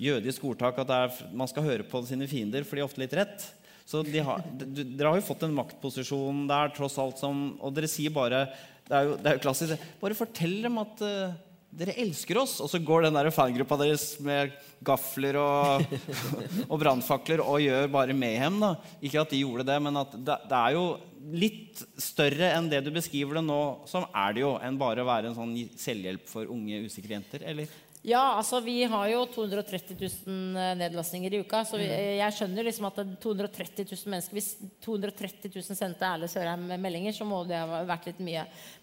jødisk 0.00 0.46
ordtak 0.48 0.78
at 0.80 0.94
er, 0.94 1.18
man 1.36 1.50
skal 1.50 1.66
høre 1.66 1.84
på 1.90 2.00
sine 2.08 2.28
fiender, 2.30 2.64
for 2.64 2.78
de 2.78 2.84
er 2.84 2.88
ofte 2.88 3.02
litt 3.02 3.18
rett. 3.18 3.44
Så 3.84 4.00
de 4.06 4.22
har, 4.24 4.40
d- 4.56 4.64
d- 4.78 4.86
dere 4.96 5.10
har 5.12 5.18
jo 5.20 5.26
fått 5.26 5.42
en 5.44 5.52
maktposisjon 5.58 6.46
der, 6.48 6.70
tross 6.72 6.94
alt 7.02 7.18
som 7.20 7.42
Og 7.60 7.74
dere 7.76 7.90
sier 7.92 8.14
bare 8.16 8.46
Det 8.84 8.96
er 8.96 9.08
jo, 9.08 9.16
det 9.16 9.30
er 9.30 9.38
jo 9.38 9.44
klassisk. 9.46 9.90
Bare 10.02 10.16
fortell 10.18 10.58
dem 10.66 10.76
at 10.82 11.02
uh, 11.04 11.36
dere 11.74 11.94
elsker 12.04 12.38
oss. 12.42 12.58
Og 12.62 12.70
så 12.70 12.80
går 12.82 13.06
den 13.06 13.16
der 13.16 13.30
fangruppa 13.34 13.78
deres 13.80 14.06
med 14.24 14.52
gafler 14.84 15.38
og, 15.40 15.96
og 16.70 16.76
brannfakler 16.82 17.42
og 17.44 17.62
gjør 17.64 17.88
bare 17.94 18.16
mayhem. 18.16 18.60
da. 18.62 18.74
Ikke 19.00 19.22
at 19.22 19.32
de 19.32 19.42
gjorde 19.42 19.66
det, 19.70 19.80
men 19.86 20.02
at 20.02 20.14
det, 20.14 20.38
det 20.50 20.60
er 20.60 20.76
jo 20.76 20.86
litt 21.34 21.80
større 21.96 22.52
enn 22.52 22.68
det 22.68 22.82
du 22.84 22.90
beskriver 22.92 23.38
det 23.38 23.46
nå, 23.46 23.60
som 23.88 24.04
er 24.12 24.36
det 24.36 24.44
jo, 24.44 24.52
enn 24.60 24.76
bare 24.80 25.00
å 25.00 25.08
være 25.08 25.30
en 25.30 25.38
sånn 25.38 25.54
selvhjelp 25.80 26.28
for 26.28 26.50
unge, 26.52 26.82
usikre 26.84 27.16
jenter. 27.16 27.46
Eller? 27.48 27.70
Ja, 28.04 28.34
altså 28.36 28.58
vi 28.60 28.82
har 28.84 29.06
jo 29.08 29.22
230 29.32 29.96
000 29.96 30.76
nedlastninger 30.76 31.32
i 31.32 31.38
uka. 31.40 31.62
Så 31.64 31.78
vi, 31.80 31.86
jeg 31.88 32.34
skjønner 32.36 32.66
liksom 32.66 32.84
at 32.90 32.98
det 33.00 33.04
er 33.06 33.14
230 33.22 33.86
000 33.88 34.12
mennesker 34.12 34.36
Hvis 34.36 34.48
230 34.84 35.48
000 35.54 35.78
sendte 35.78 36.04
Erle 36.04 36.28
Sørheim 36.28 36.66
meldinger, 36.84 37.16
så 37.16 37.24
må 37.24 37.38
det 37.48 37.56
ha 37.56 37.80
vært 37.88 38.10
litt 38.10 38.20
mye. 38.26 38.42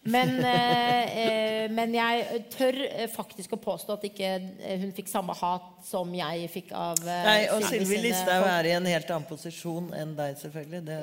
Men, 0.09 0.33
eh, 0.53 1.19
eh, 1.21 1.65
men 1.69 1.93
jeg 1.93 2.41
tør 2.55 2.79
eh, 2.87 3.05
faktisk 3.13 3.53
å 3.53 3.59
påstå 3.61 3.99
at 3.99 4.07
ikke 4.09 4.31
eh, 4.57 4.81
hun 4.81 4.95
fikk 4.97 5.13
samme 5.13 5.37
hat 5.37 5.69
som 5.85 6.09
jeg 6.17 6.49
fikk 6.55 6.73
av 6.77 7.05
eh, 7.05 7.21
Nei, 7.27 7.37
og 7.53 7.67
Sylvi 7.69 8.01
Listhaug 8.07 8.47
er 8.49 8.71
i 8.71 8.73
en 8.79 8.89
helt 8.89 9.13
annen 9.13 9.29
posisjon 9.29 9.93
enn 10.01 10.17
deg, 10.17 10.33
selvfølgelig. 10.41 10.81
Det 10.89 10.99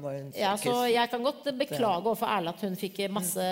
var 0.00 0.16
en 0.22 0.32
Ja, 0.40 0.54
så. 0.56 0.78
Jeg 0.88 1.12
kan 1.12 1.28
godt 1.28 1.52
beklage 1.52 2.00
overfor 2.06 2.32
Erle 2.32 2.56
at 2.56 2.64
hun 2.64 2.80
fikk 2.80 3.04
masse 3.12 3.44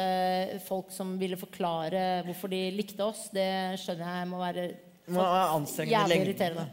folk 0.64 0.88
som 0.96 1.18
ville 1.20 1.36
forklare 1.36 2.24
hvorfor 2.24 2.56
de 2.56 2.64
likte 2.72 3.04
oss. 3.04 3.26
Det 3.36 3.76
skjønner 3.84 4.00
jeg 4.00 4.05
må 4.30 4.42
være 4.42 4.68
Må 5.12 5.22
jævlig 5.86 6.22
irriterende. 6.24 6.68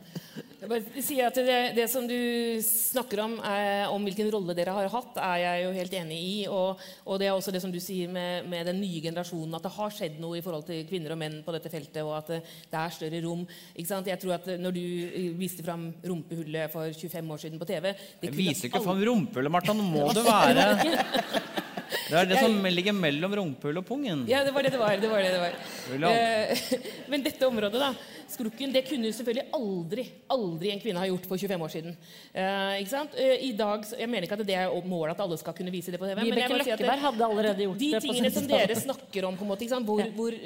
Jeg 0.63 0.69
bare 0.71 1.01
sier 1.03 1.25
at 1.27 1.35
det, 1.35 1.55
det 1.75 1.85
som 1.91 2.05
du 2.07 2.15
snakker 2.63 3.19
om, 3.19 3.33
er, 3.43 3.89
om 3.91 4.05
hvilken 4.07 4.29
rolle 4.31 4.53
dere 4.55 4.71
har 4.71 4.87
hatt, 4.93 5.17
er 5.19 5.41
jeg 5.41 5.63
jo 5.65 5.73
helt 5.75 5.95
enig 5.99 6.19
i. 6.23 6.37
Og, 6.47 6.79
og 7.03 7.19
det 7.19 7.27
er 7.27 7.35
også 7.35 7.51
det 7.51 7.59
som 7.59 7.73
du 7.73 7.81
sier 7.83 8.07
med, 8.07 8.47
med 8.47 8.69
den 8.71 8.79
nye 8.79 9.01
generasjonen, 9.03 9.57
at 9.57 9.67
det 9.67 9.73
har 9.75 9.91
skjedd 9.91 10.21
noe 10.23 10.39
i 10.39 10.43
forhold 10.45 10.63
til 10.69 10.85
kvinner 10.87 11.17
og 11.17 11.19
menn 11.19 11.41
på 11.43 11.51
dette 11.51 11.71
feltet, 11.73 11.99
og 12.05 12.15
at 12.21 12.31
det, 12.31 12.39
det 12.71 12.79
er 12.79 12.95
større 12.95 13.21
rom. 13.25 13.43
Ikke 13.75 13.89
sant? 13.91 14.07
Jeg 14.07 14.21
tror 14.23 14.37
at 14.37 14.47
Når 14.63 14.77
du 14.77 14.81
eh, 15.03 15.27
viste 15.35 15.67
fram 15.67 15.89
rumpehullet 15.99 16.71
for 16.71 16.95
25 16.95 17.35
år 17.35 17.43
siden 17.43 17.59
på 17.59 17.67
TV 17.67 17.91
det 17.91 18.29
Jeg 18.29 18.37
viser 18.37 18.71
ikke 18.71 18.85
fram 18.87 19.03
rumpehullet, 19.03 19.51
Martha. 19.51 19.75
Nå 19.75 19.83
må 19.83 20.07
det 20.15 20.23
være 20.29 20.69
Det 22.09 22.17
er 22.19 22.29
det 22.29 22.39
som 22.41 22.57
ligger 22.65 22.95
mellom 22.97 23.35
rumpehullet 23.39 23.83
og 23.83 23.87
pungen. 23.87 24.25
Ja, 24.29 24.43
det 24.43 24.53
var 24.55 24.65
det 24.65 24.73
det 24.73 24.81
var. 24.81 24.97
det 24.97 25.09
var, 25.11 25.23
det 25.23 25.31
det 25.33 25.41
var. 25.43 26.09
Eh, 26.11 26.79
Men 27.11 27.23
dette 27.25 27.47
området, 27.47 27.79
da, 27.81 27.93
skrukken, 28.33 28.71
det 28.73 28.85
kunne 28.87 29.11
selvfølgelig 29.13 29.47
aldri 29.53 30.05
aldri 30.33 30.71
en 30.73 30.81
kvinne 30.81 31.01
ha 31.01 31.07
gjort 31.09 31.27
for 31.29 31.37
25 31.41 31.65
år 31.65 31.73
siden. 31.73 31.95
Eh, 32.33 32.81
ikke 32.81 32.91
sant? 32.93 33.15
Eh, 33.19 33.35
I 33.49 33.51
dag, 33.57 33.85
Jeg 33.99 34.09
mener 34.09 34.25
ikke 34.27 34.37
at 34.39 34.45
det 34.47 34.55
er 34.57 34.87
målet 34.89 35.13
at 35.15 35.23
alle 35.25 35.37
skal 35.37 35.55
kunne 35.57 35.73
vise 35.73 35.91
det 35.93 35.99
på 36.01 36.07
TV. 36.07 36.15
men 36.15 36.25
jeg 36.25 36.33
Vibeke 36.33 36.49
må 36.53 36.63
si 36.63 36.71
at 36.71 36.79
det- 36.79 36.87
Løkkeberg 36.87 37.03
hadde 37.07 37.27
allerede 37.27 37.67
gjort 37.67 37.79
de 37.79 37.91
det. 37.91 38.01
tingene 38.01 38.31
som 38.33 38.47
dere 38.47 38.75
snakker 38.87 39.27
om, 39.27 39.37
på 39.37 39.45
en 39.45 39.51
måte, 39.51 39.65
ikke 39.65 39.75
sant? 39.75 39.85
Hvor, 39.87 40.01
hvor, 40.17 40.37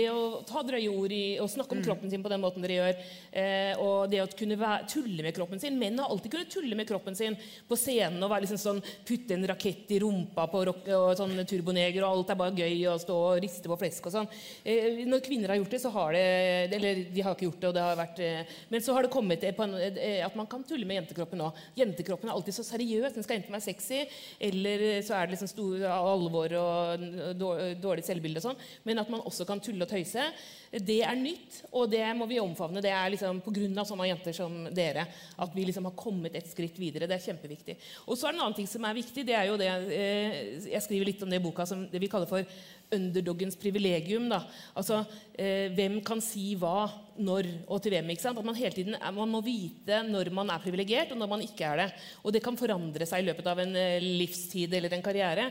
det 0.00 0.06
å 0.10 0.44
ta 0.46 0.62
drøye 0.66 0.90
ord 0.90 1.12
i 1.16 1.38
å 1.40 1.48
snakke 1.48 1.76
om 1.76 1.82
kroppen 1.84 2.10
sin 2.10 2.22
på 2.22 2.32
den 2.32 2.40
måten 2.42 2.62
dere 2.62 2.78
gjør, 2.80 3.04
eh, 3.32 3.72
og 3.80 4.10
det 4.10 4.22
å 4.24 4.28
kunne 4.36 4.58
tulle 4.90 5.22
med 5.22 5.34
kroppen 5.34 5.60
sin 5.60 5.78
Menn 5.80 5.98
har 5.98 6.10
alltid 6.10 6.32
kunnet 6.34 6.50
tulle 6.52 6.76
med 6.76 6.88
kroppen 6.88 7.16
sin 7.16 7.36
på 7.68 7.76
scenen 7.78 8.22
og 8.22 8.30
være 8.30 8.44
liksom 8.44 8.60
sånn, 8.60 8.82
putte 9.06 9.32
en 9.36 9.46
rakett 9.48 9.90
i 9.94 10.00
rumpa 10.02 10.46
på 10.50 10.64
rock, 10.68 10.89
og 10.96 11.12
sånn 11.18 11.34
turboneger, 11.48 12.04
og 12.04 12.10
alt 12.20 12.32
er 12.32 12.38
bare 12.40 12.64
gøy 12.64 12.84
å 12.90 12.96
stå 13.00 13.16
og 13.16 13.40
riste 13.42 13.70
på 13.70 13.78
flesk 13.80 14.08
og 14.08 14.14
sånn. 14.14 14.28
Eh, 14.64 15.02
når 15.08 15.24
kvinner 15.26 15.52
har 15.52 15.60
gjort 15.60 15.74
det, 15.74 15.80
så 15.82 15.92
har 15.94 16.14
det 16.16 16.24
Eller 16.76 17.02
de 17.10 17.24
har 17.24 17.36
ikke 17.36 17.48
gjort 17.48 17.60
det, 17.60 17.68
og 17.70 17.76
det 17.76 17.84
har 17.84 17.98
vært 17.98 18.22
eh, 18.24 18.54
Men 18.70 18.84
så 18.84 18.94
har 18.96 19.06
det 19.06 19.12
kommet 19.12 19.44
eh, 19.46 19.62
en, 19.66 19.76
at 20.26 20.38
man 20.38 20.48
kan 20.50 20.64
tulle 20.66 20.88
med 20.88 21.00
jentekroppen 21.00 21.44
òg. 21.46 21.60
Jentekroppen 21.78 22.30
er 22.30 22.36
alltid 22.36 22.56
så 22.56 22.66
seriøs. 22.66 23.14
Den 23.16 23.26
skal 23.26 23.40
enten 23.40 23.56
være 23.56 23.66
sexy, 23.66 24.04
eller 24.50 24.86
så 25.06 25.16
er 25.16 25.26
det 25.26 25.36
liksom 25.36 25.50
stor 25.50 25.84
alvor 25.90 26.54
og 26.60 27.04
dårlig 27.80 28.04
selvbilde 28.06 28.42
og 28.42 28.50
sånn. 28.50 28.64
Men 28.88 29.02
at 29.02 29.12
man 29.12 29.24
også 29.26 29.46
kan 29.48 29.62
tulle 29.62 29.86
og 29.86 29.90
tøyse, 29.90 30.24
det 30.70 31.00
er 31.02 31.16
nytt, 31.18 31.64
og 31.74 31.88
det 31.90 32.04
må 32.14 32.28
vi 32.30 32.38
omfavne. 32.38 32.82
Det 32.82 32.92
er 32.94 33.10
liksom 33.10 33.40
på 33.42 33.52
grunn 33.54 33.78
av 33.80 33.88
sånne 33.88 34.06
jenter 34.06 34.36
som 34.36 34.54
dere 34.74 35.06
at 35.40 35.54
vi 35.56 35.64
liksom 35.66 35.88
har 35.88 35.96
kommet 35.98 36.36
et 36.38 36.46
skritt 36.46 36.78
videre. 36.78 37.08
Det 37.10 37.16
er 37.16 37.24
kjempeviktig. 37.24 37.76
Og 38.06 38.18
så 38.18 38.28
er 38.28 38.34
det 38.34 38.38
en 38.38 38.44
annen 38.46 38.58
ting 38.60 38.68
som 38.70 38.86
er 38.86 38.96
viktig. 38.96 39.24
det 39.26 39.34
er 39.36 39.48
jo 39.48 39.58
det, 39.58 39.70
eh, 39.96 40.68
Jeg 40.80 40.88
skriver 40.88 41.10
litt 41.10 41.24
om 41.24 41.30
det 41.30 41.40
i 41.40 41.44
boka 41.44 41.66
som 41.68 41.84
det 41.92 42.00
vi 42.00 42.08
kaller 42.08 42.28
for 42.30 42.46
underdoggens 42.90 43.58
privilegium. 43.60 44.28
Da. 44.32 44.40
Altså, 44.74 45.02
eh, 45.36 45.68
hvem 45.76 46.00
kan 46.04 46.22
si 46.24 46.54
hva, 46.58 46.88
når 47.20 47.46
og 47.68 47.82
til 47.84 47.94
hvem? 47.94 48.10
ikke 48.10 48.24
sant? 48.24 48.40
At 48.40 48.46
Man 48.48 48.56
hele 48.56 48.72
tiden 48.74 48.96
man 48.96 49.28
må 49.28 49.42
vite 49.44 50.00
når 50.08 50.32
man 50.32 50.50
er 50.50 50.62
privilegert, 50.64 51.12
og 51.12 51.20
når 51.20 51.28
man 51.28 51.44
ikke 51.44 51.68
er 51.68 51.76
det. 51.84 51.88
Og 52.24 52.32
det 52.32 52.42
kan 52.42 52.56
forandre 52.56 53.06
seg 53.06 53.22
i 53.22 53.28
løpet 53.28 53.46
av 53.46 53.60
en 53.60 53.76
eh, 53.76 54.00
livstid 54.00 54.72
eller 54.74 54.96
en 54.96 55.04
karriere. 55.04 55.50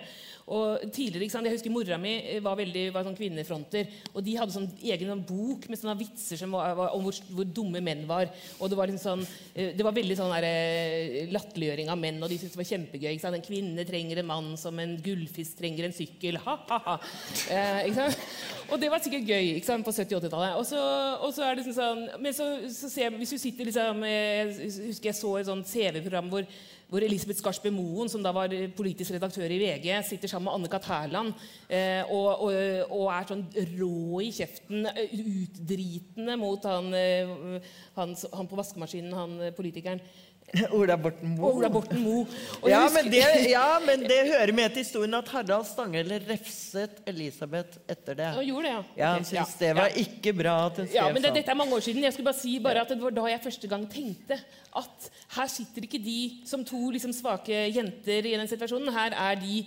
Og 0.49 0.81
tidligere, 0.89 1.27
ikke 1.27 1.35
sant? 1.35 1.45
Jeg 1.45 1.59
husker 1.59 1.73
Mora 1.73 1.97
mi 2.01 2.13
var 2.41 2.57
veldig 2.57 2.87
var 2.93 3.05
sånn 3.05 3.17
kvinnefronter. 3.17 3.89
Og 4.15 4.23
de 4.25 4.33
hadde 4.39 4.55
sånn 4.55 4.69
egen 4.81 5.11
sånn 5.11 5.21
bok 5.29 5.67
med 5.69 5.77
sånne 5.77 5.97
vitser 5.99 6.41
var, 6.49 6.73
var, 6.77 6.95
om 6.97 7.05
hvor, 7.05 7.19
hvor, 7.29 7.45
dumme 7.59 7.81
menn 7.85 8.05
var. 8.09 8.31
Og 8.57 8.71
det 8.71 8.79
var, 8.79 8.89
liksom 8.89 9.21
sånn, 9.21 9.43
eh, 9.53 9.75
det 9.77 9.85
var 9.85 9.93
veldig 9.93 10.17
sånn 10.17 10.33
latterliggjøring 11.35 11.91
av 11.93 11.99
menn, 12.01 12.17
og 12.23 12.31
de 12.31 12.39
syntes 12.39 12.55
det 12.57 12.61
var 12.63 12.69
kjempegøy. 12.71 13.11
Ikke 13.11 13.25
sant? 13.27 13.37
En 13.37 13.45
kvinne 13.45 13.85
trenger 13.85 14.23
en 14.23 14.29
mann 14.31 14.49
som 14.59 14.81
en 14.81 14.95
gullfisk 15.05 15.59
trenger 15.61 15.89
en 15.89 15.95
sykkel. 15.95 16.41
Ha-ha-ha. 16.47 16.97
Eh, 17.53 17.91
ikke 17.91 17.99
sant? 17.99 18.25
Og 18.69 18.81
det 18.81 18.89
var 18.89 19.05
sikkert 19.05 19.29
gøy 19.29 19.53
ikke 19.59 19.69
sant? 19.69 19.85
på 19.85 19.93
70- 19.93 20.17
og 20.17 20.25
80-tallet. 20.25 20.57
Og, 20.57 20.73
og, 21.27 21.29
så 21.35 21.45
er 21.45 21.53
det 21.53 21.63
liksom 21.63 21.77
sånn 21.77 22.03
Men 22.21 22.35
så, 22.35 22.49
så 22.73 22.89
ser 22.89 23.07
jeg, 23.07 23.15
hvis 23.21 23.33
du 23.33 23.39
sitter 23.41 23.69
liksom 23.69 24.03
Jeg 24.05 24.73
husker 24.89 25.09
jeg 25.09 25.17
så 25.17 25.31
et 25.39 25.49
sånt 25.49 25.69
CV-program 25.69 26.29
hvor 26.31 26.45
hvor 26.89 27.03
Elisabeth 27.05 27.37
Skarsbø 27.39 27.69
Moen, 27.73 28.09
som 28.09 28.23
da 28.25 28.31
var 28.33 28.53
politisk 28.77 29.13
redaktør 29.13 29.51
i 29.53 29.59
VG, 29.61 29.89
sitter 30.07 30.31
sammen 30.31 30.49
med 30.49 30.57
Anne-Kat. 30.57 30.87
Hærland 30.89 31.33
eh, 31.69 32.01
og, 32.09 32.47
og, 32.47 32.53
og, 32.89 33.03
er 33.13 33.27
sånn 33.29 33.43
rå 33.75 34.21
i 34.25 34.31
kjeften, 34.33 34.87
utdritende 34.89 36.37
mot 36.41 36.65
han, 36.65 36.89
eh, 36.97 37.29
han, 37.97 38.15
han 38.33 38.49
på 38.49 38.57
vaskemaskinen, 38.57 39.13
han 39.13 39.37
eh, 39.45 39.53
politikeren. 39.55 40.01
Ola 40.79 40.97
Borten 40.97 41.35
Moe. 41.35 41.51
Ola 41.53 41.69
Borten 41.69 41.99
Moe. 42.03 42.25
Ja, 42.69 42.81
men 42.93 43.09
det, 43.11 43.23
ja, 43.51 43.65
men 43.85 44.03
det 44.09 44.19
hører 44.31 44.53
med 44.55 44.73
til 44.73 44.83
historien 44.83 45.13
at 45.19 45.29
Harald 45.33 45.67
Stanghelle 45.69 46.19
refset 46.29 47.01
Elisabeth 47.09 47.81
etter 47.89 48.17
det. 48.17 48.29
Og 48.39 48.47
gjorde 48.47 48.65
det, 48.67 48.73
ja. 48.73 48.83
Ja, 49.01 49.11
Han 49.17 49.27
syntes 49.27 49.55
ja, 49.59 49.67
det 49.67 49.73
var 49.79 49.99
ikke 50.03 50.33
bra 50.39 50.55
at 50.67 50.79
hun 50.81 50.87
skrev 50.89 50.97
Ja, 50.97 51.07
men 51.11 51.21
det, 51.21 51.29
sånn. 51.29 51.37
Dette 51.39 51.53
er 51.53 51.59
mange 51.61 51.77
år 51.77 51.85
siden. 51.85 52.05
Jeg 52.07 52.15
skulle 52.15 52.31
bare 52.31 52.41
si 52.41 52.55
bare 52.63 52.85
at 52.85 52.93
Det 52.95 53.01
var 53.03 53.17
da 53.19 53.27
jeg 53.29 53.43
første 53.45 53.71
gang 53.71 53.85
tenkte 53.91 54.39
at 54.79 55.11
her 55.35 55.51
sitter 55.51 55.85
ikke 55.87 56.01
de 56.01 56.19
som 56.49 56.65
to 56.65 56.81
liksom 56.93 57.13
svake 57.15 57.61
jenter 57.73 58.25
i 58.29 58.35
den 58.37 58.49
situasjonen. 58.49 58.91
Her 58.93 59.15
er 59.17 59.39
de 59.41 59.63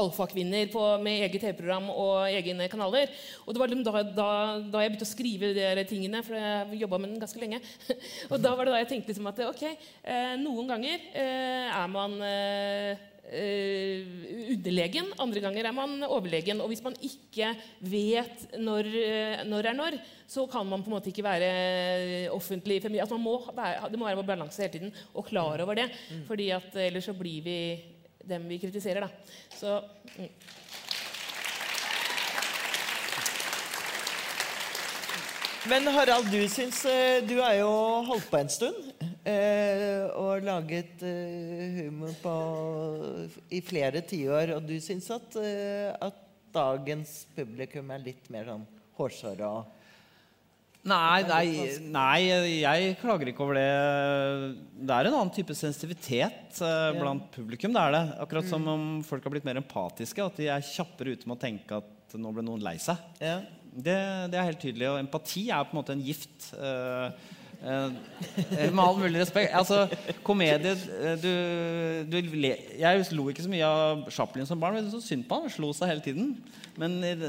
alfakvinner 0.00 0.70
med 1.02 1.24
eget 1.24 1.40
TV-program 1.40 1.90
og 1.92 2.28
egne 2.28 2.68
kanaler. 2.72 3.12
Og 3.44 3.54
det 3.54 3.62
var 3.62 3.72
liksom 3.72 3.86
da, 3.86 4.04
da, 4.04 4.28
da 4.60 4.84
jeg 4.84 4.92
begynte 4.92 5.08
å 5.08 5.14
skrive 5.14 5.52
de 5.56 5.88
tingene, 5.88 6.22
for 6.26 6.36
jeg 6.38 6.82
jobba 6.82 7.00
med 7.00 7.14
den 7.14 7.22
ganske 7.22 7.42
lenge. 7.42 7.62
og 8.30 8.38
da 8.42 8.54
var 8.54 8.66
det 8.66 8.76
da 8.76 8.84
jeg 8.84 8.92
tenkte 8.94 9.12
liksom 9.12 9.32
at 9.32 9.44
ok, 9.48 9.66
eh, 9.66 10.32
noen 10.42 10.72
ganger 10.74 11.10
eh, 11.12 11.68
er 11.70 11.92
man 11.92 12.16
eh, 12.26 13.06
underlegen, 13.26 15.08
andre 15.18 15.40
ganger 15.42 15.66
er 15.66 15.74
man 15.74 15.96
overlegen. 16.06 16.60
Og 16.62 16.70
hvis 16.70 16.84
man 16.84 16.94
ikke 17.02 17.54
vet 17.80 18.46
når, 18.60 18.90
når 19.48 19.72
er 19.72 19.80
når, 19.80 19.98
så 20.30 20.46
kan 20.50 20.66
man 20.68 20.84
på 20.84 20.92
en 20.92 20.96
måte 20.98 21.10
ikke 21.10 21.26
være 21.26 21.50
offentlig 22.34 22.78
at 22.84 23.18
må 23.18 23.40
være, 23.54 23.90
Det 23.90 23.98
må 23.98 24.06
være 24.06 24.22
balanse 24.26 24.62
hele 24.62 24.72
tiden, 24.72 24.94
og 25.14 25.26
klar 25.26 25.62
over 25.62 25.74
det. 25.74 25.90
fordi 26.26 26.50
at 26.50 26.74
ellers 26.76 27.04
så 27.04 27.14
blir 27.14 27.42
vi 27.42 27.58
dem 28.28 28.48
vi 28.50 28.60
kritiserer. 28.62 29.06
da. 29.06 29.10
Så 29.56 29.78
mm. 30.16 30.30
Men 35.66 35.88
Harald, 35.90 36.28
du 36.30 36.44
syns 36.48 36.84
eh, 36.86 37.24
Du 37.26 37.40
har 37.40 37.56
jo 37.58 37.70
holdt 38.06 38.28
på 38.30 38.38
en 38.38 38.50
stund 38.52 38.84
eh, 39.26 40.04
og 40.14 40.44
laget 40.46 41.02
eh, 41.02 41.80
humor 41.80 42.12
på, 42.22 42.34
i 43.50 43.58
flere 43.66 44.04
tiår. 44.06 44.54
Og 44.54 44.68
du 44.68 44.76
syns 44.82 45.08
at, 45.10 45.38
at 46.06 46.20
dagens 46.54 47.18
publikum 47.34 47.90
er 47.90 48.04
litt 48.04 48.30
mer 48.30 48.46
sånn 48.52 48.68
hårsåre 49.00 49.48
og 49.58 49.75
Nei, 50.86 51.22
nei, 51.26 51.46
nei, 51.90 52.20
jeg 52.62 52.96
klager 53.00 53.30
ikke 53.32 53.42
over 53.42 53.58
det. 53.58 53.66
Det 54.86 54.94
er 54.94 55.08
en 55.08 55.16
annen 55.18 55.32
type 55.34 55.56
sensitivitet 55.58 56.60
eh, 56.62 56.90
blant 56.94 57.26
publikum. 57.34 57.74
det 57.74 57.82
er 57.82 57.96
det. 57.96 58.02
Akkurat 58.22 58.46
som 58.50 58.68
om 58.70 58.84
folk 59.06 59.26
har 59.26 59.34
blitt 59.34 59.48
mer 59.48 59.58
empatiske. 59.58 60.22
At 60.22 60.38
de 60.38 60.46
er 60.52 60.62
kjappere 60.66 61.16
ute 61.16 61.26
med 61.26 61.38
å 61.38 61.42
tenke 61.42 61.80
at 61.82 62.16
nå 62.16 62.30
ble 62.36 62.46
noen 62.46 62.62
lei 62.64 62.76
seg. 62.82 63.02
ja. 63.22 63.40
Det, 63.76 63.92
det 64.32 64.38
er 64.40 64.46
helt 64.46 64.62
tydelig. 64.62 64.86
Og 64.88 65.02
empati 65.02 65.42
er 65.52 65.66
på 65.68 65.74
en 65.74 65.78
måte 65.82 65.92
en 65.92 66.00
gift. 66.00 66.46
eh, 66.56 67.10
eh, 67.10 67.35
med 67.62 68.82
all 68.82 68.98
mulig 69.00 69.20
respekt. 69.22 69.54
Altså, 69.56 69.86
komedie 70.26 70.74
eh, 70.74 71.16
du, 71.20 71.32
du, 72.10 72.18
le, 72.36 72.52
Jeg 72.78 73.08
lo 73.16 73.26
ikke 73.30 73.46
så 73.46 73.52
mye 73.52 73.70
av 73.70 74.04
Chaplin 74.12 74.48
som 74.48 74.60
barn. 74.60 74.78
Men 74.78 74.92
så 74.92 75.02
synd 75.04 75.26
på 75.28 75.40
han. 75.40 75.50
Slo 75.52 75.72
seg 75.76 75.92
hele 75.92 76.04
tiden. 76.04 76.34
Men 76.80 76.98
eh, 77.06 77.26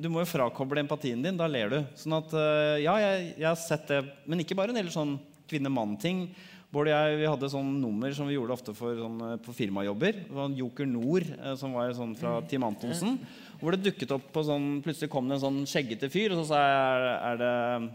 du 0.00 0.10
må 0.12 0.24
jo 0.24 0.32
frakoble 0.32 0.82
empatien 0.82 1.22
din. 1.22 1.38
Da 1.38 1.48
ler 1.50 1.72
du. 1.72 1.78
Sånn 2.00 2.18
at 2.18 2.34
eh, 2.34 2.82
Ja, 2.86 2.98
jeg, 3.02 3.32
jeg 3.36 3.48
har 3.50 3.60
sett 3.60 3.88
det. 3.92 4.02
Men 4.26 4.44
ikke 4.44 4.58
bare 4.58 4.74
en 4.74 4.80
del 4.80 4.92
sånn 4.94 5.18
kvinne-mann-ting. 5.50 6.28
Bård 6.74 6.90
og 6.90 6.92
jeg 6.92 7.18
vi 7.20 7.28
hadde 7.30 7.48
sånn 7.48 7.68
nummer 7.78 8.12
som 8.12 8.26
vi 8.26 8.34
gjorde 8.34 8.56
ofte 8.56 8.72
for, 8.76 8.96
sånn, 8.98 9.20
eh, 9.22 9.36
på 9.42 9.54
firmajobber. 9.54 10.24
Joker 10.58 10.88
Nord, 10.90 11.28
eh, 11.36 11.54
som 11.56 11.76
var 11.76 11.92
sånn 11.94 12.16
fra 12.18 12.40
Team 12.50 12.66
Antonsen. 12.66 13.20
Hvor 13.60 13.72
det 13.72 13.86
dukket 13.86 14.10
opp 14.12 14.26
på 14.34 14.42
sånn 14.44 14.82
Plutselig 14.84 15.08
kom 15.08 15.28
det 15.28 15.38
en 15.38 15.44
sånn 15.46 15.62
skjeggete 15.64 16.10
fyr, 16.12 16.34
og 16.34 16.42
så 16.42 16.50
sa 16.50 16.58
jeg 16.60 16.74
er, 16.82 17.06
er 17.30 17.38
det 17.40 17.54
eh, 17.54 17.86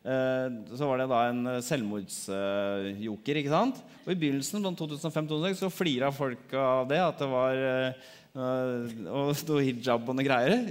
Så 0.00 0.86
var 0.88 0.96
det 0.96 1.10
da 1.10 1.18
en 1.28 1.48
selvmordsjoker, 1.60 3.40
ikke 3.40 3.52
sant? 3.52 3.82
Og 4.06 4.14
i 4.14 4.16
begynnelsen, 4.16 4.62
blant 4.64 4.80
2005-2006, 4.80 5.60
så 5.60 5.68
flira 5.72 6.08
folk 6.14 6.54
av 6.56 6.86
det. 6.88 7.02
At 7.04 7.20
det 7.20 7.28
var 7.28 7.60
eh, 7.60 8.06
og 8.34 9.32
sto 9.40 9.58
hijab 9.58 10.08
og 10.08 10.16
noe 10.16 10.26
greier. 10.26 10.64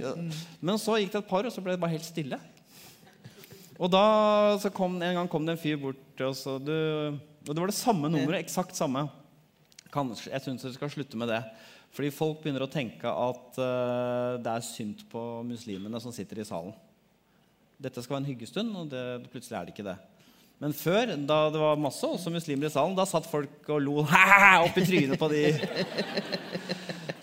Men 0.60 0.80
så 0.80 0.98
gikk 0.98 1.14
det 1.14 1.22
et 1.22 1.30
par, 1.30 1.46
og 1.46 1.54
så 1.54 1.62
ble 1.64 1.76
det 1.76 1.82
bare 1.82 1.94
helt 1.94 2.06
stille. 2.06 2.40
Og 3.80 3.88
da 3.92 4.04
så 4.60 4.72
kom, 4.72 4.98
en 5.00 5.22
gang 5.22 5.30
kom 5.30 5.46
det 5.46 5.56
en 5.56 5.62
fyr 5.62 5.78
bort 5.80 6.00
til 6.18 6.28
oss, 6.28 6.44
og, 6.50 6.60
du, 6.66 6.74
og 7.46 7.52
det 7.54 7.60
var 7.62 7.70
det 7.70 7.78
samme 7.78 8.10
nummeret. 8.12 8.44
Eksakt 8.44 8.76
samme. 8.76 9.06
Kanskje, 9.90 10.30
jeg 10.34 10.44
syns 10.44 10.66
dere 10.66 10.76
skal 10.76 10.92
slutte 10.92 11.20
med 11.20 11.32
det. 11.32 11.40
Fordi 11.90 12.12
folk 12.14 12.42
begynner 12.42 12.62
å 12.62 12.70
tenke 12.70 13.10
at 13.10 13.56
eh, 13.58 14.36
det 14.42 14.52
er 14.52 14.66
synd 14.66 15.02
på 15.10 15.24
muslimene 15.46 16.00
som 16.02 16.14
sitter 16.14 16.42
i 16.42 16.46
salen. 16.46 16.74
Dette 17.80 18.02
skal 18.02 18.14
være 18.14 18.22
en 18.26 18.32
hyggestund, 18.32 18.74
og 18.76 18.90
det, 18.92 19.30
plutselig 19.32 19.56
er 19.56 19.64
det 19.64 19.72
ikke 19.74 19.88
det. 19.88 19.96
Men 20.60 20.74
før, 20.76 21.14
da 21.16 21.38
det 21.52 21.60
var 21.62 21.78
masse 21.80 22.04
også 22.04 22.32
muslimer 22.32 22.68
i 22.68 22.72
salen, 22.72 22.96
da 22.98 23.06
satt 23.08 23.28
folk 23.30 23.70
og 23.72 23.80
lo 23.80 24.02
opp 24.66 24.76
i 24.76 24.84
trynet 24.84 25.20
på 25.20 25.30
de. 25.32 25.44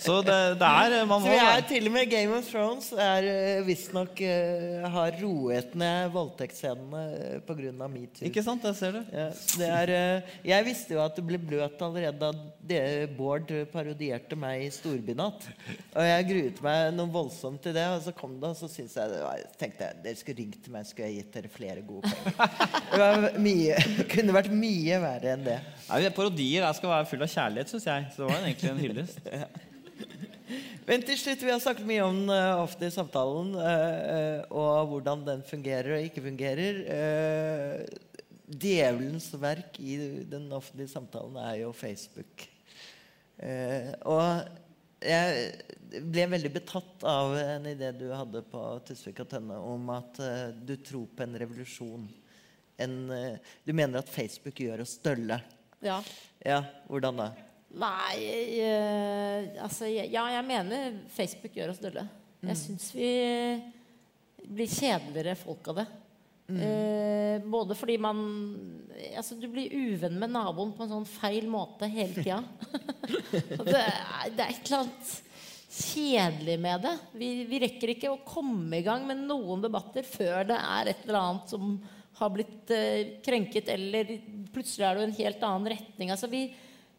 Så 0.07 0.19
det, 0.21 0.35
det 0.61 0.67
er 0.67 1.05
man 1.09 1.21
Så 1.21 1.27
må, 1.27 1.33
vi 1.33 1.39
er 1.41 1.63
til 1.67 1.87
og 1.89 1.93
med 1.95 2.09
Game 2.11 2.35
of 2.37 2.47
Thrones 2.47 2.89
er 2.93 3.27
uh, 3.27 3.65
visstnok 3.67 4.21
uh, 4.21 4.85
har 4.93 5.17
roet 5.19 5.73
ned 5.77 6.11
voldtektsscenene 6.13 7.41
pga. 7.47 7.73
metoo. 7.91 8.27
Ikke 8.29 8.43
sant? 8.45 8.63
Der 8.63 8.75
ser 8.77 8.95
du. 8.95 9.01
Ja, 9.11 9.27
det 9.59 9.67
er, 9.67 9.93
eh, 9.97 10.35
jeg 10.47 10.65
visste 10.67 10.95
jo 10.95 11.01
at 11.03 11.17
det 11.17 11.25
ble 11.27 11.39
bløt 11.41 11.81
allerede 11.83 12.19
da 12.21 12.31
det, 12.67 12.81
Bård 13.17 13.51
parodierte 13.71 14.37
meg 14.39 14.65
i 14.65 14.71
Storbynatt. 14.73 15.47
Og 15.95 16.05
jeg 16.05 16.27
gruet 16.29 16.61
meg 16.63 16.93
noe 16.95 17.11
voldsomt 17.11 17.61
til 17.63 17.75
det, 17.75 17.85
og 17.95 18.01
så 18.05 18.13
kom 18.15 18.37
det, 18.41 18.53
og 18.53 18.57
så 18.59 18.67
jeg 18.69 19.45
tenkte 19.59 19.87
jeg 19.87 20.01
dere 20.03 20.19
skulle 20.19 20.39
ringt 20.41 20.67
meg, 20.71 20.87
skulle 20.87 21.09
jeg 21.09 21.23
gitt 21.23 21.37
dere 21.37 21.51
flere 21.51 21.83
gode 21.87 22.11
penger. 22.11 23.26
Mye, 23.41 23.77
kunne 24.13 24.35
vært 24.35 24.51
mye 24.53 24.99
verre 25.03 25.33
enn 25.35 25.45
det. 25.45 25.57
Nei, 25.87 26.01
parodier 26.15 26.65
jeg 26.65 26.77
skal 26.79 26.91
være 26.91 27.07
full 27.09 27.23
av 27.23 27.31
kjærlighet, 27.31 27.71
syns 27.71 27.87
jeg. 27.89 28.09
Så 28.13 28.23
det 28.23 28.29
var 28.31 28.43
egentlig 28.43 28.71
en 28.71 28.83
hyllest. 28.83 29.21
Men 30.87 31.03
til 31.03 31.19
slutt, 31.19 31.41
vi 31.43 31.51
har 31.51 31.59
snakket 31.59 31.87
mye 31.87 32.03
om 32.05 32.19
uh, 32.31 32.75
i 32.79 32.91
samtalen 32.93 33.49
uh, 33.59 34.43
og 34.55 34.91
hvordan 34.93 35.25
den 35.27 35.41
fungerer 35.47 35.97
og 35.97 36.05
ikke 36.07 36.23
fungerer. 36.29 36.83
Djevelens 38.47 39.27
verk 39.41 39.75
i 39.83 39.97
den 40.31 40.45
offentlige 40.55 40.93
samtalen 40.93 41.35
er 41.43 41.57
jo 41.65 41.73
Facebook. 41.75 42.45
Og 44.07 45.03
jeg 45.03 45.99
ble 46.07 46.23
veldig 46.31 46.53
betatt 46.55 47.03
av 47.05 47.35
en 47.37 47.67
idé 47.69 47.91
du 47.93 48.07
hadde 48.15 48.39
på 48.47 48.61
Tusvik 48.87 49.19
og 49.25 49.27
Tønne 49.33 49.59
om 49.59 49.91
at 49.93 50.23
du 50.63 50.73
tror 50.79 51.11
på 51.11 51.27
en 51.27 51.35
revolusjon. 51.43 52.07
En, 52.83 52.95
eh, 53.11 53.37
du 53.65 53.73
mener 53.73 53.99
at 54.03 54.09
Facebook 54.13 54.59
gjør 54.61 54.83
oss 54.85 54.97
dølle. 55.03 55.39
Ja. 55.83 55.99
Ja, 56.45 56.61
hvordan 56.89 57.17
da? 57.23 57.27
Nei 57.77 58.17
øh, 58.63 59.47
Altså, 59.65 59.89
ja, 59.91 60.23
jeg 60.37 60.45
mener 60.47 60.95
Facebook 61.13 61.53
gjør 61.57 61.73
oss 61.73 61.81
dølle. 61.83 62.05
Jeg 62.45 62.57
syns 62.61 62.91
vi 62.95 63.09
blir 64.47 64.69
kjedeligere 64.71 65.33
folk 65.39 65.67
av 65.73 65.81
det. 65.81 65.87
Eh, 66.47 67.41
både 67.43 67.75
fordi 67.75 67.97
man 67.99 68.21
Altså, 69.19 69.35
du 69.35 69.49
blir 69.51 69.73
uvenn 69.75 70.15
med 70.21 70.31
naboen 70.31 70.71
på 70.77 70.85
en 70.85 70.93
sånn 70.93 71.09
feil 71.09 71.49
måte 71.51 71.89
hele 71.91 72.21
tida. 72.23 72.39
Det, 73.07 73.73
er- 73.77 74.31
det 74.35 74.43
er 74.43 74.49
et 74.53 74.65
eller 74.67 74.81
annet 74.83 75.11
kjedelig 75.77 76.55
med 76.63 76.81
det. 76.83 76.93
Vi, 77.19 77.27
vi 77.49 77.59
rekker 77.61 77.91
ikke 77.93 78.09
å 78.13 78.21
komme 78.27 78.79
i 78.79 78.83
gang 78.85 79.03
med 79.07 79.21
noen 79.27 79.61
debatter 79.63 80.03
før 80.07 80.47
det 80.49 80.57
er 80.57 80.89
et 80.93 81.03
eller 81.05 81.19
annet 81.21 81.51
som 81.53 81.75
har 82.17 82.31
blitt 82.33 82.71
eh, 82.73 83.17
krenket, 83.25 83.69
eller 83.73 84.15
plutselig 84.53 84.85
er 84.87 84.97
det 84.97 85.05
en 85.07 85.17
helt 85.19 85.45
annen 85.47 85.69
retning. 85.73 86.11
Altså, 86.13 86.29
vi, 86.31 86.41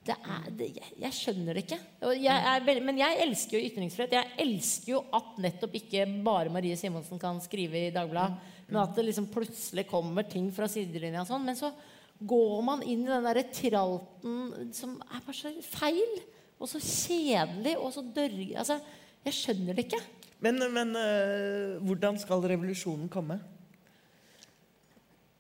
det 0.06 0.14
er, 0.16 0.46
det, 0.56 0.68
jeg, 0.78 0.92
jeg 1.02 1.16
skjønner 1.16 1.58
det 1.58 1.64
ikke. 1.66 1.78
Jeg 2.16 2.52
er 2.52 2.82
men 2.86 3.00
jeg 3.00 3.20
elsker 3.26 3.58
jo 3.58 3.68
ytringsfrihet. 3.68 4.14
Jeg 4.16 4.32
elsker 4.46 4.92
jo 4.94 5.02
at 5.18 5.36
nettopp 5.42 5.74
ikke 5.80 6.06
bare 6.24 6.52
Marie 6.54 6.78
Simonsen 6.80 7.20
kan 7.20 7.40
skrive 7.44 7.88
i 7.88 7.92
Dagbladet, 7.94 8.54
men 8.68 8.82
at 8.82 8.94
det 8.96 9.06
liksom 9.08 9.28
plutselig 9.32 9.86
kommer 9.90 10.26
ting 10.28 10.50
fra 10.54 10.68
sidelinja 10.70 11.22
og 11.24 11.30
sånn. 11.30 11.44
Men 11.48 11.56
så 11.58 11.72
går 12.18 12.62
man 12.66 12.82
inn 12.82 13.04
i 13.06 13.10
den 13.10 13.26
derre 13.28 13.44
tralten 13.54 14.72
som 14.76 14.96
er 15.06 15.22
bare 15.24 15.36
så 15.36 15.52
feil. 15.64 16.18
Og 16.58 16.66
så 16.66 16.80
kjedelig 16.82 17.76
og 17.78 17.92
så 17.94 18.02
dørg... 18.02 18.48
Altså, 18.58 18.80
Jeg 19.26 19.34
skjønner 19.36 19.76
det 19.76 19.84
ikke. 19.86 20.00
Men, 20.42 20.58
men 20.74 20.90
eh, 20.98 21.76
hvordan 21.86 22.16
skal 22.22 22.42
revolusjonen 22.50 23.08
komme? 23.12 23.36
Mm. 23.38 23.44
Eh, 23.44 23.44
kjæ- 23.44 25.28
eh, 25.28 25.34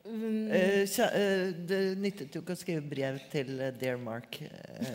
det 1.68 1.80
nyttet 2.00 2.34
jo 2.34 2.40
ikke 2.40 2.54
å 2.56 2.58
skrive 2.58 2.84
brev 2.88 3.18
til 3.32 3.58
eh, 3.60 3.74
Dear 3.76 3.98
Mark. 4.00 4.40
Eh, 4.40 4.88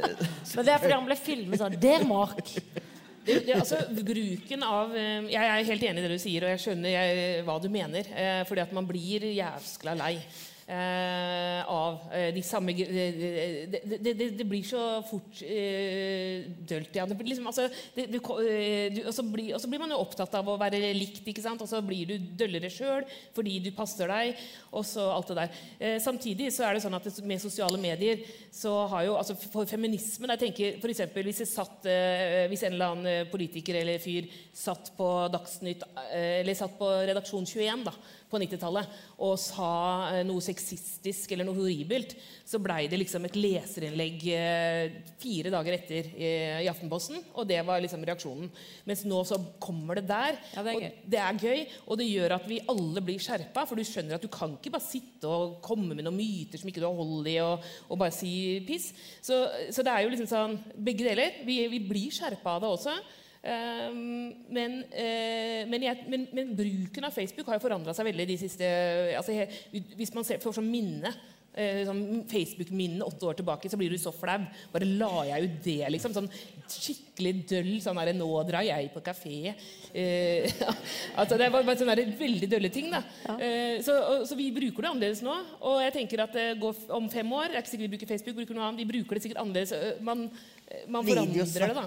Men 0.54 0.66
det 0.66 0.74
er 0.74 0.82
fordi 0.82 0.94
han 0.94 1.08
ble 1.08 1.16
filmet 1.18 1.62
sånn. 1.62 1.78
Dear 1.80 2.06
Mark! 2.08 2.54
Det, 3.20 3.34
det, 3.44 3.52
altså, 3.52 3.76
bruken 3.92 4.62
av 4.64 4.94
eh, 4.96 5.26
Jeg 5.28 5.44
er 5.44 5.66
helt 5.68 5.82
enig 5.84 6.00
i 6.00 6.04
det 6.06 6.14
du 6.16 6.22
sier, 6.22 6.46
og 6.46 6.54
jeg 6.54 6.62
skjønner 6.62 6.94
jeg, 6.94 7.42
hva 7.44 7.58
du 7.60 7.66
mener. 7.68 8.06
Eh, 8.16 8.38
fordi 8.48 8.62
at 8.64 8.72
man 8.72 8.88
blir 8.88 9.26
jævskla 9.28 9.92
lei. 9.98 10.14
Eh, 10.70 11.60
av 11.66 12.06
eh, 12.14 12.30
de 12.34 12.42
samme 12.46 12.74
det, 12.76 12.86
det, 13.70 13.80
det, 13.84 14.12
det, 14.14 14.28
det 14.38 14.46
blir 14.46 14.62
så 14.66 15.00
fort 15.08 15.42
eh, 15.42 16.46
dølt. 16.68 16.94
Blir 16.94 17.32
liksom, 17.32 17.48
altså, 17.50 17.66
eh, 17.96 19.00
og, 19.02 19.12
så 19.14 19.24
blir, 19.26 19.56
blir 19.66 19.82
man 19.82 19.94
jo 19.94 20.00
opptatt 20.02 20.34
av 20.38 20.48
å 20.48 20.58
være 20.60 20.92
likt, 20.96 21.26
ikke 21.26 21.44
sant? 21.44 21.62
og 21.64 21.70
så 21.70 21.82
blir 21.84 22.12
du 22.12 22.30
døllere 22.40 22.70
sjøl 22.72 23.06
fordi 23.34 23.58
du 23.64 23.70
passer 23.76 24.10
deg. 24.10 24.38
og 24.70 24.86
så 24.86 25.08
alt 25.10 25.32
det 25.32 25.38
der. 25.40 25.58
Eh, 25.78 25.98
samtidig 26.02 26.50
så 26.54 26.68
er 26.68 26.76
det 26.76 26.84
sånn 26.84 26.98
at 26.98 27.08
med 27.26 27.42
sosiale 27.42 27.80
medier 27.80 28.22
så 28.54 28.72
har 28.90 29.06
jo 29.06 29.16
altså 29.18 29.34
For 29.40 29.68
feminismen 29.68 30.30
jeg 30.34 30.42
tenker 30.44 30.78
for 30.82 30.92
eksempel, 30.92 31.26
hvis, 31.26 31.42
satt, 31.50 31.84
eh, 31.90 32.46
hvis 32.50 32.64
en 32.66 32.76
eller 32.76 32.94
annen 32.94 33.30
politiker 33.32 33.80
eller 33.80 34.00
fyr 34.02 34.30
satt 34.54 34.92
på 34.96 35.08
Dagsnytt 35.32 35.84
eh, 36.10 36.40
eller 36.40 36.58
satt 36.58 36.78
på 36.78 36.88
Redaksjon 37.10 37.46
21 37.48 37.86
da, 37.88 37.94
på 38.30 38.38
90-tallet 38.38 38.98
og 39.26 39.34
sa 39.40 39.70
eh, 40.12 40.22
noe 40.26 40.42
sexistisk 40.60 41.32
eller 41.34 41.46
noe 41.48 41.58
horribelt, 41.58 42.14
så 42.46 42.60
blei 42.62 42.84
det 42.90 42.98
liksom 43.00 43.24
et 43.26 43.38
leserinnlegg 43.38 44.24
eh, 44.34 44.98
fire 45.20 45.52
dager 45.54 45.76
etter 45.76 46.10
eh, 46.14 46.60
i 46.64 46.68
Aftenposten, 46.70 47.20
og 47.34 47.48
det 47.48 47.60
var 47.66 47.82
liksom 47.82 48.04
reaksjonen. 48.06 48.50
Mens 48.88 49.04
nå 49.08 49.22
så 49.28 49.38
kommer 49.62 50.00
det 50.00 50.06
der, 50.10 50.38
Ja, 50.54 50.64
det 50.66 50.74
og 50.76 51.08
det 51.14 51.22
er 51.22 51.40
gøy, 51.40 51.64
og 51.86 52.00
det 52.00 52.08
gjør 52.10 52.36
at 52.36 52.48
vi 52.50 52.60
alle 52.72 53.04
blir 53.04 53.22
skjerpa, 53.22 53.64
for 53.68 53.78
du 53.78 53.86
skjønner 53.86 54.18
at 54.18 54.24
du 54.24 54.30
kan 54.32 54.56
ikke 54.58 54.74
bare 54.74 54.86
sitte 54.86 55.30
og 55.30 55.58
komme 55.64 55.94
med 55.94 56.06
noen 56.06 56.18
myter 56.18 56.60
som 56.60 56.70
ikke 56.70 56.82
du 56.82 56.88
har 56.88 57.00
hold 57.00 57.30
i, 57.30 57.38
og, 57.44 57.66
og 57.88 58.00
bare 58.00 58.14
si 58.14 58.32
piss. 58.68 58.90
Så, 59.24 59.42
så 59.72 59.86
det 59.86 59.94
er 59.94 60.04
jo 60.04 60.12
liksom 60.12 60.30
sånn 60.30 60.60
begge 60.76 61.06
deler. 61.06 61.42
Vi, 61.46 61.62
vi 61.72 61.82
blir 61.90 62.14
skjerpa 62.14 62.56
av 62.56 62.64
det 62.64 62.72
også. 62.76 63.00
Ehm, 63.42 64.34
men, 64.52 64.82
eh, 64.92 65.64
men, 65.70 65.82
jeg, 65.86 66.04
men, 66.12 66.26
men 66.36 66.54
bruken 66.56 67.08
av 67.08 67.14
Facebook 67.16 67.48
har 67.48 67.56
jo 67.56 67.64
forandra 67.64 67.94
seg 67.96 68.10
veldig 68.10 68.26
de 68.28 68.36
siste 68.36 68.66
altså, 69.16 69.32
Hvis 69.96 70.12
man 70.12 70.26
ser, 70.28 70.42
får 70.44 70.58
sånn 70.58 70.68
minne 70.68 71.14
eh, 71.54 71.82
sånn 71.88 72.02
Facebook-minne 72.30 73.06
åtte 73.06 73.26
år 73.30 73.38
tilbake, 73.40 73.70
så 73.70 73.78
blir 73.80 73.92
du 73.92 73.98
så 74.00 74.12
flau. 74.14 74.38
Bare 74.72 74.88
la 74.88 75.24
jeg 75.30 75.48
ut 75.48 75.56
det, 75.64 75.78
liksom. 75.96 76.14
Sånn 76.14 76.30
skikkelig 76.70 77.32
døll 77.50 77.72
sånn 77.82 77.98
derre 77.98 78.14
'Nå 78.14 78.28
drar 78.46 78.62
jeg 78.66 78.92
på 78.94 79.02
kafé'. 79.02 79.54
Eh, 79.94 80.46
altså, 81.20 81.38
det 81.38 81.50
var 81.50 81.64
bare 81.66 81.80
sånne 81.80 81.96
der 81.98 82.14
veldig 82.18 82.50
dølle 82.50 82.70
ting. 82.70 82.90
da. 82.90 83.02
Eh, 83.38 83.80
så, 83.82 83.96
og, 83.98 84.26
så 84.28 84.38
vi 84.38 84.50
bruker 84.54 84.82
det 84.82 84.92
annerledes 84.92 85.24
nå. 85.26 85.34
Og 85.60 85.80
jeg 85.82 85.96
tenker 85.98 86.24
at 86.26 86.32
det 86.36 86.60
går 86.60 86.86
om 86.96 87.10
fem 87.10 87.32
år 87.32 87.50
er 87.50 87.60
ikke 87.62 87.74
sikkert 87.74 87.88
vi 87.88 87.94
bruker 87.96 88.12
Facebook, 88.14 88.36
bruker 88.36 88.54
noe 88.54 88.68
annet, 88.68 88.84
vi 88.84 88.90
bruker 88.92 89.16
det 89.18 89.24
sikkert 89.26 89.42
annerledes. 89.42 89.72
eh, 89.72 90.00
Man, 90.00 90.28
man 90.88 91.06
forandrer 91.06 91.44
det, 91.44 91.74
da. 91.76 91.84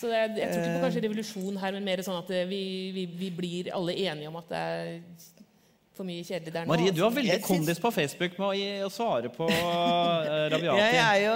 Så 0.00 0.08
jeg, 0.12 0.30
jeg 0.38 0.48
tror 0.52 0.62
ikke 0.62 0.76
på 0.76 0.84
kanskje 0.86 1.02
revolusjon 1.04 1.60
her, 1.60 1.74
men 1.76 1.86
mer 1.86 2.02
sånn 2.06 2.20
at 2.20 2.30
eh, 2.32 2.46
vi, 2.48 2.62
vi, 2.94 3.04
vi 3.20 3.30
blir 3.34 3.70
alle 3.74 3.96
enige 3.98 4.30
om 4.30 4.38
at 4.40 4.52
det 4.52 4.60
er 4.60 4.90
for 6.00 6.08
mye 6.08 6.24
kjedelig 6.24 6.54
der 6.54 6.64
nå. 6.64 6.72
Marie, 6.72 6.92
du 6.94 7.02
har 7.04 7.12
veldig 7.12 7.32
Jeg 7.34 7.42
kondis 7.44 7.66
kondis 7.66 7.82
på 7.82 7.90
Facebook 7.92 8.38
med 8.38 8.46
å, 8.46 8.52
gi, 8.56 8.68
å 8.86 8.90
svare 8.92 9.32
på 9.34 9.48
uh, 9.50 10.46
rabiati. 10.54 10.78
jeg 10.78 11.02
er 11.02 11.18
jo, 11.26 11.34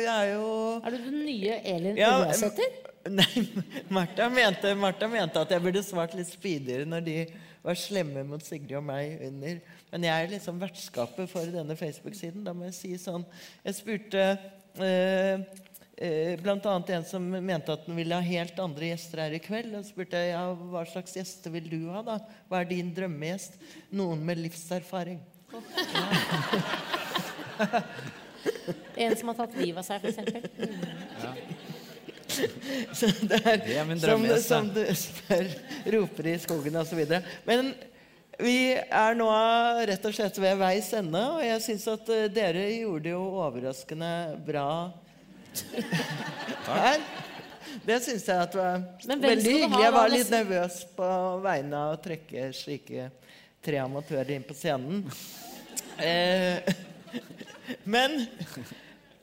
jeg 0.00 0.14
er 0.14 0.30
jo 0.30 0.46
Er 0.78 0.94
du 0.94 1.02
den 1.02 1.18
nye 1.26 1.58
Elin 1.74 1.98
Ja, 1.98 2.14
Ørjasæter? 2.22 2.78
Nei, 3.18 3.44
Martha 3.92 4.28
mente, 4.32 4.72
Martha 4.76 5.08
mente 5.10 5.42
at 5.42 5.52
jeg 5.54 5.64
burde 5.64 5.84
svart 5.84 6.16
litt 6.16 6.28
speedigere 6.30 6.88
når 6.88 7.04
de 7.06 7.18
var 7.64 7.76
slemme 7.78 8.22
mot 8.24 8.42
Sigrid 8.44 8.76
og 8.78 8.84
meg 8.86 9.18
under. 9.26 9.58
Men 9.92 10.04
jeg 10.06 10.24
er 10.24 10.30
liksom 10.32 10.60
vertskapet 10.60 11.30
for 11.30 11.48
denne 11.52 11.76
Facebook-siden. 11.76 12.44
Da 12.46 12.54
må 12.56 12.68
jeg 12.68 12.76
si 12.76 12.92
sånn 13.00 13.24
Jeg 13.64 13.76
spurte 13.76 14.26
eh, 14.84 15.44
eh, 16.00 16.40
blant 16.40 16.66
annet 16.70 16.90
en 16.96 17.04
som 17.06 17.22
mente 17.22 17.72
at 17.74 17.86
den 17.86 17.96
ville 17.98 18.14
ha 18.14 18.20
helt 18.24 18.58
andre 18.62 18.86
gjester 18.92 19.18
her 19.24 19.32
i 19.36 19.40
kveld. 19.42 19.74
Og 19.78 19.84
spurte 19.88 20.16
jeg, 20.22 20.28
ja, 20.34 20.44
hva 20.72 20.82
slags 20.88 21.12
gjester 21.18 21.48
vil 21.54 21.66
du 21.70 21.80
ha, 21.92 22.00
da? 22.06 22.16
Hva 22.48 22.56
er 22.62 22.66
din 22.70 22.94
drømmegjest? 22.96 23.52
Noen 23.98 24.20
med 24.26 24.36
livserfaring. 24.44 25.20
En 28.98 29.16
som 29.16 29.28
har 29.30 29.36
tatt 29.38 29.54
livet 29.58 29.78
av 29.78 29.84
seg, 29.86 29.96
f.eks. 30.02 30.18
Så 32.98 33.06
det 33.24 33.40
er, 33.40 33.56
Det 33.64 33.76
er 33.80 33.86
min 33.88 34.00
som, 34.00 34.26
som 34.42 34.68
du 34.70 34.94
spør, 34.98 35.46
roper 35.94 36.24
i 36.30 36.38
skogen 36.42 36.76
osv. 36.78 37.00
Men 37.48 37.62
vi 38.38 38.76
er 38.76 39.16
nå 39.18 39.26
rett 39.88 40.04
og 40.06 40.14
slett 40.14 40.36
ved 40.38 40.60
veis 40.60 40.92
ende, 40.94 41.22
og 41.34 41.40
jeg 41.42 41.62
syns 41.64 41.88
at 41.90 42.08
eh, 42.14 42.28
dere 42.30 42.68
gjorde 42.70 43.04
det 43.08 43.14
jo 43.16 43.22
overraskende 43.42 44.10
bra 44.46 44.68
her. 46.66 47.04
Det 47.84 48.00
syns 48.04 48.26
jeg 48.28 48.48
at 48.48 48.56
var 48.58 48.82
veldig 49.06 49.54
hyggelig. 49.54 49.84
Jeg 49.84 49.94
var 49.94 50.12
litt 50.12 50.32
nervøs 50.32 50.80
på 50.96 51.12
vegne 51.44 51.84
av 51.84 51.94
å 51.94 52.02
trekke 52.02 52.50
slike 52.56 53.08
tre 53.64 53.80
amatører 53.82 54.34
inn 54.36 54.46
på 54.46 54.56
scenen. 54.56 55.04
Eh, 55.98 56.60
men 57.84 58.22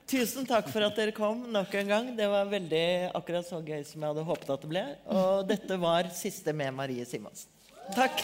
Tusen 0.05 0.45
takk 0.45 0.67
for 0.69 0.85
at 0.85 0.93
dere 0.99 1.13
kom 1.17 1.47
nok 1.49 1.71
en 1.79 1.87
gang. 1.89 2.09
Det 2.17 2.27
var 2.29 2.45
veldig 2.51 3.09
akkurat 3.17 3.47
så 3.47 3.57
gøy 3.57 3.81
som 3.87 4.03
jeg 4.03 4.11
hadde 4.11 4.25
håpet 4.27 4.51
at 4.53 4.61
det 4.61 4.69
ble. 4.69 4.83
Og 5.09 5.47
dette 5.49 5.79
var 5.81 6.11
siste 6.13 6.53
med 6.53 6.77
Marie 6.77 7.07
Simonsen. 7.09 7.49
Takk. 7.97 8.21